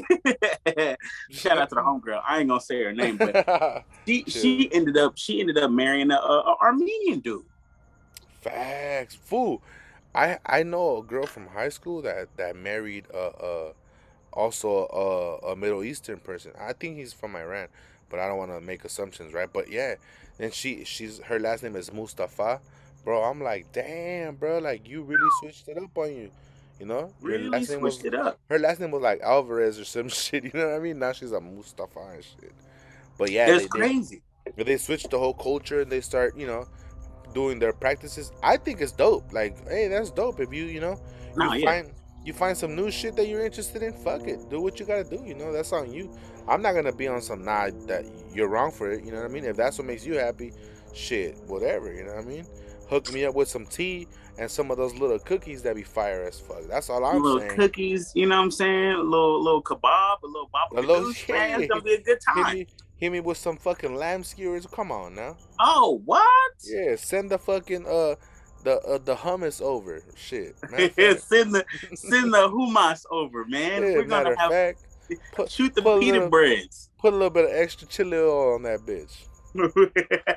shout 1.30 1.58
out 1.58 1.68
to 1.68 1.74
the 1.76 1.80
homegirl. 1.80 2.22
I 2.26 2.40
ain't 2.40 2.48
gonna 2.48 2.60
say 2.60 2.82
her 2.82 2.92
name, 2.92 3.16
but 3.16 3.84
she 4.06 4.24
she 4.26 4.72
ended 4.72 4.96
up 4.96 5.16
she 5.16 5.40
ended 5.40 5.58
up 5.58 5.70
marrying 5.70 6.10
a, 6.10 6.16
a, 6.16 6.40
a 6.40 6.56
Armenian 6.62 7.20
dude. 7.20 7.44
Facts. 8.40 9.14
Fool. 9.14 9.62
I 10.14 10.38
I 10.44 10.62
know 10.64 10.98
a 10.98 11.02
girl 11.02 11.26
from 11.26 11.46
high 11.46 11.68
school 11.68 12.02
that 12.02 12.28
that 12.36 12.56
married 12.56 13.06
uh 13.14 13.28
uh 13.28 13.72
also 14.32 15.38
a, 15.42 15.52
a 15.52 15.56
Middle 15.56 15.82
Eastern 15.84 16.18
person. 16.18 16.52
I 16.58 16.72
think 16.72 16.96
he's 16.96 17.12
from 17.12 17.36
Iran, 17.36 17.68
but 18.08 18.20
I 18.20 18.28
don't 18.28 18.38
want 18.38 18.50
to 18.52 18.60
make 18.60 18.84
assumptions, 18.84 19.32
right? 19.32 19.48
But 19.52 19.70
yeah, 19.70 19.94
and 20.38 20.52
she 20.52 20.84
she's 20.84 21.18
her 21.20 21.38
last 21.38 21.62
name 21.62 21.76
is 21.76 21.92
Mustafa. 21.92 22.60
Bro, 23.04 23.22
I'm 23.24 23.42
like, 23.42 23.72
damn, 23.72 24.36
bro, 24.36 24.58
like 24.58 24.86
you 24.88 25.02
really 25.02 25.28
switched 25.40 25.68
it 25.68 25.78
up 25.78 25.96
on 25.96 26.14
you. 26.14 26.30
You 26.78 26.86
know? 26.86 27.12
Really 27.20 27.48
last 27.48 27.70
name 27.70 27.80
was 27.80 27.94
switched 27.96 28.14
it 28.14 28.18
up. 28.18 28.38
her 28.48 28.58
last 28.58 28.80
name 28.80 28.90
was 28.90 29.02
like 29.02 29.20
Alvarez 29.20 29.78
or 29.78 29.84
some 29.84 30.08
shit, 30.20 30.44
you 30.44 30.50
know 30.54 30.68
what 30.68 30.76
I 30.76 30.78
mean? 30.78 30.98
Now 30.98 31.12
she's 31.12 31.32
a 31.32 31.40
Mustafa 31.40 32.00
and 32.14 32.24
shit. 32.24 32.52
But 33.18 33.30
yeah, 33.30 33.50
It's 33.50 33.66
crazy. 33.66 34.22
they 34.56 34.62
they 34.64 34.76
switch 34.78 35.04
the 35.04 35.18
whole 35.18 35.34
culture 35.34 35.80
and 35.82 35.90
they 35.92 36.00
start, 36.00 36.36
you 36.36 36.46
know, 36.46 36.66
doing 37.34 37.58
their 37.58 37.72
practices. 37.72 38.32
I 38.42 38.56
think 38.56 38.80
it's 38.80 38.92
dope. 38.92 39.32
Like, 39.32 39.56
hey, 39.68 39.88
that's 39.88 40.10
dope. 40.10 40.40
If 40.40 40.52
you, 40.52 40.64
you 40.64 40.80
know, 40.80 40.98
No, 41.36 41.52
you 41.52 41.60
yeah. 41.60 41.66
find 41.82 41.92
you 42.24 42.32
find 42.32 42.56
some 42.56 42.74
new 42.76 42.90
shit 42.90 43.16
that 43.16 43.26
you're 43.28 43.44
interested 43.44 43.82
in, 43.82 43.92
fuck 43.92 44.26
it. 44.28 44.48
Do 44.50 44.60
what 44.60 44.78
you 44.80 44.86
gotta 44.86 45.04
do, 45.04 45.22
you 45.24 45.34
know, 45.34 45.52
that's 45.52 45.72
on 45.72 45.92
you. 45.92 46.10
I'm 46.48 46.62
not 46.62 46.72
gonna 46.74 46.92
be 46.92 47.08
on 47.08 47.22
some 47.22 47.44
nah 47.44 47.70
that 47.86 48.04
you're 48.32 48.48
wrong 48.48 48.70
for 48.72 48.90
it, 48.90 49.04
you 49.04 49.10
know 49.12 49.18
what 49.22 49.30
I 49.30 49.32
mean? 49.32 49.44
If 49.44 49.56
that's 49.56 49.78
what 49.78 49.86
makes 49.86 50.04
you 50.04 50.14
happy, 50.18 50.52
shit, 50.92 51.36
whatever, 51.46 51.92
you 51.92 52.04
know 52.04 52.14
what 52.14 52.24
I 52.24 52.28
mean? 52.28 52.46
Hook 52.88 53.12
me 53.12 53.24
up 53.24 53.34
with 53.36 53.48
some 53.48 53.66
tea 53.66 54.08
and 54.38 54.50
some 54.50 54.70
of 54.72 54.76
those 54.76 54.94
little 54.94 55.18
cookies 55.18 55.62
that 55.62 55.76
be 55.76 55.82
fire 55.84 56.24
as 56.24 56.40
fuck. 56.40 56.62
That's 56.68 56.90
all 56.90 57.04
I'm 57.04 57.22
little 57.22 57.38
saying. 57.38 57.50
Little 57.50 57.68
cookies, 57.68 58.12
you 58.16 58.26
know 58.26 58.36
what 58.38 58.42
I'm 58.44 58.50
saying? 58.50 58.92
A 58.94 58.98
little 59.00 59.42
little 59.42 59.62
kebab, 59.62 60.22
a 60.22 60.26
little 60.26 60.50
baba 60.52 60.80
A 60.80 60.82
little- 60.82 61.10
ganoush, 61.12 61.28
man. 61.32 61.60
It's 61.62 61.70
gonna 61.70 61.82
be 61.82 61.94
a 61.94 62.00
good 62.02 62.18
Hit 62.34 62.44
time. 62.44 62.54
me, 62.54 62.66
hit 62.96 63.12
me 63.12 63.20
with 63.20 63.38
some 63.38 63.56
fucking 63.56 63.94
lamb 63.94 64.24
skewers. 64.24 64.66
Come 64.66 64.90
on 64.90 65.14
now. 65.14 65.36
Oh, 65.60 66.02
what? 66.04 66.52
Yeah, 66.64 66.96
send 66.96 67.30
the 67.30 67.38
fucking 67.38 67.86
uh 67.86 68.16
the 68.64 68.78
uh, 68.80 68.98
the 68.98 69.14
hummus 69.14 69.60
over. 69.62 70.02
Shit. 70.16 70.54
Matter 70.70 70.84
of 70.84 70.92
fact, 70.94 71.20
send 71.22 71.54
the 71.54 71.64
send 71.94 72.32
the 72.32 72.48
humas 72.50 73.04
over, 73.10 73.44
man. 73.46 73.82
yeah, 73.82 73.88
We're 73.96 74.04
gonna 74.04 74.34
have 74.38 74.50
fact, 74.50 74.80
put 75.32 75.50
shoot 75.50 75.74
the 75.74 75.82
put 75.82 76.00
pita 76.00 76.12
little- 76.14 76.28
breads. 76.30 76.90
put 76.98 77.12
a 77.12 77.16
little 77.16 77.30
bit 77.30 77.44
of 77.46 77.50
extra 77.52 77.86
chili 77.88 78.16
oil 78.18 78.54
on 78.54 78.62
that 78.64 78.80
bitch. 78.80 79.24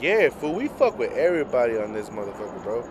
Yeah, 0.00 0.30
fool, 0.30 0.54
we 0.54 0.66
fuck 0.68 0.98
with 0.98 1.12
everybody 1.12 1.76
on 1.78 1.92
this 1.92 2.08
motherfucker, 2.08 2.62
bro. 2.64 2.84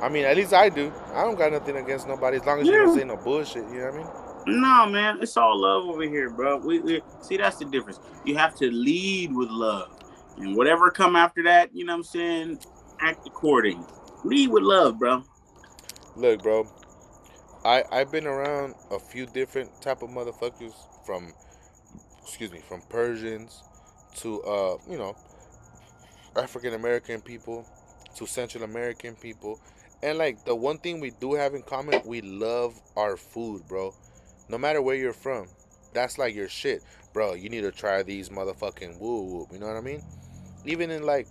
I 0.00 0.08
mean, 0.08 0.24
at 0.24 0.36
least 0.36 0.52
I 0.52 0.68
do. 0.68 0.92
I 1.12 1.22
don't 1.22 1.36
got 1.36 1.50
nothing 1.50 1.76
against 1.76 2.06
nobody 2.06 2.36
as 2.36 2.44
long 2.46 2.60
as 2.60 2.66
you 2.68 2.72
don't 2.74 2.96
say 2.96 3.02
no 3.04 3.16
bullshit. 3.16 3.64
You 3.68 3.78
know 3.78 3.84
what 3.90 3.94
I 3.94 3.98
mean? 4.44 4.60
no, 4.60 4.86
man, 4.86 5.18
it's 5.20 5.36
all 5.36 5.60
love 5.60 5.86
over 5.86 6.02
here, 6.02 6.30
bro. 6.30 6.58
We, 6.58 6.78
we 6.80 7.02
see 7.20 7.36
that's 7.36 7.56
the 7.56 7.64
difference. 7.64 7.98
You 8.24 8.36
have 8.36 8.54
to 8.56 8.70
lead 8.70 9.34
with 9.34 9.48
love, 9.50 9.90
and 10.38 10.54
whatever 10.54 10.88
come 10.90 11.16
after 11.16 11.42
that, 11.44 11.74
you 11.74 11.84
know 11.84 11.94
what 11.94 11.98
I'm 11.98 12.04
saying. 12.04 12.58
Act 13.00 13.26
according. 13.26 13.84
Lead 14.24 14.50
with 14.50 14.62
love, 14.62 14.98
bro. 14.98 15.22
Look, 16.16 16.42
bro. 16.42 16.66
I 17.64 17.84
I've 17.92 18.10
been 18.10 18.26
around 18.26 18.74
a 18.90 18.98
few 18.98 19.26
different 19.26 19.82
type 19.82 20.02
of 20.02 20.10
motherfuckers 20.10 20.74
from 21.04 21.32
excuse 22.22 22.50
me, 22.50 22.60
from 22.68 22.82
Persians 22.88 23.62
to 24.16 24.42
uh, 24.42 24.76
you 24.88 24.98
know, 24.98 25.16
African 26.36 26.74
American 26.74 27.20
people 27.20 27.66
to 28.16 28.26
Central 28.26 28.64
American 28.64 29.14
people. 29.14 29.60
And 30.02 30.18
like 30.18 30.44
the 30.44 30.54
one 30.54 30.78
thing 30.78 31.00
we 31.00 31.10
do 31.10 31.34
have 31.34 31.54
in 31.54 31.62
common, 31.62 32.00
we 32.04 32.20
love 32.20 32.78
our 32.96 33.16
food, 33.16 33.62
bro. 33.68 33.94
No 34.48 34.58
matter 34.58 34.82
where 34.82 34.96
you're 34.96 35.12
from, 35.12 35.46
that's 35.92 36.18
like 36.18 36.34
your 36.34 36.48
shit, 36.48 36.82
bro. 37.12 37.34
You 37.34 37.48
need 37.48 37.62
to 37.62 37.72
try 37.72 38.02
these 38.02 38.28
motherfucking 38.28 39.00
woo 39.00 39.22
woo. 39.22 39.48
You 39.52 39.58
know 39.58 39.66
what 39.66 39.76
I 39.76 39.80
mean? 39.80 40.02
Even 40.64 40.90
in 40.90 41.02
like, 41.04 41.26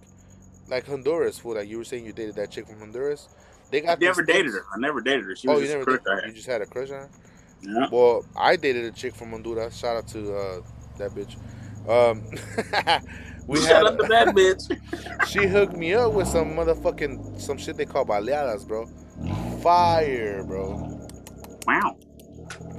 like 0.67 0.87
Honduras 0.87 1.39
food, 1.39 1.57
like 1.57 1.67
you 1.67 1.77
were 1.77 1.83
saying, 1.83 2.05
you 2.05 2.13
dated 2.13 2.35
that 2.35 2.51
chick 2.51 2.67
from 2.67 2.79
Honduras. 2.79 3.29
They 3.71 3.81
got 3.81 3.99
never 3.99 4.23
dated 4.23 4.51
her. 4.51 4.65
I 4.73 4.79
never 4.79 5.01
dated 5.01 5.25
her. 5.25 5.35
She 5.35 5.47
was 5.47 5.57
oh, 5.57 5.61
you 5.61 5.67
never 5.67 5.81
a 5.81 5.85
crush 5.85 5.99
did, 6.03 6.23
I 6.23 6.27
You 6.27 6.33
just 6.33 6.47
had 6.47 6.61
a 6.61 6.65
crush 6.65 6.89
on 6.91 6.95
her. 6.95 7.09
Yeah. 7.61 7.87
Well, 7.91 8.25
I 8.35 8.55
dated 8.55 8.85
a 8.85 8.91
chick 8.91 9.15
from 9.15 9.31
Honduras. 9.31 9.77
Shout 9.77 9.97
out 9.97 10.07
to 10.09 10.35
uh, 10.35 10.61
that 10.97 11.11
bitch. 11.11 11.35
Um, 11.89 12.23
we 13.47 13.59
Shout 13.61 13.67
had 13.67 13.85
out 13.85 13.99
to 13.99 14.07
that 14.07 14.27
bitch. 14.35 15.27
she 15.27 15.47
hooked 15.47 15.75
me 15.75 15.93
up 15.93 16.13
with 16.13 16.27
some 16.27 16.55
motherfucking 16.55 17.39
some 17.39 17.57
shit 17.57 17.77
they 17.77 17.85
call 17.85 18.05
baleadas, 18.05 18.67
bro. 18.67 18.85
Fire, 19.61 20.43
bro. 20.43 21.07
Wow. 21.65 21.97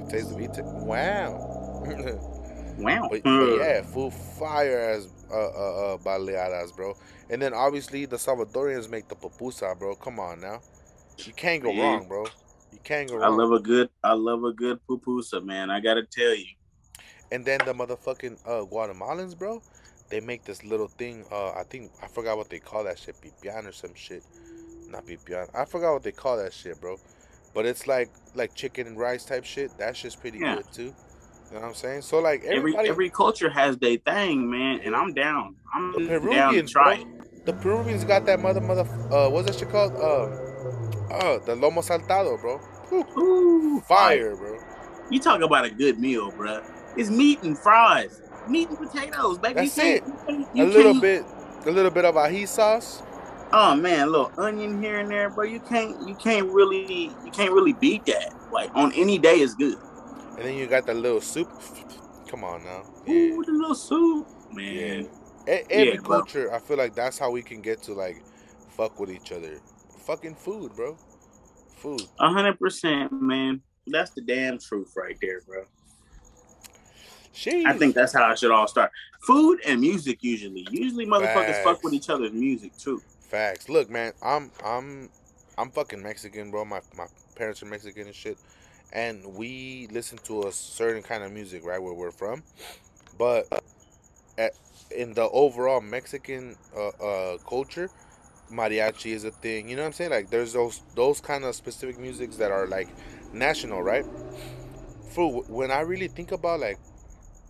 Taste 0.09 0.29
the 0.29 0.35
beat. 0.37 0.51
Wow. 0.57 1.83
Wow. 2.77 3.07
but, 3.09 3.23
but 3.23 3.55
yeah, 3.57 3.81
full 3.81 4.11
fire 4.11 4.79
as 4.79 5.07
uh, 5.31 5.33
uh, 5.33 5.39
uh, 5.93 5.97
baleadas, 5.97 6.75
bro. 6.75 6.95
And 7.29 7.41
then 7.41 7.53
obviously 7.53 8.05
the 8.05 8.17
Salvadorians 8.17 8.89
make 8.89 9.07
the 9.07 9.15
pupusa, 9.15 9.77
bro. 9.77 9.95
Come 9.95 10.19
on 10.19 10.39
now, 10.39 10.61
you 11.19 11.33
can't 11.33 11.63
go 11.63 11.71
Yeah. 11.71 11.81
wrong, 11.81 12.07
bro. 12.07 12.25
You 12.71 12.79
can't 12.83 13.09
go 13.09 13.15
wrong. 13.15 13.33
I 13.33 13.35
love 13.35 13.51
a 13.51 13.59
good 13.59 13.89
I 14.03 14.13
love 14.13 14.43
a 14.43 14.53
good 14.53 14.79
pupusa, 14.89 15.43
man. 15.43 15.69
I 15.69 15.79
gotta 15.79 16.03
tell 16.03 16.35
you. 16.35 16.45
And 17.31 17.43
then 17.43 17.59
the 17.65 17.73
motherfucking 17.73 18.39
uh, 18.45 18.65
Guatemalans, 18.65 19.37
bro, 19.37 19.61
they 20.09 20.21
make 20.21 20.45
this 20.45 20.63
little 20.63 20.87
thing. 20.87 21.25
Uh, 21.31 21.51
I 21.51 21.63
think 21.63 21.91
I 22.01 22.07
forgot 22.07 22.37
what 22.37 22.49
they 22.49 22.59
call 22.59 22.83
that 22.85 22.97
shit, 22.99 23.15
pipian 23.21 23.67
or 23.67 23.71
some 23.71 23.93
shit. 23.95 24.23
Not 24.89 25.05
pipian. 25.05 25.49
I 25.53 25.65
forgot 25.65 25.93
what 25.93 26.03
they 26.03 26.13
call 26.13 26.37
that 26.37 26.53
shit, 26.53 26.79
bro. 26.79 26.97
But 27.53 27.65
it's 27.65 27.87
like 27.87 28.09
like 28.35 28.53
chicken 28.55 28.87
and 28.87 28.97
rice 28.97 29.25
type 29.25 29.43
shit. 29.43 29.77
That 29.77 29.97
shit's 29.97 30.15
pretty 30.15 30.39
Yeah. 30.39 30.55
good 30.55 30.71
too. 30.71 30.93
You 31.49 31.55
know 31.55 31.61
what 31.61 31.67
I'm 31.69 31.75
saying? 31.75 32.01
So 32.01 32.19
like 32.19 32.43
Every 32.43 32.57
everybody, 32.57 32.89
every 32.89 33.09
culture 33.09 33.49
has 33.49 33.77
their 33.77 33.97
thing, 33.97 34.49
man, 34.49 34.81
and 34.83 34.95
I'm 34.95 35.13
down. 35.13 35.55
I'm 35.73 35.93
the 35.93 35.99
down 35.99 36.09
to 36.09 36.19
Peruvians, 36.19 36.71
try 36.71 36.97
bro, 36.97 37.05
it. 37.23 37.45
the 37.45 37.53
Peruvians 37.53 38.03
got 38.03 38.25
that 38.25 38.41
mother 38.41 38.59
mother. 38.59 38.81
Uh, 39.11 39.29
what's 39.29 39.47
that 39.47 39.57
shit 39.57 39.69
called? 39.69 39.93
Uh, 39.93 40.25
uh, 41.13 41.39
the 41.45 41.55
lomo 41.55 41.79
saltado, 41.81 42.39
bro. 42.41 42.59
Ooh, 43.17 43.79
fire, 43.81 44.35
bro. 44.35 44.59
You 45.09 45.19
talk 45.19 45.41
about 45.41 45.63
a 45.63 45.69
good 45.69 45.99
meal, 45.99 46.31
bro. 46.31 46.61
It's 46.97 47.09
meat 47.09 47.41
and 47.43 47.57
fries, 47.57 48.21
meat 48.49 48.67
and 48.69 48.77
potatoes, 48.77 49.37
baby. 49.37 49.53
That's 49.53 49.77
you 49.77 49.83
it. 49.83 50.03
You 50.05 50.45
can't, 50.53 50.59
A 50.59 50.63
little 50.65 50.99
bit, 50.99 51.23
a 51.65 51.71
little 51.71 51.91
bit 51.91 52.03
of 52.03 52.15
ají 52.15 52.45
sauce. 52.45 53.03
Oh 53.53 53.73
man, 53.73 54.09
a 54.09 54.11
little 54.11 54.31
onion 54.37 54.81
here 54.83 54.99
and 54.99 55.09
there, 55.09 55.29
bro. 55.29 55.45
You 55.45 55.61
can't, 55.61 56.07
you 56.07 56.15
can't 56.15 56.51
really, 56.51 57.03
you 57.23 57.31
can't 57.31 57.53
really 57.53 57.71
beat 57.71 58.05
that. 58.07 58.33
Like 58.51 58.69
on 58.75 58.91
any 58.93 59.17
day 59.17 59.39
is 59.39 59.55
good. 59.55 59.77
And 60.37 60.45
then 60.45 60.55
you 60.55 60.67
got 60.67 60.85
the 60.85 60.93
little 60.93 61.21
soup. 61.21 61.49
Come 62.27 62.43
on 62.43 62.63
now. 62.63 62.83
Yeah. 63.05 63.13
Ooh, 63.13 63.43
the 63.43 63.51
little 63.51 63.75
soup, 63.75 64.27
man. 64.51 65.09
Yeah. 65.47 65.55
E- 65.55 65.65
every 65.69 65.93
Yeah, 65.95 65.97
culture, 66.01 66.53
I 66.53 66.59
feel 66.59 66.77
like 66.77 66.93
that's 66.93 67.17
how 67.17 67.31
we 67.31 67.41
can 67.41 67.61
get 67.61 67.81
to 67.83 67.93
like 67.93 68.21
fuck 68.69 68.99
with 68.99 69.09
each 69.11 69.31
other. 69.31 69.59
Fucking 70.05 70.35
food, 70.35 70.75
bro. 70.75 70.97
Food. 71.77 72.03
A 72.19 72.29
hundred 72.29 72.59
percent, 72.59 73.11
man. 73.11 73.61
That's 73.87 74.11
the 74.11 74.21
damn 74.21 74.59
truth 74.59 74.93
right 74.95 75.17
there, 75.21 75.41
bro. 75.41 75.63
Sheesh. 77.33 77.65
I 77.65 77.77
think 77.77 77.95
that's 77.95 78.13
how 78.13 78.31
it 78.31 78.39
should 78.39 78.51
all 78.51 78.67
start. 78.67 78.91
Food 79.21 79.59
and 79.65 79.79
music 79.79 80.23
usually. 80.23 80.67
Usually 80.71 81.05
motherfuckers 81.05 81.61
fuck 81.63 81.83
with 81.83 81.93
each 81.93 82.09
other's 82.09 82.33
music 82.33 82.75
too. 82.77 83.01
facts. 83.27 83.69
Look, 83.69 83.89
man, 83.89 84.13
I'm 84.21 84.51
I'm 84.65 85.09
I'm 85.57 85.69
fucking 85.71 86.01
Mexican, 86.01 86.51
bro. 86.51 86.65
My 86.65 86.81
my 86.95 87.05
parents 87.35 87.61
are 87.61 87.67
Mexican 87.67 88.07
and 88.07 88.15
shit, 88.15 88.37
and 88.93 89.35
we 89.35 89.87
listen 89.91 90.17
to 90.25 90.47
a 90.47 90.51
certain 90.51 91.03
kind 91.03 91.23
of 91.23 91.31
music, 91.31 91.65
right, 91.65 91.81
where 91.81 91.93
we're 91.93 92.11
from. 92.11 92.43
But 93.17 93.47
at, 94.37 94.53
in 94.95 95.13
the 95.13 95.29
overall 95.29 95.81
Mexican 95.81 96.55
uh, 96.75 96.89
uh, 96.89 97.37
culture, 97.39 97.89
mariachi 98.51 99.11
is 99.13 99.23
a 99.23 99.31
thing. 99.31 99.69
You 99.69 99.75
know 99.75 99.83
what 99.83 99.87
I'm 99.87 99.93
saying? 99.93 100.11
Like, 100.11 100.29
there's 100.29 100.53
those 100.53 100.81
those 100.95 101.19
kind 101.19 101.43
of 101.43 101.55
specific 101.55 101.99
musics 101.99 102.37
that 102.37 102.51
are 102.51 102.67
like 102.67 102.89
national, 103.33 103.83
right? 103.83 104.05
For 105.13 105.41
when 105.43 105.71
I 105.71 105.81
really 105.81 106.07
think 106.07 106.31
about 106.31 106.59
like 106.59 106.77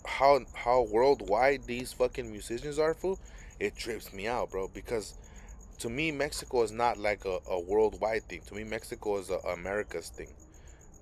how 0.06 0.40
how 0.56 0.84
worldwide 0.84 1.64
these 1.66 1.94
fucking 1.94 2.32
musicians 2.32 2.80
are, 2.80 2.94
fool, 2.94 3.20
it 3.60 3.76
trips 3.76 4.14
me 4.14 4.28
out, 4.28 4.52
bro. 4.52 4.68
Because 4.70 5.16
to 5.80 5.90
me, 5.90 6.12
Mexico 6.12 6.64
is 6.64 6.72
not 6.72 6.98
like 6.98 7.26
a, 7.26 7.40
a 7.50 7.60
worldwide 7.60 8.24
thing. 8.24 8.42
To 8.48 8.56
me, 8.56 8.64
Mexico 8.64 9.18
is 9.18 9.30
a 9.30 9.38
America's 9.50 10.10
thing. 10.10 10.30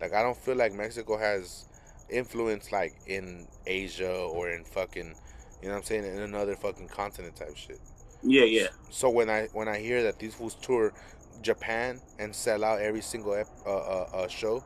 Like 0.01 0.13
I 0.13 0.21
don't 0.21 0.37
feel 0.37 0.55
like 0.55 0.73
Mexico 0.73 1.17
has 1.17 1.65
influence 2.09 2.71
like 2.71 2.93
in 3.07 3.47
Asia 3.65 4.11
or 4.11 4.49
in 4.51 4.63
fucking, 4.63 5.15
you 5.61 5.67
know 5.67 5.73
what 5.73 5.77
I'm 5.79 5.83
saying, 5.83 6.05
in 6.05 6.19
another 6.19 6.55
fucking 6.55 6.89
continent 6.89 7.35
type 7.35 7.55
shit. 7.55 7.79
Yeah, 8.23 8.43
yeah. 8.43 8.67
So 8.89 9.09
when 9.09 9.29
I 9.29 9.47
when 9.53 9.67
I 9.67 9.77
hear 9.77 10.03
that 10.03 10.19
these 10.19 10.35
fools 10.35 10.55
tour 10.55 10.93
Japan 11.41 11.99
and 12.19 12.35
sell 12.35 12.63
out 12.63 12.81
every 12.81 13.01
single 13.01 13.35
ep, 13.35 13.47
uh, 13.65 13.69
uh, 13.69 14.09
uh, 14.13 14.27
show, 14.27 14.63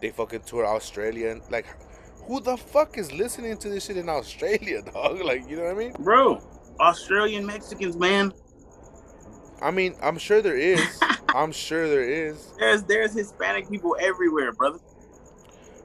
they 0.00 0.10
fucking 0.10 0.40
tour 0.40 0.66
Australia 0.66 1.30
and 1.30 1.42
like, 1.50 1.66
who 2.26 2.40
the 2.40 2.56
fuck 2.56 2.98
is 2.98 3.12
listening 3.12 3.56
to 3.58 3.68
this 3.68 3.86
shit 3.86 3.96
in 3.96 4.08
Australia, 4.08 4.82
dog? 4.94 5.20
Like, 5.20 5.48
you 5.48 5.56
know 5.56 5.64
what 5.64 5.72
I 5.72 5.74
mean? 5.74 5.92
Bro, 5.98 6.42
Australian 6.80 7.46
Mexicans, 7.46 7.96
man. 7.96 8.32
I 9.60 9.70
mean, 9.70 9.96
I'm 10.02 10.18
sure 10.18 10.40
there 10.42 10.56
is. 10.56 11.00
I'm 11.34 11.52
sure 11.52 11.88
there 11.88 12.08
is. 12.08 12.52
There's 12.58 12.82
there's 12.84 13.12
Hispanic 13.14 13.68
people 13.70 13.96
everywhere, 14.00 14.52
brother. 14.52 14.78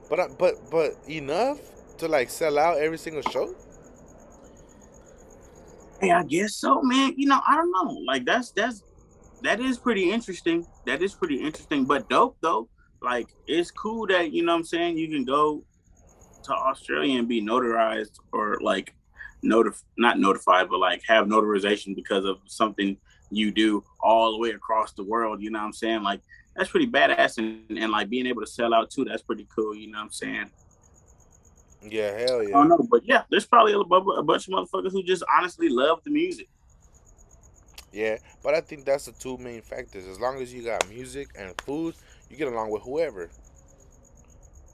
But 0.08 0.20
I- 0.20 0.28
but 0.28 0.70
but 0.70 0.96
enough 1.08 1.60
to 1.98 2.08
like 2.08 2.30
sell 2.30 2.58
out 2.58 2.78
every 2.78 2.98
single 2.98 3.22
show. 3.22 3.54
Hey, 6.00 6.10
I 6.10 6.22
guess 6.24 6.56
so, 6.56 6.82
man. 6.82 7.14
You 7.16 7.26
know, 7.28 7.40
I 7.46 7.56
don't 7.56 7.70
know. 7.72 8.00
Like 8.06 8.24
that's 8.24 8.52
that's 8.52 8.82
that 9.42 9.60
is 9.60 9.78
pretty 9.78 10.10
interesting. 10.10 10.66
That 10.86 11.02
is 11.02 11.14
pretty 11.14 11.36
interesting, 11.40 11.84
but 11.84 12.08
dope 12.08 12.36
though. 12.40 12.68
Like 13.02 13.28
it's 13.46 13.70
cool 13.70 14.06
that 14.08 14.32
you 14.32 14.44
know 14.44 14.52
what 14.52 14.58
I'm 14.60 14.64
saying 14.64 14.98
you 14.98 15.08
can 15.08 15.24
go 15.24 15.64
to 16.44 16.52
Australia 16.52 17.18
and 17.18 17.28
be 17.28 17.40
notarized 17.42 18.18
or 18.32 18.58
like 18.60 18.94
notif 19.44 19.82
not 19.98 20.18
notified, 20.18 20.68
but 20.70 20.78
like 20.78 21.02
have 21.06 21.26
notarization 21.26 21.94
because 21.94 22.24
of 22.24 22.38
something 22.46 22.96
you 23.30 23.50
do 23.50 23.84
all 24.00 24.32
the 24.32 24.38
way 24.38 24.50
across 24.50 24.92
the 24.92 25.04
world. 25.04 25.42
You 25.42 25.50
know 25.50 25.58
what 25.58 25.66
I'm 25.66 25.72
saying? 25.72 26.02
Like 26.02 26.20
that's 26.56 26.70
pretty 26.70 26.86
badass 26.86 27.38
and, 27.38 27.78
and 27.78 27.90
like 27.90 28.08
being 28.08 28.26
able 28.26 28.42
to 28.42 28.46
sell 28.46 28.72
out 28.74 28.90
too, 28.90 29.04
that's 29.04 29.22
pretty 29.22 29.46
cool, 29.54 29.74
you 29.74 29.90
know 29.90 29.98
what 29.98 30.04
I'm 30.04 30.10
saying? 30.10 30.50
Yeah, 31.82 32.16
hell 32.18 32.40
I 32.40 32.42
yeah. 32.44 32.50
don't 32.50 32.68
know, 32.68 32.86
but 32.90 33.02
yeah, 33.04 33.22
there's 33.30 33.46
probably 33.46 33.72
a, 33.72 33.78
a 33.78 34.22
bunch 34.22 34.48
of 34.48 34.54
motherfuckers 34.54 34.92
who 34.92 35.02
just 35.02 35.22
honestly 35.36 35.68
love 35.68 36.00
the 36.04 36.10
music. 36.10 36.48
Yeah, 37.92 38.16
but 38.42 38.54
I 38.54 38.60
think 38.60 38.84
that's 38.84 39.06
the 39.06 39.12
two 39.12 39.38
main 39.38 39.62
factors. 39.62 40.06
As 40.06 40.18
long 40.18 40.40
as 40.40 40.52
you 40.52 40.64
got 40.64 40.88
music 40.88 41.28
and 41.38 41.54
food, 41.60 41.94
you 42.28 42.36
get 42.36 42.48
along 42.48 42.70
with 42.70 42.82
whoever. 42.82 43.30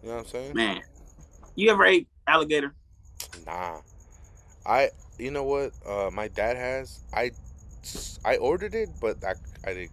You 0.02 0.08
know 0.08 0.14
what 0.16 0.20
I'm 0.20 0.26
saying? 0.28 0.54
Man, 0.54 0.80
you 1.54 1.70
ever 1.70 1.84
ate 1.84 2.08
alligator? 2.26 2.74
Nah. 3.46 3.80
I 4.64 4.90
you 5.18 5.30
know 5.30 5.44
what? 5.44 5.72
Uh 5.86 6.10
my 6.10 6.28
dad 6.28 6.56
has. 6.56 7.00
I 7.12 7.32
I 8.24 8.36
ordered 8.36 8.74
it, 8.74 8.90
but 9.00 9.24
I 9.24 9.34
I 9.68 9.74
did 9.74 9.90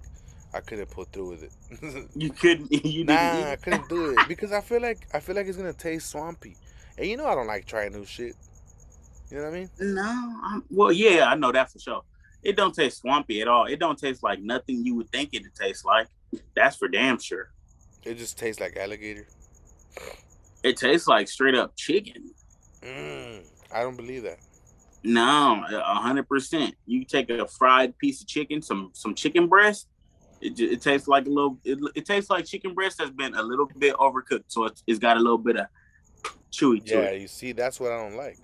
I 0.53 0.61
couldn't 0.61 0.89
pull 0.89 1.05
through 1.05 1.29
with 1.29 1.43
it. 1.43 2.07
You 2.15 2.31
couldn't. 2.31 2.71
You 2.85 3.03
nah, 3.03 3.33
didn't. 3.33 3.47
I 3.47 3.55
couldn't 3.57 3.89
do 3.89 4.11
it 4.11 4.27
because 4.27 4.51
I 4.51 4.61
feel 4.61 4.81
like 4.81 5.07
I 5.13 5.19
feel 5.19 5.35
like 5.35 5.47
it's 5.47 5.57
gonna 5.57 5.73
taste 5.73 6.09
swampy, 6.09 6.55
and 6.97 7.07
you 7.07 7.17
know 7.17 7.27
I 7.27 7.35
don't 7.35 7.47
like 7.47 7.65
trying 7.65 7.91
new 7.93 8.05
shit. 8.05 8.35
You 9.29 9.37
know 9.37 9.43
what 9.43 9.53
I 9.53 9.59
mean? 9.59 9.69
No. 9.79 10.39
I'm, 10.43 10.63
well, 10.69 10.91
yeah, 10.91 11.25
I 11.25 11.35
know 11.35 11.51
that 11.51 11.69
for 11.69 11.79
sure. 11.79 12.01
It 12.43 12.55
don't 12.55 12.73
taste 12.73 12.99
swampy 13.01 13.41
at 13.41 13.47
all. 13.47 13.65
It 13.65 13.77
don't 13.77 13.99
taste 13.99 14.23
like 14.23 14.41
nothing 14.41 14.85
you 14.85 14.95
would 14.95 15.11
think 15.11 15.33
it'd 15.33 15.53
taste 15.53 15.83
like. 15.83 16.07
That's 16.55 16.77
for 16.77 16.87
damn 16.87 17.19
sure. 17.19 17.51
It 18.03 18.17
just 18.17 18.37
tastes 18.37 18.61
like 18.61 18.77
alligator. 18.77 19.27
It 20.63 20.77
tastes 20.77 21.07
like 21.07 21.27
straight 21.27 21.55
up 21.55 21.75
chicken. 21.75 22.31
Mm, 22.81 23.41
I 23.73 23.81
don't 23.81 23.97
believe 23.97 24.23
that. 24.23 24.39
No, 25.07 25.63
a 25.69 25.95
hundred 25.95 26.27
percent. 26.27 26.75
You 26.85 27.05
take 27.05 27.29
a 27.29 27.47
fried 27.47 27.97
piece 27.97 28.21
of 28.21 28.27
chicken, 28.27 28.61
some 28.61 28.91
some 28.93 29.15
chicken 29.15 29.47
breast. 29.47 29.87
It, 30.41 30.59
it 30.59 30.81
tastes 30.81 31.07
like 31.07 31.25
a 31.25 31.29
little. 31.29 31.57
It, 31.63 31.79
it 31.95 32.05
tastes 32.05 32.29
like 32.29 32.45
chicken 32.45 32.73
breast 32.73 32.97
that's 32.97 33.11
been 33.11 33.33
a 33.33 33.41
little 33.41 33.69
bit 33.77 33.95
overcooked, 33.95 34.43
so 34.47 34.65
it's, 34.65 34.83
it's 34.85 34.99
got 34.99 35.15
a 35.17 35.19
little 35.19 35.37
bit 35.37 35.55
of 35.57 35.67
chewy 36.51 36.83
to 36.85 36.93
Yeah, 37.03 37.11
you 37.11 37.27
see, 37.27 37.53
that's 37.53 37.79
what 37.79 37.91
I 37.91 37.97
don't 37.97 38.17
like. 38.17 38.37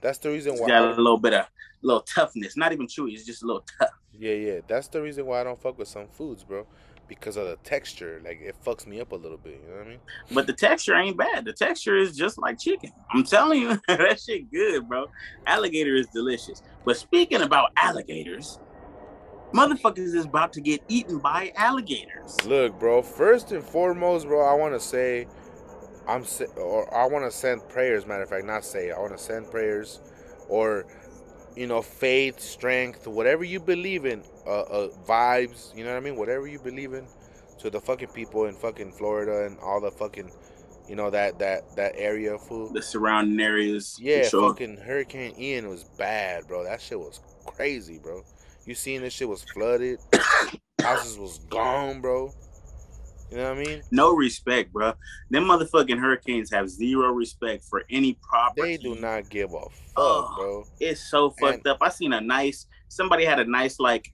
That's 0.00 0.18
the 0.18 0.30
reason 0.30 0.52
It's 0.54 0.62
why. 0.62 0.68
got 0.68 0.82
I- 0.82 0.92
a 0.92 0.96
little 0.96 1.16
bit 1.16 1.32
of 1.32 1.46
little 1.82 2.02
toughness. 2.02 2.56
Not 2.56 2.72
even 2.72 2.86
chewy. 2.86 3.14
It's 3.14 3.24
just 3.24 3.42
a 3.42 3.46
little 3.46 3.64
tough. 3.78 3.90
yeah, 4.12 4.34
yeah, 4.34 4.60
that's 4.66 4.88
the 4.88 5.00
reason 5.00 5.24
why 5.26 5.40
I 5.40 5.44
don't 5.44 5.60
fuck 5.60 5.78
with 5.78 5.88
some 5.88 6.08
foods, 6.08 6.42
bro. 6.42 6.66
Because 7.06 7.36
of 7.36 7.46
the 7.46 7.56
texture, 7.56 8.20
like 8.24 8.40
it 8.40 8.56
fucks 8.64 8.86
me 8.86 9.00
up 9.00 9.12
a 9.12 9.16
little 9.16 9.36
bit. 9.36 9.60
You 9.62 9.70
know 9.70 9.78
what 9.78 9.86
I 9.86 9.90
mean? 9.90 9.98
But 10.32 10.46
the 10.46 10.52
texture 10.52 10.94
ain't 10.94 11.16
bad. 11.18 11.44
The 11.44 11.52
texture 11.52 11.96
is 11.96 12.16
just 12.16 12.38
like 12.38 12.58
chicken. 12.58 12.92
I'm 13.12 13.24
telling 13.24 13.60
you, 13.60 13.78
that 13.88 14.20
shit 14.20 14.50
good, 14.50 14.88
bro. 14.88 15.06
Alligator 15.46 15.94
is 15.94 16.06
delicious. 16.08 16.62
But 16.84 16.96
speaking 16.96 17.42
about 17.42 17.72
alligators, 17.76 18.58
motherfuckers 19.52 20.14
is 20.14 20.24
about 20.24 20.52
to 20.54 20.60
get 20.60 20.82
eaten 20.88 21.18
by 21.18 21.52
alligators. 21.56 22.44
Look, 22.44 22.78
bro. 22.78 23.02
First 23.02 23.52
and 23.52 23.62
foremost, 23.62 24.26
bro, 24.26 24.44
I 24.44 24.54
want 24.54 24.74
to 24.74 24.80
say, 24.80 25.26
I'm 26.08 26.24
or 26.56 26.92
I 26.94 27.06
want 27.06 27.24
to 27.24 27.30
send 27.30 27.68
prayers. 27.68 28.06
Matter 28.06 28.24
of 28.24 28.30
fact, 28.30 28.44
not 28.44 28.64
say. 28.64 28.90
I 28.90 28.98
want 28.98 29.16
to 29.16 29.22
send 29.22 29.50
prayers, 29.50 30.00
or 30.48 30.86
you 31.56 31.66
know, 31.66 31.82
faith, 31.82 32.40
strength, 32.40 33.06
whatever 33.06 33.44
you 33.44 33.60
believe 33.60 34.04
in, 34.04 34.22
uh, 34.46 34.62
uh, 34.62 34.88
vibes. 35.06 35.74
You 35.76 35.84
know 35.84 35.90
what 35.90 35.96
I 35.96 36.00
mean? 36.00 36.16
Whatever 36.16 36.46
you 36.46 36.58
believe 36.58 36.92
in, 36.94 37.06
to 37.58 37.70
the 37.70 37.80
fucking 37.80 38.08
people 38.08 38.46
in 38.46 38.54
fucking 38.54 38.92
Florida 38.92 39.46
and 39.46 39.58
all 39.60 39.80
the 39.80 39.90
fucking, 39.90 40.30
you 40.88 40.96
know, 40.96 41.10
that 41.10 41.38
that 41.38 41.76
that 41.76 41.92
area, 41.96 42.36
fool. 42.38 42.72
The 42.72 42.82
surrounding 42.82 43.40
areas. 43.40 43.96
Yeah, 44.00 44.26
sure. 44.28 44.50
fucking 44.50 44.78
Hurricane 44.78 45.34
Ian 45.38 45.68
was 45.68 45.84
bad, 45.84 46.46
bro. 46.46 46.64
That 46.64 46.80
shit 46.80 46.98
was 46.98 47.20
crazy, 47.46 47.98
bro. 47.98 48.22
You 48.66 48.74
seen 48.74 49.02
this 49.02 49.12
shit 49.12 49.28
was 49.28 49.44
flooded, 49.44 49.98
houses 50.80 51.18
was 51.18 51.38
gone, 51.50 52.00
bro. 52.00 52.32
You 53.30 53.38
know 53.38 53.54
what 53.54 53.58
I 53.58 53.64
mean? 53.64 53.82
No 53.90 54.14
respect, 54.14 54.72
bro. 54.72 54.92
Them 55.30 55.44
motherfucking 55.44 55.98
hurricanes 55.98 56.50
have 56.52 56.68
zero 56.70 57.08
respect 57.10 57.64
for 57.64 57.84
any 57.90 58.16
property. 58.22 58.76
They 58.76 58.82
do 58.82 58.94
not 58.96 59.28
give 59.28 59.52
a 59.54 59.60
fuck, 59.60 59.72
Ugh. 59.96 60.30
bro. 60.36 60.64
It's 60.80 61.10
so 61.10 61.30
fucked 61.30 61.58
And- 61.58 61.66
up. 61.68 61.78
I 61.80 61.88
seen 61.88 62.12
a 62.12 62.20
nice 62.20 62.66
somebody 62.88 63.24
had 63.24 63.40
a 63.40 63.44
nice 63.44 63.80
like 63.80 64.12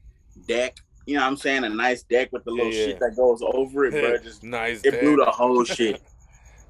deck. 0.49 0.77
You 1.07 1.17
know 1.17 1.23
what 1.23 1.29
I'm 1.29 1.37
saying? 1.37 1.65
A 1.65 1.69
nice 1.69 2.03
deck 2.05 2.31
with 2.33 2.45
the 2.45 2.51
little 2.51 2.73
Yeah, 2.73 2.87
shit 2.87 3.01
that 3.01 3.17
goes 3.17 3.43
over 3.43 3.85
it, 3.87 3.91
bro. 3.91 4.17
Just 4.23 4.43
nice. 4.45 4.83
it 4.85 5.01
blew 5.01 5.17
the 5.17 5.27
whole 5.31 5.65
shit. 5.65 6.01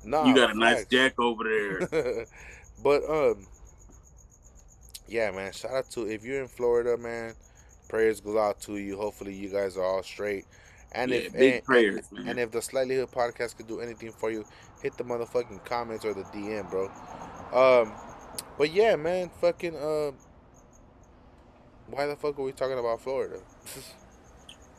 Nah, 0.02 0.24
you 0.24 0.34
got 0.34 0.50
a 0.50 0.58
nice 0.58 0.76
facts. 0.78 0.88
deck 0.88 1.20
over 1.20 1.44
there. 1.44 2.24
but 2.82 3.04
um, 3.06 3.46
yeah, 5.06 5.30
man. 5.30 5.52
Shout 5.52 5.72
out 5.72 5.90
to 5.90 6.08
if 6.08 6.24
you're 6.24 6.40
in 6.40 6.48
Florida, 6.48 6.96
man. 6.96 7.34
Prayers 7.88 8.18
go 8.20 8.38
out 8.38 8.60
to 8.62 8.78
you. 8.78 8.96
Hopefully, 8.96 9.34
you 9.34 9.50
guys 9.50 9.76
are 9.76 9.84
all 9.84 10.02
straight. 10.02 10.46
And 10.92 11.10
Yeah, 11.10 11.16
if 11.18 11.32
big 11.32 11.54
and, 11.56 11.64
prayers, 11.64 12.06
and, 12.10 12.18
man. 12.20 12.28
and 12.28 12.40
if 12.40 12.50
the 12.50 12.60
Slightly 12.62 12.96
Hood 12.96 13.10
podcast 13.10 13.56
could 13.56 13.66
do 13.68 13.80
anything 13.80 14.12
for 14.12 14.30
you, 14.30 14.44
hit 14.82 14.96
the 14.96 15.04
motherfucking 15.04 15.64
comments 15.64 16.04
or 16.04 16.14
the 16.14 16.22
DM, 16.24 16.68
bro. 16.70 16.90
Um, 17.52 17.92
but 18.58 18.72
yeah, 18.72 18.96
man. 18.96 19.30
Fucking 19.40 19.76
um, 19.76 20.14
why 21.88 22.06
the 22.06 22.16
fuck 22.16 22.38
are 22.38 22.42
we 22.42 22.52
talking 22.52 22.78
about 22.78 23.00
Florida? 23.00 23.40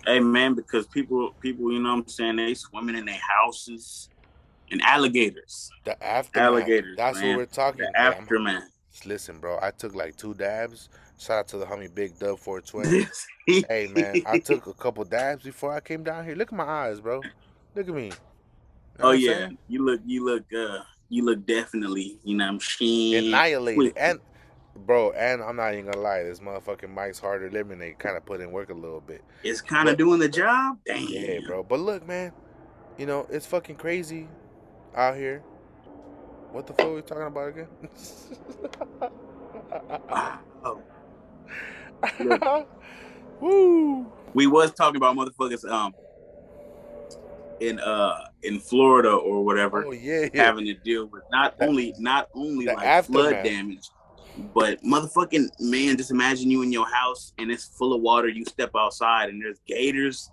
Hey 0.03 0.19
man, 0.19 0.55
because 0.55 0.87
people 0.87 1.35
people, 1.41 1.71
you 1.71 1.77
know 1.79 1.91
what 1.93 1.99
I'm 2.01 2.07
saying, 2.07 2.37
they 2.37 2.55
swimming 2.55 2.95
in 2.97 3.05
their 3.05 3.19
houses 3.19 4.09
and 4.71 4.81
alligators. 4.81 5.69
the 5.83 6.01
aftermath. 6.03 6.47
Alligators, 6.47 6.97
That's 6.97 7.19
man. 7.19 7.27
what 7.29 7.37
we're 7.37 7.45
talking. 7.45 7.81
The 7.81 7.99
aftermath. 7.99 8.63
Listen, 9.05 9.37
bro. 9.37 9.59
I 9.61 9.69
took 9.69 9.93
like 9.93 10.15
two 10.17 10.33
dabs. 10.33 10.89
Shout 11.21 11.37
out 11.37 11.47
to 11.49 11.57
the 11.59 11.65
homie 11.65 11.93
Big 11.93 12.17
Dub 12.17 12.39
420. 12.39 13.07
Hey 13.67 13.87
man, 13.87 14.23
I 14.25 14.39
took 14.39 14.65
a 14.67 14.73
couple 14.73 15.03
dabs 15.03 15.43
before 15.43 15.73
I 15.73 15.79
came 15.79 16.03
down 16.03 16.25
here. 16.25 16.35
Look 16.35 16.53
at 16.53 16.55
my 16.55 16.63
eyes, 16.63 16.99
bro. 16.99 17.21
Look 17.75 17.87
at 17.89 17.93
me. 17.93 18.05
You 18.05 18.09
know 18.09 19.09
Oh 19.09 19.11
yeah, 19.11 19.33
saying? 19.33 19.57
you 19.67 19.83
look, 19.83 20.01
you 20.05 20.25
look, 20.25 20.45
uh, 20.53 20.79
you 21.09 21.25
look 21.25 21.45
definitely, 21.45 22.17
you 22.23 22.37
know, 22.37 22.47
I'm 22.47 22.59
saying. 22.59 23.27
annihilated. 23.27 23.93
And 23.97 24.19
bro, 24.75 25.11
and 25.11 25.43
I'm 25.43 25.57
not 25.57 25.73
even 25.73 25.85
gonna 25.85 25.99
lie, 25.99 26.23
this 26.23 26.39
motherfucking 26.39 26.89
Mike's 26.89 27.19
harder 27.19 27.51
lemonade 27.51 27.99
kind 27.99 28.15
of 28.15 28.25
put 28.25 28.41
in 28.41 28.51
work 28.51 28.69
a 28.69 28.73
little 28.73 29.01
bit. 29.01 29.23
It's 29.43 29.61
kind 29.61 29.89
of 29.89 29.97
doing 29.97 30.19
the 30.19 30.29
job. 30.29 30.77
Damn. 30.85 31.07
Yeah, 31.07 31.39
bro. 31.45 31.61
But 31.63 31.81
look, 31.81 32.07
man, 32.07 32.31
you 32.97 33.05
know 33.05 33.27
it's 33.29 33.45
fucking 33.45 33.75
crazy 33.75 34.27
out 34.95 35.17
here. 35.17 35.39
What 36.51 36.67
the 36.67 36.73
fuck 36.73 36.87
are 36.87 36.93
we 36.93 37.01
talking 37.01 37.27
about 37.27 37.49
again? 37.49 37.67
Wow. 42.21 42.67
Woo! 43.41 44.11
We 44.33 44.47
was 44.47 44.71
talking 44.73 44.97
about 44.97 45.15
motherfuckers, 45.15 45.69
um, 45.69 45.93
in 47.59 47.79
uh 47.79 48.25
in 48.43 48.59
Florida 48.59 49.11
or 49.11 49.43
whatever, 49.45 49.85
Oh 49.85 49.91
yeah, 49.91 50.27
yeah. 50.33 50.43
having 50.45 50.65
to 50.65 50.73
deal 50.73 51.05
with 51.07 51.23
not 51.31 51.57
The- 51.59 51.67
only 51.67 51.93
not 51.99 52.27
only 52.33 52.65
the 52.65 52.73
like 52.73 53.05
flood 53.05 53.43
damage, 53.43 53.87
but 54.53 54.81
motherfucking 54.83 55.49
man, 55.59 55.97
just 55.97 56.09
imagine 56.11 56.49
you 56.49 56.61
in 56.63 56.71
your 56.71 56.87
house 56.87 57.33
and 57.37 57.51
it's 57.51 57.65
full 57.65 57.93
of 57.93 58.01
water. 58.01 58.27
You 58.29 58.45
step 58.45 58.71
outside 58.75 59.29
and 59.29 59.41
there's 59.41 59.59
gators. 59.67 60.31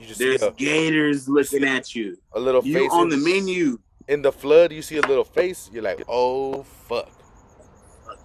You 0.00 0.06
just 0.06 0.18
see 0.18 0.28
There's 0.28 0.42
a, 0.42 0.50
gators 0.52 1.28
looking 1.28 1.64
at 1.64 1.94
you. 1.94 2.16
a 2.32 2.40
little 2.40 2.64
You 2.64 2.74
face 2.74 2.90
on 2.92 3.08
the 3.08 3.16
menu. 3.16 3.78
in 4.08 4.22
the 4.22 4.30
flood. 4.32 4.72
You 4.72 4.82
see 4.82 4.96
a 4.96 5.02
little 5.02 5.24
face. 5.24 5.68
You're 5.72 5.82
like, 5.82 6.02
oh 6.08 6.62
fuck. 6.62 7.10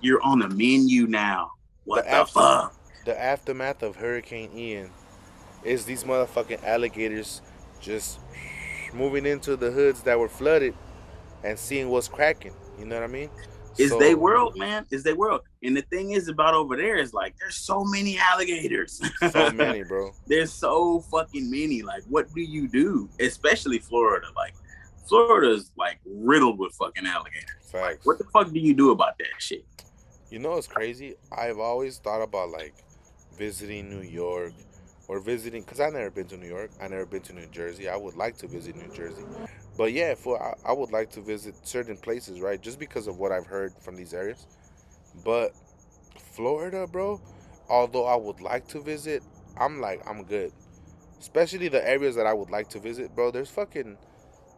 You're 0.02 0.22
on 0.24 0.40
the 0.40 0.50
menu 0.50 1.06
now. 1.08 1.52
What 1.86 2.04
The 2.06 2.10
the, 2.10 2.16
after- 2.16 2.34
fuck? 2.34 2.76
the 3.06 3.22
aftermath 3.22 3.84
of 3.84 3.96
Hurricane 3.98 4.52
Ian 4.56 4.90
is 5.64 5.86
these 5.86 6.04
motherfucking 6.04 6.64
alligators 6.64 7.42
just 7.82 8.20
moving 8.94 9.26
into 9.26 9.56
the 9.56 9.72
hoods 9.72 10.02
that 10.04 10.18
were 10.20 10.30
flooded 10.30 10.74
and 11.44 11.58
seeing 11.60 11.90
what's 11.90 12.08
cracking. 12.08 12.54
You 12.80 12.86
know 12.86 12.96
what 12.96 13.04
I 13.04 13.08
mean? 13.08 13.30
Is 13.78 13.90
So- 13.90 14.00
they 14.00 14.14
world, 14.16 14.56
man? 14.58 14.86
Is 14.92 15.04
they 15.04 15.14
world? 15.14 15.42
And 15.64 15.76
the 15.76 15.82
thing 15.84 16.12
is 16.12 16.28
about 16.28 16.54
over 16.54 16.76
there 16.78 16.98
is 16.98 17.12
like 17.14 17.36
there's 17.40 17.56
so 17.58 17.84
many 17.84 18.18
alligators. 18.20 19.02
So 19.32 19.50
many, 19.56 19.84
bro. 19.84 20.12
there's 20.28 20.54
so 20.54 21.00
fucking 21.12 21.50
many. 21.50 21.82
Like, 21.82 22.04
what 22.08 22.32
do 22.34 22.42
you 22.42 22.68
do? 22.68 23.10
Especially 23.20 23.80
Florida. 23.80 24.28
Like, 24.36 24.54
Florida's 25.10 25.72
like 25.76 26.00
riddled 26.06 26.60
with 26.60 26.74
fucking 26.76 27.06
alligators. 27.08 27.50
Facts. 27.72 28.06
What 28.06 28.20
the 28.20 28.26
fuck 28.26 28.52
do 28.52 28.60
you 28.60 28.74
do 28.76 28.92
about 28.92 29.18
that 29.18 29.28
shit? 29.40 29.66
You 30.34 30.40
know 30.40 30.54
what's 30.54 30.68
crazy? 30.68 31.14
I've 31.32 31.60
always 31.60 32.00
thought 32.00 32.24
about 32.24 32.50
like 32.50 32.74
visiting 33.38 33.88
New 33.88 34.02
York 34.02 34.54
or 35.08 35.20
visiting 35.20 35.62
because 35.62 35.80
I've 35.80 35.94
never 35.94 36.10
been 36.10 36.26
to 36.26 36.38
New 36.38 36.48
York. 36.48 36.72
I 36.82 36.88
never 36.88 37.06
been 37.06 37.22
to 37.22 37.34
New 37.34 37.46
Jersey. 37.52 37.88
I 37.88 37.96
would 37.96 38.16
like 38.16 38.36
to 38.38 38.48
visit 38.48 38.76
New 38.76 38.92
Jersey, 38.96 39.22
but 39.78 39.94
yeah, 39.94 40.16
for 40.16 40.42
I, 40.42 40.72
I 40.72 40.74
would 40.74 40.92
like 40.92 41.12
to 41.12 41.22
visit 41.22 41.54
certain 41.62 41.98
places, 41.98 42.42
right? 42.42 42.60
Just 42.60 42.80
because 42.80 43.06
of 43.06 43.20
what 43.20 43.32
I've 43.32 43.46
heard 43.46 43.74
from 43.80 43.96
these 43.96 44.12
areas. 44.12 44.48
But 45.24 45.54
Florida, 46.18 46.88
bro. 46.88 47.22
Although 47.70 48.08
I 48.08 48.16
would 48.16 48.42
like 48.42 48.68
to 48.70 48.82
visit, 48.82 49.22
I'm 49.56 49.82
like 49.82 50.02
I'm 50.10 50.24
good. 50.24 50.52
Especially 51.20 51.68
the 51.68 51.88
areas 51.88 52.16
that 52.16 52.26
I 52.26 52.34
would 52.34 52.50
like 52.50 52.70
to 52.70 52.80
visit, 52.80 53.16
bro. 53.16 53.30
There's 53.30 53.52
fucking 53.52 54.00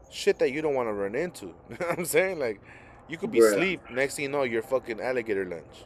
shit 0.09 0.39
that 0.39 0.53
you 0.53 0.61
don't 0.61 0.73
want 0.73 0.87
to 0.87 0.93
run 0.93 1.15
into. 1.15 1.47
You 1.69 1.77
know 1.81 1.87
what 1.87 1.99
I'm 1.99 2.05
saying? 2.05 2.39
Like, 2.39 2.61
you 3.07 3.17
could 3.17 3.31
be 3.31 3.39
Bruh. 3.39 3.51
asleep. 3.53 3.81
Next 3.91 4.15
thing 4.15 4.23
you 4.23 4.29
know, 4.29 4.43
you're 4.43 4.61
fucking 4.61 4.99
alligator 5.01 5.45
lunch. 5.45 5.85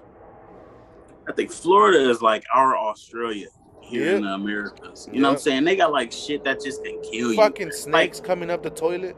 I 1.28 1.32
think 1.34 1.52
Florida 1.52 2.10
is 2.10 2.22
like 2.22 2.44
our 2.54 2.76
Australia 2.78 3.48
here 3.82 4.16
in 4.16 4.24
Yeah. 4.24 4.30
the 4.30 4.34
Americas. 4.36 5.08
You 5.12 5.22
know 5.22 5.30
what 5.30 5.34
I'm 5.36 5.40
saying? 5.41 5.64
They 5.66 5.76
got 5.76 5.91
like 5.91 6.12
shit 6.12 6.44
that 6.44 6.62
just 6.64 6.84
can 6.84 7.02
kill 7.02 7.32
you. 7.32 7.36
Fucking 7.36 7.72
snakes 7.72 8.20
coming 8.20 8.50
up 8.50 8.64
the 8.64 8.70
toilet. 8.70 9.16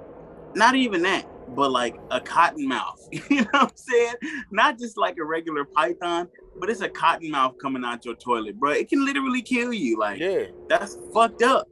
Not 0.56 0.76
even 0.76 1.02
that, 1.04 1.26
but 1.56 1.72
like 1.72 1.96
a 2.12 2.20
cottonmouth. 2.20 2.98
You 3.30 3.42
know 3.42 3.48
what 3.52 3.64
I'm 3.64 3.70
saying? 3.76 4.14
Not 4.52 4.78
just 4.78 4.98
like 4.98 5.18
a 5.18 5.24
regular 5.24 5.64
python, 5.66 6.28
but 6.58 6.70
it's 6.70 6.82
a 6.82 6.90
cottonmouth 6.90 7.58
coming 7.62 7.84
out 7.86 8.04
your 8.04 8.16
toilet, 8.16 8.60
bro. 8.60 8.72
It 8.72 8.90
can 8.90 9.06
literally 9.06 9.42
kill 9.42 9.72
you. 9.72 9.98
Like 9.98 10.20
Yeah. 10.20 10.46
that's 10.68 10.98
fucked 11.14 11.44
up. 11.44 11.68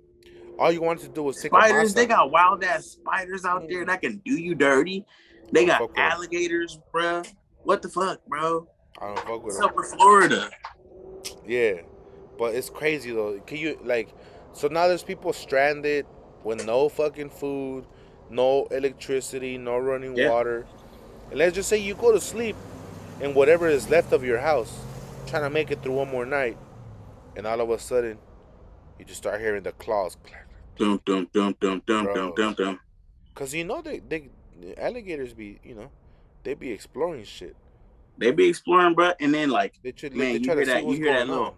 All 0.57 0.71
you 0.71 0.81
wanted 0.81 1.03
to 1.03 1.09
do 1.09 1.23
was 1.23 1.41
take 1.41 1.51
Spiders, 1.51 1.91
a 1.93 1.95
they 1.95 2.05
got 2.05 2.31
wild 2.31 2.63
ass 2.65 2.85
spiders 2.85 3.45
out 3.45 3.67
there 3.69 3.85
that 3.85 4.01
can 4.01 4.17
do 4.25 4.33
you 4.33 4.55
dirty. 4.55 5.05
They 5.51 5.65
got 5.65 5.79
fuck 5.79 5.89
with 5.89 5.97
'em. 5.99 6.11
alligators, 6.11 6.79
bro. 6.91 7.23
What 7.63 7.81
the 7.81 7.89
fuck, 7.89 8.25
bro? 8.27 8.67
I 9.01 9.07
don't 9.07 9.19
fuck 9.19 9.43
with 9.43 9.57
them. 9.59 9.69
with 9.75 9.85
Florida? 9.87 10.49
Yeah, 11.45 11.81
but 12.37 12.55
it's 12.55 12.69
crazy 12.69 13.11
though. 13.11 13.39
Can 13.45 13.57
you 13.57 13.79
like? 13.83 14.09
So 14.53 14.67
now 14.67 14.87
there's 14.87 15.03
people 15.03 15.33
stranded 15.33 16.05
with 16.43 16.65
no 16.65 16.89
fucking 16.89 17.29
food, 17.29 17.85
no 18.29 18.65
electricity, 18.71 19.57
no 19.57 19.77
running 19.77 20.15
Yeah. 20.15 20.29
water. 20.29 20.65
And 21.29 21.37
let's 21.39 21.53
just 21.55 21.69
say 21.69 21.77
you 21.77 21.95
go 21.95 22.11
to 22.11 22.19
sleep, 22.21 22.55
in 23.21 23.33
whatever 23.33 23.67
is 23.67 23.89
left 23.89 24.13
of 24.13 24.23
your 24.23 24.39
house, 24.39 24.73
trying 25.27 25.43
to 25.43 25.49
make 25.49 25.69
it 25.71 25.83
through 25.83 25.93
one 25.93 26.09
more 26.09 26.25
night, 26.25 26.57
and 27.35 27.45
all 27.45 27.59
of 27.61 27.69
a 27.69 27.77
sudden, 27.77 28.17
you 28.97 29.05
just 29.05 29.17
start 29.21 29.39
hearing 29.41 29.63
the 29.63 29.71
claws 29.73 30.15
clack. 30.23 30.47
Dum 30.77 31.01
dum 31.05 31.27
dum 31.33 31.55
dum 31.59 31.81
dum 31.85 32.05
dum 32.13 32.33
dum 32.35 32.53
dum. 32.53 32.79
Cause 33.35 33.53
you 33.53 33.63
know 33.65 33.81
they 33.81 33.99
they 33.99 34.29
alligators 34.77 35.33
be 35.33 35.59
you 35.63 35.75
know 35.75 35.89
they 36.43 36.53
be 36.53 36.71
exploring 36.71 37.23
shit. 37.23 37.55
They 38.17 38.31
be 38.31 38.47
exploring, 38.49 38.95
bro, 38.95 39.13
and 39.19 39.33
then 39.33 39.49
like 39.49 39.75
They 39.83 39.91
try, 39.93 40.09
Man, 40.09 40.19
they 40.19 40.33
you 40.33 40.39
hear 40.53 40.65
that- 40.65 40.83
you 40.83 40.91
hear 40.93 41.13
that 41.13 41.27
little- 41.27 41.45
on. 41.45 41.53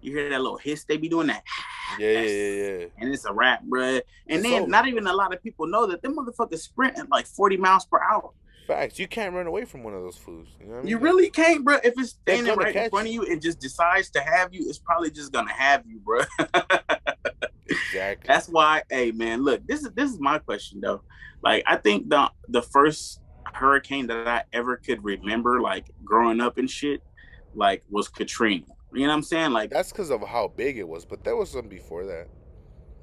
you 0.00 0.12
hear 0.16 0.28
that 0.30 0.40
little 0.40 0.56
hiss. 0.58 0.84
They 0.84 0.96
be 0.96 1.08
doing 1.08 1.26
that, 1.26 1.42
Yeah, 1.98 2.10
yeah, 2.10 2.20
yeah, 2.22 2.78
yeah. 2.78 2.86
and 2.98 3.12
it's 3.12 3.24
a 3.26 3.32
wrap, 3.32 3.62
bro. 3.64 3.82
And 3.82 4.02
It's 4.26 4.42
then 4.42 4.62
over. 4.62 4.70
not 4.70 4.86
even 4.86 5.06
a 5.06 5.12
lot 5.12 5.34
of 5.34 5.42
people 5.42 5.66
know 5.66 5.86
that 5.86 6.00
them 6.02 6.16
motherfuckers 6.16 6.60
sprint 6.60 6.98
at 6.98 7.10
like 7.10 7.26
40 7.26 7.56
miles 7.58 7.84
per 7.84 8.00
hour. 8.00 8.32
Facts. 8.66 8.98
You 8.98 9.08
can't 9.08 9.34
run 9.34 9.46
away 9.46 9.64
from 9.64 9.82
one 9.82 9.94
of 9.94 10.02
those 10.02 10.16
foods. 10.16 10.50
You 10.60 10.66
know 10.66 10.72
what 10.72 10.78
I 10.78 10.82
mean? 10.82 10.88
You 10.90 10.98
really 10.98 11.30
can't, 11.30 11.64
bro. 11.64 11.76
If 11.82 11.94
it's 11.98 12.10
standing 12.10 12.54
right 12.54 12.76
in 12.76 12.90
front 12.90 13.06
of 13.08 13.12
you. 13.12 13.24
you 13.24 13.32
and 13.32 13.40
just 13.40 13.60
decides 13.60 14.10
to 14.10 14.20
have 14.20 14.52
you, 14.54 14.68
it's 14.68 14.78
probably 14.78 15.10
just 15.10 15.32
gonna 15.32 15.52
have 15.52 15.84
you, 15.86 15.98
bro. 16.00 16.20
exactly. 17.68 18.26
That's 18.26 18.48
why, 18.48 18.82
hey 18.90 19.12
man, 19.12 19.42
look, 19.42 19.66
this 19.66 19.82
is 19.82 19.90
this 19.92 20.10
is 20.10 20.20
my 20.20 20.38
question 20.38 20.80
though. 20.80 21.02
Like, 21.42 21.62
I 21.66 21.76
think 21.76 22.08
the 22.08 22.30
the 22.48 22.62
first 22.62 23.20
hurricane 23.52 24.06
that 24.08 24.26
I 24.26 24.42
ever 24.52 24.76
could 24.76 25.02
remember, 25.04 25.60
like 25.60 25.86
growing 26.04 26.40
up 26.40 26.58
and 26.58 26.68
shit, 26.68 27.02
like 27.54 27.82
was 27.90 28.08
Katrina. 28.08 28.66
You 28.92 29.02
know 29.02 29.08
what 29.08 29.14
I'm 29.14 29.22
saying? 29.22 29.52
Like 29.52 29.70
That's 29.70 29.92
because 29.92 30.10
of 30.10 30.26
how 30.26 30.48
big 30.56 30.78
it 30.78 30.88
was, 30.88 31.04
but 31.04 31.24
there 31.24 31.36
was 31.36 31.50
some 31.50 31.68
before 31.68 32.06
that. 32.06 32.28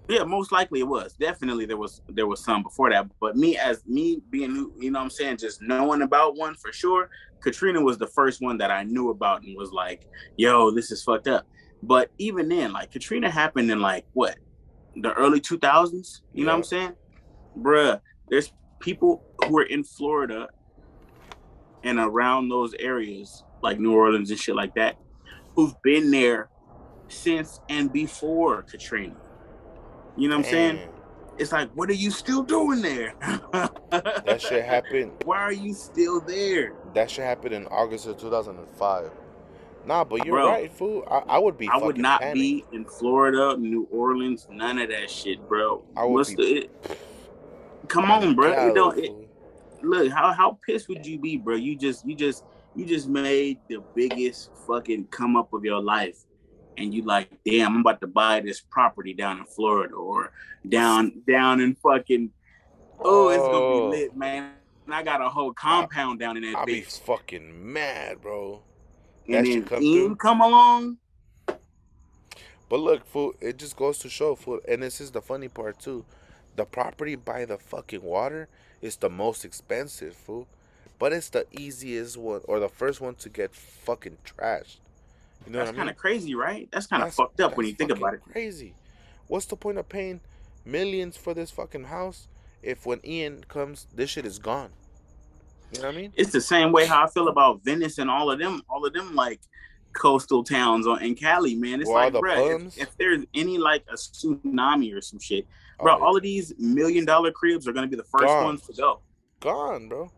Yeah, 0.08 0.24
most 0.24 0.52
likely 0.52 0.82
it 0.82 0.88
was. 0.88 1.14
Definitely 1.14 1.66
there 1.66 1.78
was 1.78 2.02
there 2.10 2.28
was 2.28 2.44
some 2.44 2.64
before 2.64 2.90
that. 2.92 3.08
But 3.20 3.36
me 3.36 3.58
as 3.58 3.84
me 3.86 4.22
being 4.30 4.72
you 4.78 4.92
know 4.92 5.00
what 5.00 5.06
I'm 5.06 5.10
saying, 5.10 5.38
just 5.38 5.62
knowing 5.62 6.02
about 6.02 6.36
one 6.36 6.56
for 6.56 6.72
sure, 6.72 7.10
Katrina 7.42 7.82
was 7.82 7.98
the 7.98 8.08
first 8.08 8.42
one 8.42 8.58
that 8.58 8.72
I 8.72 8.84
knew 8.84 9.10
about 9.10 9.44
and 9.44 9.56
was 9.58 9.72
like, 9.72 10.08
yo, 10.38 10.72
this 10.72 10.92
is 10.92 11.04
fucked 11.04 11.28
up. 11.28 11.46
But 11.82 12.10
even 12.18 12.50
then, 12.50 12.72
like 12.72 12.92
Katrina 12.92 13.30
happened 13.30 13.70
in 13.72 13.80
like 13.80 14.06
what? 14.14 14.38
The 14.96 15.14
early 15.14 15.42
2000s, 15.42 16.22
you 16.34 16.46
know 16.46 16.52
what 16.52 16.58
I'm 16.58 16.64
saying? 16.64 16.94
Bruh, 17.58 18.00
there's 18.30 18.52
people 18.80 19.24
who 19.46 19.60
are 19.60 19.66
in 19.66 19.84
Florida 19.84 20.48
and 21.84 22.00
around 22.00 22.50
those 22.50 22.74
areas, 22.80 23.44
like 23.62 23.80
New 23.80 23.94
Orleans 23.94 24.30
and 24.32 24.40
shit 24.40 24.56
like 24.56 24.74
that, 24.76 24.98
who've 25.56 25.76
been 25.84 26.12
there 26.12 26.50
since 27.08 27.60
and 27.70 27.92
before 27.92 28.64
Katrina. 28.64 29.16
You 30.18 30.30
know 30.30 30.38
what 30.38 30.46
I'm 30.46 30.52
saying? 30.52 30.90
It's 31.38 31.52
like, 31.52 31.70
what 31.76 31.90
are 31.90 31.94
you 31.94 32.12
still 32.12 32.44
doing 32.44 32.82
there? 32.82 33.14
That 33.92 34.42
shit 34.42 34.64
happened. 34.66 35.12
Why 35.26 35.40
are 35.40 35.52
you 35.52 35.74
still 35.74 36.22
there? 36.22 36.74
That 36.94 37.12
shit 37.12 37.26
happened 37.26 37.54
in 37.54 37.68
August 37.68 38.08
of 38.08 38.18
2005. 38.18 39.12
Nah, 39.86 40.04
but 40.04 40.26
you're 40.26 40.36
Bro, 40.36 40.48
right, 40.50 40.72
fool. 40.72 41.04
I, 41.10 41.36
I 41.36 41.38
would 41.38 41.58
be. 41.58 41.70
I 41.72 41.78
would 41.78 41.98
not 41.98 42.22
panicked. 42.22 42.36
be 42.40 42.66
in 42.74 42.86
Florida, 42.86 43.56
New 43.58 43.88
Orleans, 43.92 44.48
none 44.50 44.80
of 44.80 44.90
that 44.90 45.10
shit, 45.10 45.48
bro. 45.48 45.84
I 45.96 46.04
would 46.06 46.12
What's 46.14 46.30
be- 46.34 46.36
the 46.36 46.92
it, 46.92 46.98
come 47.88 48.10
on, 48.10 48.36
bro? 48.36 48.52
It 48.70 48.74
don't 48.74 48.98
it, 48.98 49.12
look 49.84 50.12
how 50.12 50.34
how 50.34 50.58
pissed 50.66 50.90
would 50.90 51.06
you 51.06 51.20
be, 51.20 51.38
bro? 51.38 51.56
You 51.56 51.76
just 51.78 52.06
you 52.06 52.16
just 52.16 52.44
you 52.76 52.86
just 52.86 53.08
made 53.08 53.60
the 53.70 53.82
biggest 53.94 54.50
fucking 54.68 55.06
come 55.12 55.36
up 55.36 55.54
of 55.54 55.64
your 55.64 55.82
life, 55.82 56.18
and 56.78 56.94
you 56.94 57.04
like, 57.04 57.30
damn, 57.46 57.76
I'm 57.76 57.82
about 57.82 58.02
to 58.02 58.08
buy 58.08 58.40
this 58.40 58.62
property 58.62 59.14
down 59.14 59.38
in 59.40 59.46
Florida 59.46 59.94
or 59.94 60.32
down 60.68 61.22
down 61.28 61.62
in 61.62 61.76
fucking. 61.76 62.32
Oh, 63.00 63.30
it's 63.30 63.44
gonna 63.44 63.58
Oh. 63.58 63.92
be 63.92 63.98
lit, 63.98 64.16
man. 64.16 64.54
And 64.86 64.94
I 64.96 65.04
got 65.04 65.22
a 65.22 65.30
whole 65.30 65.52
compound 65.54 66.20
down 66.20 66.38
in 66.38 66.44
that 66.44 66.56
I'll 66.58 66.66
be 66.66 66.82
fucking 66.82 67.72
mad, 67.74 68.22
bro. 68.22 68.62
And 69.28 69.46
then 69.46 69.64
come 69.64 69.88
through. 69.92 70.16
come 70.16 70.42
along. 70.42 70.98
But 72.70 72.80
look, 72.80 73.06
fool, 73.06 73.34
it 73.42 73.58
just 73.58 73.76
goes 73.76 74.00
to 74.00 74.10
show, 74.10 74.36
fool, 74.36 74.60
and 74.68 74.82
this 74.84 75.00
is 75.00 75.12
the 75.12 75.22
funny 75.22 75.48
part 75.48 75.80
too. 75.80 76.06
The 76.56 76.66
property 76.66 77.16
by 77.16 77.46
the 77.46 77.58
fucking 77.58 78.02
water 78.02 78.48
is 78.82 78.96
the 78.98 79.10
most 79.10 79.46
expensive, 79.46 80.16
fool. 80.16 80.48
But 80.98 81.12
it's 81.14 81.30
the 81.30 81.46
easiest 81.52 82.18
one 82.18 82.42
or 82.46 82.60
the 82.60 82.70
first 82.70 83.02
one 83.02 83.16
to 83.16 83.30
get 83.30 83.54
fucking 83.54 84.18
trashed. 84.26 84.78
You 85.46 85.52
know 85.52 85.60
That's 85.60 85.70
what 85.70 85.76
I 85.76 85.78
kind 85.78 85.78
mean? 85.80 85.90
of 85.90 85.98
crazy, 85.98 86.36
right? 86.36 86.70
That's 86.72 86.88
kind 86.88 87.04
of 87.04 87.14
fucked 87.14 87.42
up 87.42 87.58
when 87.58 87.68
you 87.68 87.74
think 87.74 87.92
about 87.92 88.14
it. 88.16 88.22
Crazy. 88.32 88.74
What's 89.28 89.46
the 89.46 89.58
point 89.58 89.78
of 89.78 89.90
paying 89.90 90.22
millions 90.64 91.18
for 91.18 91.34
this 91.34 91.52
fucking 91.52 91.86
house 91.86 92.28
if 92.64 92.86
when 92.86 93.00
Ian 93.06 93.44
comes, 93.48 93.88
this 93.94 94.10
shit 94.12 94.26
is 94.26 94.40
gone? 94.40 94.72
You 95.74 95.82
know 95.82 95.88
what 95.88 95.96
I 95.96 95.98
mean? 95.98 96.14
It's 96.16 96.32
the 96.32 96.42
same 96.42 96.72
way 96.72 96.86
how 96.86 97.04
I 97.06 97.10
feel 97.10 97.28
about 97.28 97.64
Venice 97.64 97.98
and 97.98 98.10
all 98.10 98.32
of 98.32 98.40
them, 98.40 98.62
all 98.70 98.86
of 98.86 98.94
them 98.94 99.16
like 99.16 99.42
coastal 99.94 100.44
towns 100.44 100.88
on 100.88 101.02
in 101.04 101.16
Cali, 101.16 101.56
man. 101.56 101.82
It's 101.82 101.90
Well, 101.90 102.12
like, 102.12 102.14
bro, 102.14 102.56
if, 102.58 102.78
if 102.78 102.98
there's 102.98 103.26
any 103.34 103.58
like 103.58 103.84
a 103.90 103.94
tsunami 103.96 104.96
or 104.96 105.02
some 105.02 105.20
shit, 105.20 105.46
bro, 105.80 105.94
Oh, 105.94 105.98
yeah. 105.98 106.04
all 106.06 106.16
of 106.16 106.24
these 106.24 106.54
million 106.58 107.06
dollar 107.06 107.32
cribs 107.32 107.68
are 107.68 107.74
gonna 107.74 107.88
be 107.88 107.96
the 107.96 108.04
first 108.04 108.26
Gone. 108.26 108.44
ones 108.46 108.62
to 108.68 108.74
go. 108.74 109.00
gone, 109.40 109.90
bro. 109.90 110.12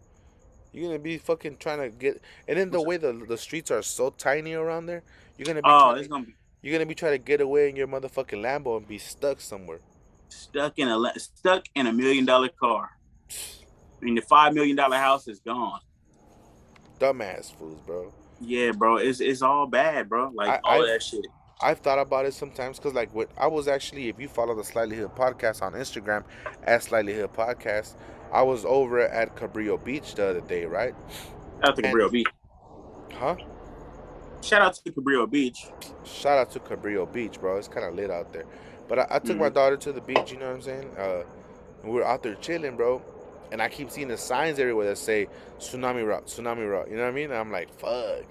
You're 0.74 0.88
gonna 0.90 1.00
be 1.00 1.18
fucking 1.18 1.58
trying 1.58 1.80
to 1.80 1.90
get, 1.90 2.22
and 2.48 2.58
then 2.58 2.70
the 2.70 2.82
way 2.82 2.98
the 2.98 3.14
the 3.28 3.38
streets 3.38 3.72
are 3.72 3.82
so 3.82 4.10
tiny 4.12 4.54
around 4.54 4.86
there, 4.86 5.02
you're 5.38 5.46
gonna 5.46 5.62
be 5.62 5.70
Oh, 5.70 5.80
trying 5.92 5.98
it's 5.98 6.08
to, 6.08 6.10
gonna 6.10 6.26
be 6.26 6.36
you're 6.62 6.74
gonna 6.74 6.86
be 6.86 6.96
trying 6.96 7.14
to 7.14 7.18
get 7.20 7.40
away 7.42 7.70
in 7.70 7.76
your 7.76 7.88
motherfucking 7.88 8.42
Lambo 8.42 8.78
and 8.78 8.88
be 8.88 8.98
stuck 8.98 9.40
somewhere. 9.42 9.80
stuck 10.30 10.78
in 10.78 10.88
a 10.88 11.20
stuck 11.20 11.66
in 11.76 11.88
a 11.88 11.94
million 11.94 12.26
dollar 12.26 12.50
car. 12.50 12.92
I 14.02 14.06
mean, 14.06 14.16
the 14.16 14.22
five 14.22 14.54
million 14.54 14.76
dollar 14.76 14.98
house 14.98 15.28
is 15.28 15.40
gone. 15.40 15.80
Dumbass 17.00 17.54
fools, 17.54 17.80
bro. 17.86 18.14
Yeah, 18.40 18.72
bro, 18.72 18.98
it's 18.98 19.20
it's 19.20 19.42
all 19.42 19.68
bad, 19.68 20.10
bro. 20.10 20.32
Like 20.34 20.50
I- 20.50 20.60
all 20.64 20.84
I- 20.84 20.88
that 20.88 21.04
shit. 21.04 21.26
I've 21.60 21.80
thought 21.80 21.98
about 21.98 22.28
it 22.28 22.36
sometimes 22.36 22.78
because, 22.78 22.94
like, 22.94 23.12
what 23.16 23.32
I 23.36 23.48
was 23.48 23.68
actually, 23.68 24.10
if 24.10 24.20
you 24.20 24.28
follow 24.28 24.54
the 24.54 24.64
Slightly 24.64 24.96
Hood 24.96 25.16
podcast 25.16 25.64
on 25.64 25.74
Instagram 25.74 26.24
at 26.64 26.84
Slightly 26.84 27.16
Hood 27.16 27.34
Podcast, 27.34 27.96
I 28.32 28.44
was 28.44 28.64
over 28.64 29.00
at 29.00 29.36
Cabrillo 29.36 29.84
Beach 29.84 30.14
the 30.14 30.28
other 30.30 30.42
day, 30.42 30.66
right? 30.66 30.94
Shout 31.64 31.70
out 31.70 31.76
to 31.78 31.88
and- 31.88 32.12
Beach. 32.12 32.28
Huh? 33.14 33.36
Shout 34.44 34.62
out 34.62 34.76
to 34.76 34.92
Cabrillo 34.92 35.28
Beach. 35.28 35.66
Shout 36.04 36.38
out 36.38 36.52
to 36.52 36.60
Cabrillo 36.60 37.12
Beach, 37.12 37.40
bro. 37.42 37.58
It's 37.58 37.68
kind 37.68 37.88
of 37.88 37.96
lit 37.96 38.12
out 38.12 38.32
there. 38.32 38.46
But 38.88 39.00
I, 39.00 39.08
I 39.16 39.20
took 39.20 39.38
my 39.38 39.50
Mhm. 39.50 39.54
daughter 39.56 39.78
to 39.78 39.92
the 39.92 40.02
beach. 40.02 40.32
You 40.32 40.38
know 40.38 40.50
what 40.50 40.56
I'm 40.58 40.62
saying? 40.62 40.96
Uh, 40.96 41.24
we 41.84 41.90
were 41.90 42.06
out 42.06 42.22
there 42.22 42.36
chilling, 42.36 42.76
bro. 42.78 43.02
And 43.52 43.62
I 43.62 43.70
keep 43.70 43.90
seeing 43.90 44.08
the 44.08 44.18
signs 44.18 44.60
everywhere 44.60 44.88
that 44.88 44.98
say 44.98 45.28
tsunami 45.60 46.06
route, 46.06 46.28
tsunami 46.28 46.70
route. 46.70 46.90
You 46.90 46.98
know 46.98 47.04
what 47.04 47.10
I 47.10 47.14
mean? 47.14 47.32
And 47.32 47.36
I'm 47.36 47.52
like, 47.52 47.74
fuck, 47.80 48.26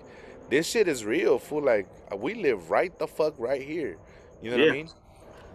this 0.51 0.66
shit 0.66 0.88
is 0.88 1.05
real. 1.05 1.38
Fool, 1.38 1.62
like 1.62 1.88
we 2.16 2.34
live 2.34 2.70
right 2.70 2.97
the 2.98 3.06
fuck 3.06 3.34
right 3.38 3.62
here. 3.62 3.97
You 4.43 4.51
know 4.51 4.59
what 4.59 4.68
I 4.68 4.72
mean? 4.72 4.88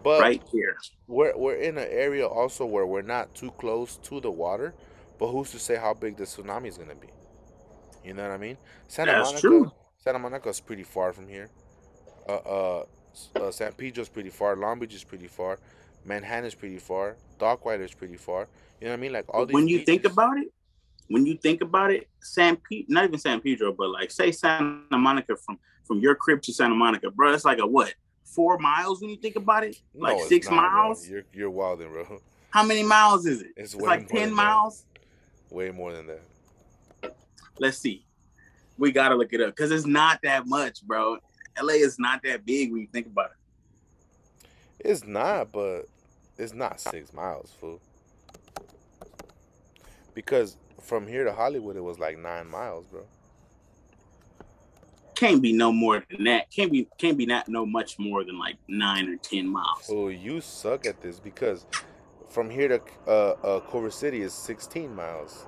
But 0.04 0.22
right 0.22 0.44
here. 0.52 0.78
we're 1.08 1.38
we're 1.38 1.56
in 1.56 1.78
an 1.78 1.88
area 1.90 2.26
also 2.26 2.66
where 2.66 2.86
we're 2.86 3.04
not 3.04 3.34
too 3.36 3.52
close 3.52 3.98
to 3.98 4.20
the 4.20 4.32
water. 4.32 4.74
But 5.20 5.28
who's 5.28 5.52
to 5.52 5.60
say 5.60 5.76
how 5.76 5.94
big 5.94 6.18
the 6.18 6.24
tsunami 6.24 6.68
is 6.68 6.78
gonna 6.78 6.96
be? 6.96 7.10
You 8.04 8.16
know 8.16 8.24
what 8.24 8.32
I 8.32 8.38
mean? 8.38 8.58
Santa 8.88 9.12
That's 9.12 9.28
Monica, 9.30 9.42
true. 9.42 9.72
Santa 9.98 10.18
Monica's 10.18 10.60
pretty 10.60 10.84
far 10.84 11.14
from 11.14 11.28
here. 11.28 11.50
Uh, 12.28 12.34
uh, 12.34 12.86
uh, 13.36 13.52
San 13.52 13.72
Pedro's 13.74 14.10
pretty 14.10 14.30
far. 14.30 14.56
Long 14.56 14.80
Beach 14.80 14.96
is 14.96 15.04
pretty 15.04 15.28
far. 15.28 15.60
Manhattan's 16.06 16.56
pretty 16.56 16.80
far. 16.80 17.18
Dockweiler's 17.40 17.94
pretty 17.94 18.18
far. 18.18 18.48
You 18.82 18.88
know 18.88 18.94
what 18.94 18.98
I 18.98 19.02
mean? 19.02 19.14
Like 19.14 19.26
all 19.30 19.46
these. 19.46 19.54
when 19.54 19.68
you 19.68 19.80
think 19.86 20.06
about 20.06 20.40
it, 20.40 20.48
when 21.08 21.26
you 21.26 21.38
think 21.38 21.62
about 21.62 21.92
it, 21.92 22.10
San 22.22 22.56
Pete, 22.58 22.90
not 22.90 23.04
even 23.04 23.20
San 23.20 23.40
Pedro, 23.40 23.72
but 23.72 23.90
like 23.90 24.10
say 24.10 24.32
Santa 24.32 24.98
Monica 24.98 25.36
from 25.38 25.60
from 25.84 26.00
your 26.00 26.16
crib 26.16 26.42
to 26.44 26.54
Santa 26.54 26.74
Monica, 26.74 27.12
bro, 27.12 27.32
it's 27.34 27.46
like 27.46 27.60
a 27.60 27.68
what? 27.68 27.94
Four 28.24 28.58
miles 28.58 29.02
when 29.02 29.10
you 29.12 29.18
think 29.18 29.36
about 29.36 29.64
it? 29.64 29.78
Like 29.94 30.18
it's 30.18 30.30
six 30.30 30.50
not, 30.50 30.62
bro. 30.62 30.72
miles? 30.72 31.08
You're 31.08 31.24
you're 31.32 31.50
wilding, 31.52 31.90
bro. 31.92 32.20
How 32.50 32.64
many 32.64 32.82
miles 32.82 33.26
is 33.28 33.42
it? 33.42 33.50
It's 33.56 33.74
It's, 33.76 33.84
like 33.84 34.08
ten 34.08 34.20
than 34.22 34.30
that. 34.30 34.36
miles. 34.36 34.86
Way 35.52 35.70
more 35.70 35.94
than 35.94 36.08
that. 36.08 37.16
Let's 37.60 37.78
see. 37.78 38.06
We 38.80 38.92
gotta 38.92 39.14
look 39.16 39.32
it 39.34 39.42
up 39.42 39.50
because 39.56 39.70
it's 39.70 39.86
not 39.86 40.20
that 40.24 40.48
much, 40.48 40.82
bro. 40.82 41.18
LA 41.62 41.74
is 41.74 42.00
not 42.00 42.24
that 42.24 42.46
big 42.46 42.72
when 42.72 42.82
you 42.82 42.88
think 42.92 43.06
about 43.06 43.32
it. 43.32 44.48
It's 44.80 45.06
not, 45.06 45.52
but 45.52 45.84
it's 46.40 46.54
not 46.54 46.80
six 46.80 47.14
miles, 47.14 47.52
fool. 47.60 47.80
Because 50.14 50.58
from 50.82 51.08
here 51.08 51.24
to 51.24 51.32
Hollywood, 51.32 51.76
it 51.76 51.84
was 51.84 52.00
like 52.00 52.18
nine 52.18 52.48
miles, 52.48 52.86
bro. 52.86 53.06
Can't 55.16 55.42
be 55.42 55.54
no 55.54 55.72
more 55.72 56.04
than 56.10 56.24
that. 56.24 56.50
Can't 56.50 56.72
be 56.72 56.88
can't 56.98 57.18
be 57.18 57.26
not 57.26 57.48
no 57.48 57.66
much 57.66 58.00
more 58.00 58.24
than 58.24 58.40
like 58.40 58.58
nine 58.68 59.08
or 59.08 59.18
ten 59.18 59.48
miles. 59.48 59.88
Oh, 59.90 60.08
you 60.08 60.42
suck 60.42 60.86
at 60.88 61.02
this 61.02 61.20
because 61.20 61.66
from 62.28 62.50
here 62.50 62.68
to 62.68 62.82
uh, 63.08 63.36
uh, 63.44 63.60
Culver 63.60 63.92
City 63.92 64.22
is 64.22 64.34
16 64.34 64.96
miles. 64.96 65.46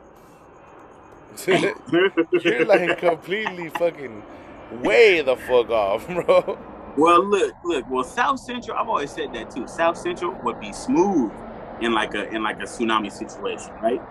You're 1.47 2.65
like 2.65 2.99
completely 2.99 3.69
fucking 3.69 4.21
way 4.81 5.21
the 5.21 5.35
fuck 5.37 5.69
off, 5.69 6.07
bro. 6.07 6.57
Well, 6.95 7.25
look, 7.25 7.55
look. 7.65 7.89
Well, 7.89 8.03
South 8.03 8.39
Central. 8.39 8.77
I've 8.77 8.87
always 8.87 9.11
said 9.11 9.33
that 9.33 9.49
too. 9.49 9.67
South 9.67 9.97
Central 9.97 10.33
would 10.43 10.59
be 10.59 10.71
smooth 10.71 11.31
in 11.81 11.93
like 11.93 12.13
a 12.13 12.29
in 12.29 12.43
like 12.43 12.59
a 12.59 12.65
tsunami 12.65 13.11
situation, 13.11 13.73
right? 13.81 14.01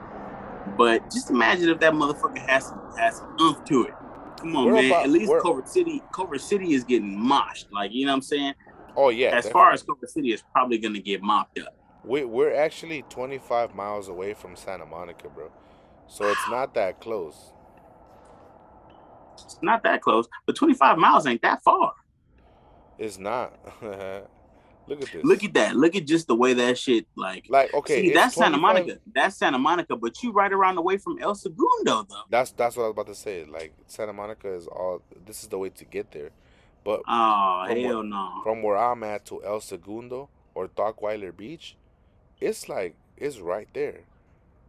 But 0.76 1.04
just 1.10 1.30
imagine 1.30 1.68
if 1.68 1.80
that 1.80 1.92
motherfucker 1.92 2.38
has 2.48 2.66
some 2.66 2.80
has 2.96 3.16
some 3.18 3.36
oomph 3.40 3.64
to 3.64 3.84
it. 3.84 3.94
Come 4.40 4.56
on, 4.56 4.66
We're 4.66 4.72
man. 4.74 4.86
about- 4.86 5.04
At 5.04 5.10
least 5.10 5.32
Culver 5.42 5.62
City, 5.66 6.02
Culver 6.12 6.38
City 6.38 6.72
is 6.74 6.84
getting 6.84 7.16
moshed. 7.18 7.66
Like 7.72 7.92
you 7.92 8.06
know 8.06 8.12
what 8.12 8.16
I'm 8.16 8.22
saying. 8.22 8.54
Oh 8.96 9.08
yeah. 9.10 9.28
as 9.36 9.48
far 9.48 9.72
as 9.72 9.80
definitely. 9.80 9.94
Culver 10.02 10.06
City 10.12 10.32
is 10.32 10.42
probably 10.52 10.78
gonna 10.78 11.00
get 11.00 11.22
mopped 11.22 11.58
up. 11.58 11.74
we 12.04 12.24
we're 12.24 12.54
actually 12.54 13.02
25 13.02 13.74
miles 13.74 14.08
away 14.08 14.34
from 14.34 14.56
Santa 14.56 14.86
Monica, 14.86 15.28
bro. 15.28 15.50
So 16.08 16.28
it's 16.28 16.48
not 16.50 16.74
that 16.74 17.00
close. 17.00 17.52
It's 19.34 19.58
not 19.62 19.82
that 19.84 20.02
close, 20.02 20.26
but 20.46 20.56
25 20.56 20.98
miles 20.98 21.26
ain't 21.26 21.42
that 21.42 21.62
far. 21.62 21.92
It's 22.98 23.18
not. 23.18 23.54
Look 24.88 25.02
at 25.02 25.12
this. 25.12 25.24
Look 25.24 25.44
at 25.44 25.54
that. 25.54 25.76
Look 25.76 25.94
at 25.96 26.06
just 26.06 26.26
the 26.26 26.34
way 26.34 26.54
that 26.54 26.76
shit 26.78 27.06
like. 27.16 27.46
like 27.48 27.72
okay. 27.74 28.02
see, 28.08 28.12
that's 28.12 28.34
Santa 28.34 28.58
Monica. 28.58 28.98
That's 29.14 29.36
Santa 29.36 29.58
Monica, 29.58 29.96
but 29.96 30.22
you 30.22 30.32
right 30.32 30.52
around 30.52 30.74
the 30.74 30.82
way 30.82 30.98
from 30.98 31.18
El 31.20 31.34
Segundo, 31.34 32.04
though. 32.08 32.22
That's 32.30 32.50
that's 32.52 32.76
what 32.76 32.84
I 32.84 32.86
was 32.86 32.92
about 32.92 33.06
to 33.06 33.14
say. 33.14 33.44
Like 33.44 33.72
Santa 33.86 34.12
Monica 34.12 34.52
is 34.52 34.66
all. 34.66 35.02
This 35.24 35.42
is 35.42 35.48
the 35.48 35.58
way 35.58 35.68
to 35.70 35.84
get 35.84 36.10
there, 36.12 36.30
but 36.84 37.02
Oh 37.08 37.64
hell 37.68 37.96
what- 37.98 38.06
no. 38.06 38.40
from 38.42 38.62
where 38.62 38.76
I'm 38.76 39.02
at 39.04 39.24
to 39.26 39.42
El 39.44 39.60
Segundo 39.60 40.28
or 40.54 40.68
Dockweiler 40.68 41.34
Beach, 41.36 41.76
it's 42.40 42.68
like 42.68 42.96
it's 43.16 43.38
right 43.38 43.68
there. 43.72 44.00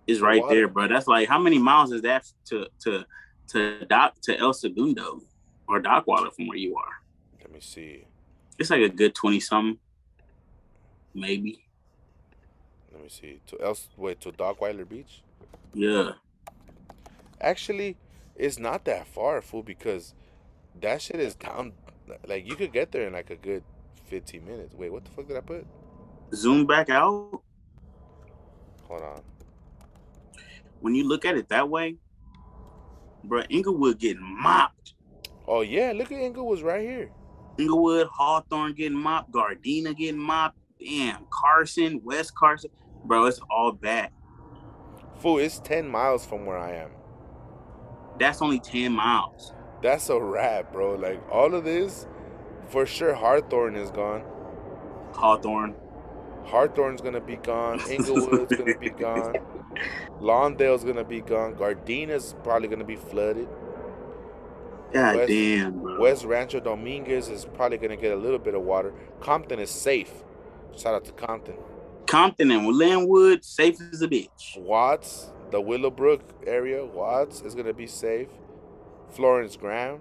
It's 0.05 0.19
right 0.21 0.41
water. 0.41 0.55
there, 0.55 0.67
bro. 0.67 0.87
That's 0.87 1.07
like 1.07 1.27
how 1.27 1.39
many 1.39 1.57
miles 1.57 1.91
is 1.91 2.01
that 2.03 2.25
to 2.45 2.67
to 2.83 3.05
to 3.47 3.85
dock 3.85 4.15
to 4.23 4.37
El 4.37 4.53
Segundo 4.53 5.21
or 5.67 5.79
Dockwater 5.79 6.29
from 6.31 6.47
where 6.47 6.57
you 6.57 6.75
are? 6.77 7.01
Let 7.41 7.51
me 7.51 7.59
see. 7.61 8.05
It's 8.59 8.69
like 8.69 8.81
a 8.81 8.89
good 8.89 9.15
twenty 9.15 9.39
something, 9.39 9.79
maybe. 11.13 11.65
Let 12.91 13.03
me 13.03 13.09
see. 13.09 13.39
To 13.47 13.61
else 13.61 13.89
wait 13.97 14.21
to 14.21 14.31
Dockweiler 14.31 14.87
Beach. 14.87 15.23
Yeah. 15.73 16.11
Actually, 17.41 17.97
it's 18.35 18.59
not 18.59 18.85
that 18.85 19.07
far, 19.07 19.41
fool, 19.41 19.63
because 19.63 20.13
that 20.79 21.01
shit 21.01 21.19
is 21.19 21.35
down. 21.35 21.73
Like 22.27 22.47
you 22.47 22.55
could 22.55 22.71
get 22.71 22.91
there 22.91 23.07
in 23.07 23.13
like 23.13 23.29
a 23.29 23.35
good 23.35 23.63
fifteen 24.05 24.45
minutes. 24.45 24.73
Wait, 24.73 24.91
what 24.91 25.05
the 25.05 25.11
fuck 25.11 25.27
did 25.27 25.37
I 25.37 25.41
put? 25.41 25.65
Zoom 26.33 26.65
back 26.65 26.89
out. 26.89 27.41
Hold 28.83 29.01
on. 29.01 29.21
When 30.81 30.93
you 30.93 31.07
look 31.07 31.25
at 31.25 31.37
it 31.37 31.49
that 31.49 31.69
way, 31.69 31.95
bro, 33.23 33.41
Inglewood 33.49 33.99
getting 33.99 34.21
mopped. 34.21 34.93
Oh 35.47 35.61
yeah, 35.61 35.93
look 35.95 36.11
at 36.11 36.19
Inglewood's 36.19 36.61
right 36.61 36.81
here. 36.81 37.11
Inglewood, 37.57 38.07
Hawthorne 38.07 38.73
getting 38.73 38.97
mopped, 38.97 39.31
Gardena 39.31 39.95
getting 39.95 40.19
mopped. 40.19 40.57
Damn, 40.83 41.25
Carson, 41.29 42.01
West 42.03 42.35
Carson, 42.35 42.69
bro, 43.05 43.25
it's 43.25 43.39
all 43.49 43.71
bad. 43.71 44.09
Fool, 45.19 45.37
it's 45.37 45.59
ten 45.59 45.87
miles 45.87 46.25
from 46.25 46.45
where 46.45 46.57
I 46.57 46.73
am. 46.73 46.91
That's 48.19 48.41
only 48.41 48.59
ten 48.59 48.91
miles. 48.91 49.53
That's 49.81 50.09
a 50.09 50.19
wrap, 50.19 50.73
bro. 50.73 50.95
Like 50.95 51.21
all 51.31 51.53
of 51.53 51.63
this, 51.63 52.07
for 52.67 52.85
sure. 52.85 53.13
Hawthorne 53.13 53.75
is 53.75 53.91
gone. 53.91 54.23
Hawthorne. 55.13 55.75
Hawthorne's 56.43 57.01
gonna 57.01 57.21
be 57.21 57.37
gone. 57.37 57.79
Inglewood's 57.89 58.55
gonna 58.55 58.77
be 58.77 58.89
gone. 58.89 59.35
Lawndale's 60.19 60.83
gonna 60.83 61.03
be 61.03 61.21
gone. 61.21 61.55
Gardena's 61.55 62.35
probably 62.43 62.67
gonna 62.67 62.83
be 62.83 62.97
flooded. 62.97 63.47
God 64.91 65.15
West- 65.15 65.29
damn, 65.29 65.79
bro. 65.79 65.99
West 65.99 66.25
Rancho 66.25 66.59
Dominguez 66.59 67.29
is 67.29 67.45
probably 67.45 67.77
gonna 67.77 67.97
get 67.97 68.11
a 68.11 68.17
little 68.17 68.39
bit 68.39 68.53
of 68.53 68.63
water. 68.63 68.93
Compton 69.21 69.59
is 69.59 69.69
safe. 69.69 70.11
Shout 70.77 70.95
out 70.95 71.05
to 71.05 71.11
Compton. 71.13 71.55
Compton 72.07 72.51
and 72.51 72.67
Lynwood, 72.67 73.43
safe 73.43 73.77
as 73.91 74.01
a 74.01 74.07
bitch. 74.07 74.57
Watts, 74.57 75.31
the 75.51 75.61
Willowbrook 75.61 76.21
area, 76.45 76.85
Watts 76.85 77.41
is 77.41 77.55
gonna 77.55 77.73
be 77.73 77.87
safe. 77.87 78.27
Florence 79.11 79.55
Graham, 79.55 79.99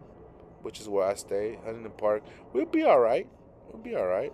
which 0.63 0.81
is 0.81 0.89
where 0.89 1.07
I 1.07 1.15
stay, 1.15 1.59
Huntington 1.65 1.93
Park, 1.97 2.23
we'll 2.53 2.67
be 2.67 2.83
all 2.83 2.99
right. 3.01 3.27
We'll 3.71 3.83
be 3.83 3.95
all 3.95 4.07
right. 4.07 4.33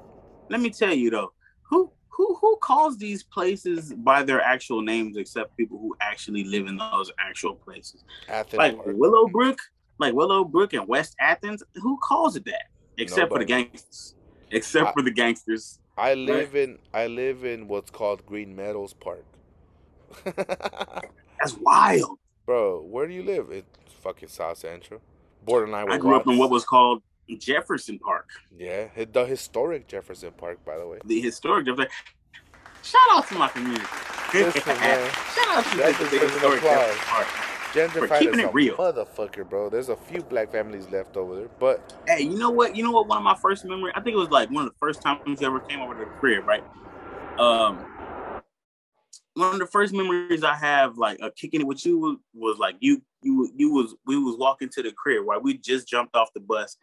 Let 0.48 0.60
me 0.60 0.70
tell 0.70 0.94
you 0.94 1.10
though, 1.10 1.32
who 1.62 1.90
who 2.08 2.34
who 2.40 2.56
calls 2.62 2.98
these 2.98 3.22
places 3.22 3.92
by 3.94 4.22
their 4.22 4.40
actual 4.40 4.80
names 4.82 5.16
except 5.16 5.56
people 5.56 5.78
who 5.78 5.96
actually 6.00 6.44
live 6.44 6.66
in 6.66 6.76
those 6.76 7.10
actual 7.18 7.54
places? 7.54 8.04
Athens 8.28 8.58
Like 8.58 8.76
Park. 8.76 8.88
Willowbrook, 8.96 9.58
like 9.98 10.14
Willowbrook 10.14 10.72
and 10.72 10.86
West 10.88 11.14
Athens. 11.20 11.62
Who 11.76 11.98
calls 11.98 12.36
it 12.36 12.44
that? 12.46 12.68
Except 12.96 13.30
for 13.30 13.38
the 13.38 13.44
gangsters. 13.44 14.14
Except 14.50 14.88
I- 14.88 14.92
for 14.92 15.02
the 15.02 15.10
gangsters. 15.10 15.80
I 15.98 16.14
live 16.14 16.54
in 16.54 16.78
I 16.94 17.06
live 17.08 17.44
in 17.44 17.68
what's 17.68 17.90
called 17.90 18.24
Green 18.24 18.54
Meadows 18.54 18.94
Park. 18.94 19.24
That's 20.24 21.54
wild. 21.60 22.18
Bro, 22.46 22.82
where 22.82 23.06
do 23.06 23.12
you 23.14 23.22
live? 23.22 23.50
It's 23.50 23.66
fucking 24.02 24.28
South 24.28 24.58
Central. 24.58 25.00
Borderline 25.44 25.90
I 25.90 25.98
grew 25.98 26.14
up 26.16 26.26
in 26.26 26.38
what 26.38 26.50
was 26.50 26.64
called 26.64 27.02
Jefferson 27.38 27.98
Park, 27.98 28.26
Yeah, 28.56 28.88
the 29.12 29.26
historic 29.26 29.86
Jefferson 29.86 30.32
Park, 30.32 30.64
by 30.64 30.78
the 30.78 30.86
way. 30.86 30.98
the 31.04 31.20
historic 31.20 31.66
Jefferson. 31.66 31.90
Shout 32.82 33.02
out 33.10 33.28
to 33.28 33.34
my 33.34 33.48
community. 33.48 33.84
Listen, 34.32 34.62
man. 34.66 35.10
Shout 35.34 35.48
out 35.48 35.64
to 35.64 35.76
That 35.76 35.98
the, 35.98 36.04
the 36.04 36.18
historic. 36.26 36.62
Jefferson 36.62 36.98
Park. 37.04 37.26
Gentrified 37.72 38.20
keeping 38.20 38.40
as 38.40 38.46
it 38.46 38.48
a 38.48 38.52
real. 38.52 38.76
motherfucker, 38.76 39.48
bro. 39.48 39.68
There's 39.68 39.88
a 39.90 39.96
few 39.96 40.22
black 40.22 40.50
families 40.50 40.88
left 40.90 41.16
over 41.16 41.36
there, 41.36 41.48
but 41.58 41.94
Hey, 42.06 42.22
you 42.22 42.38
know 42.38 42.50
what? 42.50 42.74
You 42.74 42.82
know 42.82 42.90
what? 42.90 43.06
One 43.06 43.18
of 43.18 43.24
my 43.24 43.36
first 43.36 43.64
memories. 43.64 43.92
I 43.94 44.00
think 44.00 44.14
it 44.14 44.18
was 44.18 44.30
like 44.30 44.50
one 44.50 44.66
of 44.66 44.70
the 44.72 44.78
first 44.78 45.02
times 45.02 45.40
you 45.40 45.46
ever 45.46 45.60
came 45.60 45.80
over 45.80 45.92
to 45.94 46.00
the 46.00 46.10
crib, 46.18 46.46
right? 46.46 46.64
Um, 47.38 47.84
one 49.34 49.54
of 49.54 49.58
the 49.58 49.66
first 49.66 49.92
memories 49.92 50.42
I 50.42 50.54
have, 50.54 50.96
like 50.96 51.18
uh, 51.22 51.30
kicking 51.36 51.60
it 51.60 51.66
with 51.66 51.84
you, 51.84 51.98
was, 51.98 52.16
was 52.34 52.58
like 52.58 52.76
you, 52.80 53.02
you, 53.22 53.50
you 53.54 53.72
was 53.72 53.94
we 54.06 54.18
was 54.18 54.36
walking 54.38 54.70
to 54.70 54.82
the 54.82 54.92
crib, 54.92 55.26
right? 55.26 55.42
We 55.42 55.58
just 55.58 55.86
jumped 55.86 56.16
off 56.16 56.32
the 56.32 56.40
bus. 56.40 56.76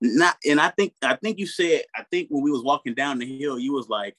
Not, 0.00 0.36
and 0.46 0.60
I 0.60 0.68
think 0.70 0.94
I 1.02 1.16
think 1.16 1.38
you 1.38 1.46
said 1.46 1.82
I 1.96 2.04
think 2.10 2.28
when 2.30 2.42
we 2.42 2.50
was 2.50 2.62
walking 2.62 2.94
down 2.94 3.18
the 3.18 3.38
hill, 3.38 3.58
you 3.58 3.72
was 3.72 3.88
like, 3.88 4.16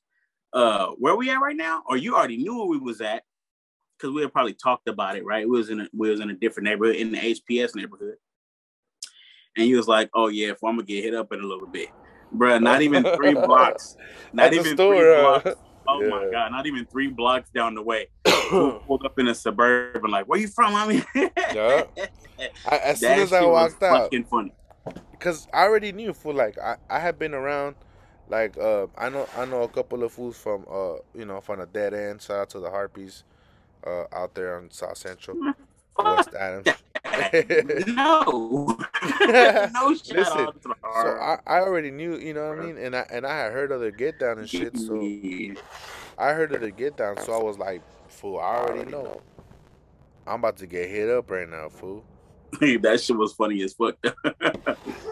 uh, 0.53 0.88
where 0.98 1.15
we 1.15 1.30
at 1.30 1.40
right 1.41 1.56
now? 1.56 1.84
Or 1.88 1.98
you 1.98 2.15
already 2.15 2.38
knew 2.38 2.57
where 2.57 2.68
we 2.68 2.78
was 2.80 3.02
at 3.02 3.24
because 4.04 4.14
we 4.14 4.22
had 4.22 4.34
probably 4.34 4.54
talked 4.54 4.90
about 4.90 5.16
it, 5.16 5.24
right? 5.26 5.48
We 5.48 5.58
was 5.58 5.70
in 5.70 5.80
a, 5.80 5.88
we 5.96 6.10
was 6.10 6.20
in 6.20 6.30
a 6.30 6.34
different 6.34 6.66
neighborhood 6.66 6.98
in 6.98 7.14
the 7.14 7.18
HPS 7.18 7.74
neighborhood. 7.74 8.16
And 9.56 9.66
he 9.66 9.76
was 9.76 9.88
like, 9.88 10.10
"Oh 10.14 10.28
yeah, 10.28 10.50
if 10.50 10.64
I'm 10.64 10.76
gonna 10.76 10.84
get 10.84 11.04
hit 11.04 11.14
up 11.16 11.32
in 11.32 11.40
a 11.40 11.46
little 11.46 11.68
bit, 11.68 11.88
bruh, 12.36 12.62
Not 12.62 12.82
even 12.82 13.04
three 13.16 13.34
blocks. 13.46 13.96
Not 14.34 14.54
even 14.54 14.76
store, 14.76 14.96
three 14.96 15.22
blocks. 15.22 15.62
Oh 15.88 16.10
my 16.10 16.30
god! 16.32 16.52
Not 16.52 16.66
even 16.66 16.86
three 16.86 17.08
blocks 17.08 17.50
down 17.52 17.76
the 17.76 17.82
way. 17.82 18.08
Pulled 18.26 19.06
up 19.06 19.18
in 19.20 19.28
a 19.30 19.36
suburban. 19.36 20.12
Like, 20.12 20.26
where 20.26 20.40
you 20.40 20.48
from? 20.48 20.76
I 20.76 20.88
mean, 20.88 21.06
Yeah. 21.54 21.84
I, 22.70 22.78
as 22.80 23.00
soon 23.00 23.10
That 23.12 23.20
as 23.20 23.32
I 23.34 23.46
walked 23.46 23.82
out, 23.84 24.04
fucking 24.04 24.26
funny. 24.26 24.52
because 25.12 25.48
I 25.54 25.64
already 25.64 25.92
knew 25.94 26.12
for 26.14 26.34
like 26.34 26.58
I, 26.58 26.76
I 26.90 27.00
had 27.00 27.18
been 27.20 27.34
around, 27.34 27.76
like 28.28 28.58
uh 28.58 28.88
I 28.98 29.10
know 29.10 29.28
I 29.38 29.46
know 29.46 29.62
a 29.62 29.68
couple 29.70 30.04
of 30.04 30.12
fools 30.12 30.38
from 30.38 30.66
uh 30.70 30.96
you 31.14 31.26
know 31.26 31.40
from 31.42 31.60
the 31.60 31.68
dead 31.68 31.94
end. 31.94 32.22
Shout 32.24 32.38
out 32.40 32.50
to 32.52 32.60
the 32.60 32.70
Harpies, 32.72 33.24
uh 33.86 34.06
out 34.14 34.36
there 34.36 34.58
on 34.58 34.72
South 34.72 34.98
Central, 34.98 35.54
West 35.98 36.34
Adams. 36.34 36.68
no, 37.88 38.24
no 39.22 39.96
shout 39.96 40.16
Listen, 40.16 40.48
the 40.62 40.76
So 40.84 41.18
I, 41.20 41.38
I 41.46 41.60
already 41.60 41.92
knew, 41.92 42.18
you 42.18 42.34
know 42.34 42.50
what 42.50 42.60
I 42.60 42.62
mean, 42.62 42.78
and 42.78 42.96
I 42.96 43.06
and 43.12 43.26
I 43.26 43.38
had 43.38 43.54
heard 43.54 43.72
of 43.72 43.82
their 43.82 43.92
get 43.92 44.20
down 44.20 44.40
and 44.40 44.50
shit. 44.50 44.78
So 44.78 45.00
I 46.18 46.32
heard 46.32 46.54
of 46.54 46.62
the 46.62 46.72
get 46.72 46.98
down, 46.98 47.18
so 47.18 47.34
I 47.34 47.44
was 47.44 47.58
like, 47.58 47.82
fool, 48.08 48.40
I 48.40 48.58
already 48.58 48.90
know. 48.90 49.22
I'm 50.26 50.40
about 50.40 50.58
to 50.58 50.68
get 50.68 50.90
hit 50.90 51.10
up 51.10 51.30
right 51.30 51.50
now, 51.50 51.70
fool. 51.70 52.04
that 52.60 53.02
shit 53.02 53.18
was 53.18 53.34
funny 53.34 53.62
as 53.64 53.74
fuck. 53.74 53.98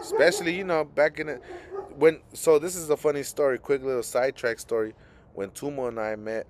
Especially, 0.00 0.56
you 0.56 0.64
know, 0.64 0.84
back 0.84 1.18
in 1.20 1.26
the 1.26 1.40
when 1.96 2.20
so 2.32 2.58
this 2.58 2.76
is 2.76 2.90
a 2.90 2.96
funny 2.96 3.22
story, 3.22 3.58
quick 3.58 3.82
little 3.82 4.02
sidetrack 4.02 4.58
story. 4.58 4.94
When 5.34 5.50
Tumo 5.50 5.88
and 5.88 5.98
I 5.98 6.16
met, 6.16 6.46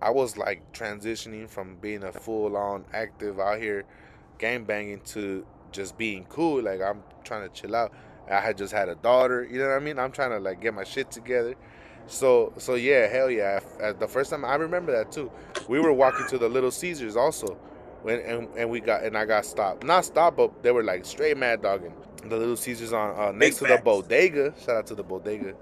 I 0.00 0.10
was 0.10 0.36
like 0.36 0.72
transitioning 0.72 1.48
from 1.48 1.76
being 1.76 2.02
a 2.02 2.12
full 2.12 2.56
on 2.56 2.84
active 2.92 3.40
out 3.40 3.60
here 3.60 3.84
gang 4.38 4.64
banging 4.64 5.00
to 5.00 5.46
just 5.72 5.96
being 5.96 6.24
cool. 6.28 6.62
Like 6.62 6.80
I'm 6.80 7.02
trying 7.24 7.48
to 7.48 7.54
chill 7.54 7.74
out. 7.74 7.92
I 8.30 8.40
had 8.40 8.58
just 8.58 8.72
had 8.72 8.88
a 8.88 8.96
daughter, 8.96 9.46
you 9.48 9.58
know 9.58 9.68
what 9.68 9.76
I 9.76 9.78
mean? 9.80 9.98
I'm 9.98 10.10
trying 10.12 10.30
to 10.30 10.38
like 10.38 10.60
get 10.60 10.74
my 10.74 10.84
shit 10.84 11.10
together. 11.10 11.54
So 12.06 12.52
so 12.58 12.74
yeah, 12.74 13.06
hell 13.06 13.30
yeah. 13.30 13.60
Uh, 13.82 13.92
The 13.92 14.08
first 14.08 14.30
time 14.30 14.44
I 14.44 14.54
remember 14.56 14.92
that 14.92 15.12
too. 15.12 15.30
We 15.68 15.80
were 15.80 15.92
walking 15.92 16.26
to 16.28 16.38
the 16.38 16.48
Little 16.48 16.70
Caesars 16.70 17.16
also. 17.16 17.58
When 18.02 18.20
and, 18.20 18.48
and 18.56 18.70
we 18.70 18.80
got 18.80 19.02
and 19.04 19.16
I 19.16 19.24
got 19.24 19.44
stopped. 19.46 19.84
Not 19.84 20.04
stopped, 20.04 20.36
but 20.36 20.62
they 20.62 20.70
were 20.70 20.84
like 20.84 21.04
straight 21.04 21.36
mad 21.36 21.62
dogging. 21.62 21.94
The 22.22 22.36
Little 22.36 22.56
Caesars 22.56 22.92
on 22.92 23.18
uh, 23.18 23.32
next 23.32 23.58
to 23.58 23.64
the 23.64 23.78
bodega. 23.78 24.54
Shout 24.64 24.76
out 24.76 24.86
to 24.88 24.94
the 24.94 25.02
bodega. 25.02 25.54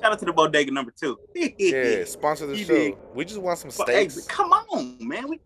Shout 0.00 0.12
out 0.12 0.18
to 0.18 0.24
the 0.24 0.32
bodega 0.32 0.70
number 0.70 0.92
two. 0.92 1.18
Yeah, 1.34 2.04
sponsor 2.04 2.46
the 2.46 2.56
show. 2.56 2.74
dig? 2.74 2.96
We 3.14 3.24
just 3.24 3.40
want 3.40 3.58
some 3.58 3.70
But, 3.76 3.88
hey, 3.88 4.08
steaks. 4.08 4.26
come 4.26 4.52
on, 4.52 4.96
man. 5.06 5.28
We, 5.28 5.40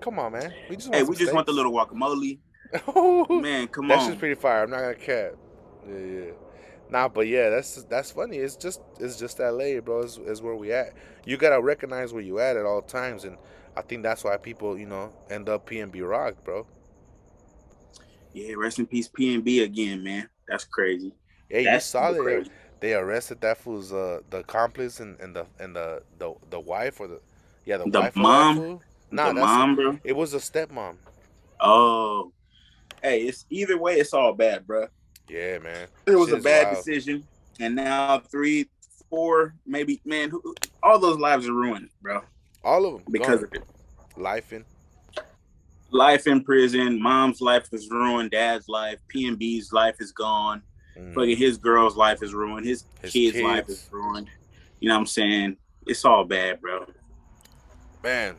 Come 0.00 0.18
on, 0.18 0.32
man. 0.32 0.52
We 0.68 0.76
just 0.76 0.88
want 0.88 0.96
hey, 0.96 1.02
we 1.08 1.14
just 1.16 1.32
want 1.32 1.46
the 1.46 1.52
little 1.52 1.72
guacamole. 1.72 2.38
Man, 3.42 3.68
come 3.68 3.86
That's 3.86 4.02
on. 4.04 4.08
just 4.08 4.18
pretty 4.18 4.34
fire. 4.34 4.62
I'm 4.64 4.70
not 4.70 4.80
gonna 4.80 4.94
cap. 4.94 5.32
Yeah, 5.86 5.98
yeah. 5.98 6.30
Nah, 6.90 7.06
but 7.08 7.26
yeah, 7.28 7.50
that's 7.50 7.84
that's 7.84 8.10
funny. 8.10 8.38
It's 8.38 8.56
just 8.56 8.80
it's 8.98 9.16
just 9.18 9.38
LA, 9.38 9.78
bro. 9.80 10.02
Is 10.02 10.18
is 10.18 10.42
where 10.42 10.56
we 10.56 10.72
at. 10.72 10.94
You 11.24 11.36
gotta 11.36 11.60
recognize 11.60 12.12
where 12.12 12.22
you 12.22 12.40
at 12.40 12.56
at 12.56 12.64
all 12.66 12.82
times, 12.82 13.24
and 13.24 13.36
I 13.76 13.82
think 13.82 14.02
that's 14.02 14.24
why 14.24 14.36
people, 14.38 14.76
you 14.78 14.86
know, 14.86 15.12
end 15.30 15.48
up 15.48 15.68
PNB 15.68 16.06
rocked, 16.08 16.44
bro. 16.44 16.66
yeah, 18.32 18.54
rest 18.56 18.78
in 18.78 18.86
peace, 18.86 19.08
PNB 19.08 19.62
again, 19.62 20.02
man. 20.02 20.28
That's 20.48 20.64
crazy. 20.64 21.12
Yeah, 21.50 21.62
That's 21.64 21.92
you 21.94 22.22
crazy. 22.22 22.50
They 22.82 22.92
arrested 22.94 23.40
that 23.40 23.56
fool's 23.58 23.92
uh 23.92 24.20
the 24.30 24.38
accomplice 24.38 25.00
and, 25.00 25.18
and 25.20 25.34
the 25.34 25.46
and 25.58 25.74
the, 25.74 26.02
the 26.18 26.34
the 26.50 26.60
wife 26.60 27.00
or 27.00 27.06
the 27.08 27.20
yeah 27.64 27.78
the, 27.78 27.84
The 27.88 28.00
wife 28.00 28.16
mom? 28.16 28.50
of 28.58 28.62
that 28.62 28.68
fool. 28.68 28.82
Nah, 29.12 29.28
the 29.28 29.34
mom, 29.34 29.76
bro. 29.76 29.98
it 30.04 30.14
was 30.16 30.34
a 30.34 30.38
stepmom. 30.38 30.96
Oh, 31.60 32.32
hey, 33.02 33.22
it's 33.22 33.46
either 33.50 33.78
way, 33.78 33.94
it's 34.00 34.12
all 34.12 34.32
bad, 34.34 34.66
bro. 34.66 34.88
Yeah, 35.28 35.58
man. 35.60 35.86
It 36.06 36.16
was 36.16 36.30
Shit 36.30 36.38
a 36.40 36.42
bad 36.42 36.64
wild. 36.72 36.76
decision, 36.84 37.24
and 37.60 37.76
now 37.76 38.18
three, 38.18 38.68
four, 39.10 39.54
maybe, 39.66 40.00
man, 40.04 40.30
who, 40.30 40.42
all 40.82 40.98
those 40.98 41.18
lives 41.18 41.46
are 41.48 41.52
ruined, 41.54 41.88
bro, 42.00 42.22
All 42.64 42.84
of 42.86 42.94
them 42.94 43.12
because 43.12 43.40
gone. 43.40 43.44
of 43.44 43.54
it. 43.54 43.62
life 44.16 44.52
in. 44.52 44.64
Life 45.90 46.26
in 46.26 46.42
prison, 46.42 47.00
mom's 47.00 47.40
life 47.42 47.68
is 47.72 47.88
ruined, 47.90 48.30
dad's 48.30 48.66
life, 48.68 48.98
PNB's 49.14 49.72
life 49.72 49.96
is 50.00 50.10
gone. 50.10 50.62
Mm. 50.98 51.14
Fucking 51.14 51.36
his 51.36 51.56
girl's 51.58 51.96
life 51.96 52.22
is 52.22 52.34
ruined, 52.34 52.66
his, 52.66 52.84
His 53.00 53.12
kid's 53.12 53.40
life 53.40 53.68
is 53.68 53.88
ruined. 53.90 54.28
You 54.80 54.88
know 54.88 54.94
what 54.94 55.00
I'm 55.00 55.06
saying? 55.06 55.56
It's 55.86 56.04
all 56.04 56.24
bad, 56.24 56.60
bro. 56.60 56.86
Man, 58.02 58.36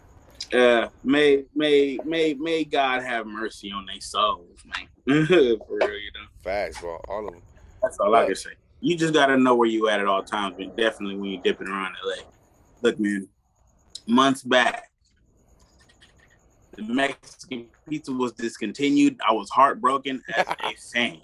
Uh, 0.54 0.88
may 1.04 1.46
may 1.56 1.98
may 2.06 2.34
may 2.34 2.64
God 2.64 3.02
have 3.02 3.26
mercy 3.26 3.72
on 3.72 3.86
their 3.86 4.00
souls, 4.02 4.60
man. 4.66 4.88
For 5.28 5.78
real, 5.78 5.90
you 5.98 6.12
know. 6.14 6.28
facts, 6.44 6.80
bro. 6.82 7.00
All 7.08 7.28
of 7.28 7.34
them. 7.34 7.44
That's 7.82 7.98
all 8.00 8.14
I 8.16 8.26
can 8.26 8.36
say. 8.36 8.52
You 8.82 8.98
just 8.98 9.14
gotta 9.14 9.38
know 9.38 9.56
where 9.56 9.70
you 9.70 9.88
at 9.90 10.00
at 10.00 10.08
all 10.08 10.24
times, 10.24 10.56
but 10.58 10.76
definitely 10.78 11.16
when 11.16 11.32
you're 11.32 11.42
dipping 11.42 11.68
around 11.68 11.96
LA. 12.06 12.24
Look, 12.82 13.00
man, 13.00 13.28
months 14.08 14.44
back, 14.44 14.90
the 16.74 16.84
Mexican 16.84 17.68
pizza 17.90 18.12
was 18.12 18.34
discontinued. 18.34 19.20
I 19.28 19.32
was 19.34 19.50
heartbroken 19.50 20.22
as 20.36 20.46
a 20.64 20.74
fan, 20.94 21.22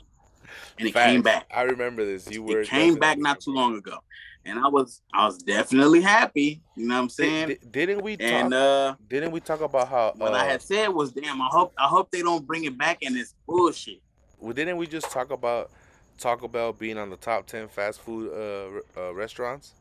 and 0.77 0.87
it 0.87 0.93
came 0.93 1.21
back. 1.21 1.45
I 1.53 1.63
remember 1.63 2.05
this. 2.05 2.29
You 2.29 2.43
were 2.43 2.61
It 2.61 2.67
came 2.67 2.95
back 2.95 3.17
not 3.17 3.39
too 3.39 3.53
long 3.53 3.75
ago, 3.75 3.97
and 4.45 4.59
I 4.59 4.67
was 4.67 5.01
I 5.13 5.25
was 5.25 5.37
definitely 5.39 6.01
happy. 6.01 6.61
You 6.75 6.87
know 6.87 6.95
what 6.95 7.01
I'm 7.01 7.09
saying? 7.09 7.47
Did, 7.49 7.71
didn't 7.71 8.01
we 8.01 8.17
talk? 8.17 8.25
and 8.25 8.53
uh, 8.53 8.95
didn't 9.09 9.31
we 9.31 9.39
talk 9.39 9.61
about 9.61 9.89
how? 9.89 10.13
what 10.15 10.33
uh, 10.33 10.37
I 10.37 10.45
had 10.45 10.61
said 10.61 10.87
was, 10.89 11.11
damn, 11.11 11.41
I 11.41 11.47
hope 11.51 11.73
I 11.77 11.87
hope 11.87 12.11
they 12.11 12.21
don't 12.21 12.45
bring 12.45 12.63
it 12.65 12.77
back 12.77 12.99
and 13.01 13.17
it's 13.17 13.35
bullshit. 13.47 14.01
well, 14.39 14.53
didn't 14.53 14.77
we 14.77 14.87
just 14.87 15.11
talk 15.11 15.31
about 15.31 15.71
Taco 16.17 16.47
Bell 16.47 16.73
being 16.73 16.97
on 16.97 17.09
the 17.09 17.17
top 17.17 17.47
ten 17.47 17.67
fast 17.67 18.01
food 18.01 18.31
uh, 18.33 18.99
uh, 18.99 19.13
restaurants? 19.13 19.73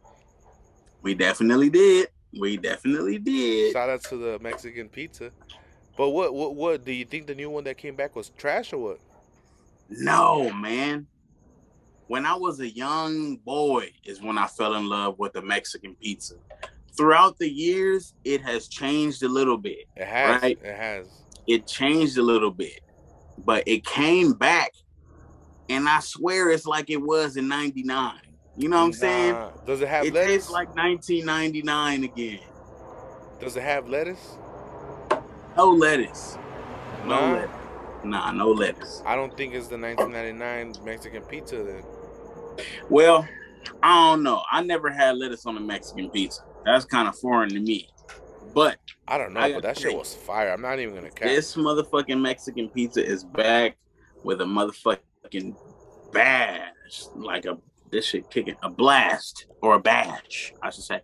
We 1.02 1.14
definitely 1.14 1.70
did. 1.70 2.08
We 2.38 2.56
definitely 2.56 3.18
did. 3.18 3.72
Shout 3.72 3.88
out 3.88 4.02
to 4.04 4.16
the 4.16 4.38
Mexican 4.40 4.88
pizza. 4.88 5.30
But 5.96 6.10
what, 6.10 6.34
what, 6.34 6.54
what? 6.54 6.84
Do 6.84 6.92
you 6.92 7.04
think 7.04 7.26
the 7.26 7.34
new 7.34 7.50
one 7.50 7.64
that 7.64 7.76
came 7.76 7.96
back 7.96 8.14
was 8.14 8.30
trash 8.30 8.72
or 8.72 8.78
what? 8.78 9.00
No, 9.88 10.52
man. 10.52 11.06
When 12.08 12.24
I 12.24 12.34
was 12.34 12.60
a 12.60 12.68
young 12.68 13.36
boy 13.36 13.90
is 14.04 14.22
when 14.22 14.38
I 14.38 14.46
fell 14.46 14.74
in 14.74 14.88
love 14.88 15.18
with 15.18 15.32
the 15.34 15.42
Mexican 15.42 15.94
pizza. 16.00 16.34
Throughout 16.96 17.38
the 17.38 17.48
years, 17.48 18.14
it 18.24 18.40
has 18.42 18.66
changed 18.68 19.22
a 19.22 19.28
little 19.28 19.58
bit. 19.58 19.84
It 19.96 20.06
has. 20.06 20.42
Right. 20.42 20.58
It 20.62 20.76
has. 20.76 21.06
It 21.46 21.66
changed 21.66 22.18
a 22.18 22.22
little 22.22 22.50
bit, 22.50 22.80
but 23.44 23.62
it 23.66 23.84
came 23.86 24.32
back, 24.32 24.72
and 25.68 25.88
I 25.88 26.00
swear 26.00 26.50
it's 26.50 26.66
like 26.66 26.90
it 26.90 27.00
was 27.00 27.36
in 27.36 27.46
'99. 27.48 28.12
You 28.56 28.68
know 28.68 28.78
what 28.78 28.86
I'm 28.86 28.92
saying? 28.92 29.32
Nah. 29.32 29.50
Does 29.66 29.80
it 29.80 29.88
have 29.88 30.04
It 30.06 30.14
lettuce? 30.14 30.34
tastes 30.34 30.50
like 30.50 30.68
1999 30.74 32.04
again. 32.04 32.40
Does 33.40 33.56
it 33.56 33.62
have 33.62 33.88
lettuce? 33.88 34.36
No 35.56 35.70
lettuce. 35.70 36.36
No 37.06 37.20
Nah. 37.20 37.32
lettuce. 37.34 37.57
Nah, 38.04 38.30
no 38.32 38.48
lettuce. 38.50 39.02
I 39.04 39.16
don't 39.16 39.36
think 39.36 39.54
it's 39.54 39.68
the 39.68 39.78
1999 39.78 40.84
Mexican 40.84 41.22
pizza 41.22 41.62
then. 41.62 41.82
Well, 42.88 43.26
I 43.82 44.10
don't 44.10 44.22
know. 44.22 44.42
I 44.50 44.62
never 44.62 44.90
had 44.90 45.16
lettuce 45.16 45.46
on 45.46 45.56
a 45.56 45.60
Mexican 45.60 46.10
pizza. 46.10 46.42
That's 46.64 46.84
kind 46.84 47.08
of 47.08 47.18
foreign 47.18 47.50
to 47.50 47.60
me. 47.60 47.88
But 48.54 48.78
I 49.06 49.18
don't 49.18 49.34
know, 49.34 49.40
I 49.40 49.52
but 49.52 49.62
that 49.62 49.78
shit 49.78 49.96
was 49.96 50.14
fire. 50.14 50.50
I'm 50.50 50.62
not 50.62 50.78
even 50.78 50.94
gonna 50.94 51.10
count. 51.10 51.30
this 51.30 51.54
motherfucking 51.56 52.20
Mexican 52.20 52.68
pizza 52.70 53.04
is 53.04 53.24
back 53.24 53.76
with 54.24 54.40
a 54.40 54.44
motherfucking 54.44 55.54
badge. 56.12 57.04
Like 57.14 57.44
a 57.44 57.58
this 57.90 58.06
shit 58.06 58.30
kicking 58.30 58.56
a 58.62 58.70
blast 58.70 59.46
or 59.62 59.74
a 59.74 59.80
badge, 59.80 60.54
I 60.62 60.70
should 60.70 60.84
say. 60.84 61.00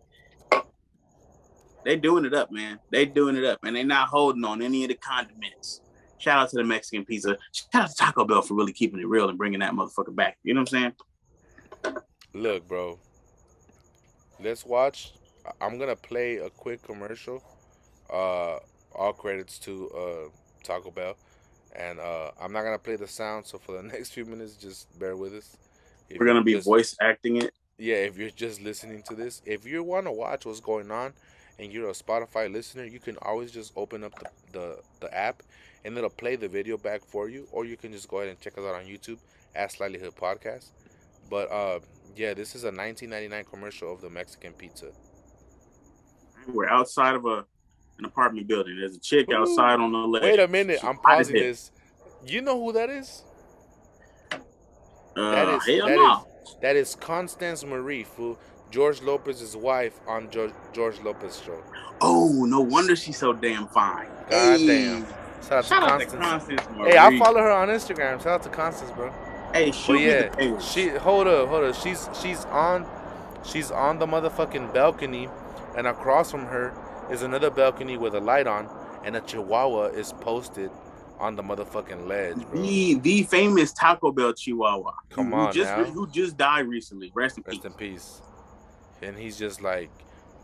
They 1.85 1.97
doing 1.97 2.25
it 2.25 2.35
up, 2.35 2.51
man. 2.51 2.81
They 2.91 3.05
doing 3.05 3.37
it 3.37 3.45
up, 3.45 3.59
and 3.63 3.77
they 3.77 3.85
not 3.85 4.09
holding 4.09 4.45
on 4.45 4.63
any 4.63 4.85
of 4.85 4.89
the 4.89 4.95
condiments. 4.97 5.83
Shout 6.25 6.39
out 6.39 6.49
to 6.49 6.57
the 6.57 6.65
Mexican 6.65 7.05
pizza. 7.05 7.37
Shout 7.53 7.83
out 7.85 7.91
to 7.91 7.97
Taco 7.97 8.25
Bell 8.25 8.41
for 8.41 8.55
really 8.55 8.73
keeping 8.73 8.99
it 8.99 9.07
real 9.07 9.29
and 9.29 9.37
bringing 9.37 9.61
that 9.61 9.73
motherfucker 9.75 10.15
back. 10.15 10.39
You 10.43 10.55
know 10.55 10.63
what 10.63 10.73
I'm 10.73 10.93
saying? 11.85 11.95
Look, 12.33 12.67
bro. 12.67 12.99
Let's 14.43 14.65
watch. 14.65 15.13
I'm 15.61 15.79
gonna 15.79 15.97
play 15.97 16.37
a 16.39 16.49
quick 16.49 16.83
commercial. 16.83 17.43
Uh, 18.11 18.57
all 18.95 19.13
credits 19.13 19.59
to 19.61 19.91
uh 19.91 20.29
Taco 20.63 20.91
Bell, 20.91 21.15
and 21.77 22.01
uh, 22.01 22.31
I'm 22.41 22.53
not 22.53 22.63
gonna 22.63 22.79
play 22.79 22.97
the 22.97 23.07
sound. 23.07 23.47
So 23.47 23.59
for 23.59 23.77
the 23.77 23.83
next 23.93 24.13
few 24.13 24.25
minutes, 24.25 24.55
just 24.57 24.99
bear 24.99 25.17
with 25.17 25.35
us. 25.35 25.59
If 26.09 26.19
We're 26.19 26.27
gonna 26.27 26.43
be 26.43 26.55
just- 26.55 26.65
voice 26.67 26.97
acting 27.03 27.37
it. 27.43 27.53
Yeah, 27.77 27.97
if 27.97 28.17
you're 28.17 28.31
just 28.31 28.63
listening 28.63 29.03
to 29.09 29.15
this, 29.15 29.43
if 29.45 29.67
you 29.67 29.83
want 29.83 30.07
to 30.07 30.13
watch 30.13 30.47
what's 30.47 30.61
going 30.61 30.91
on, 30.93 31.13
and 31.59 31.73
you're 31.73 31.89
a 31.89 31.93
Spotify 31.93 32.51
listener, 32.51 32.85
you 32.85 33.01
can 33.01 33.17
always 33.21 33.51
just 33.51 33.73
open 33.77 34.05
up 34.05 34.13
the, 34.21 34.31
the 34.53 34.79
the 35.01 35.15
app, 35.15 35.43
and 35.85 35.97
it'll 35.97 36.11
play 36.11 36.37
the 36.37 36.49
video 36.49 36.77
back 36.77 37.05
for 37.05 37.29
you, 37.29 37.47
or 37.53 37.65
you 37.65 37.77
can 37.77 37.93
just 37.93 38.09
go 38.09 38.19
ahead 38.19 38.29
and 38.31 38.41
check 38.41 38.55
us 38.59 38.65
out 38.65 38.75
on 38.75 38.85
YouTube 38.85 39.19
at 39.55 39.73
Slightly 39.73 39.99
Hood 39.99 40.15
Podcast. 40.17 40.71
But 41.31 41.51
uh, 41.51 41.81
yeah, 42.17 42.35
this 42.35 42.55
is 42.55 42.65
a 42.65 42.69
1999 42.69 43.45
commercial 43.45 43.93
of 43.93 44.01
the 44.01 44.11
Mexican 44.11 44.53
pizza. 44.53 44.91
We're 46.49 46.69
outside 46.69 47.15
of 47.15 47.25
a 47.27 47.45
an 47.99 48.05
apartment 48.07 48.49
building. 48.49 48.77
There's 48.79 48.97
a 48.97 49.01
chick 49.01 49.29
Ooh. 49.31 49.37
outside 49.37 49.79
on 49.79 49.93
the 49.93 49.99
left. 49.99 50.25
Wait 50.25 50.41
a 50.41 50.49
minute, 50.49 50.81
She 50.81 50.87
I'm 50.87 50.97
pausing 50.99 51.37
this. 51.37 51.71
You 52.27 52.41
know 52.41 52.61
who 52.63 52.73
that 52.73 52.91
is? 52.91 53.23
Uh, 54.33 54.37
That 55.31 55.49
is 55.49 55.67
hell 55.67 55.87
that 55.87 55.95
no. 55.95 56.27
is 56.45 56.57
that 56.61 56.77
is 56.77 56.95
Constance 56.97 57.65
Marie, 57.65 58.03
fool. 58.05 58.39
George 58.71 59.01
Lopez's 59.03 59.57
wife 59.57 60.01
on 60.09 60.29
George, 60.31 60.51
George 60.73 60.99
Lopez 61.01 61.41
show. 61.41 61.63
Oh, 62.01 62.45
no 62.49 62.61
wonder 62.61 62.97
she's 62.97 63.17
so 63.17 63.33
damn 63.33 63.69
fine. 63.69 64.09
God 64.29 64.59
Hey. 64.59 64.67
damn. 64.67 65.07
Shout 65.49 65.59
out 65.59 65.65
Shout 65.65 65.83
to 65.89 65.95
out 65.95 66.01
to 66.01 66.07
Constance. 66.07 66.61
Constance 66.63 66.91
Hey, 66.93 66.99
I 66.99 67.19
follow 67.19 67.41
her 67.41 67.51
on 67.53 67.69
Instagram. 67.69 68.19
Shout 68.19 68.27
out 68.27 68.43
to 68.45 68.49
Constance, 68.49 68.91
bro. 68.93 69.13
Hey, 69.53 69.71
shoot 69.71 69.95
me 69.95 70.07
the 70.07 70.61
she 70.61 70.89
hold 70.89 71.27
up, 71.27 71.49
hold 71.49 71.65
up. 71.65 71.75
She's 71.75 72.09
she's 72.21 72.45
on 72.47 72.87
she's 73.45 73.71
on 73.71 73.99
the 73.99 74.07
motherfucking 74.07 74.73
balcony, 74.75 75.29
and 75.77 75.87
across 75.87 76.31
from 76.31 76.47
her 76.47 76.73
is 77.11 77.23
another 77.23 77.51
balcony 77.51 77.97
with 77.97 78.15
a 78.15 78.21
light 78.21 78.47
on, 78.47 78.69
and 79.05 79.17
a 79.17 79.21
chihuahua 79.21 79.87
is 79.87 80.13
posted 80.15 80.71
on 81.21 81.37
the 81.37 81.43
motherfucking 81.43 82.09
ledge, 82.09 82.37
bro. 82.51 82.61
the 82.63 82.95
the 83.01 83.23
famous 83.25 83.73
Taco 83.73 84.11
Bell 84.11 84.33
Chihuahua. 84.33 84.93
Come 85.11 85.31
who 85.31 85.37
on 85.37 85.53
just 85.53 85.71
now. 85.71 85.85
who 85.85 86.09
just 86.09 86.37
died 86.37 86.67
recently. 86.67 87.13
Rest 87.15 87.39
in 87.39 87.45
Rest 87.47 87.63
peace. 87.63 87.65
in 87.65 87.73
peace. 87.75 88.23
And 89.03 89.17
he's 89.17 89.37
just 89.39 89.61
like, 89.63 89.91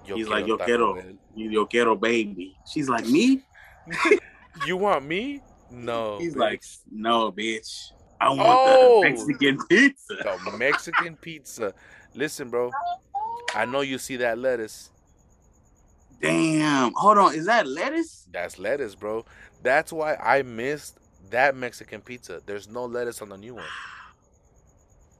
yo 0.06 0.16
He's 0.16 0.28
like, 0.28 0.46
yo 0.46 0.56
quiero, 0.58 0.94
Bell." 0.94 1.04
yo 1.34 1.66
quiero 1.66 1.96
baby. 1.96 2.56
She's 2.70 2.88
like 2.88 3.06
me. 3.06 3.42
You 4.66 4.76
want 4.76 5.04
me? 5.04 5.40
No. 5.70 6.18
He's 6.18 6.34
bitch. 6.34 6.38
like, 6.38 6.62
no, 6.90 7.32
bitch. 7.32 7.90
I 8.20 8.28
want 8.30 8.40
Oh. 8.42 9.02
the 9.02 9.10
Mexican 9.10 9.58
pizza. 9.68 10.38
the 10.44 10.56
Mexican 10.58 11.16
pizza. 11.16 11.74
Listen, 12.14 12.50
bro. 12.50 12.70
I 13.54 13.64
know 13.64 13.80
you 13.80 13.98
see 13.98 14.16
that 14.16 14.38
lettuce. 14.38 14.90
Damn. 16.20 16.92
Hold 16.94 17.18
on. 17.18 17.34
Is 17.34 17.46
that 17.46 17.66
lettuce? 17.66 18.26
That's 18.30 18.58
lettuce, 18.58 18.94
bro. 18.94 19.24
That's 19.62 19.92
why 19.92 20.16
I 20.16 20.42
missed 20.42 20.98
that 21.30 21.56
Mexican 21.56 22.00
pizza. 22.02 22.42
There's 22.44 22.68
no 22.68 22.84
lettuce 22.84 23.22
on 23.22 23.30
the 23.30 23.38
new 23.38 23.54
one. 23.54 23.64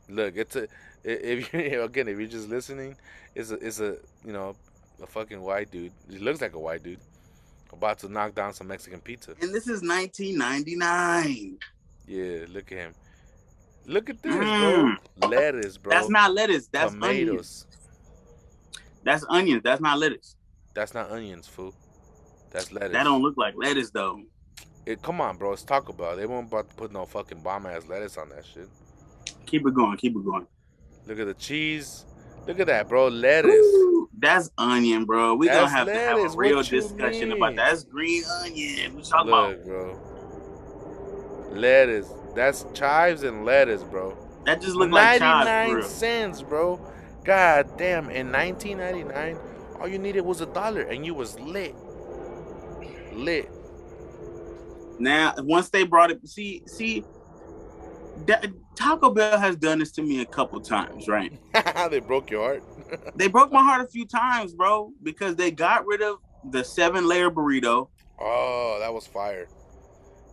Look, 0.09 0.37
it's 0.37 0.57
a. 0.57 0.69
if 1.05 1.53
you 1.55 1.83
again 1.83 2.09
if 2.09 2.19
you're 2.19 2.29
just 2.29 2.49
listening, 2.49 2.97
it's 3.35 3.51
a 3.51 3.55
it's 3.55 3.81
a 3.81 3.97
you 4.25 4.33
know 4.33 4.57
a 5.03 5.07
fucking 5.07 5.41
white 5.41 5.71
dude. 5.71 5.93
He 6.11 6.19
looks 6.19 6.41
like 6.41 6.53
a 6.55 6.59
white 6.59 6.83
dude 6.83 6.99
about 7.73 7.99
to 8.01 8.09
knock 8.09 8.35
down 8.35 8.53
some 8.53 8.67
Mexican 8.69 9.01
pizza. 9.01 9.33
And 9.41 9.53
this 9.55 9.69
is 9.69 9.83
1999. 9.83 11.59
Yeah, 12.07 12.45
look 12.49 12.73
at 12.73 12.79
him. 12.79 12.95
Look 13.87 14.11
at 14.11 14.23
this, 14.23 14.35
Mm. 14.35 14.97
bro. 15.19 15.29
Lettuce, 15.31 15.79
bro. 15.79 15.91
That's 15.93 16.09
not 16.09 16.33
lettuce. 16.35 16.69
That's 16.69 16.93
onions. 16.93 17.03
tomatoes. 17.03 17.67
That's 19.05 19.25
onions. 19.29 19.63
That's 19.63 19.81
not 19.81 19.99
lettuce. 19.99 20.37
That's 20.75 20.95
not 20.95 21.11
onions, 21.11 21.47
fool. 21.47 21.75
That's 22.51 22.71
lettuce. 22.73 22.93
That 22.93 23.05
don't 23.05 23.23
look 23.23 23.37
like 23.37 23.55
lettuce 23.57 23.91
though. 23.91 24.21
It, 24.87 25.03
come 25.03 25.21
on, 25.21 25.37
bro. 25.37 25.53
It's 25.53 25.63
Taco 25.63 25.93
Bell. 25.93 26.17
They 26.17 26.27
won't 26.27 26.49
about 26.49 26.69
to 26.71 26.75
put 26.75 26.93
no 26.93 27.05
fucking 27.07 27.41
bomb 27.43 27.67
ass 27.67 27.87
lettuce 27.89 28.17
on 28.19 28.29
that 28.31 28.45
shit. 28.45 28.69
Keep 29.47 29.67
it 29.67 29.75
going. 29.75 29.97
Keep 29.97 30.17
it 30.17 30.25
going. 30.25 30.47
Look 31.07 31.19
at 31.19 31.27
the 31.27 31.35
cheese. 31.35 32.05
Look 32.47 32.61
at 32.61 32.67
that, 32.67 32.89
bro. 32.89 33.09
Lettuce. 33.09 33.53
Ooh, 33.55 34.09
that's 34.19 34.51
onion, 34.59 35.05
bro. 35.05 35.35
We 35.35 35.47
That's 35.47 35.59
gonna 35.59 35.71
have 35.71 35.87
to 35.87 35.95
have 35.95 36.17
lettuce. 36.19 36.35
a 36.35 36.37
real 36.37 36.57
What 36.57 36.67
discussion 36.67 37.33
about 37.33 37.57
that. 37.57 37.71
That's 37.71 37.85
green 37.85 38.25
onion. 38.43 38.95
What 38.95 39.05
you 39.05 39.11
talking 39.11 39.29
about? 39.29 39.65
Bro. 39.65 40.01
Lettuce. 41.53 42.13
That's 42.35 42.65
chives 42.75 43.23
and 43.23 43.45
lettuce, 43.45 43.83
bro. 43.83 44.17
That 44.47 44.61
just 44.61 44.77
look 44.77 44.91
like 44.91 45.19
chives, 45.19 45.47
99 45.47 45.83
cents, 45.89 46.43
bro. 46.43 46.81
God 47.25 47.77
damn. 47.77 48.11
In 48.11 48.33
1999, 48.33 49.39
all 49.81 49.89
you 49.89 49.99
needed 49.99 50.23
was 50.23 50.41
a 50.41 50.47
dollar 50.47 50.83
and 50.83 51.05
you 51.05 51.15
was 51.15 51.39
lit. 51.41 51.75
Lit. 53.13 53.51
Now, 54.99 55.35
once 55.39 55.71
they 55.71 55.85
brought 55.85 56.11
it, 56.11 56.27
see, 56.29 56.63
see, 56.67 57.05
that, 58.27 58.47
Taco 58.77 59.11
Bell 59.11 59.39
has 59.39 59.57
done 59.57 59.79
this 59.79 59.91
to 59.93 60.03
me 60.03 60.21
a 60.21 60.27
couple 60.27 60.61
times, 60.61 61.09
right? 61.09 61.33
they 61.91 62.01
broke 62.01 62.31
your 62.31 62.43
heart. 62.43 62.63
They 63.15 63.29
broke 63.29 63.53
my 63.53 63.63
heart 63.63 63.83
a 63.83 63.87
few 63.89 64.05
times, 64.05 64.53
bro, 64.55 64.91
because 65.03 65.37
they 65.37 65.51
got 65.53 65.87
rid 65.87 66.03
of 66.03 66.17
the 66.51 66.65
seven 66.65 67.07
layer 67.07 67.31
burrito. 67.31 67.89
Oh, 68.21 68.79
that 68.81 68.93
was 68.93 69.07
fire. 69.07 69.47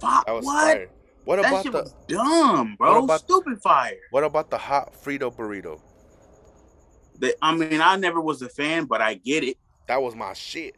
Fuck, 0.02 0.26
That 0.26 0.32
was 0.34 0.46
what? 0.46 0.64
fire. 0.64 0.90
What 1.26 1.36
That 1.42 1.48
about 1.50 1.64
shit 1.64 1.72
the 1.74 1.82
was 1.84 1.96
dumb, 2.08 2.76
bro. 2.78 3.04
About- 3.04 3.20
Stupid 3.20 3.62
fire. 3.62 3.98
what 4.12 4.24
about 4.24 4.50
the 4.50 4.58
hot 4.58 4.94
Frito 4.94 5.32
burrito? 5.36 5.80
They, 7.20 7.34
I 7.42 7.56
mean, 7.56 7.82
I 7.82 7.96
never 7.96 8.22
was 8.22 8.42
a 8.42 8.50
fan, 8.50 8.86
but 8.86 9.02
I 9.02 9.16
get 9.16 9.44
it. 9.44 9.58
That 9.88 10.02
was 10.02 10.16
my 10.16 10.34
shit. 10.34 10.76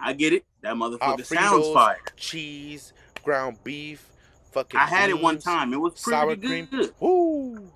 I 0.00 0.12
get 0.12 0.32
it. 0.32 0.44
That 0.62 0.76
Hot 0.76 0.90
motherfucker 0.92 1.24
sounds 1.26 1.66
Fritos, 1.66 1.74
fire. 1.74 1.98
cheese, 2.16 2.92
ground 3.22 3.58
beef, 3.64 4.08
fucking. 4.52 4.78
I 4.78 4.86
had 4.86 5.10
it 5.10 5.20
one 5.20 5.38
time. 5.38 5.72
It 5.72 5.78
was 5.78 5.94
pretty 6.00 6.16
sour 6.16 6.36
good. 6.36 6.70
cream. 6.70 6.90
Woo! 7.00 7.72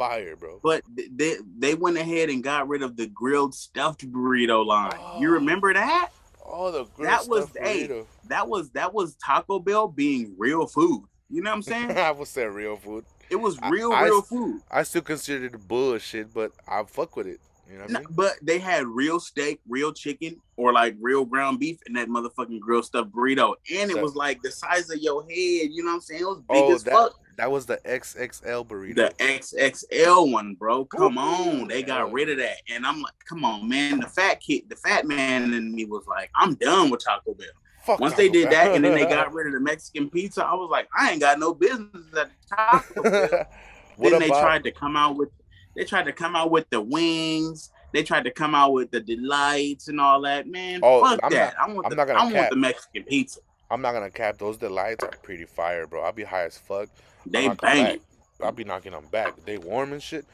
fire, 0.00 0.34
bro. 0.34 0.60
But 0.62 0.82
they 0.88 1.36
they 1.58 1.74
went 1.74 1.98
ahead 1.98 2.30
and 2.30 2.42
got 2.42 2.68
rid 2.68 2.82
of 2.82 2.96
the 2.96 3.06
grilled 3.06 3.54
stuffed 3.54 4.10
burrito 4.10 4.64
line. 4.64 4.98
Oh. 4.98 5.20
You 5.20 5.32
remember 5.32 5.74
that? 5.74 6.10
Oh, 6.44 6.70
the 6.70 6.84
grilled 6.84 7.12
that 7.12 7.28
was 7.28 7.50
hey, 7.60 7.86
burrito. 7.86 8.06
that 8.28 8.48
was 8.48 8.70
that 8.70 8.94
was 8.94 9.14
Taco 9.16 9.58
Bell 9.58 9.88
being 9.88 10.34
real 10.38 10.66
food. 10.66 11.04
You 11.28 11.42
know 11.42 11.50
what 11.50 11.56
I'm 11.56 11.62
saying? 11.62 11.98
I 11.98 12.10
would 12.12 12.28
say 12.28 12.46
real 12.46 12.76
food. 12.76 13.04
It 13.28 13.36
was 13.36 13.58
real, 13.68 13.92
I, 13.92 14.04
real 14.04 14.22
I, 14.24 14.28
food. 14.28 14.60
I 14.70 14.82
still 14.82 15.02
consider 15.02 15.46
it 15.46 15.68
bullshit, 15.68 16.34
but 16.34 16.52
I 16.66 16.82
fuck 16.84 17.14
with 17.14 17.28
it. 17.28 17.40
You 17.70 17.78
know 17.78 17.84
I 17.84 17.88
mean? 17.88 18.06
But 18.10 18.34
they 18.42 18.58
had 18.58 18.86
real 18.86 19.20
steak, 19.20 19.60
real 19.68 19.92
chicken, 19.92 20.40
or 20.56 20.72
like 20.72 20.96
real 21.00 21.24
ground 21.24 21.60
beef 21.60 21.78
in 21.86 21.92
that 21.94 22.08
motherfucking 22.08 22.60
grilled 22.60 22.84
stuffed 22.84 23.12
burrito. 23.12 23.54
And 23.72 23.90
it 23.90 23.94
so, 23.94 24.02
was 24.02 24.14
like 24.14 24.42
the 24.42 24.50
size 24.50 24.90
of 24.90 24.98
your 24.98 25.22
head. 25.22 25.30
You 25.70 25.84
know 25.84 25.90
what 25.90 25.94
I'm 25.96 26.00
saying? 26.00 26.22
It 26.22 26.26
was 26.26 26.38
big 26.40 26.62
oh, 26.64 26.74
as 26.74 26.84
that, 26.84 26.94
fuck. 26.94 27.20
That 27.36 27.50
was 27.50 27.66
the 27.66 27.78
XXL 27.78 28.66
burrito. 28.66 28.96
The 28.96 29.14
XXL 29.18 30.32
one, 30.32 30.54
bro. 30.54 30.84
Come 30.84 31.16
Ooh, 31.16 31.60
on. 31.60 31.68
They 31.68 31.82
got 31.82 32.12
rid 32.12 32.28
of 32.28 32.38
that. 32.38 32.56
And 32.68 32.84
I'm 32.84 33.00
like, 33.00 33.14
come 33.28 33.44
on, 33.44 33.68
man. 33.68 34.00
The 34.00 34.08
fat 34.08 34.40
kid, 34.40 34.64
the 34.68 34.76
fat 34.76 35.06
man 35.06 35.54
in 35.54 35.72
me 35.72 35.84
was 35.84 36.06
like, 36.06 36.30
I'm 36.34 36.54
done 36.54 36.90
with 36.90 37.04
Taco 37.04 37.34
Bell. 37.34 37.46
Fuck 37.84 38.00
Once 38.00 38.12
Taco 38.12 38.22
they 38.22 38.28
did 38.28 38.50
Bell. 38.50 38.66
that 38.66 38.74
and 38.74 38.84
then 38.84 38.94
they 38.94 39.06
got 39.06 39.32
rid 39.32 39.46
of 39.46 39.52
the 39.54 39.60
Mexican 39.60 40.10
pizza, 40.10 40.44
I 40.44 40.54
was 40.54 40.68
like, 40.70 40.88
I 40.98 41.12
ain't 41.12 41.20
got 41.20 41.38
no 41.38 41.54
business 41.54 42.04
at 42.18 42.30
Taco 42.48 43.02
Bell. 43.02 43.28
then 43.98 44.14
about- 44.14 44.20
they 44.20 44.28
tried 44.28 44.64
to 44.64 44.72
come 44.72 44.96
out 44.96 45.16
with 45.16 45.30
they 45.74 45.84
tried 45.84 46.04
to 46.04 46.12
come 46.12 46.36
out 46.36 46.50
with 46.50 46.68
the 46.70 46.80
wings. 46.80 47.70
They 47.92 48.02
tried 48.02 48.24
to 48.24 48.30
come 48.30 48.54
out 48.54 48.72
with 48.72 48.90
the 48.90 49.00
delights 49.00 49.88
and 49.88 50.00
all 50.00 50.20
that. 50.22 50.46
Man, 50.46 50.80
oh, 50.82 51.04
fuck 51.04 51.20
I'm 51.22 51.32
that. 51.32 51.54
Not, 51.58 51.68
I 51.68 51.72
want 51.72 51.86
I'm 51.86 51.96
the, 51.96 52.14
I 52.14 52.32
want 52.32 52.50
the 52.50 52.56
Mexican 52.56 53.02
pizza. 53.04 53.40
I'm 53.70 53.82
not 53.82 53.92
gonna 53.92 54.10
cap. 54.10 54.38
Those 54.38 54.56
delights 54.56 55.04
are 55.04 55.12
pretty 55.22 55.44
fire, 55.44 55.86
bro. 55.86 56.02
I'll 56.02 56.12
be 56.12 56.24
high 56.24 56.44
as 56.44 56.58
fuck. 56.58 56.88
They 57.26 57.48
bang. 57.48 58.00
I'll 58.42 58.52
be 58.52 58.64
knocking 58.64 58.92
them 58.92 59.06
back. 59.10 59.44
They 59.44 59.58
warm 59.58 59.92
and 59.92 60.02
shit, 60.02 60.24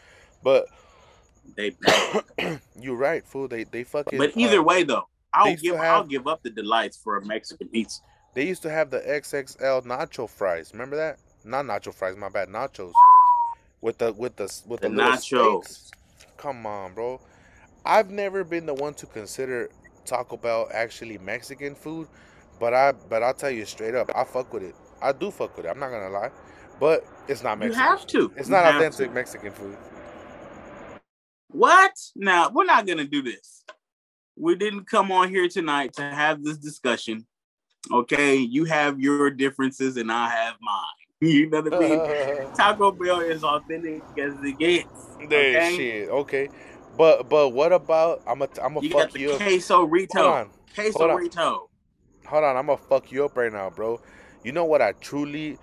but 0.43 0.67
they 1.57 1.71
bang. 1.71 2.61
You're 2.81 2.97
right, 2.97 3.27
fool. 3.27 3.49
They 3.49 3.65
they 3.65 3.85
fucking. 3.85 4.19
But 4.19 4.37
either 4.37 4.61
uh, 4.61 4.63
way, 4.63 4.83
though, 4.85 5.09
I'll 5.33 5.55
give 5.57 5.77
have, 5.77 5.85
I'll 5.85 6.05
give 6.05 6.27
up 6.27 6.43
the 6.43 6.51
delights 6.51 6.97
for 6.97 7.19
a 7.19 7.25
Mexican 7.25 7.69
pizza. 7.69 8.01
They 8.35 8.47
used 8.47 8.63
to 8.63 8.71
have 8.71 8.91
the 8.91 9.01
XXL 9.01 9.85
nacho 9.85 10.29
fries. 10.29 10.73
Remember 10.73 10.97
that? 10.97 11.19
Not 11.45 11.65
nacho 11.65 11.95
fries. 11.95 12.17
My 12.17 12.29
bad. 12.29 12.49
Nachos 12.49 12.93
with 13.87 13.99
the 13.99 14.13
with 14.15 14.35
the 14.35 14.63
with 14.67 14.81
the, 14.81 14.89
the 14.89 14.95
nachos. 14.97 15.65
Steaks. 15.65 15.91
Come 16.37 16.67
on, 16.67 16.93
bro. 16.93 17.21
I've 17.85 18.11
never 18.11 18.43
been 18.43 18.67
the 18.67 18.75
one 18.75 18.95
to 18.95 19.07
consider 19.07 19.71
Taco 20.05 20.37
Bell 20.37 20.69
actually 20.75 21.19
Mexican 21.19 21.77
food, 21.77 22.09
but 22.59 22.75
I 22.75 22.93
but 23.09 23.23
I'll 23.23 23.33
tell 23.33 23.51
you 23.51 23.65
straight 23.65 23.95
up, 23.95 24.11
I 24.13 24.25
fuck 24.25 24.53
with 24.53 24.65
it. 24.65 24.75
I 25.01 25.13
do 25.13 25.31
fuck 25.31 25.57
with 25.57 25.67
it. 25.67 25.69
I'm 25.69 25.79
not 25.79 25.91
gonna 25.91 26.11
lie, 26.11 26.33
but 26.81 27.07
it's 27.29 27.45
not 27.45 27.61
Mexican. 27.61 27.81
You 27.81 27.89
have 27.89 28.07
to. 28.09 28.33
It's 28.37 28.49
you 28.49 28.57
not 28.57 28.75
authentic 28.75 29.09
to. 29.09 29.15
Mexican 29.15 29.53
food. 29.53 29.77
What? 31.53 31.93
Now 32.17 32.51
we're 32.51 32.65
not 32.65 32.89
gonna 32.89 33.05
do 33.05 33.23
this. 33.23 33.65
We 34.37 34.57
didn't 34.57 34.87
come 34.91 35.13
on 35.13 35.29
here 35.29 35.49
tonight 35.49 35.93
to 35.95 36.03
have 36.03 36.43
this 36.43 36.59
discussion. 36.59 37.25
Okay, 37.93 38.35
you 38.35 38.65
have 38.65 38.99
your 38.99 39.31
differences 39.31 39.97
and 39.97 40.11
I 40.11 40.29
have 40.29 40.57
mine. 40.61 41.06
You 41.22 41.48
know 41.48 41.62
what 41.62 41.74
I 41.74 41.78
mean? 41.78 42.47
Taco 42.56 42.93
Bell 42.93 43.20
is 43.20 43.43
authentic 43.43 44.02
as 44.18 44.34
it 44.44 44.59
gets. 44.59 44.86
Okay? 45.22 45.74
Shit. 45.74 46.09
Okay. 46.10 46.48
But 46.98 47.28
but 47.30 47.51
what 47.51 47.72
about 47.72 48.22
I'm 48.26 48.43
a 48.43 48.48
I'm 48.62 48.76
a 48.76 48.80
you 48.82 48.90
fuck 48.90 49.01
got 49.01 49.12
the 49.12 49.20
you. 49.20 49.30
Quesarito. 49.30 50.14
Hold 50.14 50.26
on. 50.26 50.51
Queso 50.74 50.98
Hold 50.98 51.10
on. 51.12 51.16
Rito. 51.16 51.70
Hold 52.26 52.44
on, 52.44 52.56
I'm 52.56 52.66
gonna 52.66 52.76
fuck 52.76 53.12
you 53.12 53.24
up 53.24 53.36
right 53.36 53.52
now, 53.52 53.70
bro. 53.70 54.01
You 54.44 54.52
know 54.52 54.64
what 54.64 54.82
I 54.82 54.93
truly 55.01 55.59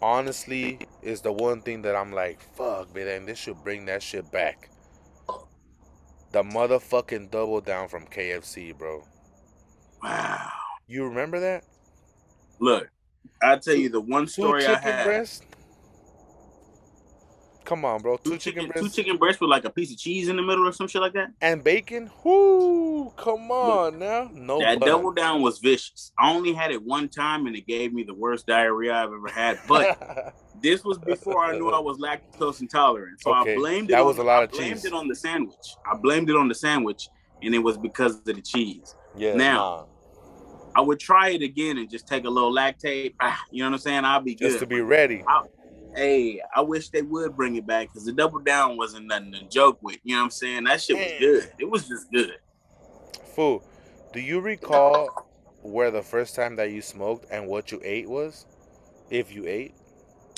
honestly 0.00 0.78
is 1.02 1.20
the 1.20 1.32
one 1.32 1.60
thing 1.60 1.82
that 1.82 1.94
I'm 1.96 2.12
like, 2.12 2.40
fuck, 2.54 2.94
man, 2.94 3.26
this 3.26 3.38
should 3.38 3.62
bring 3.62 3.86
that 3.86 4.02
shit 4.02 4.30
back. 4.30 4.70
The 6.32 6.42
motherfucking 6.42 7.30
double 7.30 7.60
down 7.60 7.88
from 7.88 8.06
KFC, 8.06 8.76
bro. 8.76 9.04
Wow. 10.02 10.48
You 10.86 11.04
remember 11.04 11.40
that? 11.40 11.64
Look, 12.60 12.88
I 13.42 13.56
tell 13.56 13.74
you 13.74 13.88
the 13.88 14.00
one 14.00 14.26
story 14.26 14.66
I 14.66 14.78
had. 14.78 15.04
Breast? 15.04 15.44
Come 17.70 17.84
on, 17.84 18.02
bro. 18.02 18.16
Two, 18.16 18.30
two 18.30 18.38
chicken, 18.38 18.62
chicken 18.62 18.68
breasts. 18.72 18.96
Two 18.96 19.02
chicken 19.02 19.16
breasts 19.16 19.40
with 19.40 19.48
like 19.48 19.64
a 19.64 19.70
piece 19.70 19.92
of 19.92 19.96
cheese 19.96 20.28
in 20.28 20.34
the 20.34 20.42
middle 20.42 20.66
or 20.66 20.72
some 20.72 20.88
shit 20.88 21.00
like 21.00 21.12
that. 21.12 21.28
And 21.40 21.62
bacon. 21.62 22.10
Whoo! 22.24 23.12
Come 23.16 23.52
on 23.52 23.92
Look, 23.92 24.00
now. 24.00 24.28
No. 24.34 24.58
That 24.58 24.80
butter. 24.80 24.90
double 24.90 25.12
down 25.12 25.40
was 25.40 25.60
vicious. 25.60 26.10
I 26.18 26.32
only 26.32 26.52
had 26.52 26.72
it 26.72 26.82
one 26.82 27.08
time 27.08 27.46
and 27.46 27.54
it 27.54 27.68
gave 27.68 27.92
me 27.92 28.02
the 28.02 28.12
worst 28.12 28.48
diarrhea 28.48 28.92
I've 28.92 29.12
ever 29.12 29.28
had. 29.28 29.60
But 29.68 30.34
this 30.60 30.84
was 30.84 30.98
before 30.98 31.44
I 31.44 31.56
knew 31.56 31.70
I 31.70 31.78
was 31.78 31.98
lactose 31.98 32.60
intolerant. 32.60 33.20
So 33.20 33.32
okay. 33.36 33.52
I 33.52 33.56
blamed 33.56 33.90
it. 33.90 33.92
That 33.92 34.00
on, 34.00 34.06
was 34.06 34.18
a 34.18 34.24
lot 34.24 34.42
of 34.42 34.50
cheese. 34.50 34.60
I 34.60 34.64
blamed 34.64 34.84
it 34.86 34.92
on 34.92 35.06
the 35.06 35.14
sandwich. 35.14 35.76
I 35.86 35.96
blamed 35.96 36.28
it 36.28 36.34
on 36.34 36.48
the 36.48 36.54
sandwich, 36.56 37.08
and 37.40 37.54
it 37.54 37.60
was 37.60 37.78
because 37.78 38.16
of 38.16 38.24
the 38.24 38.42
cheese. 38.42 38.96
Yeah. 39.16 39.34
Now. 39.34 39.86
Nah 40.80 40.86
I 40.86 40.86
would 40.86 40.98
try 40.98 41.28
it 41.30 41.42
again 41.42 41.76
and 41.76 41.90
just 41.90 42.08
take 42.08 42.24
a 42.24 42.30
little 42.30 42.52
lactate. 42.52 43.14
Ah, 43.20 43.38
you 43.50 43.62
know 43.62 43.68
what 43.68 43.74
I'm 43.74 43.80
saying? 43.80 44.04
I'll 44.06 44.22
be 44.22 44.34
good. 44.34 44.48
Just 44.48 44.60
to 44.60 44.66
be 44.66 44.80
ready. 44.80 45.22
I, 45.28 45.42
hey, 45.94 46.40
I 46.56 46.62
wish 46.62 46.88
they 46.88 47.02
would 47.02 47.36
bring 47.36 47.56
it 47.56 47.66
back 47.66 47.88
because 47.88 48.06
the 48.06 48.12
double 48.12 48.38
down 48.38 48.78
wasn't 48.78 49.06
nothing 49.06 49.32
to 49.32 49.44
joke 49.44 49.78
with. 49.82 49.98
You 50.04 50.14
know 50.14 50.22
what 50.22 50.24
I'm 50.24 50.30
saying? 50.30 50.64
That 50.64 50.80
shit 50.80 50.96
was 50.96 51.12
good. 51.18 51.52
It 51.58 51.70
was 51.70 51.86
just 51.86 52.10
good. 52.10 52.38
Fool, 53.34 53.62
do 54.14 54.20
you 54.20 54.40
recall 54.40 55.28
where 55.60 55.90
the 55.90 56.02
first 56.02 56.34
time 56.34 56.56
that 56.56 56.70
you 56.70 56.80
smoked 56.80 57.30
and 57.30 57.46
what 57.46 57.70
you 57.70 57.80
ate 57.84 58.08
was? 58.08 58.46
If 59.10 59.34
you 59.34 59.46
ate? 59.46 59.74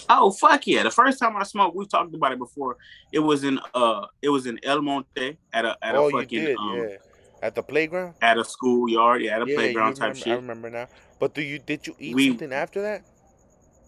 Oh 0.09 0.32
fuck 0.32 0.66
yeah! 0.66 0.82
The 0.82 0.90
first 0.90 1.20
time 1.20 1.36
I 1.36 1.44
smoked, 1.44 1.77
we've 1.77 1.89
talked 1.89 2.12
about 2.12 2.32
it 2.32 2.39
before. 2.39 2.77
It 3.12 3.20
was 3.20 3.44
in 3.44 3.60
uh, 3.74 4.06
it 4.20 4.31
was 4.31 4.47
in 4.47 4.59
El 4.64 4.82
Monte 4.82 5.39
at 5.52 5.64
a 5.64 5.77
at 5.81 5.94
oh, 5.94 6.09
a 6.09 6.10
fucking 6.10 6.40
you 6.40 6.47
did, 6.48 6.56
um, 6.56 6.77
yeah 6.77 6.97
at 7.43 7.55
the 7.56 7.62
playground? 7.62 8.14
At 8.23 8.39
a 8.39 8.44
schoolyard, 8.44 9.20
yeah, 9.20 9.36
at 9.36 9.43
a 9.43 9.51
yeah, 9.51 9.56
playground 9.56 9.94
type 9.94 10.16
shit. 10.16 10.28
I 10.28 10.36
remember 10.36 10.70
now. 10.70 10.86
But 11.19 11.35
do 11.35 11.43
you 11.43 11.59
did 11.59 11.86
you 11.86 11.94
eat 11.98 12.14
we, 12.14 12.28
something 12.28 12.52
after 12.52 12.81
that? 12.82 13.02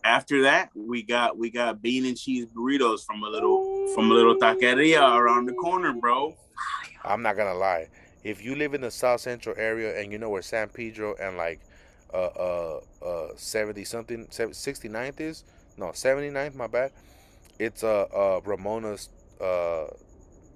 After 0.05 0.43
that, 0.43 0.70
we 0.74 1.02
got 1.02 1.39
we 1.39 1.51
got 1.51 1.81
bean 1.81 2.05
and 2.05 2.16
cheese 2.16 2.47
burritos 2.47 3.06
from 3.06 3.22
a 3.22 3.28
little 3.28 3.86
from 3.94 4.10
a 4.10 4.14
little 4.14 4.36
taqueria 4.36 5.16
around 5.16 5.47
the 5.47 5.55
corner, 5.55 5.94
bro. 5.94 6.36
I'm 7.05 7.22
not 7.22 7.36
gonna 7.36 7.55
lie. 7.55 7.89
If 8.24 8.44
you 8.44 8.56
live 8.56 8.74
in 8.74 8.81
the 8.81 8.90
South 8.90 9.20
Central 9.20 9.55
area 9.59 10.01
and 10.01 10.10
you 10.10 10.18
know 10.18 10.31
where 10.31 10.43
San 10.43 10.68
Pedro 10.68 11.14
and 11.20 11.36
like 11.36 11.60
uh 12.12 12.16
uh 12.16 12.81
uh 13.05 13.28
70 13.36 13.85
something 13.85 14.26
69th 14.26 15.20
is, 15.20 15.44
no 15.76 15.86
79th, 15.86 16.55
my 16.55 16.66
bad. 16.66 16.93
It's 17.59 17.85
uh 17.85 18.02
uh 18.02 18.40
Ramona's 18.44 19.10
uh 19.40 19.86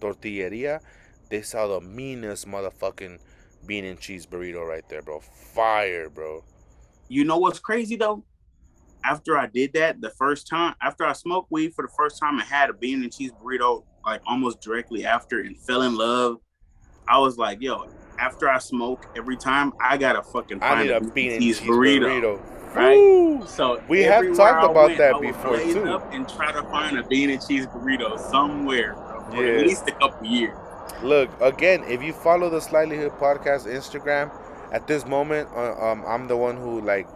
tortilleria 0.00 0.80
they 1.28 1.42
saw 1.42 1.66
the 1.66 1.80
meanest 1.80 2.46
motherfucking 2.46 3.18
bean 3.66 3.84
and 3.84 4.00
cheese 4.00 4.26
burrito 4.26 4.66
right 4.66 4.88
there, 4.88 5.02
bro. 5.02 5.20
Fire, 5.20 6.08
bro. 6.08 6.44
You 7.08 7.24
know 7.24 7.38
what's 7.38 7.58
crazy 7.58 7.96
though? 7.96 8.24
After 9.04 9.38
I 9.38 9.46
did 9.46 9.72
that 9.74 10.00
the 10.00 10.10
first 10.10 10.48
time, 10.48 10.74
after 10.82 11.04
I 11.04 11.12
smoked 11.12 11.50
weed 11.50 11.74
for 11.74 11.82
the 11.82 11.92
first 11.96 12.18
time, 12.18 12.40
I 12.40 12.44
had 12.44 12.70
a 12.70 12.72
bean 12.72 13.02
and 13.02 13.12
cheese 13.12 13.32
burrito 13.32 13.84
like 14.04 14.20
almost 14.26 14.60
directly 14.60 15.04
after 15.04 15.40
and 15.40 15.56
fell 15.56 15.82
in 15.82 15.96
love. 15.96 16.38
I 17.06 17.18
was 17.18 17.38
like, 17.38 17.62
yo, 17.62 17.88
after 18.18 18.48
I 18.48 18.58
smoke 18.58 19.06
every 19.16 19.36
time, 19.36 19.72
I 19.80 19.96
gotta 19.96 20.22
fucking 20.22 20.60
find 20.60 20.80
I 20.80 20.82
need 20.82 20.90
a, 20.90 21.00
bean 21.00 21.32
and 21.32 21.42
cheese, 21.42 21.60
cheese 21.60 21.68
burrito. 21.68 22.40
burrito. 22.40 22.74
Right. 22.74 23.48
So 23.48 23.82
we 23.88 24.02
have 24.02 24.36
talked 24.36 24.64
about 24.64 24.88
went, 24.88 24.98
that 24.98 25.20
before 25.20 25.58
too. 25.58 25.84
Up 25.84 26.12
and 26.12 26.28
try 26.28 26.52
to 26.52 26.62
find 26.64 26.98
a 26.98 27.02
bean 27.02 27.30
and 27.30 27.46
cheese 27.46 27.66
burrito 27.66 28.18
somewhere 28.30 28.94
bro, 28.94 29.30
for 29.30 29.44
yeah. 29.44 29.60
at 29.60 29.66
least 29.66 29.88
a 29.88 29.92
couple 29.92 30.26
years. 30.26 30.56
Look 31.02 31.30
again. 31.40 31.84
If 31.84 32.02
you 32.02 32.12
follow 32.12 32.50
the 32.50 32.60
Slightly 32.60 32.96
Hood 32.96 33.12
podcast 33.12 33.66
Instagram, 33.66 34.32
at 34.72 34.86
this 34.86 35.06
moment, 35.06 35.48
uh, 35.54 35.72
um, 35.80 36.04
I'm 36.06 36.28
the 36.28 36.36
one 36.36 36.56
who 36.56 36.80
like 36.80 37.06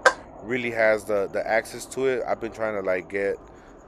really 0.43 0.70
has 0.70 1.05
the 1.05 1.28
the 1.32 1.47
access 1.47 1.85
to 1.86 2.07
it. 2.07 2.23
I've 2.27 2.40
been 2.40 2.53
trying 2.53 2.74
to 2.74 2.81
like 2.81 3.11
get 3.11 3.36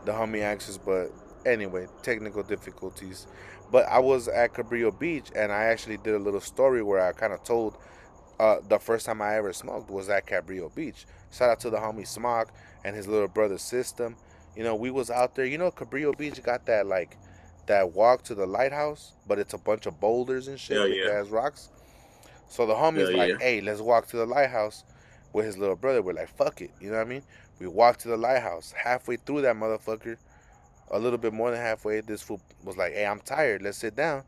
the 0.04 0.12
homie 0.12 0.42
access, 0.42 0.76
but 0.76 1.10
anyway, 1.46 1.86
technical 2.02 2.42
difficulties. 2.42 3.26
But 3.70 3.86
I 3.86 3.98
was 3.98 4.28
at 4.28 4.52
Cabrillo 4.52 4.96
Beach, 4.98 5.30
and 5.34 5.50
I 5.50 5.64
actually 5.64 5.96
did 5.96 6.14
a 6.14 6.18
little 6.18 6.40
story 6.40 6.82
where 6.82 7.00
I 7.00 7.12
kind 7.12 7.32
of 7.32 7.42
told 7.42 7.76
uh, 8.38 8.56
the 8.68 8.78
first 8.78 9.06
time 9.06 9.22
I 9.22 9.36
ever 9.36 9.52
smoked 9.52 9.90
was 9.90 10.08
at 10.08 10.26
Cabrillo 10.26 10.74
Beach. 10.74 11.06
Shout 11.32 11.50
out 11.50 11.60
to 11.60 11.70
the 11.70 11.78
homie 11.78 12.06
Smock 12.06 12.52
and 12.84 12.94
his 12.94 13.08
little 13.08 13.28
brother 13.28 13.58
System. 13.58 14.16
You 14.56 14.62
know, 14.62 14.74
we 14.74 14.90
was 14.90 15.10
out 15.10 15.34
there. 15.34 15.46
You 15.46 15.58
know, 15.58 15.70
Cabrillo 15.70 16.16
Beach 16.16 16.42
got 16.42 16.66
that 16.66 16.86
like 16.86 17.16
that 17.66 17.92
walk 17.92 18.22
to 18.24 18.34
the 18.34 18.46
lighthouse, 18.46 19.12
but 19.26 19.38
it's 19.38 19.54
a 19.54 19.58
bunch 19.58 19.86
of 19.86 20.00
boulders 20.00 20.48
and 20.48 20.58
shit, 20.58 20.96
yeah, 20.96 21.22
yeah. 21.22 21.24
rocks. 21.28 21.68
So 22.48 22.66
the 22.66 22.74
homie's 22.74 23.10
yeah, 23.10 23.16
like, 23.16 23.30
yeah. 23.32 23.38
"Hey, 23.40 23.60
let's 23.60 23.80
walk 23.80 24.06
to 24.08 24.16
the 24.16 24.26
lighthouse." 24.26 24.84
With 25.32 25.46
his 25.46 25.58
little 25.58 25.74
brother, 25.74 26.00
we're 26.00 26.12
like, 26.12 26.28
"Fuck 26.36 26.60
it," 26.60 26.70
you 26.80 26.90
know 26.90 26.98
what 26.98 27.06
I 27.06 27.10
mean? 27.10 27.22
We 27.58 27.66
walk 27.66 27.98
to 27.98 28.08
the 28.08 28.16
lighthouse. 28.16 28.72
Halfway 28.72 29.16
through 29.16 29.42
that 29.42 29.56
motherfucker, 29.56 30.16
a 30.92 30.98
little 30.98 31.18
bit 31.18 31.32
more 31.32 31.50
than 31.50 31.60
halfway, 31.60 32.00
this 32.00 32.22
fool 32.22 32.40
was 32.62 32.76
like, 32.76 32.92
"Hey, 32.92 33.04
I'm 33.04 33.20
tired. 33.20 33.62
Let's 33.62 33.78
sit 33.78 33.96
down." 33.96 34.22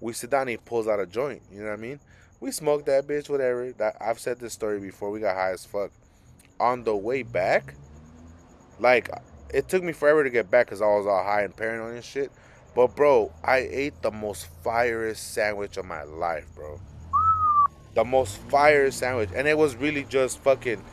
We 0.00 0.12
sit 0.12 0.30
down. 0.30 0.48
he 0.48 0.56
pulls 0.56 0.88
out 0.88 1.00
a 1.00 1.06
joint. 1.06 1.42
You 1.50 1.60
know 1.60 1.70
what 1.70 1.78
I 1.78 1.82
mean? 1.82 2.00
We 2.40 2.50
smoked 2.50 2.86
that 2.86 3.06
bitch, 3.06 3.28
whatever. 3.28 3.72
That 3.72 3.96
I've 4.00 4.18
said 4.18 4.38
this 4.38 4.52
story 4.52 4.78
before. 4.80 5.10
We 5.10 5.20
got 5.20 5.36
high 5.36 5.52
as 5.52 5.64
fuck. 5.64 5.90
On 6.60 6.84
the 6.84 6.96
way 6.96 7.22
back, 7.22 7.74
like 8.78 9.10
it 9.52 9.68
took 9.68 9.82
me 9.82 9.92
forever 9.92 10.24
to 10.24 10.30
get 10.30 10.50
back 10.50 10.66
because 10.66 10.82
I 10.82 10.86
was 10.86 11.06
all 11.06 11.22
high 11.22 11.42
and 11.42 11.56
paranoid 11.56 11.96
and 11.96 12.04
shit. 12.04 12.30
But 12.76 12.94
bro, 12.94 13.32
I 13.42 13.66
ate 13.70 14.02
the 14.02 14.10
most 14.10 14.48
firest 14.62 15.32
sandwich 15.32 15.78
of 15.78 15.86
my 15.86 16.02
life, 16.02 16.44
bro. 16.54 16.78
The 17.94 18.04
most 18.04 18.36
fire 18.50 18.90
sandwich, 18.90 19.30
and 19.34 19.48
it 19.48 19.56
was 19.56 19.74
really 19.76 20.04
just 20.04 20.40
fucking, 20.40 20.84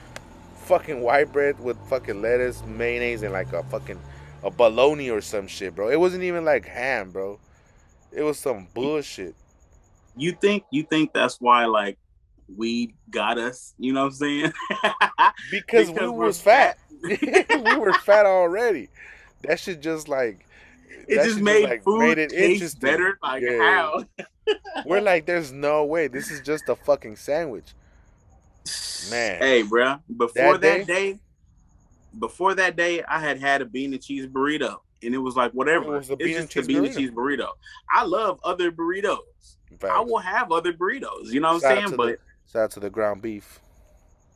fucking 0.64 1.02
white 1.02 1.34
bread 1.34 1.60
with 1.60 1.78
fucking 1.90 2.22
lettuce, 2.22 2.64
mayonnaise, 2.66 3.22
and 3.22 3.34
like 3.34 3.52
a 3.52 3.64
fucking 3.64 4.00
a 4.44 4.50
bologna 4.50 5.10
or 5.10 5.20
some 5.20 5.46
shit, 5.46 5.76
bro. 5.76 5.90
It 5.90 6.00
wasn't 6.00 6.24
even 6.24 6.46
like 6.46 6.66
ham, 6.66 7.12
bro. 7.12 7.38
It 8.14 8.24
was 8.24 8.40
some 8.40 8.70
bullshit. 8.74 9.36
You 10.16 10.32
think 10.32 10.64
you 10.72 10.84
think 10.84 11.12
that's 11.12 11.42
why 11.42 11.66
like 11.66 11.98
we 12.56 12.94
got 13.10 13.38
us? 13.38 13.74
You 13.78 13.92
know 13.92 14.04
what 14.04 14.08
I'm 14.08 14.14
saying? 14.14 14.54
because, 15.52 15.90
because 15.90 15.92
we 15.92 16.08
was 16.08 16.40
fat. 16.40 16.78
fat. 17.02 17.64
we 17.66 17.76
were 17.76 17.92
fat 17.92 18.26
already. 18.26 18.88
That 19.42 19.60
shit 19.60 19.82
just 19.82 20.08
like 20.08 20.46
it 21.08 21.24
just 21.24 21.40
made 21.40 21.66
like, 21.66 21.84
food 21.84 22.00
made 22.00 22.18
it 22.18 22.30
taste 22.30 22.80
better. 22.80 23.18
Like 23.22 23.44
yeah. 23.44 23.58
how? 23.58 24.06
We're 24.86 25.02
like, 25.02 25.26
there's 25.26 25.52
no 25.52 25.86
way. 25.86 26.08
This 26.08 26.32
is 26.32 26.42
just 26.42 26.70
a 26.70 26.76
fucking 26.76 27.16
sandwich. 27.16 27.74
Man. 29.10 29.40
Hey, 29.40 29.64
bro. 29.64 29.98
Before 30.16 30.58
that, 30.58 30.62
that 30.62 30.88
day, 30.88 31.14
day, 31.14 31.20
before 32.20 32.56
that 32.56 32.76
day, 32.76 33.04
I 33.04 33.20
had 33.20 33.40
had 33.40 33.62
a 33.62 33.66
bean 33.66 33.94
and 33.94 34.02
cheese 34.02 34.28
burrito, 34.28 34.78
and 35.02 35.14
it 35.14 35.18
was 35.18 35.36
like 35.36 35.52
whatever. 35.52 35.96
It 35.96 36.00
was 36.00 36.10
a 36.10 36.16
bean, 36.16 36.38
it's 36.38 36.54
just 36.54 36.66
a 36.66 36.68
bean 36.68 36.86
and 36.86 36.96
cheese 36.96 37.12
burrito. 37.12 37.50
I 37.92 38.04
love 38.06 38.40
other 38.44 38.72
burritos. 38.72 39.20
I 39.84 40.00
will 40.00 40.20
have 40.20 40.52
other 40.52 40.72
burritos. 40.72 41.28
You 41.28 41.42
know 41.42 41.54
what 41.54 41.66
I'm 41.66 41.88
saying? 41.88 41.96
But 41.98 42.06
the, 42.06 42.18
shout 42.52 42.64
out 42.64 42.72
to 42.72 42.80
the 42.80 42.90
ground 42.90 43.22
beef. 43.22 43.60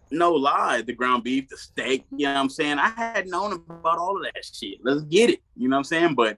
No 0.10 0.34
lie, 0.34 0.82
the 0.82 0.94
ground 0.94 1.24
beef, 1.24 1.50
the 1.50 1.58
steak. 1.58 2.06
You 2.12 2.28
know 2.28 2.34
what 2.34 2.40
I'm 2.40 2.50
saying? 2.50 2.80
I 2.80 2.90
had 2.90 3.28
known 3.28 3.54
about 3.54 3.98
all 3.98 4.18
of 4.18 4.24
that 4.24 4.44
shit. 4.44 4.80
Let's 4.84 5.02
get 5.04 5.30
it. 5.30 5.42
You 5.56 5.68
know 5.70 5.76
what 5.76 5.80
I'm 5.80 5.84
saying? 5.86 6.16
But 6.16 6.38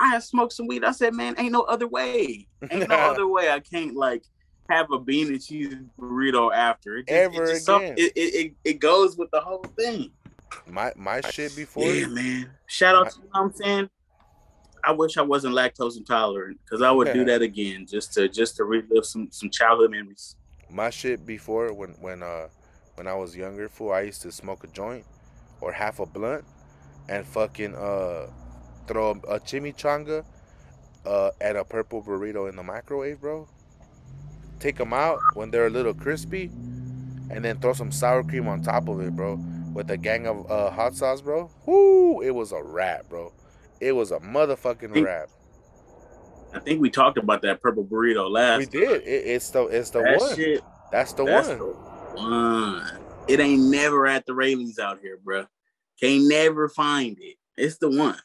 I 0.00 0.08
had 0.08 0.22
smoked 0.22 0.54
some 0.54 0.66
weed. 0.66 0.82
I 0.82 0.92
said, 0.92 1.14
man, 1.14 1.34
ain't 1.38 1.52
no 1.52 1.62
other 1.62 1.86
way. 1.86 2.48
Ain't 2.70 2.88
no 2.88 2.94
other 2.96 3.28
way. 3.28 3.50
I 3.50 3.60
can't 3.60 3.94
like 3.94 4.24
have 4.70 4.90
a 4.90 4.98
bean 4.98 5.28
and 5.28 5.44
cheese 5.44 5.74
burrito 5.98 6.54
after. 6.54 6.96
It 6.96 7.08
just, 7.08 7.12
Ever 7.12 7.44
it 7.44 7.68
again. 7.68 7.94
It, 7.98 8.12
it, 8.16 8.54
it, 8.64 8.80
goes 8.80 9.18
with 9.18 9.30
the 9.30 9.40
whole 9.40 9.64
thing. 9.76 10.10
My 10.66 10.92
my 10.96 11.20
shit 11.20 11.54
before. 11.54 11.84
Yeah, 11.84 12.06
man. 12.06 12.50
Shout 12.66 12.96
out 12.96 13.04
my, 13.04 13.10
to 13.10 13.16
you 13.16 13.22
know 13.22 13.28
what 13.30 13.40
I'm 13.40 13.52
saying. 13.52 13.90
I 14.82 14.92
wish 14.92 15.18
I 15.18 15.22
wasn't 15.22 15.54
lactose 15.54 15.98
intolerant 15.98 16.58
because 16.64 16.80
I 16.80 16.90
would 16.90 17.12
do 17.12 17.24
that 17.26 17.42
again 17.42 17.86
just 17.86 18.14
to 18.14 18.28
just 18.28 18.56
to 18.56 18.64
relive 18.64 19.04
some 19.04 19.28
some 19.30 19.50
childhood 19.50 19.90
memories. 19.90 20.36
My 20.70 20.88
shit 20.88 21.26
before 21.26 21.74
when 21.74 21.90
when 22.00 22.22
uh 22.22 22.48
when 22.94 23.06
I 23.06 23.14
was 23.14 23.36
younger, 23.36 23.68
fool, 23.68 23.92
I 23.92 24.02
used 24.02 24.22
to 24.22 24.32
smoke 24.32 24.64
a 24.64 24.68
joint 24.68 25.04
or 25.60 25.72
half 25.72 26.00
a 26.00 26.06
blunt 26.06 26.44
and 27.08 27.26
fucking 27.26 27.74
uh 27.74 28.28
throw 28.90 29.12
a 29.28 29.38
chimichanga 29.38 30.24
uh, 31.06 31.30
and 31.40 31.56
a 31.56 31.64
purple 31.64 32.02
burrito 32.02 32.48
in 32.48 32.56
the 32.56 32.62
microwave, 32.62 33.20
bro. 33.20 33.48
Take 34.58 34.76
them 34.76 34.92
out 34.92 35.20
when 35.34 35.50
they're 35.50 35.68
a 35.68 35.70
little 35.70 35.94
crispy, 35.94 36.50
and 37.30 37.44
then 37.44 37.58
throw 37.60 37.72
some 37.72 37.92
sour 37.92 38.24
cream 38.24 38.48
on 38.48 38.62
top 38.62 38.88
of 38.88 39.00
it, 39.00 39.14
bro. 39.14 39.38
With 39.72 39.90
a 39.90 39.96
gang 39.96 40.26
of 40.26 40.50
uh, 40.50 40.70
hot 40.70 40.96
sauce, 40.96 41.20
bro. 41.20 41.48
Whoo! 41.64 42.20
It 42.20 42.32
was 42.32 42.50
a 42.50 42.60
wrap, 42.60 43.08
bro. 43.08 43.32
It 43.80 43.92
was 43.92 44.10
a 44.10 44.18
motherfucking 44.18 44.92
think, 44.92 45.06
wrap. 45.06 45.28
I 46.52 46.58
think 46.58 46.80
we 46.80 46.90
talked 46.90 47.16
about 47.16 47.42
that 47.42 47.62
purple 47.62 47.84
burrito 47.84 48.28
last. 48.28 48.58
We 48.58 48.66
did. 48.66 49.02
It, 49.02 49.06
it's 49.06 49.50
the 49.50 49.66
it's 49.66 49.90
the 49.90 50.00
that 50.00 50.18
one. 50.18 50.36
Shit, 50.36 50.60
that's 50.90 51.12
the 51.12 51.24
that's 51.24 51.48
one. 51.48 51.58
The 51.58 51.64
one. 51.64 52.98
It 53.28 53.38
ain't 53.38 53.70
never 53.70 54.08
at 54.08 54.26
the 54.26 54.34
Raley's 54.34 54.80
out 54.80 54.98
here, 55.00 55.18
bro. 55.22 55.46
Can't 56.00 56.26
never 56.26 56.68
find 56.68 57.16
it. 57.20 57.36
It's 57.56 57.78
the 57.78 57.90
one. 57.90 58.18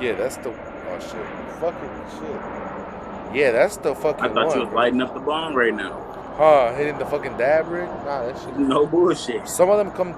Yeah, 0.00 0.14
that's 0.14 0.36
the 0.38 0.50
oh 0.50 0.98
shit, 1.00 1.26
fucking 1.60 1.90
shit. 2.18 3.36
Yeah, 3.36 3.50
that's 3.52 3.76
the 3.78 3.94
fucking. 3.94 4.24
I 4.24 4.28
thought 4.28 4.46
one, 4.48 4.58
you 4.58 4.64
was 4.64 4.74
lighting 4.74 5.02
up 5.02 5.14
the 5.14 5.20
bomb 5.20 5.54
right 5.54 5.74
now. 5.74 6.00
Huh? 6.36 6.74
Hitting 6.74 6.98
the 6.98 7.06
fucking 7.06 7.36
dab 7.36 7.68
rig? 7.68 7.88
Nah, 7.88 8.26
that 8.26 8.38
shit. 8.40 8.56
No 8.56 8.86
bullshit. 8.86 9.48
Some 9.48 9.70
of 9.70 9.78
them 9.78 9.90
come 9.92 10.14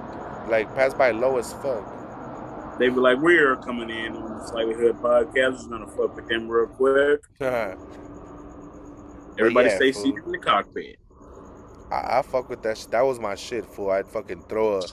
like 0.49 0.73
pass 0.75 0.93
by 0.93 1.11
low 1.11 1.37
as 1.37 1.53
fuck. 1.53 2.77
They 2.79 2.89
be 2.89 2.95
like, 2.95 3.19
"We're 3.19 3.55
coming 3.57 3.89
in 3.89 4.15
on 4.15 4.37
the 4.37 4.47
Slightly 4.47 4.75
Hood 4.75 4.97
podcast. 4.97 5.53
Just 5.53 5.69
gonna 5.69 5.87
fuck 5.87 6.15
with 6.15 6.27
them 6.27 6.47
real 6.47 6.67
quick." 6.67 7.21
Everybody 9.39 9.69
yeah, 9.69 9.75
stay 9.75 9.91
fool. 9.91 10.03
seated 10.03 10.23
in 10.25 10.31
the 10.31 10.39
cockpit. 10.39 10.97
I, 11.91 12.19
I 12.19 12.21
fuck 12.23 12.49
with 12.49 12.63
that. 12.63 12.77
Sh- 12.77 12.85
that 12.85 13.01
was 13.01 13.19
my 13.19 13.35
shit, 13.35 13.65
fool. 13.65 13.91
I'd 13.91 14.07
fucking 14.07 14.43
throw 14.49 14.79
a, 14.79 14.83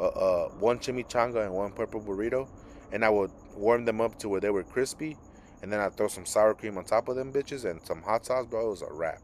a, 0.00 0.04
a 0.04 0.48
one 0.58 0.78
chimichanga 0.78 1.44
and 1.44 1.54
one 1.54 1.72
purple 1.72 2.00
burrito, 2.00 2.48
and 2.94 3.04
I 3.04 3.10
would 3.10 3.32
warm 3.56 3.84
them 3.84 4.00
up 4.00 4.18
to 4.20 4.28
where 4.28 4.40
they 4.40 4.50
were 4.50 4.62
crispy, 4.62 5.16
and 5.62 5.70
then 5.70 5.80
I 5.80 5.88
throw 5.90 6.06
some 6.06 6.24
sour 6.24 6.54
cream 6.54 6.78
on 6.78 6.84
top 6.84 7.08
of 7.08 7.16
them 7.16 7.32
bitches 7.32 7.68
and 7.68 7.84
some 7.84 8.00
hot 8.00 8.24
sauce, 8.24 8.46
bro. 8.46 8.68
It 8.68 8.70
was 8.70 8.82
a 8.82 8.92
wrap. 8.92 9.20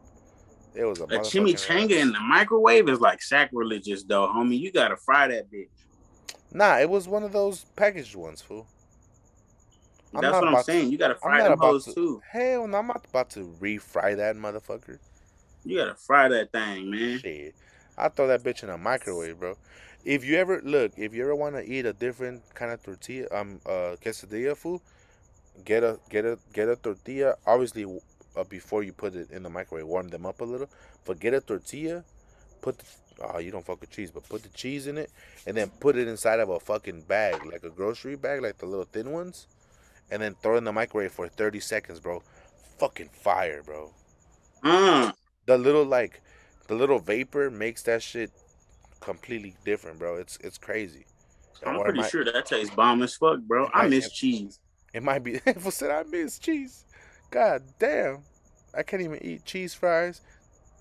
It 0.75 0.83
was 0.83 0.99
a, 0.99 1.05
a 1.05 1.19
chimichanga 1.19 1.91
in 1.91 2.11
the 2.11 2.19
microwave 2.19 2.89
is 2.89 2.99
like 2.99 3.21
sacrilegious, 3.21 4.03
though, 4.03 4.27
homie. 4.27 4.59
You 4.59 4.71
gotta 4.73 4.97
fry 4.97 5.29
that 5.29 5.49
bitch. 5.49 5.69
Nah, 6.51 6.79
it 6.79 6.89
was 6.89 7.07
one 7.07 7.23
of 7.23 7.31
those 7.31 7.63
packaged 7.77 8.15
ones, 8.15 8.41
fool. 8.41 8.67
I'm 10.13 10.21
That's 10.21 10.33
what 10.33 10.47
I'm 10.49 10.63
saying. 10.63 10.87
To, 10.87 10.91
you 10.91 10.97
gotta 10.97 11.15
fry 11.15 11.41
them 11.41 11.57
hoes 11.57 11.85
to, 11.85 11.93
too. 11.93 12.21
Hell, 12.29 12.67
no, 12.67 12.77
I'm 12.77 12.87
not 12.87 13.05
about 13.09 13.29
to 13.31 13.55
refry 13.61 14.17
that 14.17 14.35
motherfucker. 14.35 14.99
You 15.63 15.77
gotta 15.77 15.95
fry 15.95 16.27
that 16.27 16.51
thing, 16.51 16.91
man. 16.91 17.19
Shit, 17.19 17.55
I 17.97 18.09
throw 18.09 18.27
that 18.27 18.43
bitch 18.43 18.63
in 18.63 18.69
a 18.69 18.77
microwave, 18.77 19.39
bro 19.39 19.55
if 20.03 20.25
you 20.25 20.37
ever 20.37 20.61
look, 20.63 20.93
if 20.97 21.13
you 21.13 21.23
ever 21.23 21.35
want 21.35 21.55
to 21.55 21.63
eat 21.63 21.85
a 21.85 21.93
different 21.93 22.41
kind 22.53 22.71
of 22.71 22.81
tortilla, 22.83 23.27
um, 23.31 23.59
uh, 23.65 23.95
quesadilla 24.03 24.55
food, 24.55 24.81
get 25.65 25.83
a 25.83 25.99
get 26.09 26.25
a 26.25 26.37
get 26.53 26.69
a 26.69 26.75
tortilla. 26.75 27.35
Obviously, 27.45 27.85
uh, 28.35 28.43
before 28.45 28.83
you 28.83 28.93
put 28.93 29.15
it 29.15 29.31
in 29.31 29.43
the 29.43 29.49
microwave, 29.49 29.85
warm 29.85 30.09
them 30.09 30.25
up 30.25 30.41
a 30.41 30.43
little. 30.43 30.69
But 31.05 31.19
get 31.19 31.33
a 31.33 31.41
tortilla, 31.41 32.03
put 32.61 32.79
the 32.79 32.85
oh 33.23 33.39
you 33.39 33.51
don't 33.51 33.65
fuck 33.65 33.81
with 33.81 33.91
cheese, 33.91 34.11
but 34.11 34.27
put 34.27 34.43
the 34.43 34.49
cheese 34.49 34.87
in 34.87 34.97
it, 34.97 35.11
and 35.45 35.55
then 35.55 35.69
put 35.79 35.95
it 35.95 36.07
inside 36.07 36.39
of 36.39 36.49
a 36.49 36.59
fucking 36.59 37.01
bag, 37.01 37.45
like 37.45 37.63
a 37.63 37.69
grocery 37.69 38.15
bag, 38.15 38.41
like 38.41 38.57
the 38.57 38.65
little 38.65 38.85
thin 38.85 39.11
ones, 39.11 39.47
and 40.09 40.21
then 40.21 40.35
throw 40.41 40.57
in 40.57 40.63
the 40.63 40.71
microwave 40.71 41.11
for 41.11 41.27
thirty 41.27 41.59
seconds, 41.59 41.99
bro. 41.99 42.23
Fucking 42.79 43.09
fire, 43.13 43.61
bro. 43.61 43.91
Mm. 44.63 45.13
The 45.45 45.57
little 45.57 45.85
like, 45.85 46.21
the 46.67 46.73
little 46.73 46.99
vapor 46.99 47.51
makes 47.51 47.83
that 47.83 48.01
shit 48.01 48.31
completely 49.01 49.55
different, 49.65 49.99
bro. 49.99 50.15
It's 50.15 50.37
it's 50.37 50.57
crazy. 50.57 51.05
I'm 51.65 51.79
pretty 51.81 51.99
might, 51.99 52.09
sure 52.09 52.25
that 52.25 52.45
tastes 52.45 52.73
bomb 52.73 53.03
as 53.03 53.15
fuck, 53.15 53.39
bro. 53.41 53.69
I 53.73 53.87
miss 53.87 54.07
it, 54.07 54.13
cheese. 54.13 54.59
It 54.93 55.03
might 55.03 55.23
be. 55.23 55.33
If 55.45 55.71
said 55.73 55.91
I 55.91 56.03
miss 56.03 56.39
cheese, 56.39 56.85
god 57.29 57.63
damn, 57.77 58.19
I 58.75 58.83
can't 58.83 59.01
even 59.01 59.23
eat 59.23 59.45
cheese 59.45 59.73
fries, 59.73 60.21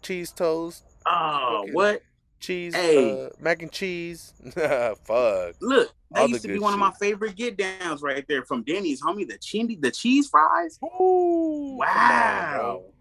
cheese 0.03 0.31
toast. 0.31 0.85
Oh, 1.07 1.67
what? 1.73 2.03
Cheese, 2.39 2.75
hey. 2.75 3.27
Uh, 3.27 3.29
mac 3.39 3.61
and 3.61 3.71
cheese. 3.71 4.33
Fuck. 4.55 5.57
Look, 5.61 5.93
that 6.13 6.23
All 6.23 6.29
used 6.29 6.43
to 6.43 6.49
be 6.49 6.59
one 6.59 6.73
shit. 6.73 6.75
of 6.75 6.81
my 6.81 6.93
favorite 6.99 7.37
get 7.37 7.59
downs 7.59 8.01
right 8.01 8.25
there 8.29 8.45
from 8.45 8.63
Denny's, 8.63 9.03
homie. 9.03 9.29
The 9.29 9.37
chindi, 9.37 9.79
the 9.79 9.91
cheese 9.91 10.29
fries. 10.29 10.79
Ooh, 10.83 11.77
wow. 11.79 12.83
On, 12.87 12.93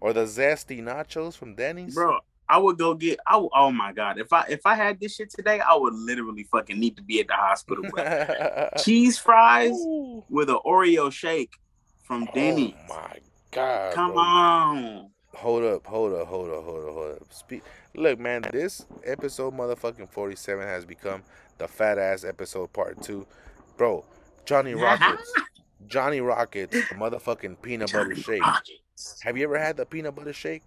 or 0.00 0.12
the 0.12 0.24
zesty 0.24 0.80
nachos 0.80 1.36
from 1.36 1.56
Denny's, 1.56 1.94
bro. 1.96 2.20
I 2.48 2.58
would 2.58 2.78
go 2.78 2.94
get. 2.94 3.18
I 3.26 3.36
would, 3.36 3.50
oh 3.54 3.70
my 3.70 3.92
god! 3.92 4.18
If 4.18 4.32
I 4.32 4.44
if 4.48 4.66
I 4.66 4.74
had 4.74 5.00
this 5.00 5.14
shit 5.14 5.30
today, 5.30 5.60
I 5.60 5.74
would 5.74 5.94
literally 5.94 6.44
fucking 6.44 6.78
need 6.78 6.96
to 6.96 7.02
be 7.02 7.20
at 7.20 7.28
the 7.28 7.34
hospital. 7.34 7.84
cheese 8.84 9.18
fries 9.18 9.72
Ooh. 9.72 10.24
with 10.28 10.50
an 10.50 10.58
Oreo 10.64 11.10
shake 11.10 11.52
from 12.02 12.24
oh 12.28 12.34
Denny's. 12.34 12.74
Oh 12.90 12.94
my 12.94 13.18
god! 13.50 13.94
Come 13.94 14.12
bro. 14.12 14.20
on. 14.20 15.10
Hold 15.34 15.64
up! 15.64 15.86
Hold 15.86 16.14
up! 16.14 16.28
Hold 16.28 16.50
up! 16.50 16.64
Hold 16.64 16.88
up! 16.88 16.94
Hold 16.94 17.12
up! 17.22 17.32
Speak. 17.32 17.62
Look, 17.94 18.18
man. 18.18 18.44
This 18.52 18.84
episode, 19.04 19.54
motherfucking 19.54 20.10
forty-seven, 20.10 20.66
has 20.66 20.84
become 20.84 21.22
the 21.58 21.66
fat 21.66 21.98
ass 21.98 22.24
episode 22.24 22.72
part 22.72 23.02
two, 23.02 23.26
bro. 23.76 24.04
Johnny 24.44 24.74
Rockets. 24.74 25.32
Johnny 25.86 26.20
Rockets, 26.20 26.72
the 26.72 26.94
motherfucking 26.94 27.60
peanut 27.62 27.88
Johnny 27.88 28.10
butter 28.10 28.20
shake. 28.20 28.42
Rockets. 28.42 29.22
Have 29.22 29.36
you 29.36 29.44
ever 29.44 29.58
had 29.58 29.76
the 29.76 29.86
peanut 29.86 30.14
butter 30.14 30.32
shake? 30.32 30.62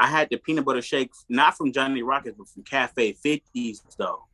I 0.00 0.06
had 0.06 0.30
the 0.30 0.38
peanut 0.38 0.64
butter 0.64 0.80
shake 0.80 1.12
not 1.28 1.58
from 1.58 1.72
Johnny 1.72 2.02
Rockets, 2.02 2.34
but 2.38 2.48
from 2.48 2.62
Cafe 2.62 3.12
50s 3.12 3.82
though. 3.98 4.24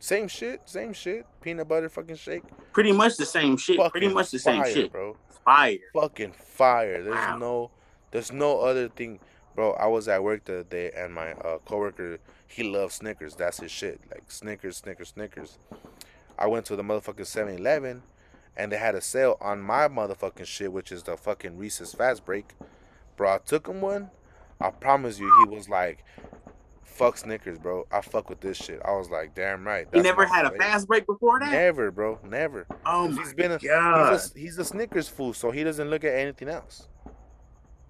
Same 0.00 0.26
shit, 0.26 0.68
same 0.68 0.92
shit. 0.92 1.24
Peanut 1.40 1.68
butter 1.68 1.88
fucking 1.88 2.16
shake. 2.16 2.42
Pretty 2.72 2.90
much 2.90 3.16
the 3.16 3.24
same 3.24 3.56
shit. 3.56 3.76
Fucking 3.76 3.90
Pretty 3.92 4.08
much 4.08 4.32
the 4.32 4.40
fire, 4.40 4.64
same 4.64 4.74
shit, 4.74 4.92
bro. 4.92 5.16
Fire. 5.44 5.78
Fucking 5.94 6.32
fire. 6.32 7.04
There's 7.04 7.14
wow. 7.14 7.38
no, 7.38 7.70
there's 8.10 8.32
no 8.32 8.60
other 8.60 8.88
thing, 8.88 9.20
bro. 9.54 9.74
I 9.74 9.86
was 9.86 10.08
at 10.08 10.20
work 10.20 10.44
the 10.46 10.54
other 10.54 10.64
day, 10.64 10.90
and 10.96 11.14
my 11.14 11.30
uh, 11.30 11.58
coworker, 11.64 12.18
he 12.48 12.64
loves 12.64 12.96
Snickers. 12.96 13.36
That's 13.36 13.60
his 13.60 13.70
shit. 13.70 14.00
Like 14.10 14.24
Snickers, 14.32 14.78
Snickers, 14.78 15.10
Snickers. 15.10 15.58
I 16.36 16.48
went 16.48 16.66
to 16.66 16.76
the 16.76 16.82
motherfucking 16.82 17.20
7-Eleven, 17.20 18.02
and 18.56 18.72
they 18.72 18.78
had 18.78 18.96
a 18.96 19.00
sale 19.00 19.38
on 19.40 19.60
my 19.60 19.86
motherfucking 19.86 20.46
shit, 20.46 20.72
which 20.72 20.90
is 20.90 21.04
the 21.04 21.16
fucking 21.16 21.56
Reese's 21.56 21.94
Fast 21.94 22.24
Break. 22.24 22.54
Bro, 23.16 23.34
I 23.34 23.38
took 23.38 23.68
him 23.68 23.80
one. 23.80 24.10
I 24.60 24.70
promise 24.70 25.18
you, 25.18 25.30
he 25.44 25.54
was 25.54 25.68
like, 25.68 26.04
fuck 26.84 27.16
Snickers, 27.16 27.58
bro. 27.58 27.86
I 27.92 28.00
fuck 28.00 28.28
with 28.30 28.40
this 28.40 28.56
shit. 28.56 28.80
I 28.84 28.92
was 28.92 29.10
like, 29.10 29.34
damn 29.34 29.66
right. 29.66 29.86
You 29.92 30.02
never 30.02 30.24
had 30.26 30.46
a 30.46 30.50
fast 30.52 30.86
break 30.86 31.06
before 31.06 31.40
that? 31.40 31.50
Never, 31.50 31.90
bro. 31.90 32.18
Never. 32.24 32.66
Oh 32.86 33.08
my 33.08 33.22
he's 33.22 33.34
been 33.34 33.52
a, 33.52 33.58
god. 33.58 34.12
He's 34.12 34.30
a, 34.34 34.38
he's 34.38 34.58
a 34.58 34.64
Snickers 34.64 35.08
fool, 35.08 35.32
so 35.32 35.50
he 35.50 35.64
doesn't 35.64 35.90
look 35.90 36.04
at 36.04 36.14
anything 36.14 36.48
else. 36.48 36.88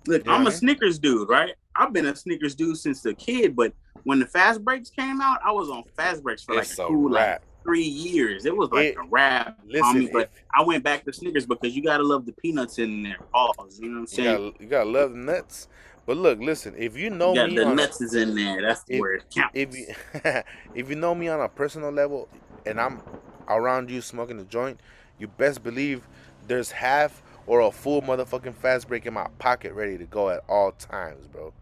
Look, 0.07 0.25
You 0.27 0.33
I'm 0.33 0.43
a 0.43 0.45
I 0.47 0.49
mean? 0.51 0.53
Snickers 0.53 0.99
dude, 0.99 1.29
right? 1.29 1.55
I've 1.77 1.93
been 1.93 2.07
a 2.07 2.17
Snickers 2.17 2.55
dude 2.55 2.77
since 2.77 3.05
a 3.07 3.15
kid, 3.15 3.57
but 3.57 3.73
when 4.05 4.19
the 4.19 4.27
fast 4.27 4.63
breaks 4.65 4.91
came 4.91 5.21
out, 5.21 5.39
I 5.45 5.51
was 5.53 5.71
on 5.71 5.83
fast 5.97 6.23
breaks 6.23 6.43
for 6.43 6.55
like 6.55 6.65
it's 6.65 6.79
a 6.79 6.85
a 6.85 6.89
cool 6.89 7.11
like 7.11 7.41
three 7.63 7.83
years. 7.83 8.45
It 8.45 8.55
was 8.57 8.71
like 8.71 8.87
It- 8.89 8.97
a 8.97 9.05
wrap, 9.09 9.59
Listen, 9.67 10.03
homie. 10.09 10.13
But 10.13 10.31
I 10.55 10.63
went 10.63 10.85
back 10.85 11.05
to 11.07 11.13
Snickers 11.13 11.47
because 11.47 11.75
you 11.75 11.83
gotta 11.83 12.03
love 12.03 12.27
the 12.27 12.33
peanuts 12.33 12.79
in 12.79 13.03
there. 13.03 13.17
Pause. 13.33 13.81
You 13.81 13.89
know 13.89 13.93
what 13.93 13.97
I'm 13.97 14.01
you 14.03 14.07
saying? 14.07 14.51
gotta, 14.53 14.63
you 14.63 14.69
gotta 14.69 14.91
love 14.91 15.11
the 15.13 15.19
nuts. 15.19 15.69
But 16.07 16.17
look, 16.19 16.39
listen, 16.39 16.75
if 16.77 16.97
you 16.97 17.09
know 17.11 17.31
You 17.31 17.37
got 17.37 17.51
me 17.51 17.57
the 17.57 17.65
on 17.65 17.73
a- 17.73 17.75
nuts 17.77 18.01
is 18.01 18.15
in 18.15 18.35
there. 18.35 18.61
That's 18.61 18.83
If- 18.89 19.01
where 19.01 19.15
it 19.15 19.25
counts. 19.35 19.53
if 19.55 19.75
you 19.77 19.87
if 20.75 20.91
you 20.91 20.97
know 20.97 21.15
me 21.15 21.29
on 21.29 21.41
a 21.41 21.49
personal 21.49 21.91
level 21.91 22.29
and 22.67 22.81
I'm 22.81 23.01
around 23.49 23.91
you 23.91 24.01
smoking 24.01 24.39
a 24.41 24.45
joint, 24.45 24.81
you 25.19 25.29
best 25.29 25.63
believe 25.63 26.07
there's 26.47 26.71
half 26.71 27.23
or 27.47 27.61
a 27.61 27.71
full 27.71 28.03
motherfucking 28.03 28.55
fast 28.55 28.89
break 28.89 29.07
in 29.07 29.15
my 29.15 29.27
pocket 29.39 29.73
ready 29.75 29.97
to 29.99 30.05
go 30.05 30.31
at 30.31 30.43
all 30.49 30.73
times, 30.73 31.27
bro. 31.27 31.53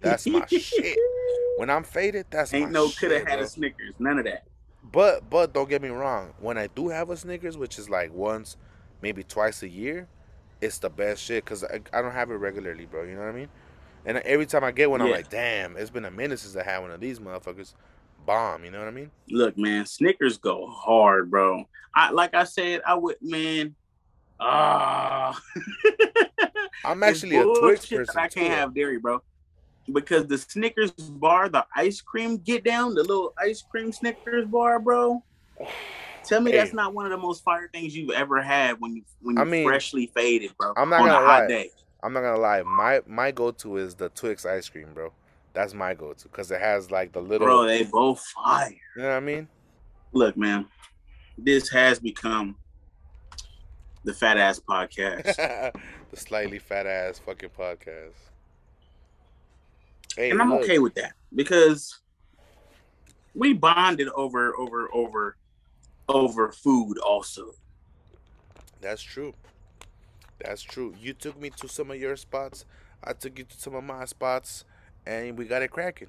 That's 0.00 0.26
my 0.26 0.44
shit. 0.46 0.96
When 1.58 1.68
I'm 1.68 1.84
faded, 1.84 2.26
that's 2.30 2.54
Ain't 2.54 2.72
my 2.72 2.80
no 2.80 2.88
could 2.88 3.10
have 3.12 3.26
had 3.28 3.36
bro. 3.36 3.44
a 3.44 3.46
Snickers. 3.46 3.94
None 3.98 4.18
of 4.18 4.24
that. 4.24 4.44
But 4.90 5.28
but 5.28 5.52
don't 5.52 5.68
get 5.68 5.82
me 5.82 5.90
wrong. 5.90 6.32
When 6.40 6.56
I 6.58 6.66
do 6.68 6.88
have 6.88 7.10
a 7.10 7.16
Snickers, 7.16 7.56
which 7.58 7.78
is 7.78 7.88
like 7.90 8.12
once, 8.12 8.56
maybe 9.02 9.22
twice 9.22 9.62
a 9.62 9.68
year, 9.68 10.08
it's 10.62 10.78
the 10.78 10.88
best 10.88 11.22
shit 11.22 11.44
because 11.44 11.62
I, 11.62 11.80
I 11.92 12.00
don't 12.02 12.12
have 12.12 12.30
it 12.30 12.34
regularly, 12.36 12.86
bro. 12.86 13.04
You 13.04 13.14
know 13.14 13.20
what 13.20 13.28
I 13.28 13.32
mean? 13.32 13.48
And 14.04 14.18
every 14.18 14.46
time 14.46 14.64
I 14.64 14.72
get 14.72 14.90
one, 14.90 15.00
I'm 15.00 15.10
like, 15.10 15.28
damn, 15.30 15.76
it's 15.76 15.90
been 15.90 16.04
a 16.04 16.10
minute 16.10 16.38
since 16.40 16.56
I 16.56 16.62
had 16.64 16.78
one 16.78 16.90
of 16.90 17.00
these 17.00 17.18
motherfuckers. 17.20 17.74
Bomb, 18.26 18.64
you 18.64 18.70
know 18.70 18.78
what 18.78 18.88
I 18.88 18.92
mean? 18.92 19.10
Look, 19.30 19.58
man, 19.58 19.84
Snickers 19.84 20.38
go 20.38 20.68
hard, 20.68 21.30
bro. 21.30 21.64
I 21.94 22.10
like 22.12 22.34
I 22.34 22.44
said, 22.44 22.80
I 22.86 22.94
would, 22.94 23.16
man. 23.20 23.74
Ah, 24.38 25.40
I'm 26.84 27.02
actually 27.02 27.36
a 27.36 27.44
Twix 27.44 27.86
person. 27.86 28.16
I 28.16 28.28
can't 28.28 28.46
too. 28.46 28.52
have 28.52 28.74
dairy, 28.74 28.98
bro. 28.98 29.22
Because 29.92 30.26
the 30.26 30.38
Snickers 30.38 30.92
bar, 30.92 31.48
the 31.48 31.66
ice 31.74 32.00
cream 32.00 32.38
get 32.38 32.64
down, 32.64 32.94
the 32.94 33.02
little 33.02 33.34
ice 33.38 33.62
cream 33.62 33.92
Snickers 33.92 34.46
bar, 34.46 34.78
bro. 34.78 35.22
Tell 36.24 36.40
me 36.40 36.52
Hey. 36.52 36.58
that's 36.58 36.72
not 36.72 36.94
one 36.94 37.04
of 37.04 37.10
the 37.10 37.18
most 37.18 37.42
fire 37.42 37.68
things 37.72 37.96
you've 37.96 38.10
ever 38.10 38.40
had 38.40 38.76
when 38.80 38.94
you 38.94 39.02
when 39.20 39.34
you 39.36 39.42
I 39.42 39.44
mean, 39.44 39.66
freshly 39.66 40.06
faded, 40.14 40.52
bro. 40.56 40.72
I'm 40.76 40.88
not 40.88 41.00
on 41.00 41.08
a 41.08 41.12
gonna 41.12 41.26
hot 41.26 41.40
lie. 41.42 41.48
day. 41.48 41.70
I'm 42.02 42.12
not 42.12 42.22
gonna 42.22 42.40
lie. 42.40 42.62
My 42.62 43.00
my 43.06 43.30
go 43.30 43.50
to 43.52 43.76
is 43.76 43.94
the 43.94 44.08
Twix 44.10 44.44
ice 44.44 44.68
cream, 44.68 44.88
bro. 44.92 45.12
That's 45.52 45.74
my 45.74 45.94
go 45.94 46.12
to 46.12 46.28
because 46.28 46.50
it 46.50 46.60
has 46.60 46.90
like 46.90 47.12
the 47.12 47.20
little. 47.20 47.46
Bro, 47.46 47.66
they 47.66 47.84
both 47.84 48.20
fire. 48.20 48.70
you 48.96 49.02
know 49.02 49.08
what 49.08 49.14
I 49.14 49.20
mean? 49.20 49.48
Look, 50.12 50.36
man, 50.36 50.66
this 51.38 51.68
has 51.70 52.00
become 52.00 52.56
the 54.04 54.14
fat 54.14 54.36
ass 54.36 54.58
podcast. 54.68 55.36
the 55.36 56.16
slightly 56.16 56.58
fat 56.58 56.86
ass 56.86 57.18
fucking 57.18 57.50
podcast. 57.50 58.14
Hey, 60.16 60.30
and 60.30 60.42
I'm 60.42 60.50
look, 60.50 60.62
okay 60.62 60.78
with 60.78 60.94
that 60.94 61.14
because 61.34 62.00
we 63.34 63.52
bonded 63.52 64.08
over 64.08 64.56
over 64.58 64.88
over 64.92 65.36
over 66.08 66.52
food 66.52 66.98
also. 66.98 67.52
That's 68.80 69.02
true. 69.02 69.34
That's 70.44 70.62
true. 70.62 70.94
You 71.00 71.12
took 71.14 71.40
me 71.40 71.50
to 71.50 71.68
some 71.68 71.90
of 71.90 71.98
your 72.00 72.16
spots. 72.16 72.64
I 73.04 73.12
took 73.12 73.38
you 73.38 73.44
to 73.44 73.60
some 73.60 73.74
of 73.74 73.84
my 73.84 74.04
spots, 74.06 74.64
and 75.06 75.36
we 75.38 75.44
got 75.46 75.62
it 75.62 75.70
cracking. 75.70 76.08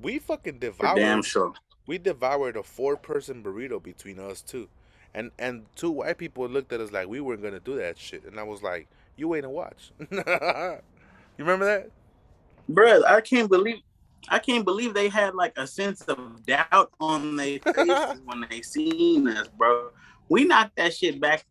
We 0.00 0.18
fucking 0.18 0.54
For 0.54 0.60
devoured. 0.60 0.96
damn 0.96 1.22
sure. 1.22 1.52
We 1.86 1.98
devoured 1.98 2.56
a 2.56 2.62
four-person 2.62 3.42
burrito 3.42 3.82
between 3.82 4.18
us 4.18 4.42
two, 4.42 4.68
and 5.14 5.30
and 5.38 5.64
two 5.76 5.90
white 5.90 6.18
people 6.18 6.48
looked 6.48 6.72
at 6.72 6.80
us 6.80 6.92
like 6.92 7.08
we 7.08 7.20
weren't 7.20 7.42
gonna 7.42 7.60
do 7.60 7.76
that 7.76 7.98
shit, 7.98 8.24
and 8.24 8.38
I 8.38 8.42
was 8.42 8.62
like, 8.62 8.88
"You 9.16 9.28
wait 9.28 9.44
and 9.44 9.52
watch." 9.52 9.92
you 10.00 10.78
remember 11.38 11.64
that? 11.64 11.90
Bruh, 12.70 13.04
I 13.06 13.20
can't 13.20 13.48
believe 13.48 13.78
I 14.28 14.38
can't 14.40 14.64
believe 14.64 14.94
they 14.94 15.08
had 15.08 15.34
like 15.34 15.52
a 15.56 15.66
sense 15.66 16.02
of 16.02 16.44
doubt 16.44 16.90
on 17.00 17.36
their 17.36 17.58
faces 17.74 18.20
when 18.24 18.46
they 18.50 18.62
seen 18.62 19.28
us, 19.28 19.48
bro. 19.48 19.90
We 20.28 20.44
knocked 20.44 20.76
that 20.76 20.94
shit 20.94 21.20
back. 21.20 21.44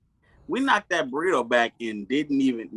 We 0.47 0.59
knocked 0.59 0.89
that 0.89 1.09
burrito 1.09 1.47
back 1.47 1.73
and 1.81 2.07
didn't 2.07 2.41
even 2.41 2.69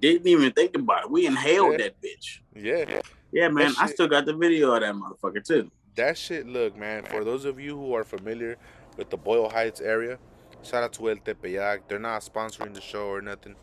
didn't 0.00 0.26
even 0.26 0.52
think 0.52 0.76
about 0.76 1.04
it. 1.04 1.10
We 1.10 1.26
inhaled 1.26 1.72
Yeah. 1.72 1.78
that 1.78 2.00
bitch. 2.02 2.40
Yeah. 2.54 3.00
Yeah, 3.32 3.48
man. 3.48 3.72
I 3.78 3.86
still 3.86 4.08
got 4.08 4.26
the 4.26 4.34
video 4.34 4.72
of 4.72 4.80
that 4.82 4.94
motherfucker 4.94 5.44
too. 5.44 5.70
That 5.94 6.16
shit, 6.16 6.46
look, 6.46 6.76
man, 6.76 7.04
for 7.04 7.24
those 7.24 7.44
of 7.44 7.58
you 7.60 7.76
who 7.76 7.94
are 7.94 8.04
familiar 8.04 8.56
with 8.96 9.10
the 9.10 9.16
Boyle 9.16 9.50
Heights 9.50 9.80
area, 9.80 10.18
shout 10.62 10.82
out 10.82 10.92
to 10.94 11.10
El 11.10 11.16
Tepeyac. 11.16 11.80
They're 11.88 11.98
not 11.98 12.22
sponsoring 12.22 12.74
the 12.74 12.80
show 12.80 13.08
or 13.08 13.20
nothing. 13.20 13.56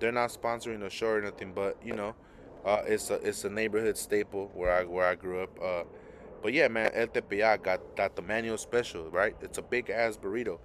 They're 0.00 0.12
not 0.12 0.30
sponsoring 0.30 0.80
the 0.80 0.90
show 0.90 1.08
or 1.08 1.20
nothing, 1.20 1.52
but 1.54 1.76
you 1.84 1.94
know, 1.94 2.14
uh, 2.64 2.82
it's 2.86 3.10
a 3.10 3.14
it's 3.26 3.44
a 3.44 3.50
neighborhood 3.50 3.96
staple 3.96 4.50
where 4.54 4.72
I 4.72 4.84
where 4.84 5.06
I 5.06 5.14
grew 5.14 5.42
up. 5.42 5.58
Uh, 5.62 5.82
but 6.42 6.52
yeah, 6.52 6.66
man, 6.68 6.90
El 6.94 7.06
Tepeyac 7.08 7.62
got 7.62 7.80
got 7.96 8.16
the 8.16 8.22
Manuel 8.22 8.58
special, 8.58 9.08
right? 9.10 9.36
It's 9.40 9.58
a 9.58 9.62
big 9.62 9.90
ass 9.90 10.16
burrito, 10.16 10.58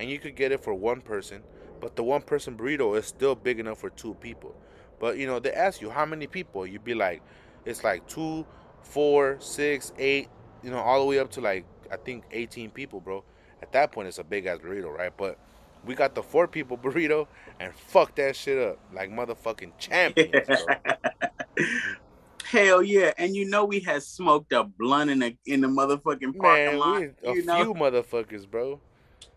and 0.00 0.08
you 0.08 0.18
could 0.18 0.34
get 0.34 0.50
it 0.50 0.64
for 0.64 0.72
one 0.72 1.02
person, 1.02 1.42
but 1.78 1.94
the 1.94 2.02
one 2.02 2.22
person 2.22 2.56
burrito 2.56 2.96
is 2.98 3.04
still 3.04 3.34
big 3.34 3.60
enough 3.60 3.78
for 3.78 3.90
two 3.90 4.14
people. 4.14 4.56
But 4.98 5.18
you 5.18 5.26
know, 5.26 5.38
they 5.38 5.52
ask 5.52 5.82
you 5.82 5.90
how 5.90 6.06
many 6.06 6.26
people, 6.26 6.66
you'd 6.66 6.84
be 6.84 6.94
like, 6.94 7.20
it's 7.66 7.84
like 7.84 8.08
two, 8.08 8.46
four, 8.82 9.36
six, 9.40 9.92
eight, 9.98 10.28
you 10.62 10.70
know, 10.70 10.78
all 10.78 11.00
the 11.00 11.04
way 11.04 11.18
up 11.18 11.30
to 11.32 11.42
like 11.42 11.66
I 11.92 11.98
think 11.98 12.24
18 12.32 12.70
people, 12.70 13.00
bro. 13.00 13.22
At 13.60 13.72
that 13.72 13.92
point, 13.92 14.08
it's 14.08 14.18
a 14.18 14.24
big 14.24 14.46
ass 14.46 14.58
burrito, 14.58 14.90
right? 14.90 15.12
But 15.14 15.38
we 15.84 15.94
got 15.94 16.14
the 16.14 16.22
four 16.22 16.48
people 16.48 16.78
burrito 16.82 17.26
and 17.60 17.74
fuck 17.74 18.14
that 18.14 18.34
shit 18.34 18.58
up 18.58 18.78
like 18.94 19.10
motherfucking 19.10 19.72
champions, 19.78 20.46
bro. 20.46 20.56
Hell 22.46 22.82
yeah! 22.82 23.12
And 23.18 23.36
you 23.36 23.44
know 23.44 23.66
we 23.66 23.80
had 23.80 24.02
smoked 24.02 24.52
a 24.52 24.64
blunt 24.64 25.10
in 25.10 25.18
the 25.18 25.36
in 25.46 25.60
the 25.60 25.68
motherfucking 25.68 26.36
parking 26.38 26.66
Man, 26.66 26.78
lot. 26.78 27.02
a 27.02 27.34
you 27.34 27.44
know? 27.44 27.62
few 27.62 27.74
motherfuckers, 27.74 28.50
bro, 28.50 28.80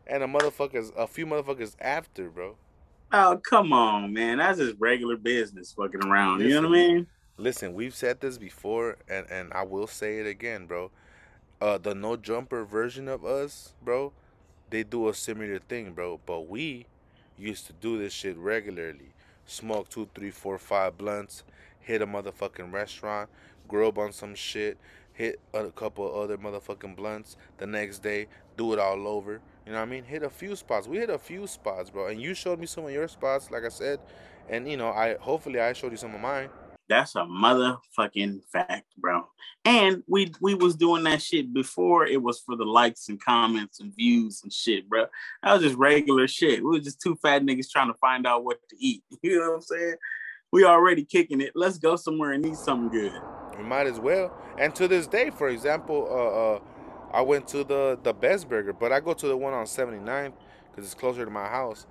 and 0.08 0.24
a 0.24 0.28
motherfuckers, 0.28 0.96
a 0.96 1.08
few 1.08 1.26
motherfuckers 1.26 1.76
after, 1.80 2.30
bro. 2.30 2.56
Oh 3.12 3.40
come 3.48 3.74
on, 3.74 4.14
man! 4.14 4.40
That's 4.40 4.58
just 4.58 4.76
regular 4.80 5.18
business, 5.18 5.74
fucking 5.74 6.04
around. 6.04 6.42
You 6.42 6.50
know 6.50 6.68
what 6.68 6.80
I 6.80 6.88
mean? 6.88 7.08
Listen, 7.38 7.74
we've 7.74 7.96
said 7.96 8.22
this 8.22 8.38
before, 8.38 8.98
and 9.08 9.26
and 9.30 9.54
I 9.54 9.64
will 9.64 9.88
say 9.88 10.20
it 10.20 10.28
again, 10.28 10.66
bro. 10.66 10.92
Uh, 11.62 11.78
the 11.78 11.96
no 11.96 12.18
jumper 12.18 12.66
version 12.66 13.08
of 13.08 13.24
us, 13.24 13.74
bro, 13.82 14.12
they 14.70 14.84
do 14.84 15.08
a 15.08 15.14
similar 15.14 15.60
thing, 15.60 15.94
bro. 15.94 16.20
But 16.26 16.50
we 16.50 16.88
used 17.38 17.68
to 17.68 17.74
do 17.74 17.98
this 17.98 18.14
shit 18.14 18.38
regularly. 18.38 19.14
Smoke 19.46 19.90
two, 19.90 20.10
three, 20.16 20.32
four, 20.32 20.58
five 20.58 20.98
blunts, 20.98 21.44
hit 21.80 22.02
a 22.02 22.08
motherfucking 22.08 22.72
restaurant, 22.72 23.30
grow 23.68 23.90
up 23.90 23.98
on 23.98 24.12
some 24.12 24.36
shit, 24.36 24.78
hit 25.14 25.40
a 25.54 25.70
couple 25.70 26.20
other 26.20 26.38
motherfucking 26.38 26.96
blunts. 26.96 27.38
The 27.58 27.68
next 27.68 28.00
day, 28.00 28.28
do 28.58 28.74
it 28.74 28.80
all 28.80 29.08
over. 29.08 29.42
You 29.65 29.72
know 29.72 29.80
what 29.80 29.88
I 29.88 29.91
mean? 29.91 30.03
Hit 30.03 30.23
a 30.23 30.30
few 30.30 30.56
spots. 30.56 30.88
We 30.88 30.98
hit 30.98 31.10
a 31.10 31.18
few 31.18 31.48
spots, 31.48 31.90
bro. 31.90 32.07
And 32.07 32.22
you 32.22 32.34
showed 32.34 32.60
me 32.60 32.65
some 32.65 32.85
of 32.85 32.91
your 32.91 33.07
spots, 33.07 33.49
like 33.49 33.64
I 33.64 33.69
said. 33.69 33.99
And 34.49 34.69
you 34.69 34.77
know, 34.77 34.90
I 34.90 35.15
hopefully 35.15 35.60
I 35.60 35.73
showed 35.73 35.91
you 35.91 35.98
some 35.98 36.14
of 36.14 36.22
mine. 36.22 36.49
That's 36.90 37.15
a 37.15 37.19
motherfucking 37.19 38.41
fact, 38.52 38.88
bro. 38.98 39.26
And 39.64 40.03
we 40.07 40.34
we 40.41 40.53
was 40.53 40.76
doing 40.76 41.03
that 41.06 41.22
shit 41.22 41.53
before 41.53 42.06
it 42.06 42.22
was 42.22 42.41
for 42.41 42.57
the 42.57 42.65
likes 42.65 43.07
and 43.07 43.23
comments 43.23 43.80
and 43.80 43.95
views 43.95 44.41
and 44.44 44.52
shit, 44.52 44.90
bro. 44.90 45.06
That 45.41 45.53
was 45.53 45.61
just 45.61 45.77
regular 45.77 46.27
shit. 46.27 46.60
We 46.60 46.72
were 46.72 46.80
just 46.80 46.99
two 46.99 47.15
fat 47.22 47.44
niggas 47.44 47.69
trying 47.72 47.88
to 47.88 47.98
find 47.99 48.27
out 48.27 48.44
what 48.44 48.57
to 48.69 48.76
eat. 48.77 49.03
You 49.22 49.40
know 49.40 49.52
what 49.52 49.56
I'm 49.56 49.61
saying? 49.61 49.95
We 50.52 50.65
already 50.65 51.06
kicking 51.06 51.40
it. 51.40 51.53
Let's 51.56 51.77
go 51.77 51.95
somewhere 51.95 52.34
and 52.34 52.45
eat 52.45 52.57
something 52.57 52.90
good. 52.90 53.14
We 53.57 53.64
might 53.64 53.88
as 53.88 53.99
well. 53.99 54.38
And 54.60 54.76
to 54.76 54.88
this 54.88 55.07
day, 55.07 55.30
for 55.30 55.48
example, 55.48 56.07
uh, 56.10 56.56
uh, 56.56 56.60
I 57.14 57.22
went 57.22 57.48
to 57.49 57.64
the 57.64 57.99
the 58.02 58.14
Best 58.14 58.49
Burger, 58.49 58.73
but 58.73 58.91
I 58.91 58.99
go 58.99 59.14
to 59.14 59.27
the 59.27 59.38
one 59.38 59.53
on 59.53 59.65
79th 59.65 60.34
because 60.72 60.85
it's 60.85 60.95
closer 60.95 61.23
to 61.23 61.31
my 61.31 61.48
house. 61.48 61.85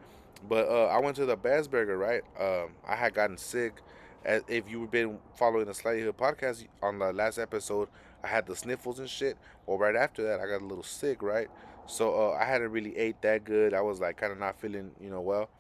But 0.49 0.69
uh, 0.69 0.87
I 0.87 0.99
went 0.99 1.17
to 1.17 1.27
the 1.27 1.37
Best 1.37 1.71
Burger, 1.71 1.97
right? 1.97 2.23
Um, 2.39 2.71
I 2.87 2.97
had 2.97 3.15
gotten 3.15 3.39
sick. 3.39 3.81
As 4.25 4.43
if 4.47 4.71
you've 4.71 4.91
been 4.91 5.19
following 5.35 5.67
the 5.67 5.75
Slightly 5.75 6.03
Hood 6.03 6.17
podcast 6.17 6.67
on 6.81 6.99
the 7.01 7.13
last 7.13 7.39
episode, 7.39 7.89
I 8.23 8.29
had 8.29 8.47
the 8.47 8.55
sniffles 8.55 9.01
and 9.01 9.09
shit. 9.09 9.37
Well, 9.67 9.79
right 9.79 9.97
after 9.97 10.23
that, 10.25 10.41
I 10.41 10.47
got 10.47 10.63
a 10.63 10.65
little 10.65 10.85
sick, 10.85 11.23
right? 11.23 11.49
So 11.87 12.31
uh, 12.31 12.37
I 12.37 12.45
hadn't 12.45 12.71
really 12.71 12.97
ate 12.97 13.21
that 13.23 13.45
good. 13.45 13.75
I 13.75 13.81
was 13.81 14.01
like 14.01 14.17
kind 14.17 14.33
of 14.33 14.39
not 14.39 14.61
feeling, 14.61 14.93
you 15.01 15.11
know, 15.11 15.21
well. 15.21 15.51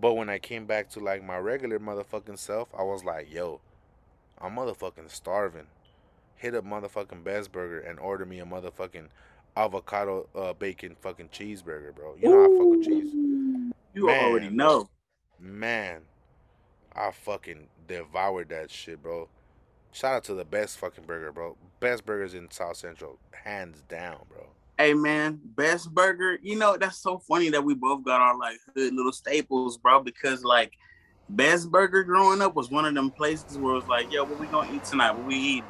But 0.00 0.14
when 0.14 0.28
I 0.28 0.38
came 0.38 0.66
back 0.66 0.88
to 0.90 1.00
like 1.00 1.24
my 1.24 1.38
regular 1.38 1.78
motherfucking 1.78 2.38
self, 2.38 2.68
I 2.76 2.82
was 2.82 3.04
like, 3.04 3.32
yo, 3.32 3.60
I'm 4.40 4.56
motherfucking 4.56 5.10
starving. 5.10 5.66
Hit 6.40 6.54
a 6.54 6.62
motherfucking 6.62 7.22
Best 7.22 7.52
Burger 7.52 7.80
and 7.80 7.98
order 7.98 8.24
me 8.24 8.40
a 8.40 8.46
motherfucking 8.46 9.08
avocado 9.58 10.26
uh, 10.34 10.54
bacon 10.54 10.96
fucking 10.98 11.28
cheeseburger, 11.28 11.94
bro. 11.94 12.14
You 12.18 12.30
know 12.30 12.44
I 12.44 12.58
fuck 12.58 12.70
with 12.70 12.86
cheese. 12.86 13.12
You 13.92 14.06
Man, 14.06 14.24
already 14.24 14.48
know. 14.48 14.88
Man, 15.38 16.00
I 16.96 17.10
fucking 17.10 17.68
devoured 17.86 18.48
that 18.48 18.70
shit, 18.70 19.02
bro. 19.02 19.28
Shout 19.92 20.14
out 20.14 20.24
to 20.24 20.34
the 20.34 20.46
best 20.46 20.78
fucking 20.78 21.04
burger, 21.04 21.30
bro. 21.30 21.58
Best 21.78 22.06
burgers 22.06 22.32
in 22.32 22.50
South 22.50 22.78
Central, 22.78 23.18
hands 23.32 23.82
down, 23.86 24.20
bro. 24.30 24.46
Hey 24.78 24.94
man, 24.94 25.38
best 25.44 25.92
burger. 25.92 26.38
You 26.40 26.56
know 26.56 26.78
that's 26.78 26.96
so 26.96 27.18
funny 27.18 27.50
that 27.50 27.62
we 27.62 27.74
both 27.74 28.02
got 28.02 28.22
our 28.22 28.38
like 28.38 28.56
hood 28.74 28.94
little 28.94 29.12
staples, 29.12 29.76
bro. 29.76 30.02
Because 30.02 30.42
like 30.42 30.72
Best 31.28 31.70
Burger 31.70 32.02
growing 32.02 32.40
up 32.40 32.56
was 32.56 32.70
one 32.70 32.86
of 32.86 32.94
them 32.94 33.10
places 33.10 33.58
where 33.58 33.74
it 33.74 33.76
was 33.76 33.88
like, 33.88 34.10
yo, 34.10 34.24
what 34.24 34.40
we 34.40 34.46
gonna 34.46 34.72
eat 34.72 34.84
tonight? 34.84 35.12
What 35.12 35.26
we 35.26 35.36
eating? 35.36 35.64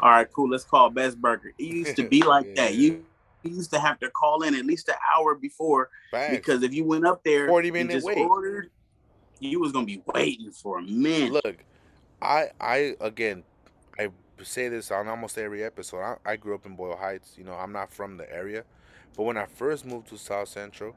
All 0.00 0.10
right, 0.10 0.30
cool. 0.32 0.50
Let's 0.50 0.64
call 0.64 0.90
Best 0.90 1.20
Burger. 1.20 1.52
It 1.58 1.62
used 1.64 1.96
to 1.96 2.02
be 2.08 2.22
like 2.22 2.46
yeah. 2.46 2.54
that. 2.66 2.74
You, 2.74 3.04
you 3.42 3.56
used 3.56 3.70
to 3.72 3.78
have 3.78 3.98
to 4.00 4.10
call 4.10 4.42
in 4.42 4.54
at 4.54 4.66
least 4.66 4.88
an 4.88 4.96
hour 5.16 5.34
before 5.34 5.90
because 6.30 6.62
if 6.62 6.74
you 6.74 6.84
went 6.84 7.06
up 7.06 7.22
there, 7.24 7.48
forty 7.48 7.70
minute 7.70 8.02
wait, 8.02 8.18
ordered, 8.18 8.70
you 9.40 9.60
was 9.60 9.72
gonna 9.72 9.86
be 9.86 10.02
waiting 10.06 10.50
for 10.50 10.78
a 10.78 10.82
minute. 10.82 11.44
Look, 11.44 11.64
I 12.20 12.50
I 12.60 12.96
again, 13.00 13.44
I 13.98 14.08
say 14.42 14.68
this 14.68 14.90
on 14.90 15.08
almost 15.08 15.38
every 15.38 15.64
episode. 15.64 16.00
I, 16.00 16.16
I 16.24 16.36
grew 16.36 16.54
up 16.54 16.66
in 16.66 16.76
Boyle 16.76 16.96
Heights. 16.96 17.34
You 17.36 17.44
know, 17.44 17.54
I'm 17.54 17.72
not 17.72 17.92
from 17.92 18.16
the 18.16 18.30
area, 18.32 18.64
but 19.16 19.24
when 19.24 19.36
I 19.36 19.46
first 19.46 19.86
moved 19.86 20.08
to 20.08 20.18
South 20.18 20.48
Central, 20.48 20.94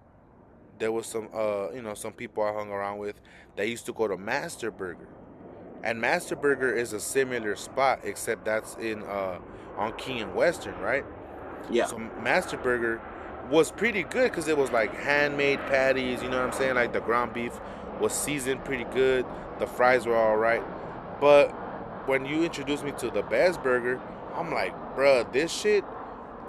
there 0.79 0.91
was 0.91 1.05
some 1.05 1.29
uh 1.33 1.71
you 1.71 1.81
know 1.81 1.93
some 1.93 2.13
people 2.13 2.43
I 2.43 2.53
hung 2.53 2.69
around 2.69 2.97
with 2.97 3.19
that 3.55 3.67
used 3.67 3.85
to 3.87 3.93
go 3.93 4.07
to 4.07 4.17
Master 4.17 4.71
Burger. 4.71 5.07
And 5.83 6.01
Master 6.01 6.35
Burger 6.35 6.73
is 6.73 6.93
a 6.93 6.99
similar 6.99 7.55
spot 7.55 8.01
except 8.03 8.45
that's 8.45 8.75
in 8.75 9.03
uh 9.03 9.39
on 9.77 9.93
King 9.93 10.21
and 10.21 10.35
Western, 10.35 10.77
right? 10.79 11.05
Yeah. 11.69 11.85
So 11.85 11.97
Master 12.21 12.57
Burger 12.57 13.01
was 13.49 13.71
pretty 13.71 14.03
good 14.03 14.31
cuz 14.33 14.47
it 14.47 14.57
was 14.57 14.71
like 14.71 14.93
handmade 14.93 15.59
patties, 15.67 16.21
you 16.21 16.29
know 16.29 16.37
what 16.37 16.47
I'm 16.47 16.51
saying? 16.51 16.75
Like 16.75 16.93
the 16.93 17.01
ground 17.01 17.33
beef 17.33 17.59
was 17.99 18.13
seasoned 18.13 18.63
pretty 18.65 18.85
good, 18.85 19.25
the 19.59 19.67
fries 19.67 20.05
were 20.05 20.15
all 20.15 20.37
right. 20.37 20.63
But 21.19 21.49
when 22.07 22.25
you 22.25 22.43
introduced 22.43 22.83
me 22.83 22.91
to 22.99 23.09
the 23.09 23.23
Best 23.23 23.61
Burger, 23.61 23.99
I'm 24.35 24.51
like, 24.51 24.73
bruh, 24.95 25.31
this 25.31 25.51
shit 25.51 25.83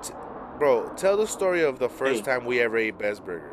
t- 0.02 0.15
bro, 0.59 0.89
tell 0.97 1.16
the 1.16 1.27
story 1.27 1.62
of 1.62 1.78
the 1.78 1.89
first 1.89 2.20
hey. 2.20 2.32
time 2.32 2.44
we 2.44 2.61
ever 2.61 2.78
ate 2.78 2.98
Best 2.98 3.24
Burger 3.24 3.49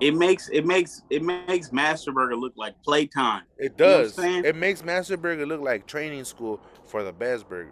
it 0.00 0.14
makes 0.14 0.48
it 0.48 0.66
makes 0.66 1.02
it 1.10 1.22
makes 1.22 1.70
Masterburger 1.70 2.38
look 2.38 2.52
like 2.56 2.74
playtime. 2.82 3.44
It 3.58 3.76
does. 3.76 4.16
You 4.18 4.24
know 4.24 4.48
it 4.48 4.56
makes 4.56 4.82
Masterburger 4.82 5.46
look 5.46 5.60
like 5.60 5.86
training 5.86 6.24
school 6.24 6.60
for 6.84 7.02
the 7.02 7.12
best 7.12 7.48
burger. 7.48 7.70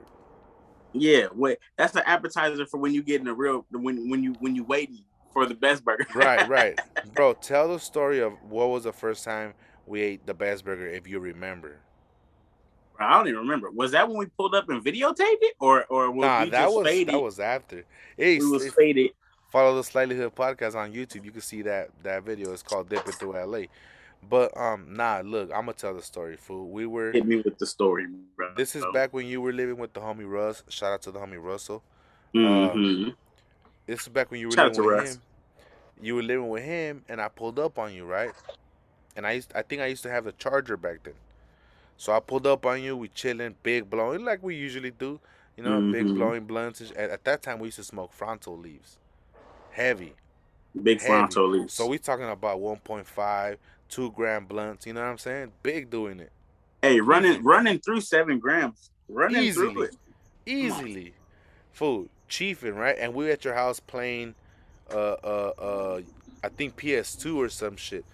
Yeah, 0.92 1.26
wait. 1.34 1.59
That's 1.76 1.92
the 1.92 2.09
appetizer 2.09 2.66
for 2.66 2.78
when 2.78 2.94
you 2.94 3.02
get 3.02 3.20
in 3.20 3.26
the 3.26 3.34
real 3.34 3.66
when 3.70 4.09
when 4.09 4.22
you 4.22 4.34
when 4.40 4.55
you 4.55 4.64
waiting 4.64 5.05
for 5.32 5.46
the 5.46 5.55
best 5.55 5.84
burger. 5.84 6.06
right, 6.14 6.48
right, 6.48 6.78
bro. 7.14 7.34
Tell 7.34 7.68
the 7.68 7.78
story 7.78 8.20
of 8.20 8.32
what 8.48 8.70
was 8.70 8.84
the 8.84 8.92
first 8.92 9.24
time 9.24 9.55
we 9.86 10.01
ate 10.01 10.26
the 10.26 10.34
best 10.34 10.64
burger, 10.64 10.86
if 10.86 11.06
you 11.06 11.18
remember. 11.18 11.80
I 12.98 13.18
don't 13.18 13.26
even 13.26 13.40
remember. 13.40 13.70
Was 13.72 13.90
that 13.90 14.09
when 14.09 14.16
we 14.16 14.26
pulled 14.26 14.55
up 14.55 14.68
and 14.68 14.82
videotaped 14.82 15.18
it, 15.42 15.56
or 15.60 15.84
or 15.86 16.10
was 16.10 16.26
nah? 16.26 16.44
that 16.46 16.72
was 16.72 16.86
faded? 16.86 17.14
that 17.14 17.20
was 17.20 17.40
after. 17.40 17.84
It, 18.16 18.40
we 18.40 18.48
was 18.48 18.72
faded 18.72 19.10
follow 19.55 19.76
the 19.76 19.85
Slightly 19.85 20.16
Hood 20.16 20.35
podcast 20.35 20.74
on 20.74 20.93
YouTube. 20.93 21.24
You 21.24 21.31
can 21.31 21.40
see 21.40 21.62
that 21.62 21.90
that 22.02 22.24
video. 22.24 22.52
It's 22.52 22.62
called 22.62 22.89
Dipping 22.89 23.12
Through 23.12 23.35
LA. 23.35 23.66
But 24.28 24.56
um, 24.56 24.86
nah, 24.90 25.22
look, 25.24 25.51
I'm 25.55 25.66
gonna 25.66 25.74
tell 25.74 25.94
the 25.94 26.02
story, 26.02 26.36
fool. 26.36 26.68
We 26.68 26.86
were 26.86 27.12
hit 27.12 27.24
me 27.24 27.36
with 27.36 27.56
the 27.59 27.66
story, 27.66 28.06
bro. 28.36 28.52
This 28.56 28.74
is 28.74 28.85
back 28.93 29.14
when 29.14 29.26
you 29.28 29.40
were 29.40 29.52
living 29.52 29.76
with 29.76 29.93
the 29.93 30.01
homie 30.01 30.28
Russ. 30.28 30.64
Shout 30.68 30.93
out 30.93 31.02
to 31.02 31.12
the 31.12 31.20
homie 31.20 31.40
Russell. 31.40 31.85
Mm-hmm. 32.35 32.78
Um, 32.78 33.16
this 33.86 34.02
is 34.02 34.09
back 34.09 34.32
when 34.32 34.40
you 34.40 34.48
were 34.48 34.52
Shout 34.52 34.72
living 34.72 34.85
with 34.85 34.94
Russ. 34.97 35.14
him. 35.14 35.22
You 36.02 36.16
were 36.16 36.22
living 36.22 36.48
with 36.48 36.64
him, 36.64 37.05
and 37.09 37.20
I 37.20 37.28
pulled 37.28 37.60
up 37.60 37.78
on 37.78 37.94
you, 37.94 38.05
right? 38.05 38.32
And 39.14 39.24
I 39.24 39.32
used, 39.32 39.52
I 39.55 39.62
think 39.62 39.81
I 39.82 39.86
used 39.86 40.02
to 40.02 40.10
have 40.10 40.24
the 40.24 40.32
charger 40.32 40.76
back 40.76 41.05
then. 41.05 41.14
So 41.97 42.12
I 42.12 42.18
pulled 42.18 42.48
up 42.48 42.66
on 42.66 42.82
you. 42.82 42.97
We 42.97 43.06
chilling, 43.06 43.55
big 43.62 43.89
blowing, 43.89 44.24
like 44.24 44.43
we 44.43 44.56
usually 44.56 44.90
do. 44.90 45.20
You 45.56 45.62
know, 45.62 45.78
mm-hmm. 45.78 45.93
big 45.93 46.06
blowing 46.06 46.44
blunts. 46.44 46.81
At, 46.81 47.10
at 47.10 47.24
that 47.24 47.43
time, 47.43 47.60
we 47.60 47.68
used 47.68 47.76
to 47.76 47.85
smoke 47.85 48.12
Fronto 48.12 48.56
leaves 48.56 48.98
heavy. 49.74 50.14
Big 50.82 51.01
Fronto 51.01 51.46
leaves. 51.46 51.72
So 51.72 51.86
we 51.86 51.98
talking 51.98 52.28
about 52.28 52.59
1.5, 52.59 53.56
2 53.88 54.10
gram 54.12 54.46
blunts. 54.46 54.86
You 54.86 54.92
know 54.92 55.01
what 55.01 55.09
I'm 55.09 55.18
saying? 55.18 55.52
Big 55.62 55.90
doing 55.90 56.20
it. 56.20 56.32
Hey, 56.82 57.01
running 57.01 57.42
running 57.42 57.78
through 57.78 58.01
seven 58.01 58.38
grams. 58.38 58.90
Running 59.09 59.42
Easily. 59.42 59.72
through 59.72 59.82
it. 59.82 59.96
Easily. 60.46 61.14
Food. 61.72 62.09
Chiefing, 62.28 62.76
right? 62.76 62.96
And 62.98 63.14
we 63.14 63.30
at 63.30 63.44
your 63.44 63.55
house 63.55 63.80
playing 63.80 64.34
uh 64.92 65.16
uh 65.24 65.52
uh 65.59 66.01
I 66.42 66.48
think 66.48 66.76
PS2 66.76 67.36
or 67.36 67.48
some 67.48 67.76
shit. 67.76 68.05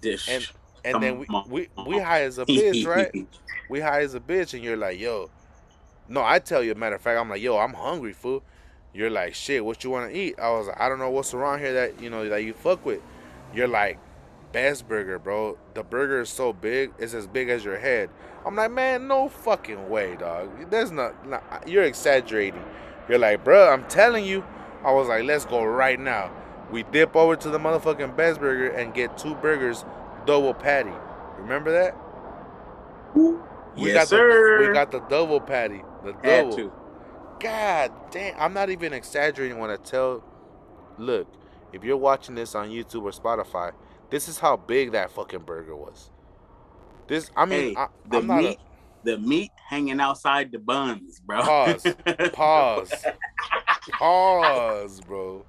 Dish. 0.00 0.28
And 0.28 0.46
and 0.84 1.02
then 1.02 1.18
we, 1.18 1.26
we 1.48 1.68
we 1.86 1.98
high 1.98 2.22
as 2.22 2.38
a 2.38 2.46
bitch, 2.46 2.86
right? 2.86 3.26
we 3.68 3.80
high 3.80 4.02
as 4.02 4.14
a 4.14 4.20
bitch, 4.20 4.54
and 4.54 4.62
you're 4.62 4.76
like, 4.76 5.00
yo. 5.00 5.30
No, 6.06 6.22
I 6.22 6.38
tell 6.38 6.62
you, 6.62 6.74
matter 6.74 6.96
of 6.96 7.00
fact, 7.00 7.18
I'm 7.18 7.30
like, 7.30 7.40
yo, 7.40 7.56
I'm 7.56 7.72
hungry, 7.72 8.12
fool 8.12 8.42
you're 8.94 9.10
like, 9.10 9.34
shit, 9.34 9.64
what 9.64 9.82
you 9.84 9.90
want 9.90 10.10
to 10.10 10.16
eat? 10.16 10.38
I 10.38 10.50
was 10.50 10.68
like, 10.68 10.80
I 10.80 10.88
don't 10.88 10.98
know 10.98 11.10
what's 11.10 11.34
around 11.34 11.58
here 11.58 11.72
that, 11.74 12.00
you 12.00 12.08
know, 12.08 12.28
that 12.28 12.44
you 12.44 12.52
fuck 12.54 12.86
with. 12.86 13.00
You're 13.52 13.68
like, 13.68 13.98
best 14.52 14.86
burger, 14.88 15.18
bro. 15.18 15.58
The 15.74 15.82
burger 15.82 16.20
is 16.20 16.30
so 16.30 16.52
big, 16.52 16.92
it's 16.98 17.12
as 17.12 17.26
big 17.26 17.48
as 17.48 17.64
your 17.64 17.78
head. 17.78 18.08
I'm 18.46 18.54
like, 18.54 18.70
man, 18.70 19.08
no 19.08 19.28
fucking 19.28 19.88
way, 19.88 20.16
dog. 20.16 20.70
There's 20.70 20.92
not, 20.92 21.28
not 21.28 21.68
you're 21.68 21.84
exaggerating. 21.84 22.62
You're 23.08 23.18
like, 23.18 23.44
bro, 23.44 23.68
I'm 23.68 23.84
telling 23.88 24.24
you. 24.24 24.44
I 24.84 24.92
was 24.92 25.08
like, 25.08 25.24
let's 25.24 25.46
go 25.46 25.64
right 25.64 25.98
now. 25.98 26.30
We 26.70 26.82
dip 26.82 27.16
over 27.16 27.36
to 27.36 27.48
the 27.48 27.58
motherfucking 27.58 28.16
Best 28.16 28.38
Burger 28.38 28.68
and 28.68 28.92
get 28.92 29.16
two 29.16 29.34
burgers, 29.36 29.82
double 30.26 30.52
patty. 30.52 30.92
Remember 31.38 31.72
that? 31.72 31.96
We 33.14 33.88
yes, 33.88 33.94
got 33.94 34.08
sir. 34.08 34.58
The, 34.62 34.68
we 34.68 34.74
got 34.74 34.90
the 34.90 35.00
double 35.00 35.40
patty. 35.40 35.82
The 36.04 36.12
double. 36.22 36.72
God 37.44 37.92
damn. 38.10 38.40
I'm 38.40 38.54
not 38.54 38.70
even 38.70 38.94
exaggerating 38.94 39.58
when 39.58 39.70
I 39.70 39.76
tell. 39.76 40.24
Look, 40.96 41.28
if 41.74 41.84
you're 41.84 41.98
watching 41.98 42.34
this 42.34 42.54
on 42.54 42.70
YouTube 42.70 43.02
or 43.02 43.10
Spotify, 43.10 43.72
this 44.08 44.28
is 44.28 44.38
how 44.38 44.56
big 44.56 44.92
that 44.92 45.10
fucking 45.10 45.40
burger 45.40 45.76
was. 45.76 46.10
This, 47.06 47.30
I 47.36 47.44
mean, 47.44 47.74
hey, 47.74 47.76
I, 47.76 47.88
the 48.08 48.22
meat, 48.22 48.58
a, 48.58 49.04
the 49.04 49.18
meat 49.18 49.50
hanging 49.68 50.00
outside 50.00 50.52
the 50.52 50.58
buns, 50.58 51.20
bro. 51.20 51.42
Pause. 51.42 51.94
Pause. 52.32 53.04
pause, 53.90 55.00
bro. 55.02 55.44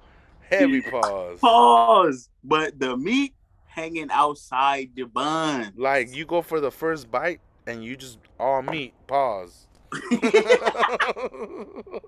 Heavy 0.50 0.82
pause. 0.82 1.38
Pause. 1.40 2.28
But 2.44 2.78
the 2.78 2.94
meat 2.98 3.34
hanging 3.64 4.10
outside 4.10 4.90
the 4.94 5.04
bun. 5.04 5.72
Like 5.76 6.14
you 6.14 6.26
go 6.26 6.42
for 6.42 6.60
the 6.60 6.70
first 6.70 7.10
bite 7.10 7.40
and 7.66 7.82
you 7.82 7.96
just 7.96 8.18
all 8.38 8.60
meat. 8.60 8.92
Pause. 9.06 9.66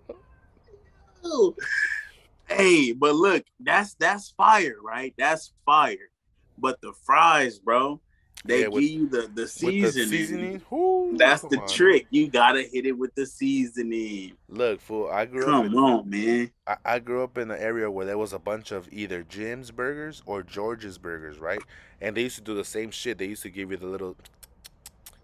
hey, 2.48 2.92
but 2.92 3.14
look, 3.14 3.44
that's 3.60 3.94
that's 3.94 4.30
fire, 4.30 4.76
right? 4.82 5.14
That's 5.18 5.52
fire. 5.64 6.10
But 6.58 6.80
the 6.80 6.92
fries, 7.04 7.58
bro, 7.58 8.00
they 8.44 8.62
yeah, 8.62 8.68
with, 8.68 8.82
give 8.82 8.90
you 8.90 9.08
the 9.08 9.30
the 9.34 9.48
seasoning. 9.48 9.82
The 9.82 10.16
seasoning? 10.16 10.62
Ooh, 10.72 11.14
that's 11.16 11.42
the 11.42 11.60
on, 11.60 11.68
trick. 11.68 12.06
You 12.10 12.28
gotta 12.28 12.62
hit 12.62 12.86
it 12.86 12.92
with 12.92 13.14
the 13.14 13.26
seasoning. 13.26 14.32
Look, 14.48 14.80
fool, 14.80 15.08
I 15.08 15.26
grew 15.26 15.44
come 15.44 15.66
up. 15.66 15.72
Come 15.72 15.84
on, 15.84 16.10
man. 16.10 16.50
I, 16.66 16.76
I 16.84 16.98
grew 16.98 17.24
up 17.24 17.36
in 17.36 17.50
an 17.50 17.58
area 17.58 17.90
where 17.90 18.06
there 18.06 18.18
was 18.18 18.32
a 18.32 18.38
bunch 18.38 18.70
of 18.70 18.88
either 18.92 19.22
Jim's 19.22 19.70
burgers 19.70 20.22
or 20.24 20.42
George's 20.42 20.98
burgers, 20.98 21.38
right? 21.38 21.60
And 22.00 22.16
they 22.16 22.22
used 22.22 22.36
to 22.36 22.42
do 22.42 22.54
the 22.54 22.64
same 22.64 22.90
shit. 22.90 23.18
They 23.18 23.26
used 23.26 23.42
to 23.42 23.50
give 23.50 23.72
you 23.72 23.76
the 23.76 23.86
little 23.86 24.16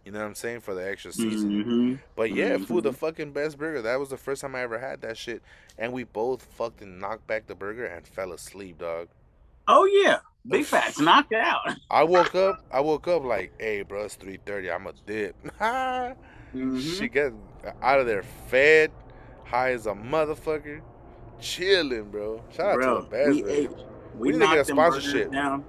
you 0.04 0.12
know 0.12 0.20
what 0.20 0.26
I'm 0.26 0.34
saying? 0.34 0.60
For 0.60 0.74
the 0.74 0.86
extra 0.86 1.12
season. 1.12 1.50
Mm-hmm. 1.50 1.94
But 2.14 2.32
yeah, 2.32 2.54
mm-hmm. 2.54 2.64
food 2.64 2.84
the 2.84 2.92
fucking 2.92 3.32
best 3.32 3.58
burger. 3.58 3.80
That 3.82 3.98
was 3.98 4.10
the 4.10 4.16
first 4.16 4.42
time 4.42 4.54
I 4.54 4.60
ever 4.60 4.78
had 4.78 5.00
that 5.00 5.16
shit. 5.16 5.42
And 5.78 5.92
we 5.92 6.04
both 6.04 6.42
fucking 6.42 6.98
knocked 6.98 7.26
back 7.26 7.46
the 7.46 7.54
burger 7.54 7.86
and 7.86 8.06
fell 8.06 8.32
asleep, 8.32 8.78
dog. 8.78 9.08
Oh 9.66 9.86
yeah. 9.86 10.18
Big 10.46 10.66
facts, 10.66 11.00
knocked 11.00 11.32
out. 11.32 11.62
I 11.90 12.04
woke 12.04 12.34
up. 12.34 12.62
I 12.70 12.80
woke 12.80 13.08
up 13.08 13.24
like, 13.24 13.52
"Hey, 13.58 13.80
bro, 13.80 14.04
it's 14.04 14.14
three 14.14 14.38
thirty. 14.44 14.70
I'm 14.70 14.86
a 14.86 14.92
dip." 15.06 15.42
mm-hmm. 15.58 16.78
She 16.80 17.08
get 17.08 17.32
out 17.80 18.00
of 18.00 18.06
there 18.06 18.24
fed, 18.48 18.90
high 19.44 19.72
as 19.72 19.86
a 19.86 19.92
motherfucker, 19.92 20.82
chilling, 21.40 22.10
bro. 22.10 22.42
Shout 22.50 22.74
bro, 22.74 22.98
out 22.98 23.04
to 23.04 23.04
the 23.04 23.10
best. 23.10 23.30
We, 23.30 23.50
ate, 23.50 23.70
we, 23.70 24.32
we 24.32 24.32
need 24.32 24.40
to 24.40 24.46
get 24.48 24.58
a 24.58 24.64
sponsorship. 24.66 25.32
Down. 25.32 25.64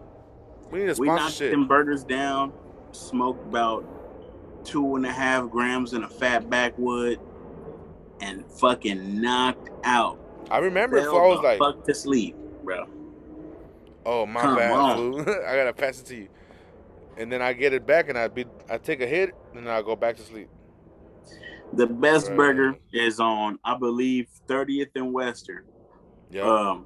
We 0.71 0.79
need 0.79 0.89
a 0.89 0.95
sponsorship. 0.95 0.99
We 0.99 1.07
knocked 1.07 1.39
them 1.51 1.67
burgers 1.69 2.03
down. 2.03 2.51
Smoked 2.91 3.47
about 3.47 3.94
two 4.65 4.95
and 4.95 5.05
a 5.05 5.11
half 5.11 5.49
grams 5.49 5.93
in 5.93 6.03
a 6.03 6.09
fat 6.09 6.49
backwood 6.49 7.19
and 8.21 8.45
fucking 8.45 9.21
knocked 9.21 9.69
out. 9.83 10.19
I 10.49 10.57
remember 10.59 10.97
if 10.97 11.07
I 11.07 11.11
was 11.11 11.41
like 11.43 11.59
fuck 11.59 11.85
to 11.85 11.93
sleep, 11.93 12.35
bro. 12.63 12.85
Oh 14.05 14.25
my 14.25 14.41
Come 14.41 14.55
bad, 14.55 14.71
I 15.47 15.55
gotta 15.55 15.73
pass 15.73 15.99
it 16.01 16.05
to 16.07 16.15
you. 16.15 16.27
And 17.17 17.31
then 17.31 17.41
I 17.41 17.53
get 17.53 17.73
it 17.73 17.85
back 17.87 18.09
and 18.09 18.17
I 18.17 18.27
be 18.27 18.45
I 18.69 18.77
take 18.77 19.01
a 19.01 19.07
hit 19.07 19.33
and 19.53 19.65
then 19.65 19.73
I 19.73 19.81
go 19.81 19.95
back 19.95 20.17
to 20.17 20.21
sleep. 20.21 20.49
The 21.73 21.87
best 21.87 22.27
right. 22.27 22.37
burger 22.37 22.75
is 22.93 23.19
on, 23.19 23.59
I 23.63 23.77
believe, 23.77 24.27
30th 24.47 24.89
and 24.95 25.11
Western. 25.13 25.63
Yeah. 26.29 26.43
Um, 26.43 26.85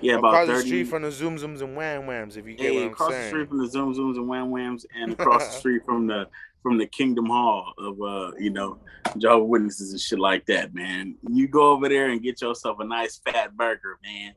Yeah, 0.00 0.16
about 0.18 0.44
across 0.44 0.46
the 0.62 0.66
street 0.66 0.84
from 0.84 1.02
the 1.02 1.10
Zoom 1.10 1.36
Zooms 1.36 1.60
and 1.60 1.76
Wham 1.76 2.06
Whams. 2.06 2.36
If 2.36 2.46
you 2.46 2.54
get 2.54 2.66
Hey, 2.72 2.76
what 2.76 2.84
I'm 2.86 2.92
across 2.92 3.10
saying. 3.10 3.22
the 3.24 3.28
street 3.30 3.48
from 3.48 3.58
the 3.58 3.66
Zoom 3.66 3.94
Zooms 3.94 4.16
and 4.16 4.28
Wham 4.28 4.50
Whams, 4.50 4.86
and 4.94 5.12
across 5.18 5.46
the 5.46 5.58
street 5.58 5.84
from 5.84 6.06
the 6.06 6.28
from 6.62 6.78
the 6.78 6.86
Kingdom 6.86 7.26
Hall 7.26 7.72
of 7.78 8.00
uh, 8.00 8.32
you 8.38 8.50
know, 8.50 8.78
Jehovah 9.16 9.44
Witnesses 9.44 9.92
and 9.92 10.00
shit 10.00 10.18
like 10.18 10.46
that, 10.46 10.74
man. 10.74 11.16
You 11.30 11.48
go 11.48 11.70
over 11.70 11.88
there 11.88 12.10
and 12.10 12.22
get 12.22 12.40
yourself 12.40 12.78
a 12.80 12.84
nice 12.84 13.18
fat 13.18 13.56
burger, 13.56 13.98
man. 14.02 14.34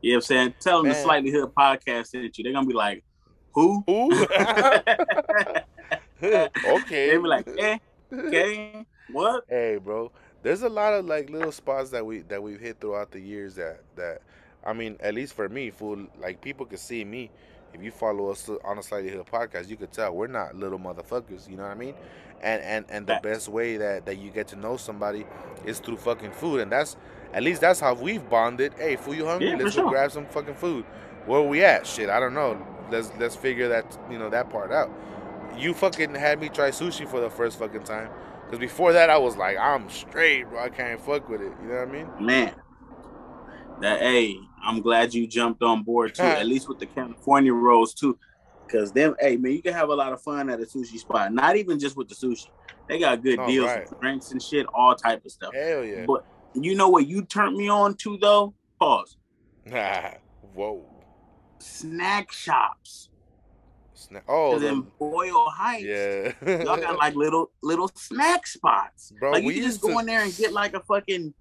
You 0.00 0.12
know 0.12 0.16
what 0.16 0.18
I'm 0.18 0.22
saying? 0.22 0.54
Tell 0.60 0.82
them 0.82 0.92
the 0.92 0.94
Slightly 0.94 1.30
Hood 1.30 1.52
podcast 1.56 2.08
sent 2.08 2.36
you. 2.36 2.44
They're 2.44 2.52
gonna 2.52 2.66
be 2.66 2.74
like, 2.74 3.04
who? 3.54 3.84
Who? 3.86 4.26
Okay. 6.22 7.10
They 7.10 7.16
be 7.16 7.26
like, 7.26 7.48
eh, 7.58 7.78
okay, 8.12 8.86
what? 9.10 9.44
Hey, 9.48 9.78
bro. 9.82 10.12
There's 10.42 10.62
a 10.62 10.68
lot 10.68 10.94
of 10.94 11.06
like 11.06 11.30
little 11.30 11.52
spots 11.52 11.90
that 11.90 12.04
we 12.04 12.20
that 12.22 12.42
we've 12.42 12.60
hit 12.60 12.80
throughout 12.80 13.10
the 13.10 13.20
years 13.20 13.56
that 13.56 13.80
that 13.96 14.22
I 14.64 14.72
mean, 14.72 14.96
at 15.00 15.14
least 15.14 15.34
for 15.34 15.48
me, 15.48 15.70
fool, 15.70 16.06
like 16.20 16.40
people 16.40 16.66
can 16.66 16.78
see 16.78 17.04
me. 17.04 17.30
If 17.74 17.82
you 17.82 17.90
follow 17.90 18.30
us 18.30 18.50
on 18.64 18.78
a 18.78 18.82
Slightly 18.82 19.10
Hood 19.10 19.26
podcast, 19.26 19.68
you 19.68 19.76
could 19.76 19.92
tell 19.92 20.12
we're 20.14 20.26
not 20.26 20.54
little 20.56 20.78
motherfuckers. 20.78 21.48
You 21.48 21.56
know 21.56 21.62
what 21.62 21.72
I 21.72 21.74
mean? 21.74 21.94
And 22.42 22.62
and 22.62 22.84
and 22.88 23.06
the 23.06 23.18
best 23.22 23.48
way 23.48 23.76
that 23.76 24.06
that 24.06 24.18
you 24.18 24.30
get 24.30 24.48
to 24.48 24.56
know 24.56 24.76
somebody 24.76 25.24
is 25.64 25.78
through 25.78 25.96
fucking 25.98 26.32
food, 26.32 26.60
and 26.60 26.70
that's 26.72 26.96
at 27.32 27.42
least 27.42 27.60
that's 27.60 27.80
how 27.80 27.94
we've 27.94 28.28
bonded. 28.28 28.74
Hey, 28.76 28.96
fool, 28.96 29.14
you 29.14 29.26
hungry? 29.26 29.50
Yeah, 29.50 29.56
Let's 29.56 29.76
go 29.76 29.82
sure. 29.82 29.90
grab 29.90 30.10
some 30.10 30.26
fucking 30.26 30.54
food. 30.56 30.84
Where 31.26 31.40
we 31.42 31.64
at? 31.64 31.86
Shit, 31.86 32.10
I 32.10 32.18
don't 32.20 32.34
know. 32.34 32.60
Let's 32.90 33.10
let's 33.18 33.36
figure 33.36 33.68
that 33.68 33.96
you 34.10 34.18
know 34.18 34.28
that 34.30 34.50
part 34.50 34.72
out. 34.72 34.90
You 35.56 35.72
fucking 35.72 36.14
had 36.14 36.40
me 36.40 36.48
try 36.48 36.70
sushi 36.70 37.08
for 37.08 37.20
the 37.20 37.30
first 37.30 37.58
fucking 37.58 37.84
time. 37.84 38.10
Cause 38.50 38.58
before 38.58 38.92
that 38.92 39.08
I 39.08 39.16
was 39.16 39.36
like, 39.36 39.56
I'm 39.56 39.88
straight, 39.88 40.48
bro. 40.48 40.62
I 40.62 40.68
can't 40.68 41.00
fuck 41.00 41.28
with 41.28 41.40
it. 41.40 41.52
You 41.62 41.68
know 41.68 41.74
what 41.76 41.88
I 41.88 41.92
mean? 41.92 42.08
Man, 42.20 42.54
that 43.80 44.00
hey, 44.00 44.36
I'm 44.64 44.80
glad 44.80 45.12
you 45.14 45.26
jumped 45.26 45.62
on 45.62 45.82
board 45.82 46.14
too. 46.14 46.22
at 46.22 46.46
least 46.46 46.68
with 46.68 46.78
the 46.78 46.86
California 46.86 47.52
rolls 47.52 47.94
too, 47.94 48.18
because 48.66 48.92
them, 48.92 49.14
hey 49.20 49.36
man, 49.36 49.52
you 49.52 49.62
can 49.62 49.72
have 49.72 49.88
a 49.88 49.94
lot 49.94 50.12
of 50.12 50.22
fun 50.22 50.48
at 50.50 50.60
a 50.60 50.64
sushi 50.64 50.98
spot. 50.98 51.32
Not 51.32 51.56
even 51.56 51.78
just 51.78 51.96
with 51.96 52.08
the 52.08 52.14
sushi, 52.14 52.46
they 52.88 52.98
got 52.98 53.22
good 53.22 53.38
Oh, 53.38 53.46
deals, 53.46 53.66
right. 53.66 54.00
drinks 54.00 54.30
and 54.32 54.42
shit, 54.42 54.66
all 54.74 54.94
type 54.94 55.24
of 55.24 55.32
stuff. 55.32 55.52
Hell 55.54 55.84
yeah. 55.84 56.04
But 56.06 56.24
you 56.54 56.74
know 56.74 56.88
what 56.88 57.06
you 57.06 57.22
turned 57.24 57.56
me 57.56 57.68
on 57.68 57.94
to 57.96 58.18
though? 58.18 58.54
Pause. 58.78 59.16
Whoa. 60.54 60.84
Snack 61.58 62.32
shops. 62.32 63.08
Sna- 63.96 64.22
oh, 64.28 64.52
Cause 64.52 64.62
in 64.64 64.76
the- 64.80 64.86
Boyle 64.98 65.48
Heights, 65.50 65.84
yeah. 65.84 66.32
y'all 66.64 66.76
got 66.76 66.96
like 66.98 67.14
little 67.14 67.50
little 67.62 67.88
snack 67.94 68.46
spots. 68.46 69.12
Bro, 69.20 69.32
like 69.32 69.44
you 69.44 69.50
just 69.52 69.62
used 69.64 69.82
to- 69.82 69.88
go 69.88 69.98
in 70.00 70.06
there 70.06 70.22
and 70.22 70.34
get 70.36 70.52
like 70.52 70.74
a 70.74 70.80
fucking 70.80 71.32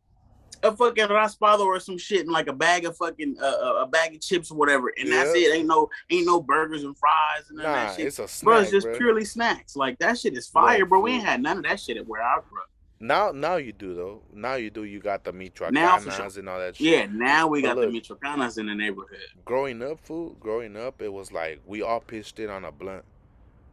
a 0.64 0.76
fucking 0.76 1.08
raspado 1.08 1.62
or 1.62 1.80
some 1.80 1.98
shit 1.98 2.22
and 2.22 2.32
like 2.32 2.48
a 2.48 2.54
bag 2.54 2.86
of 2.86 2.96
fucking 2.98 3.38
uh, 3.42 3.46
uh, 3.46 3.84
a 3.84 3.88
bag 3.88 4.16
of 4.16 4.22
chips 4.22 4.52
or 4.52 4.56
whatever, 4.58 4.94
and 4.98 5.12
that's 5.12 5.32
it. 5.34 5.54
Ain't 5.56 5.68
no 5.68 5.90
ain't 6.10 6.26
no 6.26 6.42
burgers 6.42 6.84
and 6.84 6.98
fries 6.98 7.50
and 7.50 7.58
none 7.58 7.66
of 7.66 7.72
Nah, 7.72 7.86
that 7.88 7.96
shit. 7.98 8.08
it's 8.08 8.20
a 8.20 8.28
snack, 8.28 8.44
bro, 8.46 8.60
it's 8.60 8.72
just 8.72 8.88
bro. 8.88 8.98
purely 8.98 9.26
snacks. 9.26 9.76
Like 9.76 9.98
that 10.00 10.18
shit 10.18 10.38
is 10.38 10.48
fire, 10.48 10.80
Right, 10.82 10.90
bro. 10.90 11.00
We 11.02 11.12
ain't 11.14 11.24
had 11.26 11.42
none 11.42 11.58
of 11.58 11.64
that 11.64 11.80
shit 11.80 11.98
at 11.98 12.08
where 12.08 12.22
I 12.22 12.36
grew 12.48 12.60
up. 12.60 12.68
Now, 13.04 13.32
now 13.32 13.56
you 13.56 13.74
do 13.74 13.96
though. 13.96 14.22
Now 14.32 14.54
you 14.56 14.70
do. 14.70 14.84
You 14.84 15.00
got 15.00 15.24
the 15.24 15.34
michoacanas 15.34 16.16
sure. 16.16 16.40
and 16.40 16.48
all 16.48 16.60
that 16.60 16.76
shit. 16.76 16.86
Yeah, 16.88 17.08
now 17.12 17.48
we 17.48 17.62
But 17.64 17.70
got 17.70 17.76
the 17.82 17.88
look. 17.88 17.96
Michoacanas 18.04 18.60
in 18.60 18.68
the 18.68 18.76
neighborhood. 18.76 19.18
Growing 19.44 19.82
up, 19.82 20.00
food. 20.00 20.36
Growing 20.40 20.78
up, 20.78 21.02
it 21.02 21.12
was 21.12 21.32
like 21.32 21.62
we 21.66 21.82
all 21.82 22.00
pitched 22.00 22.40
in 22.40 22.52
on 22.52 22.64
a 22.64 22.72
blunt. 22.72 23.04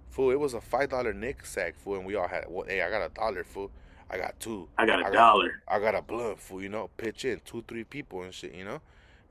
Fool, 0.09 0.31
it 0.31 0.41
was 0.41 0.55
a 0.55 0.61
five 0.63 0.89
dollar 0.89 1.13
nick 1.13 1.45
sack, 1.45 1.75
fool, 1.77 1.97
and 1.97 2.07
we 2.07 2.15
all 2.15 2.27
had. 2.27 2.47
Well, 2.49 2.65
hey, 2.67 2.81
I 2.81 2.89
got 2.89 3.03
a 3.05 3.11
dollar, 3.11 3.45
fool. 3.45 3.71
I 4.11 4.17
got 4.17 4.39
two. 4.41 4.69
I 4.79 4.87
got 4.87 5.01
a 5.01 5.07
I 5.07 5.11
got- 5.11 5.13
dollar. 5.13 5.63
I 5.69 5.79
got 5.79 5.95
a 5.95 6.03
blunt, 6.03 6.41
for 6.41 6.63
You 6.63 6.69
know, 6.69 6.89
pitch 6.97 7.25
in 7.25 7.41
two, 7.45 7.63
three 7.69 7.85
people 7.85 8.23
and 8.23 8.33
shit. 8.33 8.55
You 8.55 8.65
know, 8.65 8.81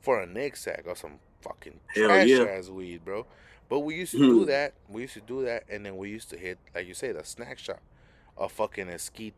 for 0.02 0.22
a 0.22 0.26
nick 0.28 0.56
sack 0.56 0.84
or 0.88 0.96
some 0.96 1.20
fucking 1.42 1.80
Hell 1.96 2.08
trash 2.08 2.28
yeah. 2.28 2.44
ass 2.44 2.70
weed, 2.70 3.04
bro. 3.04 3.26
But 3.70 3.80
we 3.80 3.96
used 3.96 4.12
to 4.14 4.20
do 4.20 4.40
Hmm. 4.42 4.46
that. 4.46 4.74
We 4.88 5.02
used 5.04 5.16
to 5.16 5.22
do 5.22 5.44
that, 5.46 5.64
and 5.70 5.86
then 5.86 5.98
we 5.98 6.10
used 6.10 6.30
to 6.30 6.38
hit, 6.38 6.58
like 6.74 6.88
you 6.88 6.94
say, 6.94 7.12
the 7.12 7.24
snack 7.24 7.58
shop. 7.60 7.82
A 8.38 8.48
fucking 8.48 8.88
esquite, 8.90 9.34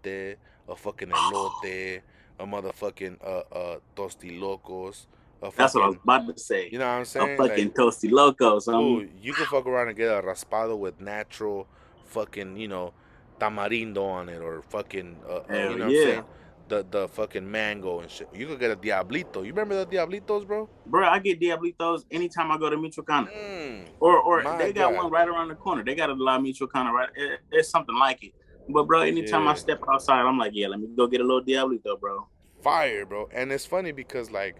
a 0.67 0.75
fucking 0.75 1.09
elote, 1.09 2.01
a 2.37 2.45
motherfucking 2.45 3.17
uh 3.25 3.43
uh 3.55 3.79
tosti 3.95 4.37
locos. 4.37 5.07
A 5.41 5.49
That's 5.55 5.73
what 5.73 5.83
I 5.85 5.87
was 5.87 5.95
about 6.03 6.27
to 6.27 6.37
say. 6.43 6.67
You 6.69 6.79
know 6.79 6.85
what 6.85 6.91
I'm 6.95 7.05
saying? 7.05 7.33
A 7.35 7.37
fucking 7.37 7.65
Like, 7.67 7.73
toasty 7.75 8.11
loco. 8.11 8.59
So 8.59 8.77
ooh, 8.81 9.09
you 9.21 9.31
can 9.33 9.45
fuck 9.45 9.65
around 9.65 9.87
and 9.87 9.95
get 9.95 10.09
a 10.11 10.21
raspado 10.21 10.77
with 10.77 10.99
natural 10.99 11.65
fucking, 12.03 12.57
you 12.57 12.67
know, 12.67 12.93
tamarindo 13.39 14.03
on 14.05 14.29
it 14.29 14.41
or 14.41 14.61
fucking, 14.69 15.17
uh, 15.27 15.33
uh, 15.33 15.43
Hell 15.47 15.71
you 15.71 15.77
know 15.77 15.85
what. 15.85 15.95
I'm 15.95 16.03
saying? 16.03 16.23
The 16.67 16.85
the 16.91 17.07
fucking 17.07 17.49
mango 17.49 17.99
and 17.99 18.11
shit. 18.11 18.29
You 18.33 18.45
could 18.45 18.59
get 18.59 18.69
a 18.69 18.75
diablito. 18.75 19.37
You 19.43 19.53
remember 19.53 19.83
the 19.83 19.87
diablitos, 19.87 20.45
bro? 20.45 20.69
bro, 20.85 21.07
I 21.07 21.17
get 21.17 21.39
Diablitos 21.41 22.05
anytime 22.11 22.51
I 22.51 22.59
go 22.59 22.69
to 22.69 22.77
Michoacana. 22.77 23.29
Mm. 23.35 23.85
Or 23.99 24.19
or 24.19 24.43
they 24.59 24.71
got 24.71 24.93
God. 24.93 25.03
one 25.03 25.11
right 25.11 25.27
around 25.27 25.47
the 25.47 25.55
corner. 25.55 25.83
They 25.83 25.95
got 25.95 26.11
a 26.11 26.13
La 26.13 26.37
Michoacana 26.37 26.91
right. 26.91 27.09
It, 27.15 27.39
it's 27.51 27.69
something 27.69 27.95
like 27.95 28.23
it. 28.23 28.33
But 28.67 28.83
bro, 28.83 29.01
anytime 29.01 29.45
Yeah. 29.45 29.51
I 29.51 29.53
step 29.55 29.81
outside, 29.91 30.21
I'm 30.21 30.37
like, 30.37 30.51
yeah, 30.53 30.67
let 30.67 30.79
me 30.79 30.89
go 30.95 31.07
get 31.07 31.21
a 31.21 31.23
little 31.23 31.41
Diablito, 31.41 31.99
bro. 31.99 32.27
Fire, 32.61 33.03
bro. 33.03 33.29
And 33.33 33.51
it's 33.51 33.65
funny 33.65 33.91
because 33.91 34.29
like 34.29 34.57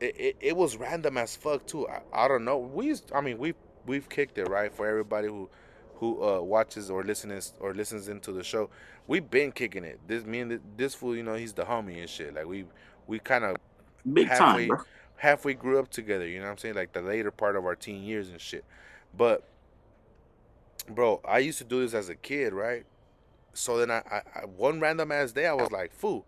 it, 0.00 0.14
it, 0.20 0.36
it 0.40 0.56
was 0.56 0.76
random 0.76 1.18
as 1.18 1.34
fuck 1.34 1.66
too. 1.66 1.88
I, 1.88 2.00
I 2.12 2.28
don't 2.28 2.44
know. 2.44 2.58
We 2.58 2.86
used, 2.86 3.10
I 3.12 3.20
mean 3.20 3.38
we 3.38 3.54
we've 3.86 4.08
kicked 4.08 4.38
it 4.38 4.48
right 4.48 4.72
for 4.72 4.86
everybody 4.86 5.26
who 5.28 5.50
who 5.96 6.22
uh, 6.22 6.40
watches 6.40 6.90
or 6.90 7.02
listens 7.04 7.54
or 7.60 7.74
listens 7.74 8.08
into 8.08 8.32
the 8.32 8.42
show. 8.44 8.70
We've 9.06 9.28
been 9.28 9.52
kicking 9.52 9.84
it. 9.84 10.00
This 10.06 10.24
me 10.24 10.40
and 10.40 10.60
this 10.76 10.94
fool, 10.94 11.16
you 11.16 11.22
know, 11.22 11.34
he's 11.34 11.52
the 11.52 11.64
homie 11.64 12.00
and 12.00 12.08
shit. 12.08 12.34
Like 12.34 12.46
we 12.46 12.64
we 13.06 13.18
kind 13.18 13.44
of 13.44 13.56
Big 14.10 14.28
halfway 14.28 14.68
time, 14.68 14.68
bro. 14.68 14.78
halfway 15.16 15.54
grew 15.54 15.78
up 15.78 15.90
together. 15.90 16.26
You 16.26 16.38
know 16.38 16.46
what 16.46 16.52
I'm 16.52 16.58
saying? 16.58 16.74
Like 16.74 16.92
the 16.92 17.02
later 17.02 17.30
part 17.30 17.56
of 17.56 17.64
our 17.64 17.76
teen 17.76 18.02
years 18.02 18.28
and 18.30 18.40
shit. 18.40 18.64
But 19.16 19.44
bro, 20.88 21.20
I 21.26 21.38
used 21.38 21.58
to 21.58 21.64
do 21.64 21.80
this 21.80 21.94
as 21.94 22.08
a 22.08 22.14
kid, 22.14 22.52
right? 22.52 22.84
So 23.54 23.78
then 23.78 23.90
I, 23.90 23.98
I, 24.10 24.22
I 24.42 24.44
one 24.46 24.80
random 24.80 25.12
ass 25.12 25.32
day 25.32 25.46
I 25.46 25.54
was 25.54 25.70
like, 25.70 25.92
"Fool, 25.92 26.26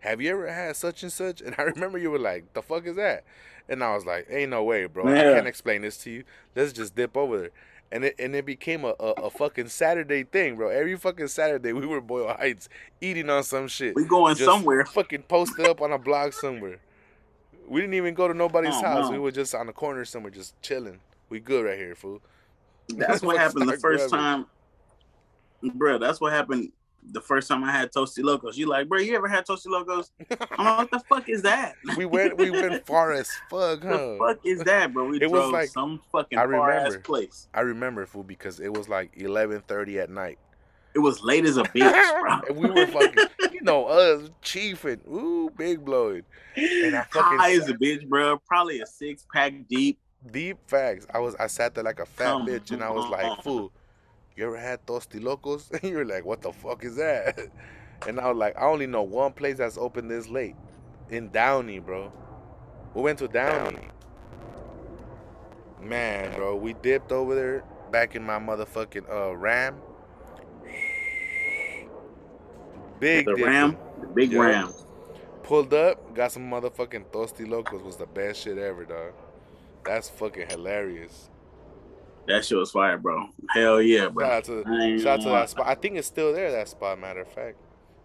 have 0.00 0.20
you 0.20 0.30
ever 0.30 0.52
had 0.52 0.76
such 0.76 1.02
and 1.02 1.12
such?" 1.12 1.40
And 1.46 1.54
I 1.58 1.62
remember 1.62 1.98
you 1.98 2.10
were 2.10 2.18
like, 2.18 2.52
"The 2.54 2.62
fuck 2.62 2.86
is 2.86 2.96
that?" 2.96 3.24
And 3.68 3.82
I 3.84 3.94
was 3.94 4.06
like, 4.06 4.26
"Ain't 4.30 4.50
no 4.50 4.62
way, 4.64 4.86
bro. 4.86 5.08
I 5.08 5.24
can't 5.34 5.46
explain 5.46 5.82
this 5.82 5.98
to 5.98 6.10
you. 6.10 6.24
Let's 6.54 6.72
just 6.72 6.94
dip 6.94 7.16
over 7.16 7.38
there." 7.40 7.50
And 7.90 8.04
it 8.04 8.16
and 8.18 8.36
it 8.36 8.44
became 8.44 8.84
a, 8.84 8.94
a, 9.00 9.12
a 9.12 9.30
fucking 9.30 9.68
Saturday 9.68 10.22
thing, 10.24 10.56
bro. 10.56 10.68
Every 10.68 10.96
fucking 10.96 11.28
Saturday 11.28 11.72
we 11.72 11.86
were 11.86 12.00
Boyle 12.02 12.28
Heights 12.28 12.68
eating 13.00 13.30
on 13.30 13.42
some 13.44 13.66
shit. 13.68 13.94
We 13.94 14.04
going 14.04 14.34
Just 14.36 14.50
somewhere. 14.50 14.84
Fucking 14.94 15.22
posted 15.22 15.66
up 15.66 15.80
on 15.80 15.92
a 15.92 15.98
block 15.98 16.34
somewhere. 16.34 16.80
We 17.66 17.80
didn't 17.80 17.94
even 17.94 18.12
go 18.14 18.28
to 18.28 18.34
nobody's 18.34 18.74
Oh, 18.74 18.82
house. 18.82 19.04
no. 19.06 19.12
We 19.12 19.18
were 19.18 19.30
just 19.30 19.54
on 19.54 19.66
the 19.66 19.72
corner 19.72 20.04
somewhere, 20.04 20.30
just 20.30 20.60
chilling. 20.62 21.00
We 21.30 21.40
good 21.40 21.64
right 21.64 21.78
here, 21.78 21.94
fool. 21.94 22.20
That's 22.88 23.22
what 23.22 23.38
happened 23.38 23.68
the 23.68 23.78
first 23.78 24.10
Brothers. 24.10 24.10
time, 24.10 24.46
bro. 25.74 25.98
That's 25.98 26.20
what 26.20 26.32
happened 26.32 26.72
the 27.10 27.20
first 27.20 27.48
time 27.48 27.64
I 27.64 27.72
had 27.72 27.92
Toasty 27.92 28.22
Locos. 28.22 28.56
You 28.58 28.66
like, 28.66 28.88
bro? 28.88 28.98
You 28.98 29.16
ever 29.16 29.28
had 29.28 29.46
Toasty 29.46 29.66
Locos? 29.68 30.10
I'm 30.58 30.64
like, 30.66 30.78
what 30.78 30.90
the 30.90 31.00
fuck 31.08 31.28
is 31.28 31.42
that? 31.42 31.74
we 31.96 32.04
went 32.04 32.36
we 32.36 32.50
went 32.50 32.86
far 32.86 33.12
as 33.12 33.30
fuck, 33.50 33.82
huh? 33.82 33.88
What 33.88 33.98
the 33.98 34.18
fuck 34.18 34.38
is 34.46 34.60
that, 34.64 34.92
bro? 34.92 35.04
We 35.08 35.18
It 35.22 35.30
was 35.30 35.50
like- 35.52 35.68
some 35.70 36.00
fucking 36.12 36.38
I 36.38 36.44
far 36.46 36.70
ass 36.70 36.96
place. 37.02 37.48
I 37.54 37.60
remember, 37.60 38.04
fool, 38.06 38.24
because 38.24 38.60
it 38.60 38.72
was 38.72 38.88
like 38.88 39.12
eleven 39.16 39.62
thirty 39.66 39.98
at 40.00 40.10
night. 40.10 40.38
It 40.94 41.00
was 41.00 41.22
late 41.22 41.44
as 41.44 41.56
a 41.58 41.62
bitch, 41.64 42.20
bro. 42.20 42.40
and 42.48 42.56
we 42.56 42.68
were 42.70 42.86
fucking, 42.86 43.26
you 43.52 43.60
know, 43.60 43.84
us 43.86 44.30
chiefing, 44.42 44.98
ooh, 45.06 45.48
big 45.56 45.84
blowing, 45.84 46.22
and 46.56 46.96
I 46.96 47.02
fucking 47.04 47.38
high 47.38 47.52
as 47.52 47.68
a 47.68 47.74
bitch, 47.74 48.08
bro. 48.08 48.38
Probably 48.48 48.80
a 48.80 48.86
six 48.86 49.24
pack 49.32 49.52
deep. 49.68 49.98
deep 50.32 50.58
facts. 50.66 51.06
I 51.14 51.18
was 51.20 51.36
I 51.36 51.46
sat 51.46 51.74
there 51.74 51.84
like 51.84 52.00
a 52.00 52.06
fat 52.06 52.24
Come 52.32 52.46
bitch, 52.46 52.72
and 52.72 52.82
I 52.82 52.90
was 52.90 53.04
on. 53.04 53.10
like, 53.12 53.42
fool, 53.44 53.70
you 54.38 54.46
ever 54.46 54.56
had 54.56 54.86
tosti 54.86 55.18
locos? 55.18 55.70
And 55.70 55.82
you 55.90 55.96
were 55.96 56.04
like, 56.04 56.24
what 56.24 56.42
the 56.42 56.52
fuck 56.52 56.84
is 56.84 56.96
that? 56.96 57.38
And 58.06 58.20
I 58.20 58.28
was 58.28 58.36
like, 58.36 58.56
I 58.56 58.64
only 58.66 58.86
know 58.86 59.02
one 59.02 59.32
place 59.32 59.56
that's 59.58 59.76
open 59.76 60.06
this 60.06 60.28
late, 60.28 60.54
in 61.10 61.30
Downey, 61.30 61.80
bro. 61.80 62.12
We 62.94 63.02
went 63.02 63.18
to 63.18 63.26
Downey. 63.26 63.88
Man, 65.82 66.32
bro, 66.36 66.54
we 66.54 66.74
dipped 66.74 67.10
over 67.10 67.34
there 67.34 67.64
back 67.90 68.14
in 68.14 68.22
my 68.22 68.38
motherfucking 68.38 69.10
uh 69.10 69.34
Ram. 69.36 69.80
Big 73.00 73.26
The 73.26 73.34
dip. 73.34 73.46
Ram, 73.46 73.76
the 74.00 74.06
big 74.06 74.32
Yeah. 74.32 74.40
Ram. 74.40 74.72
Pulled 75.42 75.74
up, 75.74 76.14
got 76.14 76.30
some 76.30 76.48
motherfucking 76.48 77.10
tosti 77.10 77.44
locos. 77.44 77.82
Was 77.82 77.96
the 77.96 78.06
best 78.06 78.42
shit 78.42 78.58
ever, 78.58 78.84
dog. 78.84 79.12
That's 79.84 80.08
fucking 80.08 80.50
hilarious. 80.50 81.30
That 82.28 82.44
shit 82.44 82.58
was 82.58 82.70
fire, 82.70 82.98
bro. 82.98 83.28
Hell 83.50 83.80
yeah, 83.82 84.02
Shout 84.04 84.14
bro. 84.14 84.26
out 84.30 84.44
to 84.44 84.64
I 84.66 84.98
shout 84.98 85.06
out 85.20 85.22
to 85.22 85.28
that 85.30 85.50
spot. 85.50 85.66
I 85.66 85.74
think 85.74 85.96
it's 85.96 86.06
still 86.06 86.32
there. 86.32 86.52
That 86.52 86.68
spot, 86.68 87.00
matter 87.00 87.22
of 87.22 87.28
fact. 87.32 87.56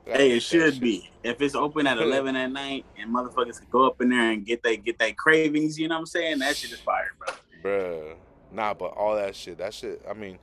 Gotta 0.05 0.17
Hey, 0.17 0.31
it 0.31 0.39
should 0.41 0.73
shit. 0.75 0.81
be. 0.81 1.09
If 1.23 1.41
it's 1.41 1.55
open 1.55 1.87
at 1.87 1.97
eleven 2.01 2.35
at 2.35 2.51
night 2.51 2.85
and 2.97 3.13
motherfuckers 3.13 3.59
can 3.59 3.67
go 3.69 3.85
up 3.85 4.01
in 4.01 4.09
there 4.09 4.31
and 4.31 4.45
get 4.45 4.63
they 4.63 4.77
get 4.77 4.97
they 4.97 5.11
cravings, 5.13 5.77
you 5.77 5.87
know 5.87 5.95
what 5.95 5.99
I'm 5.99 6.05
saying? 6.07 6.39
That 6.39 6.55
shit 6.55 6.71
is 6.71 6.79
fire, 6.79 7.11
bro. 7.19 7.35
Bruh. 7.63 8.15
Nah, 8.51 8.73
but 8.73 8.87
all 8.95 9.15
that 9.15 9.35
shit, 9.35 9.57
that 9.57 9.73
shit, 9.73 10.01
I 10.09 10.13
mean, 10.13 10.37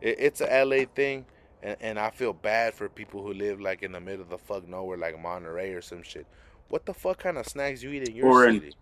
it, 0.00 0.16
it's 0.18 0.40
a 0.40 0.64
LA 0.64 0.84
thing, 0.94 1.24
and, 1.62 1.76
and 1.80 1.98
I 1.98 2.10
feel 2.10 2.32
bad 2.32 2.74
for 2.74 2.88
people 2.88 3.22
who 3.22 3.32
live 3.32 3.60
like 3.60 3.82
in 3.82 3.92
the 3.92 4.00
middle 4.00 4.22
of 4.22 4.30
the 4.30 4.38
fuck 4.38 4.66
nowhere, 4.68 4.98
like 4.98 5.20
Monterey 5.20 5.72
or 5.72 5.80
some 5.80 6.02
shit. 6.02 6.26
What 6.68 6.84
the 6.86 6.92
fuck 6.92 7.18
kind 7.18 7.38
of 7.38 7.46
snacks 7.46 7.82
you 7.82 7.90
eat 7.90 8.08
in 8.08 8.16
your 8.16 8.26
Or 8.26 8.50
city? 8.52 8.74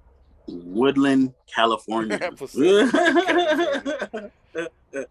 Woodland, 0.46 1.32
California. 1.52 2.18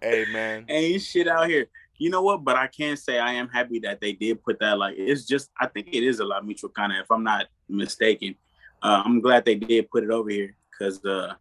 hey 0.01 0.25
man, 0.31 0.65
ain't 0.69 1.01
shit 1.01 1.27
out 1.27 1.47
here. 1.47 1.67
You 1.97 2.09
know 2.09 2.21
what? 2.21 2.43
But 2.43 2.55
I 2.55 2.67
can 2.67 2.97
say 2.97 3.19
I 3.19 3.33
am 3.33 3.49
happy 3.49 3.79
that 3.79 4.01
they 4.01 4.13
did 4.13 4.43
put 4.43 4.59
that. 4.59 4.77
Like, 4.77 4.95
it's 4.97 5.25
just 5.25 5.51
I 5.59 5.67
think 5.67 5.87
it 5.91 6.03
is 6.03 6.19
a 6.19 6.25
La 6.25 6.41
Michoacana, 6.41 7.01
if 7.01 7.11
I'm 7.11 7.23
not 7.23 7.47
mistaken. 7.69 8.35
Uh, 8.81 9.01
I'm 9.05 9.21
glad 9.21 9.45
they 9.45 9.55
did 9.55 9.89
put 9.89 10.03
it 10.03 10.09
over 10.09 10.29
here 10.29 10.55
because 10.71 11.03
uh, 11.05 11.33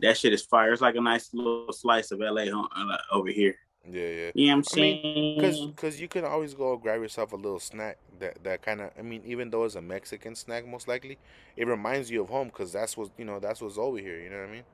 that 0.00 0.16
shit 0.16 0.32
is 0.32 0.42
fire. 0.42 0.72
It's 0.72 0.80
like 0.80 0.94
a 0.96 1.00
nice 1.00 1.34
little 1.34 1.72
slice 1.72 2.10
of 2.10 2.20
LA 2.20 2.44
uh, 2.44 2.96
over 3.12 3.28
here. 3.28 3.56
Yeah, 3.90 4.02
yeah. 4.02 4.30
You 4.34 4.46
know 4.46 4.52
what 4.52 4.58
I'm 4.58 4.64
saying? 4.64 5.36
Because 5.36 5.60
because 5.66 6.00
you 6.00 6.08
can 6.08 6.24
always 6.24 6.54
go 6.54 6.76
grab 6.76 7.00
yourself 7.00 7.32
a 7.32 7.36
little 7.36 7.60
snack 7.60 7.98
that 8.18 8.42
that 8.44 8.62
kind 8.62 8.80
of. 8.80 8.90
I 8.98 9.02
mean, 9.02 9.22
even 9.24 9.50
though 9.50 9.64
it's 9.64 9.76
a 9.76 9.82
Mexican 9.82 10.34
snack, 10.34 10.66
most 10.66 10.88
likely, 10.88 11.18
it 11.56 11.66
reminds 11.66 12.10
you 12.10 12.20
of 12.22 12.28
home 12.28 12.48
because 12.48 12.72
that's 12.72 12.96
what 12.96 13.10
you 13.16 13.24
know. 13.24 13.38
That's 13.38 13.60
what's 13.60 13.78
over 13.78 13.98
here. 13.98 14.20
You 14.20 14.30
know 14.30 14.40
what 14.40 14.48
I 14.48 14.52
mean? 14.52 14.64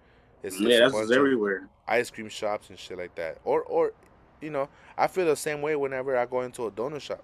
It's, 0.43 0.61
yeah, 0.61 0.81
that's 0.81 0.95
what's 0.95 1.11
everywhere. 1.11 1.69
Ice 1.87 2.11
cream 2.11 2.29
shops 2.29 2.71
and 2.71 2.79
shit 2.79 2.99
like 2.99 3.15
that. 3.15 3.39
Or 3.45 3.63
or, 3.63 3.93
you 4.41 4.51
know, 4.51 4.69
I 4.97 5.07
feel 5.07 5.27
the 5.27 5.37
same 5.37 5.63
way 5.63 5.77
whenever 5.77 6.17
I 6.17 6.27
go 6.27 6.43
into 6.43 6.67
a 6.67 6.71
donut 6.71 7.01
shop. 7.01 7.23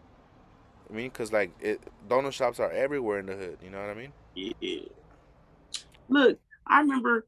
I 0.88 0.92
mean, 0.92 1.10
cause 1.10 1.32
like 1.32 1.50
it, 1.60 1.80
donut 2.08 2.32
shops 2.32 2.60
are 2.60 2.70
everywhere 2.70 3.18
in 3.18 3.26
the 3.26 3.36
hood. 3.36 3.58
You 3.62 3.70
know 3.70 3.80
what 3.80 3.90
I 3.90 3.94
mean? 3.94 4.12
Yeah. 4.34 4.80
Look, 6.08 6.38
I 6.66 6.80
remember 6.80 7.26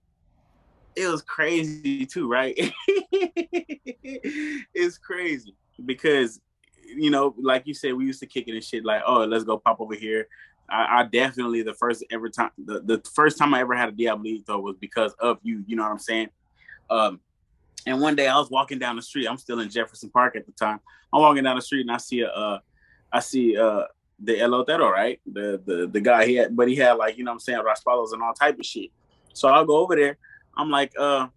it 0.97 1.07
was 1.07 1.23
crazy 1.23 2.07
too, 2.07 2.29
right? 2.29 2.55
it's 4.05 4.99
crazy 4.99 5.55
because 5.85 6.41
you 6.85 7.11
know, 7.11 7.35
like 7.41 7.67
you 7.67 7.75
said, 7.75 7.95
we 7.95 8.05
used 8.05 8.21
to 8.21 8.27
kick 8.27 8.49
it 8.49 8.55
and 8.55 8.63
shit. 8.63 8.85
Like, 8.85 9.03
oh, 9.07 9.25
let's 9.25 9.45
go 9.45 9.59
pop 9.59 9.81
over 9.81 9.95
here. 9.95 10.29
I, 10.69 11.01
I 11.01 11.03
definitely 11.05 11.63
the 11.63 11.75
first 11.75 12.05
ever 12.11 12.29
time, 12.29 12.51
the, 12.59 12.81
the 12.81 13.03
first 13.15 13.39
time 13.39 13.55
I 13.55 13.61
ever 13.61 13.75
had 13.75 13.89
a 13.89 13.93
Diablito 13.93 14.61
was 14.61 14.77
because 14.81 15.13
of 15.15 15.39
you. 15.43 15.65
You 15.67 15.77
know 15.77 15.85
what 15.85 15.93
I'm 15.93 15.99
saying? 15.99 16.29
Um, 16.91 17.21
and 17.87 18.01
one 18.01 18.15
day 18.15 18.29
I 18.29 18.39
was 18.39 18.51
walking 18.51 18.79
down 18.79 18.97
the 18.97 19.03
street. 19.03 19.27
I'm 19.27 19.39
still 19.39 19.61
in 19.61 19.69
Jefferson 19.69 20.11
Park 20.11 20.37
at 20.37 20.47
the 20.47 20.53
time. 20.53 20.81
I'm 21.13 21.21
walking 21.21 21.45
down 21.45 21.57
the 21.57 21.63
street 21.63 21.83
and 21.83 21.91
I 21.91 21.97
see 21.99 22.21
a, 22.21 22.29
uh, 22.29 22.59
I 23.13 23.21
see 23.21 23.57
uh 23.57 23.85
the 24.21 24.35
elotero, 24.35 24.91
right? 24.91 25.21
The 25.31 25.61
the 25.67 25.89
the 25.89 26.01
guy 26.01 26.27
he 26.27 26.37
had, 26.37 26.57
but 26.57 26.69
he 26.69 26.77
had 26.77 26.93
like 26.93 27.19
you 27.19 27.25
know 27.25 27.33
what 27.33 27.37
I'm 27.37 27.41
saying 27.41 27.61
raspados 27.61 28.13
and 28.13 28.23
all 28.23 28.33
type 28.33 28.59
of 28.59 28.65
shit. 28.65 28.91
So 29.35 29.49
I'll 29.49 29.65
go 29.65 29.77
over 29.77 29.97
there 29.97 30.17
I'm 30.57 30.71
like, 30.71 30.93
uh, 30.99 31.29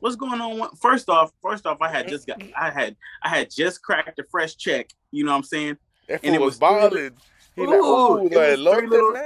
what's 0.00 0.16
going 0.16 0.40
on? 0.40 0.76
First 0.76 1.08
off, 1.08 1.32
first 1.42 1.66
off, 1.66 1.78
I 1.80 1.88
had 1.88 2.08
just 2.08 2.26
got, 2.26 2.42
I 2.60 2.70
had, 2.70 2.96
I 3.22 3.28
had 3.28 3.50
just 3.50 3.82
cracked 3.82 4.18
a 4.18 4.24
fresh 4.30 4.56
check. 4.56 4.90
You 5.10 5.24
know 5.24 5.32
what 5.32 5.38
I'm 5.38 5.44
saying? 5.44 5.76
That 6.08 6.20
and 6.22 6.34
it 6.34 6.40
was, 6.40 6.52
was 6.52 6.58
balling. 6.58 7.12
He 7.56 7.66
like, 7.66 7.78
ooh, 7.78 8.28
like, 8.28 8.58
love 8.58 8.84
little, 8.84 9.16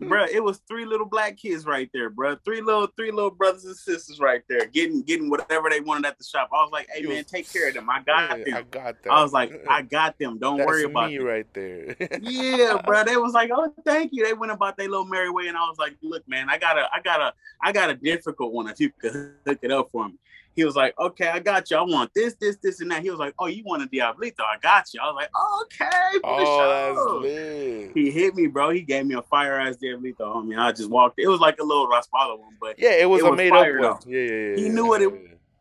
bro. 0.00 0.24
It 0.24 0.42
was 0.42 0.58
three 0.68 0.84
little 0.84 1.06
black 1.06 1.36
kids 1.36 1.66
right 1.66 1.88
there, 1.92 2.10
bro. 2.10 2.36
Three 2.44 2.60
little, 2.60 2.88
three 2.96 3.10
little 3.10 3.30
brothers 3.30 3.64
and 3.64 3.76
sisters 3.76 4.20
right 4.20 4.42
there, 4.48 4.66
getting, 4.66 5.02
getting 5.02 5.30
whatever 5.30 5.70
they 5.70 5.80
wanted 5.80 6.06
at 6.06 6.18
the 6.18 6.24
shop. 6.24 6.50
I 6.52 6.56
was 6.62 6.70
like, 6.72 6.88
hey 6.92 7.02
man, 7.02 7.24
take 7.24 7.50
care 7.50 7.68
of 7.68 7.74
them. 7.74 7.88
I 7.88 8.02
got 8.02 8.38
yeah, 8.38 8.44
them. 8.44 8.54
I 8.54 8.62
got 8.62 9.02
them. 9.02 9.12
I 9.12 9.22
was 9.22 9.32
like, 9.32 9.52
I 9.68 9.82
got 9.90 10.18
them. 10.18 10.38
Don't 10.38 10.58
That's 10.58 10.66
worry 10.66 10.84
about 10.84 11.10
me 11.10 11.18
them. 11.18 11.26
right 11.26 11.46
there. 11.54 11.96
yeah, 12.20 12.80
bro. 12.84 13.04
They 13.04 13.16
was 13.16 13.32
like, 13.32 13.50
oh, 13.54 13.72
thank 13.84 14.12
you. 14.12 14.24
They 14.24 14.32
went 14.32 14.52
about 14.52 14.76
their 14.76 14.88
little 14.88 15.06
merry 15.06 15.30
way, 15.30 15.48
and 15.48 15.56
I 15.56 15.62
was 15.62 15.78
like, 15.78 15.96
look, 16.02 16.26
man, 16.28 16.48
I 16.48 16.58
got 16.58 16.78
a, 16.78 16.88
I 16.92 17.00
got 17.00 17.20
a, 17.20 17.34
I 17.62 17.72
got 17.72 17.90
a 17.90 17.94
difficult 17.94 18.52
one. 18.52 18.68
If 18.68 18.80
you 18.80 18.90
could 18.90 19.12
hook 19.46 19.58
it 19.62 19.70
up 19.70 19.90
for 19.92 20.08
me. 20.08 20.14
He 20.56 20.64
was 20.64 20.74
like, 20.74 20.98
okay, 20.98 21.28
I 21.28 21.38
got 21.38 21.70
you. 21.70 21.76
I 21.76 21.82
want 21.82 22.12
this, 22.14 22.34
this, 22.34 22.56
this, 22.56 22.80
and 22.80 22.90
that. 22.90 23.02
He 23.02 23.10
was 23.10 23.18
like, 23.18 23.34
oh, 23.38 23.46
you 23.46 23.62
want 23.64 23.82
a 23.82 23.86
Diablito? 23.86 24.40
I 24.40 24.58
got 24.60 24.92
you. 24.92 25.00
I 25.00 25.06
was 25.06 25.14
like, 25.14 25.30
okay. 25.62 26.18
oh, 26.24 27.22
that's 27.22 27.22
lit. 27.22 27.92
He 27.94 28.10
hit 28.10 28.34
me, 28.34 28.46
bro. 28.46 28.70
He 28.70 28.82
gave 28.82 29.06
me 29.06 29.14
a 29.14 29.22
fire 29.22 29.58
ass 29.58 29.76
Diablito 29.76 30.44
me. 30.44 30.56
I 30.56 30.72
just 30.72 30.90
walked. 30.90 31.18
It 31.18 31.28
was 31.28 31.40
like 31.40 31.58
a 31.60 31.64
little 31.64 31.88
Raspado 31.88 32.38
one, 32.38 32.56
but 32.60 32.78
yeah, 32.78 32.92
it 32.92 33.08
was 33.08 33.20
it 33.20 33.26
a 33.26 33.30
was 33.30 33.36
made 33.36 33.52
up 33.52 33.66
one. 33.66 33.98
Yeah, 34.06 34.20
yeah, 34.20 34.32
yeah. 34.32 34.56
He 34.56 34.68
knew 34.68 34.86
what 34.86 35.02
it 35.02 35.12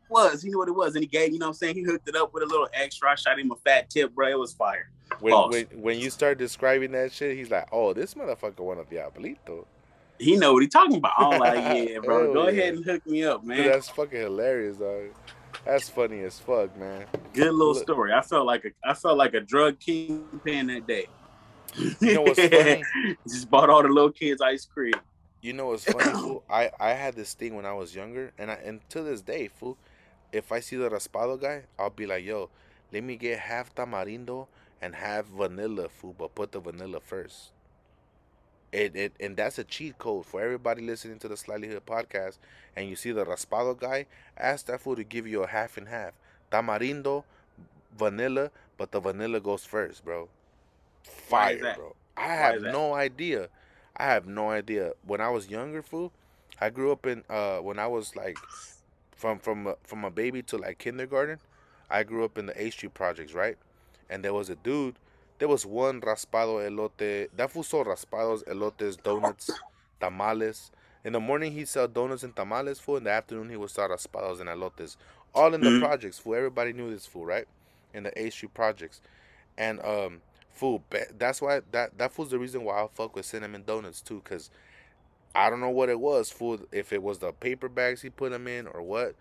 was. 0.10 0.42
He 0.42 0.50
knew 0.50 0.58
what 0.58 0.68
it 0.68 0.76
was, 0.76 0.96
and 0.96 1.04
he 1.04 1.08
gave. 1.08 1.34
You 1.34 1.40
know 1.40 1.46
what 1.46 1.50
I'm 1.50 1.56
saying? 1.56 1.76
He 1.76 1.84
hooked 1.84 2.08
it 2.10 2.16
up 2.16 2.34
with 2.34 2.44
a 2.44 2.48
little 2.48 2.68
extra. 2.74 3.12
I 3.12 3.16
shot 3.16 3.40
him 3.40 3.52
a 3.52 3.56
fat 3.58 3.90
tip, 3.90 4.14
bro. 4.16 4.28
It 4.28 4.40
was 4.40 4.54
fire. 4.54 4.90
When, 5.20 5.34
when, 5.50 5.66
when 5.82 6.00
you 6.00 6.10
start 6.10 6.38
describing 6.38 6.92
that 6.94 7.12
shit, 7.12 7.38
he's 7.38 7.52
like, 7.52 7.68
"Oh, 7.72 7.94
this 7.94 8.16
motherfucker 8.16 8.60
want 8.60 8.80
a 8.80 8.84
Diablito." 8.84 9.66
He 10.20 10.36
know 10.36 10.54
what 10.54 10.62
he 10.62 10.68
talking 10.68 10.98
about. 10.98 11.14
I'm 11.18 11.40
like, 11.40 11.56
yeah, 11.90 12.00
bro. 12.00 12.34
Go 12.34 12.44
yeah. 12.44 12.52
ahead 12.52 12.74
and 12.76 12.86
hook 12.86 13.06
me 13.08 13.24
up, 13.24 13.44
man. 13.44 13.58
Dude, 13.58 13.74
that's 13.74 13.90
fucking 13.90 14.20
hilarious, 14.20 14.78
dog. 14.78 15.06
That's 15.66 15.90
funny 15.90 16.22
as 16.22 16.40
fuck, 16.40 16.78
man. 16.78 17.06
Good 17.34 17.54
little 17.54 17.74
Look. 17.74 17.84
story. 17.84 18.14
I 18.14 18.22
felt 18.22 18.46
like 18.46 18.66
a 18.66 18.70
I 18.84 18.94
felt 18.94 19.18
like 19.18 19.34
a 19.34 19.40
drug 19.40 19.80
kingpin 19.80 20.68
that 20.68 20.88
day. 20.88 21.08
You 22.00 22.16
know 22.16 22.22
what's 22.22 22.40
funny? 22.40 22.84
Just 23.28 23.50
bought 23.50 23.70
all 23.70 23.84
the 23.84 23.90
little 23.90 24.12
kids 24.12 24.42
ice 24.42 24.66
cream. 24.66 24.94
You 25.42 25.54
know 25.54 25.68
what's 25.68 25.84
funny, 25.92 26.12
fool? 26.12 26.44
I 26.50 26.72
I 26.80 26.92
had 26.92 27.16
this 27.16 27.34
thing 27.34 27.56
when 27.56 27.66
I 27.66 27.74
was 27.74 27.96
younger, 27.96 28.32
and 28.38 28.52
I 28.52 28.56
and 28.56 28.82
to 28.90 29.02
this 29.02 29.22
day, 29.22 29.48
fool, 29.48 29.78
if 30.32 30.52
I 30.52 30.60
see 30.60 30.76
the 30.76 30.90
raspado 30.90 31.40
guy, 31.40 31.64
I'll 31.78 31.90
be 31.90 32.06
like, 32.06 32.26
yo, 32.26 32.50
let 32.92 33.04
me 33.04 33.16
get 33.16 33.40
half 33.40 33.74
tamarindo 33.74 34.48
and 34.82 34.96
half 34.96 35.26
vanilla, 35.26 35.90
fool, 35.90 36.16
but 36.18 36.36
put 36.36 36.52
the 36.52 36.60
vanilla 36.60 37.00
first. 37.00 37.52
It, 38.72 38.96
it 38.96 39.14
and 39.20 39.36
that's 39.36 39.58
a 39.58 39.64
cheat 39.64 39.98
code 39.98 40.26
for 40.26 40.42
everybody 40.42 40.82
listening 40.82 41.20
to 41.20 41.28
the 41.28 41.38
Slightly 41.38 41.68
Hood 41.70 41.86
podcast. 41.86 42.38
And 42.76 42.88
you 42.90 42.96
see 42.96 43.12
the 43.12 43.26
raspado 43.26 43.78
guy, 43.80 44.06
ask 44.38 44.68
that 44.68 44.82
fool 44.82 44.96
to 44.96 45.04
give 45.04 45.28
you 45.28 45.44
a 45.44 45.48
half 45.48 45.78
and 45.78 45.88
half, 45.88 46.14
tamarindo, 46.52 47.24
vanilla, 47.98 48.52
but 48.78 48.92
the 48.92 49.00
vanilla 49.00 49.40
goes 49.40 49.66
first, 49.66 50.06
bro. 50.06 50.30
Fire, 51.04 51.74
bro. 51.76 51.96
I 52.18 52.28
have 52.36 52.62
no 52.62 52.94
idea. 52.94 53.50
I 53.98 54.06
have 54.06 54.28
no 54.28 54.50
idea. 54.52 54.94
When 55.06 55.22
I 55.22 55.30
was 55.30 55.50
younger, 55.50 55.82
fool, 55.82 56.12
I 56.62 56.70
grew 56.70 56.92
up 56.92 57.06
in 57.06 57.24
uh 57.30 57.58
when 57.60 57.80
I 57.80 57.88
was 57.88 58.16
like 58.16 58.38
from 59.16 59.40
from 59.40 59.76
from 59.84 60.04
a 60.06 60.12
baby 60.12 60.42
to 60.44 60.58
like 60.58 60.78
kindergarten. 60.80 61.40
I 61.90 62.04
grew 62.04 62.24
up 62.24 62.38
in 62.38 62.46
the 62.48 62.62
A 62.62 62.70
Street 62.70 62.94
projects, 62.94 63.34
right? 63.34 63.58
And 64.10 64.24
there 64.24 64.34
was 64.34 64.50
a 64.50 64.56
dude 64.56 64.98
there 65.40 65.48
was 65.48 65.66
one 65.66 66.02
raspado 66.02 66.60
elote. 66.70 67.30
That 67.36 67.50
fool 67.50 67.64
sold 67.64 67.88
raspados, 67.88 68.44
elotes, 68.44 69.02
donuts, 69.02 69.50
tamales. 70.00 70.72
In 71.04 71.14
the 71.14 71.20
morning 71.20 71.54
he 71.54 71.66
sell 71.66 71.88
donuts 71.88 72.24
and 72.24 72.36
tamales. 72.36 72.80
Fool. 72.80 72.98
In 72.98 73.06
the 73.06 73.12
afternoon 73.12 73.50
he 73.50 73.56
would 73.56 73.72
sell 73.72 73.88
raspados 73.88 74.42
and 74.42 74.50
elotes. 74.50 74.98
All 75.34 75.54
in 75.54 75.62
the 75.62 75.70
mm-hmm. 75.70 75.86
projects. 75.86 76.20
Fool. 76.20 76.36
Everybody 76.36 76.74
knew 76.74 76.92
this 76.92 77.06
fool, 77.06 77.26
right? 77.26 77.48
In 77.94 78.04
the 78.04 78.22
A 78.22 78.30
Street 78.30 78.54
projects, 78.54 79.02
and 79.58 79.84
um, 79.84 80.22
fool. 80.52 80.84
That's 81.18 81.42
why 81.42 81.62
that 81.72 81.98
that 81.98 82.12
fool's 82.12 82.32
the 82.32 82.38
reason 82.38 82.64
why 82.64 82.84
I 82.84 82.88
fuck 82.94 83.16
with 83.16 83.26
cinnamon 83.26 83.64
donuts 83.66 84.02
too, 84.02 84.22
cause 84.24 84.52
I 85.34 85.50
don't 85.50 85.62
know 85.62 85.70
what 85.70 85.90
it 85.90 86.00
was, 86.00 86.30
fool. 86.30 86.60
If 86.72 86.92
it 86.92 87.02
was 87.02 87.20
the 87.20 87.32
paper 87.32 87.70
bags 87.70 88.02
he 88.02 88.10
put 88.10 88.32
them 88.32 88.48
in 88.48 88.68
or 88.68 88.82
what. 88.82 89.16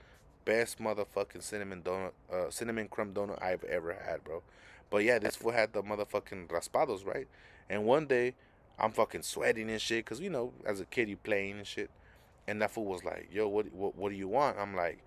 Best 0.44 0.78
motherfucking 0.78 1.42
cinnamon 1.42 1.82
donut, 1.82 2.12
uh, 2.32 2.48
cinnamon 2.48 2.88
crumb 2.88 3.12
donut 3.12 3.42
I've 3.42 3.64
ever 3.64 3.92
had, 3.92 4.24
bro. 4.24 4.42
But 4.90 5.04
yeah, 5.04 5.18
this 5.18 5.36
fool 5.36 5.52
had 5.52 5.72
the 5.72 5.82
motherfucking 5.82 6.48
raspados, 6.48 7.04
right? 7.06 7.28
And 7.68 7.84
one 7.84 8.06
day, 8.06 8.34
I'm 8.78 8.92
fucking 8.92 9.22
sweating 9.22 9.70
and 9.70 9.80
shit, 9.80 10.06
cause 10.06 10.20
you 10.20 10.30
know, 10.30 10.52
as 10.64 10.80
a 10.80 10.84
kid, 10.84 11.08
you 11.08 11.16
playing 11.16 11.58
and 11.58 11.66
shit. 11.66 11.90
And 12.46 12.62
that 12.62 12.70
fool 12.70 12.86
was 12.86 13.04
like, 13.04 13.28
"Yo, 13.30 13.48
what, 13.48 13.72
what, 13.72 13.96
what 13.96 14.10
do 14.10 14.16
you 14.16 14.28
want?" 14.28 14.58
I'm 14.58 14.74
like, 14.74 15.00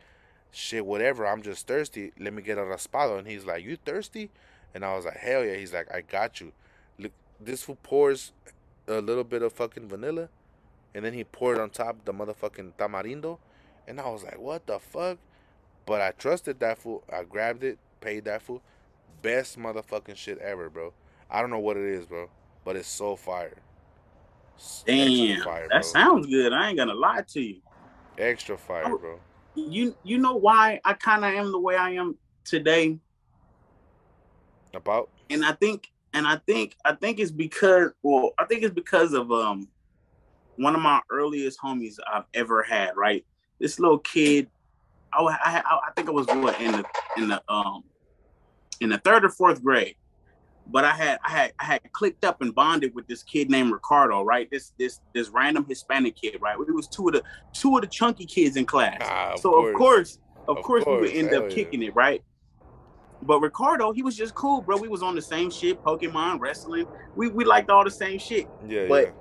"Shit, 0.51 0.85
whatever. 0.85 1.25
I'm 1.25 1.41
just 1.41 1.65
thirsty. 1.65 2.11
Let 2.19 2.33
me 2.33 2.41
get 2.43 2.57
a 2.57 2.61
raspado." 2.61 3.17
And 3.17 3.27
he's 3.27 3.45
like, 3.45 3.63
"You 3.63 3.77
thirsty?" 3.77 4.29
And 4.75 4.85
I 4.85 4.95
was 4.95 5.05
like, 5.05 5.17
"Hell 5.17 5.43
yeah." 5.43 5.55
He's 5.55 5.73
like, 5.73 5.91
"I 5.91 6.01
got 6.01 6.39
you." 6.39 6.51
Look, 6.99 7.13
this 7.39 7.63
fool 7.63 7.77
pours 7.81 8.33
a 8.87 9.01
little 9.01 9.23
bit 9.23 9.41
of 9.41 9.53
fucking 9.53 9.87
vanilla, 9.87 10.29
and 10.93 11.03
then 11.03 11.13
he 11.13 11.23
poured 11.23 11.57
on 11.57 11.71
top 11.71 12.05
the 12.05 12.13
motherfucking 12.13 12.73
tamarindo, 12.77 13.39
and 13.87 13.99
I 13.99 14.09
was 14.09 14.23
like, 14.23 14.37
"What 14.37 14.67
the 14.67 14.77
fuck?" 14.77 15.17
But 15.87 16.01
I 16.01 16.11
trusted 16.11 16.59
that 16.59 16.77
fool. 16.77 17.03
I 17.11 17.23
grabbed 17.23 17.63
it, 17.63 17.79
paid 18.01 18.25
that 18.25 18.43
fool 18.43 18.61
best 19.21 19.57
motherfucking 19.57 20.15
shit 20.15 20.37
ever, 20.39 20.69
bro. 20.69 20.93
I 21.29 21.41
don't 21.41 21.49
know 21.49 21.59
what 21.59 21.77
it 21.77 21.83
is, 21.83 22.05
bro, 22.05 22.29
but 22.65 22.75
it's 22.75 22.87
so 22.87 23.15
fire. 23.15 23.57
Damn, 24.85 25.41
fire, 25.41 25.67
that 25.71 25.85
sounds 25.85 26.27
good. 26.27 26.53
I 26.53 26.69
ain't 26.69 26.77
gonna 26.77 26.93
lie 26.93 27.23
to 27.29 27.41
you. 27.41 27.61
Extra 28.17 28.57
fire, 28.57 28.83
oh, 28.85 28.97
bro. 28.97 29.19
You 29.55 29.95
you 30.03 30.17
know 30.17 30.35
why 30.35 30.79
I 30.85 30.93
kind 30.93 31.25
of 31.25 31.33
am 31.33 31.51
the 31.51 31.59
way 31.59 31.75
I 31.75 31.91
am 31.91 32.17
today. 32.45 32.99
About 34.73 35.09
and 35.29 35.43
I 35.43 35.53
think 35.53 35.89
and 36.13 36.27
I 36.27 36.37
think 36.37 36.75
I 36.85 36.93
think 36.93 37.19
it's 37.19 37.31
because 37.31 37.91
well 38.03 38.31
I 38.37 38.45
think 38.45 38.63
it's 38.63 38.73
because 38.73 39.13
of 39.13 39.31
um 39.31 39.67
one 40.57 40.75
of 40.75 40.81
my 40.81 41.01
earliest 41.09 41.59
homies 41.59 41.95
I've 42.11 42.25
ever 42.33 42.63
had. 42.63 42.95
Right, 42.95 43.25
this 43.59 43.79
little 43.79 43.99
kid. 43.99 44.47
I 45.13 45.21
I, 45.23 45.61
I 45.87 45.91
think 45.95 46.07
I 46.07 46.11
was 46.11 46.27
what 46.27 46.59
in 46.61 46.71
the 46.71 46.83
in 47.17 47.27
the 47.29 47.41
um 47.49 47.83
in 48.81 48.89
the 48.89 48.97
third 48.97 49.23
or 49.23 49.29
fourth 49.29 49.63
grade. 49.63 49.95
But 50.67 50.85
I 50.85 50.91
had 50.91 51.19
I 51.23 51.31
had 51.31 51.53
I 51.59 51.65
had 51.65 51.91
clicked 51.91 52.25
up 52.25 52.41
and 52.41 52.53
bonded 52.53 52.93
with 52.93 53.07
this 53.07 53.23
kid 53.23 53.49
named 53.49 53.71
Ricardo, 53.71 54.23
right? 54.23 54.49
This 54.51 54.73
this 54.77 54.99
this 55.13 55.29
random 55.29 55.65
Hispanic 55.67 56.15
kid, 56.15 56.37
right? 56.41 56.57
We 56.57 56.65
was 56.65 56.87
two 56.87 57.07
of 57.07 57.13
the 57.13 57.23
two 57.53 57.75
of 57.75 57.81
the 57.81 57.87
chunky 57.87 58.25
kids 58.25 58.57
in 58.57 58.65
class. 58.65 59.01
Ah, 59.01 59.33
of 59.33 59.39
so 59.39 59.51
course. 59.51 59.69
of 59.69 59.75
course, 59.75 60.19
of, 60.47 60.57
of 60.57 60.63
course, 60.63 60.83
course, 60.83 61.01
we 61.01 61.07
would 61.07 61.17
end 61.17 61.29
Hell 61.29 61.43
up 61.43 61.49
yeah. 61.49 61.55
kicking 61.55 61.83
it, 61.83 61.95
right? 61.95 62.21
But 63.23 63.39
Ricardo, 63.39 63.91
he 63.91 64.01
was 64.01 64.15
just 64.15 64.33
cool, 64.33 64.61
bro. 64.61 64.77
We 64.77 64.87
was 64.87 65.03
on 65.03 65.15
the 65.15 65.21
same 65.21 65.51
shit, 65.51 65.81
Pokemon, 65.83 66.39
wrestling. 66.39 66.85
We 67.15 67.29
we 67.29 67.43
liked 67.43 67.69
all 67.69 67.83
the 67.83 67.91
same 67.91 68.19
shit. 68.19 68.47
Yeah, 68.67 68.87
but 68.87 69.13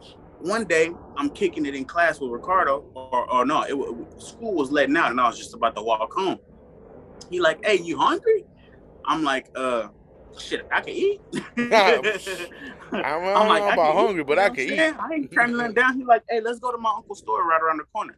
yeah. 0.00 0.08
one 0.40 0.64
day 0.64 0.90
I'm 1.16 1.30
kicking 1.30 1.66
it 1.66 1.74
in 1.74 1.84
class 1.84 2.20
with 2.20 2.30
Ricardo, 2.30 2.84
or, 2.94 3.30
or 3.32 3.44
no, 3.44 3.62
it, 3.62 4.20
school 4.20 4.54
was 4.54 4.70
letting 4.70 4.96
out, 4.96 5.10
and 5.10 5.20
I 5.20 5.28
was 5.28 5.38
just 5.38 5.54
about 5.54 5.74
to 5.76 5.82
walk 5.82 6.12
home. 6.12 6.38
He 7.30 7.40
like, 7.40 7.64
"Hey, 7.64 7.78
you 7.78 7.98
hungry?" 7.98 8.44
I'm 9.08 9.24
like, 9.24 9.50
"Uh, 9.56 9.88
shit, 10.38 10.68
I 10.70 10.80
can 10.82 10.94
eat." 10.94 11.20
I'm, 12.92 13.02
I'm 13.02 13.48
like, 13.48 13.72
about 13.72 13.94
hungry, 13.94 14.20
eat, 14.20 14.26
but 14.26 14.38
I 14.38 14.50
can 14.50 14.60
eat. 14.60 14.78
I 14.78 15.14
ain't 15.14 15.32
nothing 15.32 15.74
down. 15.74 15.98
He 15.98 16.04
like, 16.04 16.22
"Hey, 16.28 16.40
let's 16.40 16.60
go 16.60 16.70
to 16.70 16.78
my 16.78 16.92
uncle's 16.94 17.18
store 17.18 17.44
right 17.46 17.60
around 17.60 17.78
the 17.78 17.84
corner." 17.84 18.16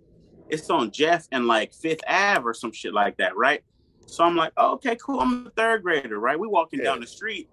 It's 0.49 0.69
on 0.69 0.91
Jeff 0.91 1.27
and 1.31 1.47
like 1.47 1.73
Fifth 1.73 2.01
Ave 2.09 2.43
or 2.43 2.53
some 2.53 2.73
shit 2.73 2.93
like 2.93 3.17
that, 3.19 3.37
right? 3.37 3.63
So 4.07 4.25
I'm 4.25 4.37
like, 4.37 4.53
oh, 4.57 4.73
"Okay, 4.75 4.97
cool. 4.97 5.21
I'm 5.21 5.47
a 5.47 5.51
third 5.51 5.83
grader, 5.83 6.19
right?" 6.19 6.39
We 6.39 6.49
walking 6.49 6.81
yeah. 6.81 6.87
down 6.87 7.01
the 7.01 7.07
street, 7.07 7.49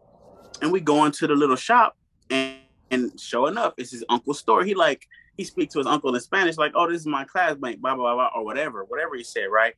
and 0.62 0.72
we 0.72 0.80
go 0.80 1.06
into 1.06 1.28
the 1.28 1.36
little 1.36 1.56
shop, 1.56 1.96
and 2.32 2.58
and 2.90 3.20
sure 3.20 3.50
enough, 3.50 3.74
it's 3.78 3.92
his 3.92 4.04
uncle's 4.10 4.40
store. 4.40 4.64
He 4.64 4.74
like 4.74 5.08
he 5.38 5.44
speaks 5.44 5.74
to 5.74 5.80
his 5.80 5.88
uncle 5.88 6.14
in 6.14 6.22
Spanish, 6.22 6.58
like, 6.58 6.72
"Oh, 6.76 6.90
this 6.90 7.02
is 7.02 7.08
my 7.08 7.24
classmate," 7.26 7.82
blah 7.82 7.96
blah 7.96 8.16
blah, 8.16 8.30
or 8.36 8.44
whatever, 8.44 8.84
whatever 8.86 9.16
he 9.16 9.24
said, 9.24 9.46
right? 9.52 9.76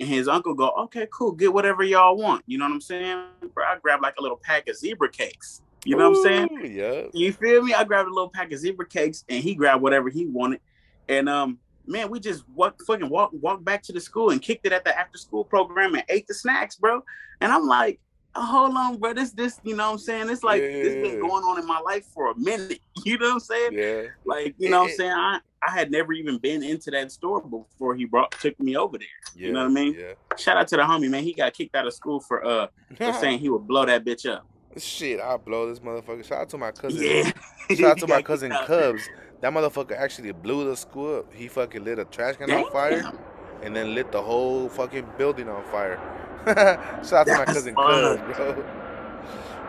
And 0.00 0.08
his 0.08 0.28
uncle 0.28 0.54
go, 0.54 0.70
"Okay, 0.70 1.08
cool, 1.12 1.32
get 1.32 1.52
whatever 1.52 1.82
y'all 1.82 2.16
want." 2.16 2.44
You 2.46 2.58
know 2.58 2.66
what 2.66 2.72
I'm 2.72 2.80
saying? 2.80 3.24
Bro, 3.52 3.64
I 3.64 3.78
grabbed 3.78 4.02
like 4.02 4.14
a 4.18 4.22
little 4.22 4.40
pack 4.42 4.68
of 4.68 4.76
zebra 4.76 5.10
cakes. 5.10 5.62
You 5.84 5.96
know 5.96 6.08
Ooh, 6.08 6.20
what 6.20 6.32
I'm 6.32 6.48
saying? 6.48 6.76
Yeah. 6.76 7.02
You 7.12 7.32
feel 7.32 7.62
me? 7.62 7.74
I 7.74 7.84
grabbed 7.84 8.08
a 8.08 8.12
little 8.12 8.30
pack 8.30 8.52
of 8.52 8.58
zebra 8.58 8.86
cakes, 8.86 9.24
and 9.28 9.42
he 9.42 9.54
grabbed 9.54 9.82
whatever 9.82 10.08
he 10.08 10.26
wanted. 10.26 10.60
And 11.08 11.28
um, 11.28 11.58
man, 11.86 12.10
we 12.10 12.20
just 12.20 12.44
walk 12.54 12.80
fucking 12.86 13.08
walk 13.08 13.30
walk 13.32 13.64
back 13.64 13.82
to 13.84 13.92
the 13.92 14.00
school 14.00 14.30
and 14.30 14.40
kicked 14.40 14.66
it 14.66 14.72
at 14.72 14.84
the 14.84 14.96
after 14.96 15.18
school 15.18 15.44
program 15.44 15.94
and 15.94 16.04
ate 16.08 16.26
the 16.26 16.34
snacks, 16.34 16.76
bro. 16.76 17.02
And 17.40 17.50
I'm 17.50 17.66
like, 17.66 18.00
hold 18.40 18.76
on, 18.76 18.98
bro. 18.98 19.14
This, 19.14 19.32
this, 19.32 19.60
you 19.64 19.76
know 19.76 19.86
what 19.86 19.92
I'm 19.92 19.98
saying? 19.98 20.30
It's 20.30 20.42
like, 20.42 20.62
yeah. 20.62 20.68
it's 20.68 21.08
been 21.08 21.20
going 21.20 21.44
on 21.44 21.58
in 21.58 21.66
my 21.66 21.80
life 21.80 22.06
for 22.06 22.30
a 22.30 22.38
minute. 22.38 22.80
You 23.04 23.16
know 23.16 23.26
what 23.26 23.34
I'm 23.34 23.40
saying? 23.40 23.72
Yeah. 23.74 24.02
Like, 24.24 24.56
you 24.58 24.70
know 24.70 24.80
what 24.80 24.90
I'm 24.90 24.96
saying? 24.96 25.12
I, 25.12 25.38
I 25.62 25.70
had 25.70 25.90
never 25.90 26.12
even 26.12 26.36
been 26.38 26.64
into 26.64 26.90
that 26.90 27.12
store 27.12 27.40
before 27.40 27.94
he 27.94 28.04
brought 28.06 28.32
took 28.32 28.58
me 28.58 28.76
over 28.76 28.98
there. 28.98 29.06
Yeah. 29.36 29.46
You 29.46 29.52
know 29.52 29.60
what 29.60 29.70
I 29.70 29.72
mean? 29.72 29.96
Yeah. 29.96 30.14
Shout 30.36 30.56
out 30.56 30.66
to 30.68 30.76
the 30.76 30.82
homie, 30.82 31.08
man. 31.08 31.22
He 31.22 31.32
got 31.32 31.54
kicked 31.54 31.76
out 31.76 31.86
of 31.86 31.94
school 31.94 32.20
for 32.20 32.44
uh 32.44 32.66
for 32.96 33.12
saying 33.20 33.38
he 33.38 33.48
would 33.48 33.68
blow 33.68 33.86
that 33.86 34.04
bitch 34.04 34.28
up. 34.28 34.46
Shit, 34.76 35.20
I'll 35.20 35.38
blow 35.38 35.68
this 35.68 35.78
motherfucker. 35.80 36.24
Shout 36.24 36.40
out 36.42 36.48
to 36.50 36.58
my 36.58 36.72
cousin. 36.72 37.02
Yeah. 37.02 37.32
Shout 37.76 37.90
out 37.92 37.98
to 37.98 38.06
my 38.08 38.20
cousin 38.20 38.50
Cubs. 38.66 39.08
That 39.40 39.52
motherfucker 39.52 39.96
actually 39.96 40.32
blew 40.32 40.68
the 40.68 40.76
school 40.76 41.18
up. 41.18 41.32
He 41.32 41.48
fucking 41.48 41.84
lit 41.84 41.98
a 41.98 42.04
trash 42.04 42.36
can 42.36 42.48
Damn. 42.48 42.64
on 42.64 42.72
fire 42.72 43.12
and 43.62 43.74
then 43.74 43.94
lit 43.94 44.12
the 44.12 44.22
whole 44.22 44.68
fucking 44.68 45.06
building 45.16 45.48
on 45.48 45.64
fire. 45.70 46.00
Shout 47.08 47.12
out 47.12 47.26
to 47.26 47.38
my 47.38 47.44
cousin 47.44 47.74
Cuz, 47.74 48.36
bro. 48.36 48.64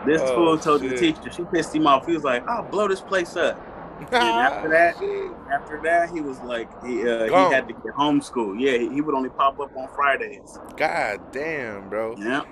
This 0.06 0.22
oh, 0.24 0.34
fool 0.34 0.58
told 0.58 0.80
shit. 0.80 0.90
the 0.90 0.96
teacher, 0.96 1.30
she 1.30 1.44
pissed 1.44 1.74
him 1.74 1.86
off. 1.86 2.06
He 2.06 2.14
was 2.14 2.24
like, 2.24 2.46
"I'll 2.48 2.62
blow 2.62 2.88
this 2.88 3.00
place 3.00 3.36
up." 3.36 3.60
and 4.00 4.14
after 4.14 4.68
that, 4.70 4.94
after 5.52 5.80
that, 5.82 6.10
he 6.10 6.20
was 6.20 6.40
like, 6.40 6.68
he 6.84 7.02
uh, 7.02 7.24
he 7.24 7.54
had 7.54 7.68
to 7.68 7.74
get 7.74 7.92
homeschool. 7.94 8.58
Yeah, 8.58 8.78
he, 8.78 8.88
he, 8.94 9.00
would 9.00 9.14
only 9.14 9.28
pop 9.28 9.60
up 9.60 9.76
on 9.76 9.88
Fridays. 9.94 10.58
God 10.76 11.32
damn, 11.32 11.88
bro. 11.88 12.16
Yeah. 12.18 12.44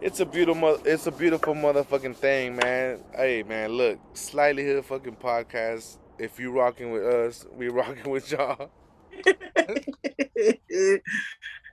It's 0.00 0.20
a 0.20 0.26
beautiful, 0.26 0.78
it's 0.84 1.06
a 1.06 1.12
beautiful 1.12 1.54
motherfucking 1.54 2.16
thing, 2.16 2.56
man. 2.56 3.04
Hey, 3.14 3.42
man, 3.42 3.72
look, 3.72 3.98
slightly 4.14 4.64
hood 4.64 4.86
fucking 4.86 5.16
podcast. 5.16 5.98
If 6.18 6.38
you 6.38 6.50
rocking 6.52 6.92
with 6.92 7.04
us, 7.04 7.46
we 7.52 7.68
rocking 7.70 8.10
with 8.10 8.30
y'all. 8.32 8.70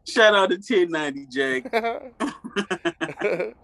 Shout 0.08 0.36
out 0.36 0.50
to 0.50 0.56
1090 0.56 1.26
Jake. 1.26 1.68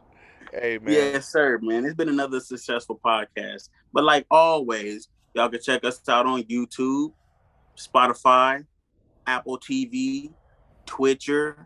hey 0.51 0.77
man. 0.77 0.93
Yes, 0.93 1.31
sir, 1.31 1.57
man. 1.61 1.85
It's 1.85 1.95
been 1.95 2.09
another 2.09 2.41
successful 2.41 2.99
podcast. 3.03 3.69
But 3.93 4.03
like 4.03 4.25
always, 4.29 5.07
y'all 5.33 5.47
can 5.47 5.61
check 5.61 5.85
us 5.85 6.01
out 6.09 6.25
on 6.25 6.43
YouTube, 6.43 7.13
Spotify, 7.77 8.65
Apple 9.25 9.57
TV, 9.57 10.33
Twitcher, 10.85 11.65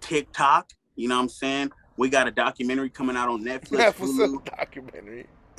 TikTok. 0.00 0.68
You 0.94 1.08
know 1.08 1.16
what 1.16 1.22
I'm 1.22 1.28
saying? 1.30 1.72
We 1.96 2.10
got 2.10 2.28
a 2.28 2.30
documentary 2.30 2.90
coming 2.90 3.16
out 3.16 3.30
on 3.30 3.42
Netflix. 3.42 3.94
Netflix 3.94 4.44
documentary. 4.44 5.26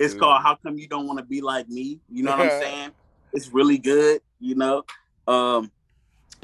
it's 0.00 0.14
called 0.14 0.42
How 0.42 0.56
Come 0.56 0.76
You 0.76 0.88
Don't 0.88 1.06
Want 1.06 1.20
to 1.20 1.24
Be 1.24 1.40
Like 1.40 1.68
Me. 1.68 2.00
You 2.10 2.24
know 2.24 2.32
what 2.32 2.40
I'm 2.40 2.60
saying? 2.60 2.90
It's 3.32 3.50
really 3.50 3.78
good, 3.78 4.22
you 4.40 4.56
know. 4.56 4.82
Um, 5.28 5.70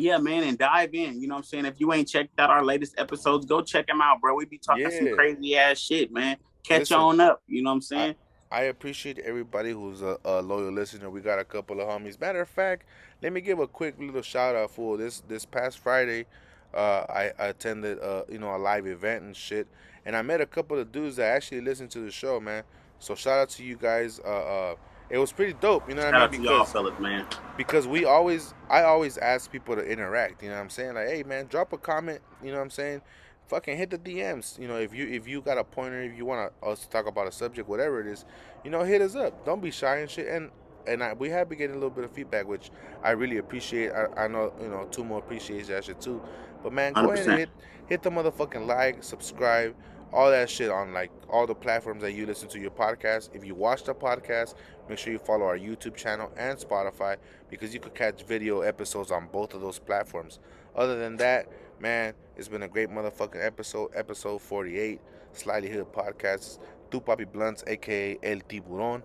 yeah, 0.03 0.19
man, 0.19 0.45
and 0.45 0.59
dive 0.59 0.95
in. 0.95 1.21
You 1.21 1.29
know 1.29 1.35
what 1.35 1.41
I'm 1.41 1.45
saying? 1.45 1.65
If 1.67 1.81
you 1.81 1.93
ain't 1.93 2.09
checked 2.09 2.39
out 2.39 2.51
our 2.51 2.65
latest 2.65 2.95
episodes, 2.99 3.47
go 3.47 3.63
check 3.63 3.87
them 3.87 4.01
out, 4.01 4.21
bro. 4.21 4.35
We 4.35 4.45
be 4.45 4.59
talking 4.59 4.83
yeah. 4.91 4.99
some 4.99 5.15
crazy 5.15 5.57
ass 5.57 5.79
shit, 5.79 6.13
man. 6.13 6.37
Catch 6.63 6.81
Listen, 6.81 6.99
on 6.99 7.21
up. 7.21 7.43
You 7.47 7.63
know 7.63 7.71
what 7.71 7.75
I'm 7.75 7.83
saying? 7.83 8.15
I, 8.51 8.59
I 8.59 8.61
appreciate 8.63 9.19
everybody 9.21 9.71
who's 9.71 10.03
a, 10.03 10.19
a, 10.25 10.43
loyal 10.43 10.73
listener. 10.73 11.09
We 11.11 11.21
got 11.21 11.39
a 11.39 11.45
couple 11.45 11.81
of 11.81 11.89
homies. 11.89 12.21
Matter 12.21 12.41
of 12.41 12.49
fact, 12.49 12.85
let 13.23 13.33
me 13.33 13.41
give 13.41 13.59
a 13.59 13.67
quick 13.67 13.95
little 13.99 14.23
shout 14.23 14.57
out 14.57 14.71
for 14.71 14.97
this 14.97 15.23
this 15.29 15.45
past 15.45 15.79
Friday. 15.79 16.27
Uh, 16.75 17.05
I, 17.09 17.33
I, 17.39 17.47
attended 17.47 17.99
uh, 18.01 18.23
you 18.29 18.39
know 18.39 18.55
a 18.55 18.59
live 18.59 18.87
event 18.87 19.25
and 19.25 19.37
shit, 19.37 19.67
and 20.05 20.17
I 20.17 20.23
met 20.23 20.41
a 20.41 20.47
couple 20.47 20.79
of 20.79 20.93
dudes 20.93 21.17
that 21.17 21.35
actually 21.35 21.61
listened 21.61 21.91
to 21.93 22.01
the 22.01 22.11
show, 22.11 22.41
man. 22.41 22.65
So 22.99 23.15
shout 23.15 23.39
out 23.39 23.49
to 23.51 23.65
you 23.65 23.77
guys. 23.77 24.21
Uh, 24.25 24.29
uh 24.29 24.75
it 25.11 25.19
was 25.19 25.33
pretty 25.33 25.55
dope. 25.55 25.89
You 25.89 25.97
know 25.97 26.05
what 26.05 26.13
Shout 26.13 26.29
I 26.29 26.33
mean? 26.33 26.43
Because, 26.43 26.57
y'all 26.57 26.65
fellas, 26.65 26.99
man. 27.01 27.27
Because 27.57 27.87
we 27.87 28.05
always, 28.05 28.55
I 28.69 28.83
always 28.83 29.19
ask 29.19 29.51
people 29.51 29.75
to 29.75 29.83
interact. 29.83 30.43
You 30.43 30.49
know 30.49 30.55
what 30.55 30.63
I'm 30.63 30.71
saying? 30.71 30.95
Like, 30.95 31.09
hey, 31.09 31.23
man, 31.25 31.47
drop 31.47 31.73
a 31.73 31.79
comment. 31.79 32.21
You 32.43 32.53
know 32.53 32.59
what 32.59 32.65
I'm 32.65 32.71
saying? 32.71 33.03
Fucking 33.49 33.77
hit 33.77 33.91
the 33.91 33.99
DMs. 33.99 34.59
You 34.59 34.69
know, 34.69 34.77
if 34.77 34.95
you 34.95 35.09
if 35.09 35.27
you 35.27 35.41
got 35.41 35.59
a 35.59 35.65
pointer, 35.65 36.01
if 36.03 36.17
you 36.17 36.25
want 36.25 36.53
us 36.63 36.81
uh, 36.81 36.85
to 36.85 36.89
talk 36.89 37.09
about 37.09 37.27
a 37.27 37.33
subject, 37.33 37.69
whatever 37.69 38.01
it 38.01 38.07
is, 38.07 38.25
you 38.65 38.71
know, 38.71 38.85
hit 38.85 39.03
us 39.03 39.17
up. 39.17 39.45
Don't 39.45 39.61
be 39.61 39.73
shy 39.73 39.97
and 39.97 40.09
shit. 40.09 40.29
And 40.29 40.51
and 40.87 41.03
I, 41.03 41.15
we 41.15 41.31
have 41.31 41.49
been 41.49 41.59
getting 41.59 41.75
a 41.75 41.79
little 41.79 41.91
bit 41.91 42.05
of 42.05 42.13
feedback, 42.13 42.47
which 42.47 42.71
I 43.03 43.11
really 43.11 43.39
appreciate. 43.39 43.91
I, 43.91 44.25
I 44.25 44.29
know 44.29 44.53
you 44.63 44.69
know 44.69 44.87
two 44.93 45.05
more 45.05 45.19
appreciates 45.19 45.67
that 45.67 45.85
shit 45.85 46.01
too. 46.01 46.23
But 46.63 46.73
man, 46.73 46.93
go 46.93 47.09
100%. 47.09 47.13
ahead 47.15 47.27
and 47.27 47.39
hit 47.39 47.51
hit 47.89 48.03
the 48.03 48.11
motherfucking 48.11 48.67
like, 48.67 49.03
subscribe 49.03 49.75
all 50.13 50.31
that 50.31 50.51
shit 50.51 50.71
on 50.71 50.93
like 50.93 51.11
all 51.29 51.47
the 51.47 51.55
platforms 51.55 52.03
that 52.03 52.13
you 52.13 52.27
listen 52.27 52.49
to 52.49 52.59
your 52.59 52.71
podcast. 52.71 53.31
If 53.35 53.45
you 53.45 53.55
watch 53.55 53.85
the 53.85 53.95
podcast, 53.95 54.55
make 54.89 54.99
sure 54.99 55.13
you 55.13 55.19
follow 55.19 55.47
our 55.47 55.59
YouTube 55.59 55.95
channel 55.95 56.33
and 56.37 56.59
Spotify 56.59 57.17
because 57.49 57.73
you 57.73 57.81
could 57.81 57.95
catch 57.95 58.25
video 58.25 58.61
episodes 58.61 59.11
on 59.11 59.29
both 59.33 59.55
of 59.55 59.61
those 59.61 59.79
platforms. 59.79 60.39
Other 60.75 60.99
than 60.99 61.17
that, 61.19 61.47
man, 61.81 62.15
it's 62.37 62.49
been 62.49 62.63
a 62.63 62.69
great 62.69 62.91
motherfucking 62.91 63.45
episode, 63.45 63.91
episode 63.95 64.41
48, 64.41 65.01
Slightly 65.33 65.71
Hood 65.71 65.93
Podcast. 65.93 66.59
Tu 66.91 67.01
Papi 67.01 67.31
Bluntz, 67.31 67.63
aka 67.67 68.19
El 68.23 68.39
Tiburon. 68.41 69.03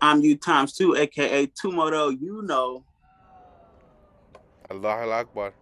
I'm 0.00 0.20
you 0.20 0.36
times 0.36 0.74
two, 0.74 0.94
aka 0.94 1.46
Tumodo, 1.46 2.10
you 2.20 2.42
know. 2.42 2.84
Allah 4.70 5.08
Akbar. 5.20 5.52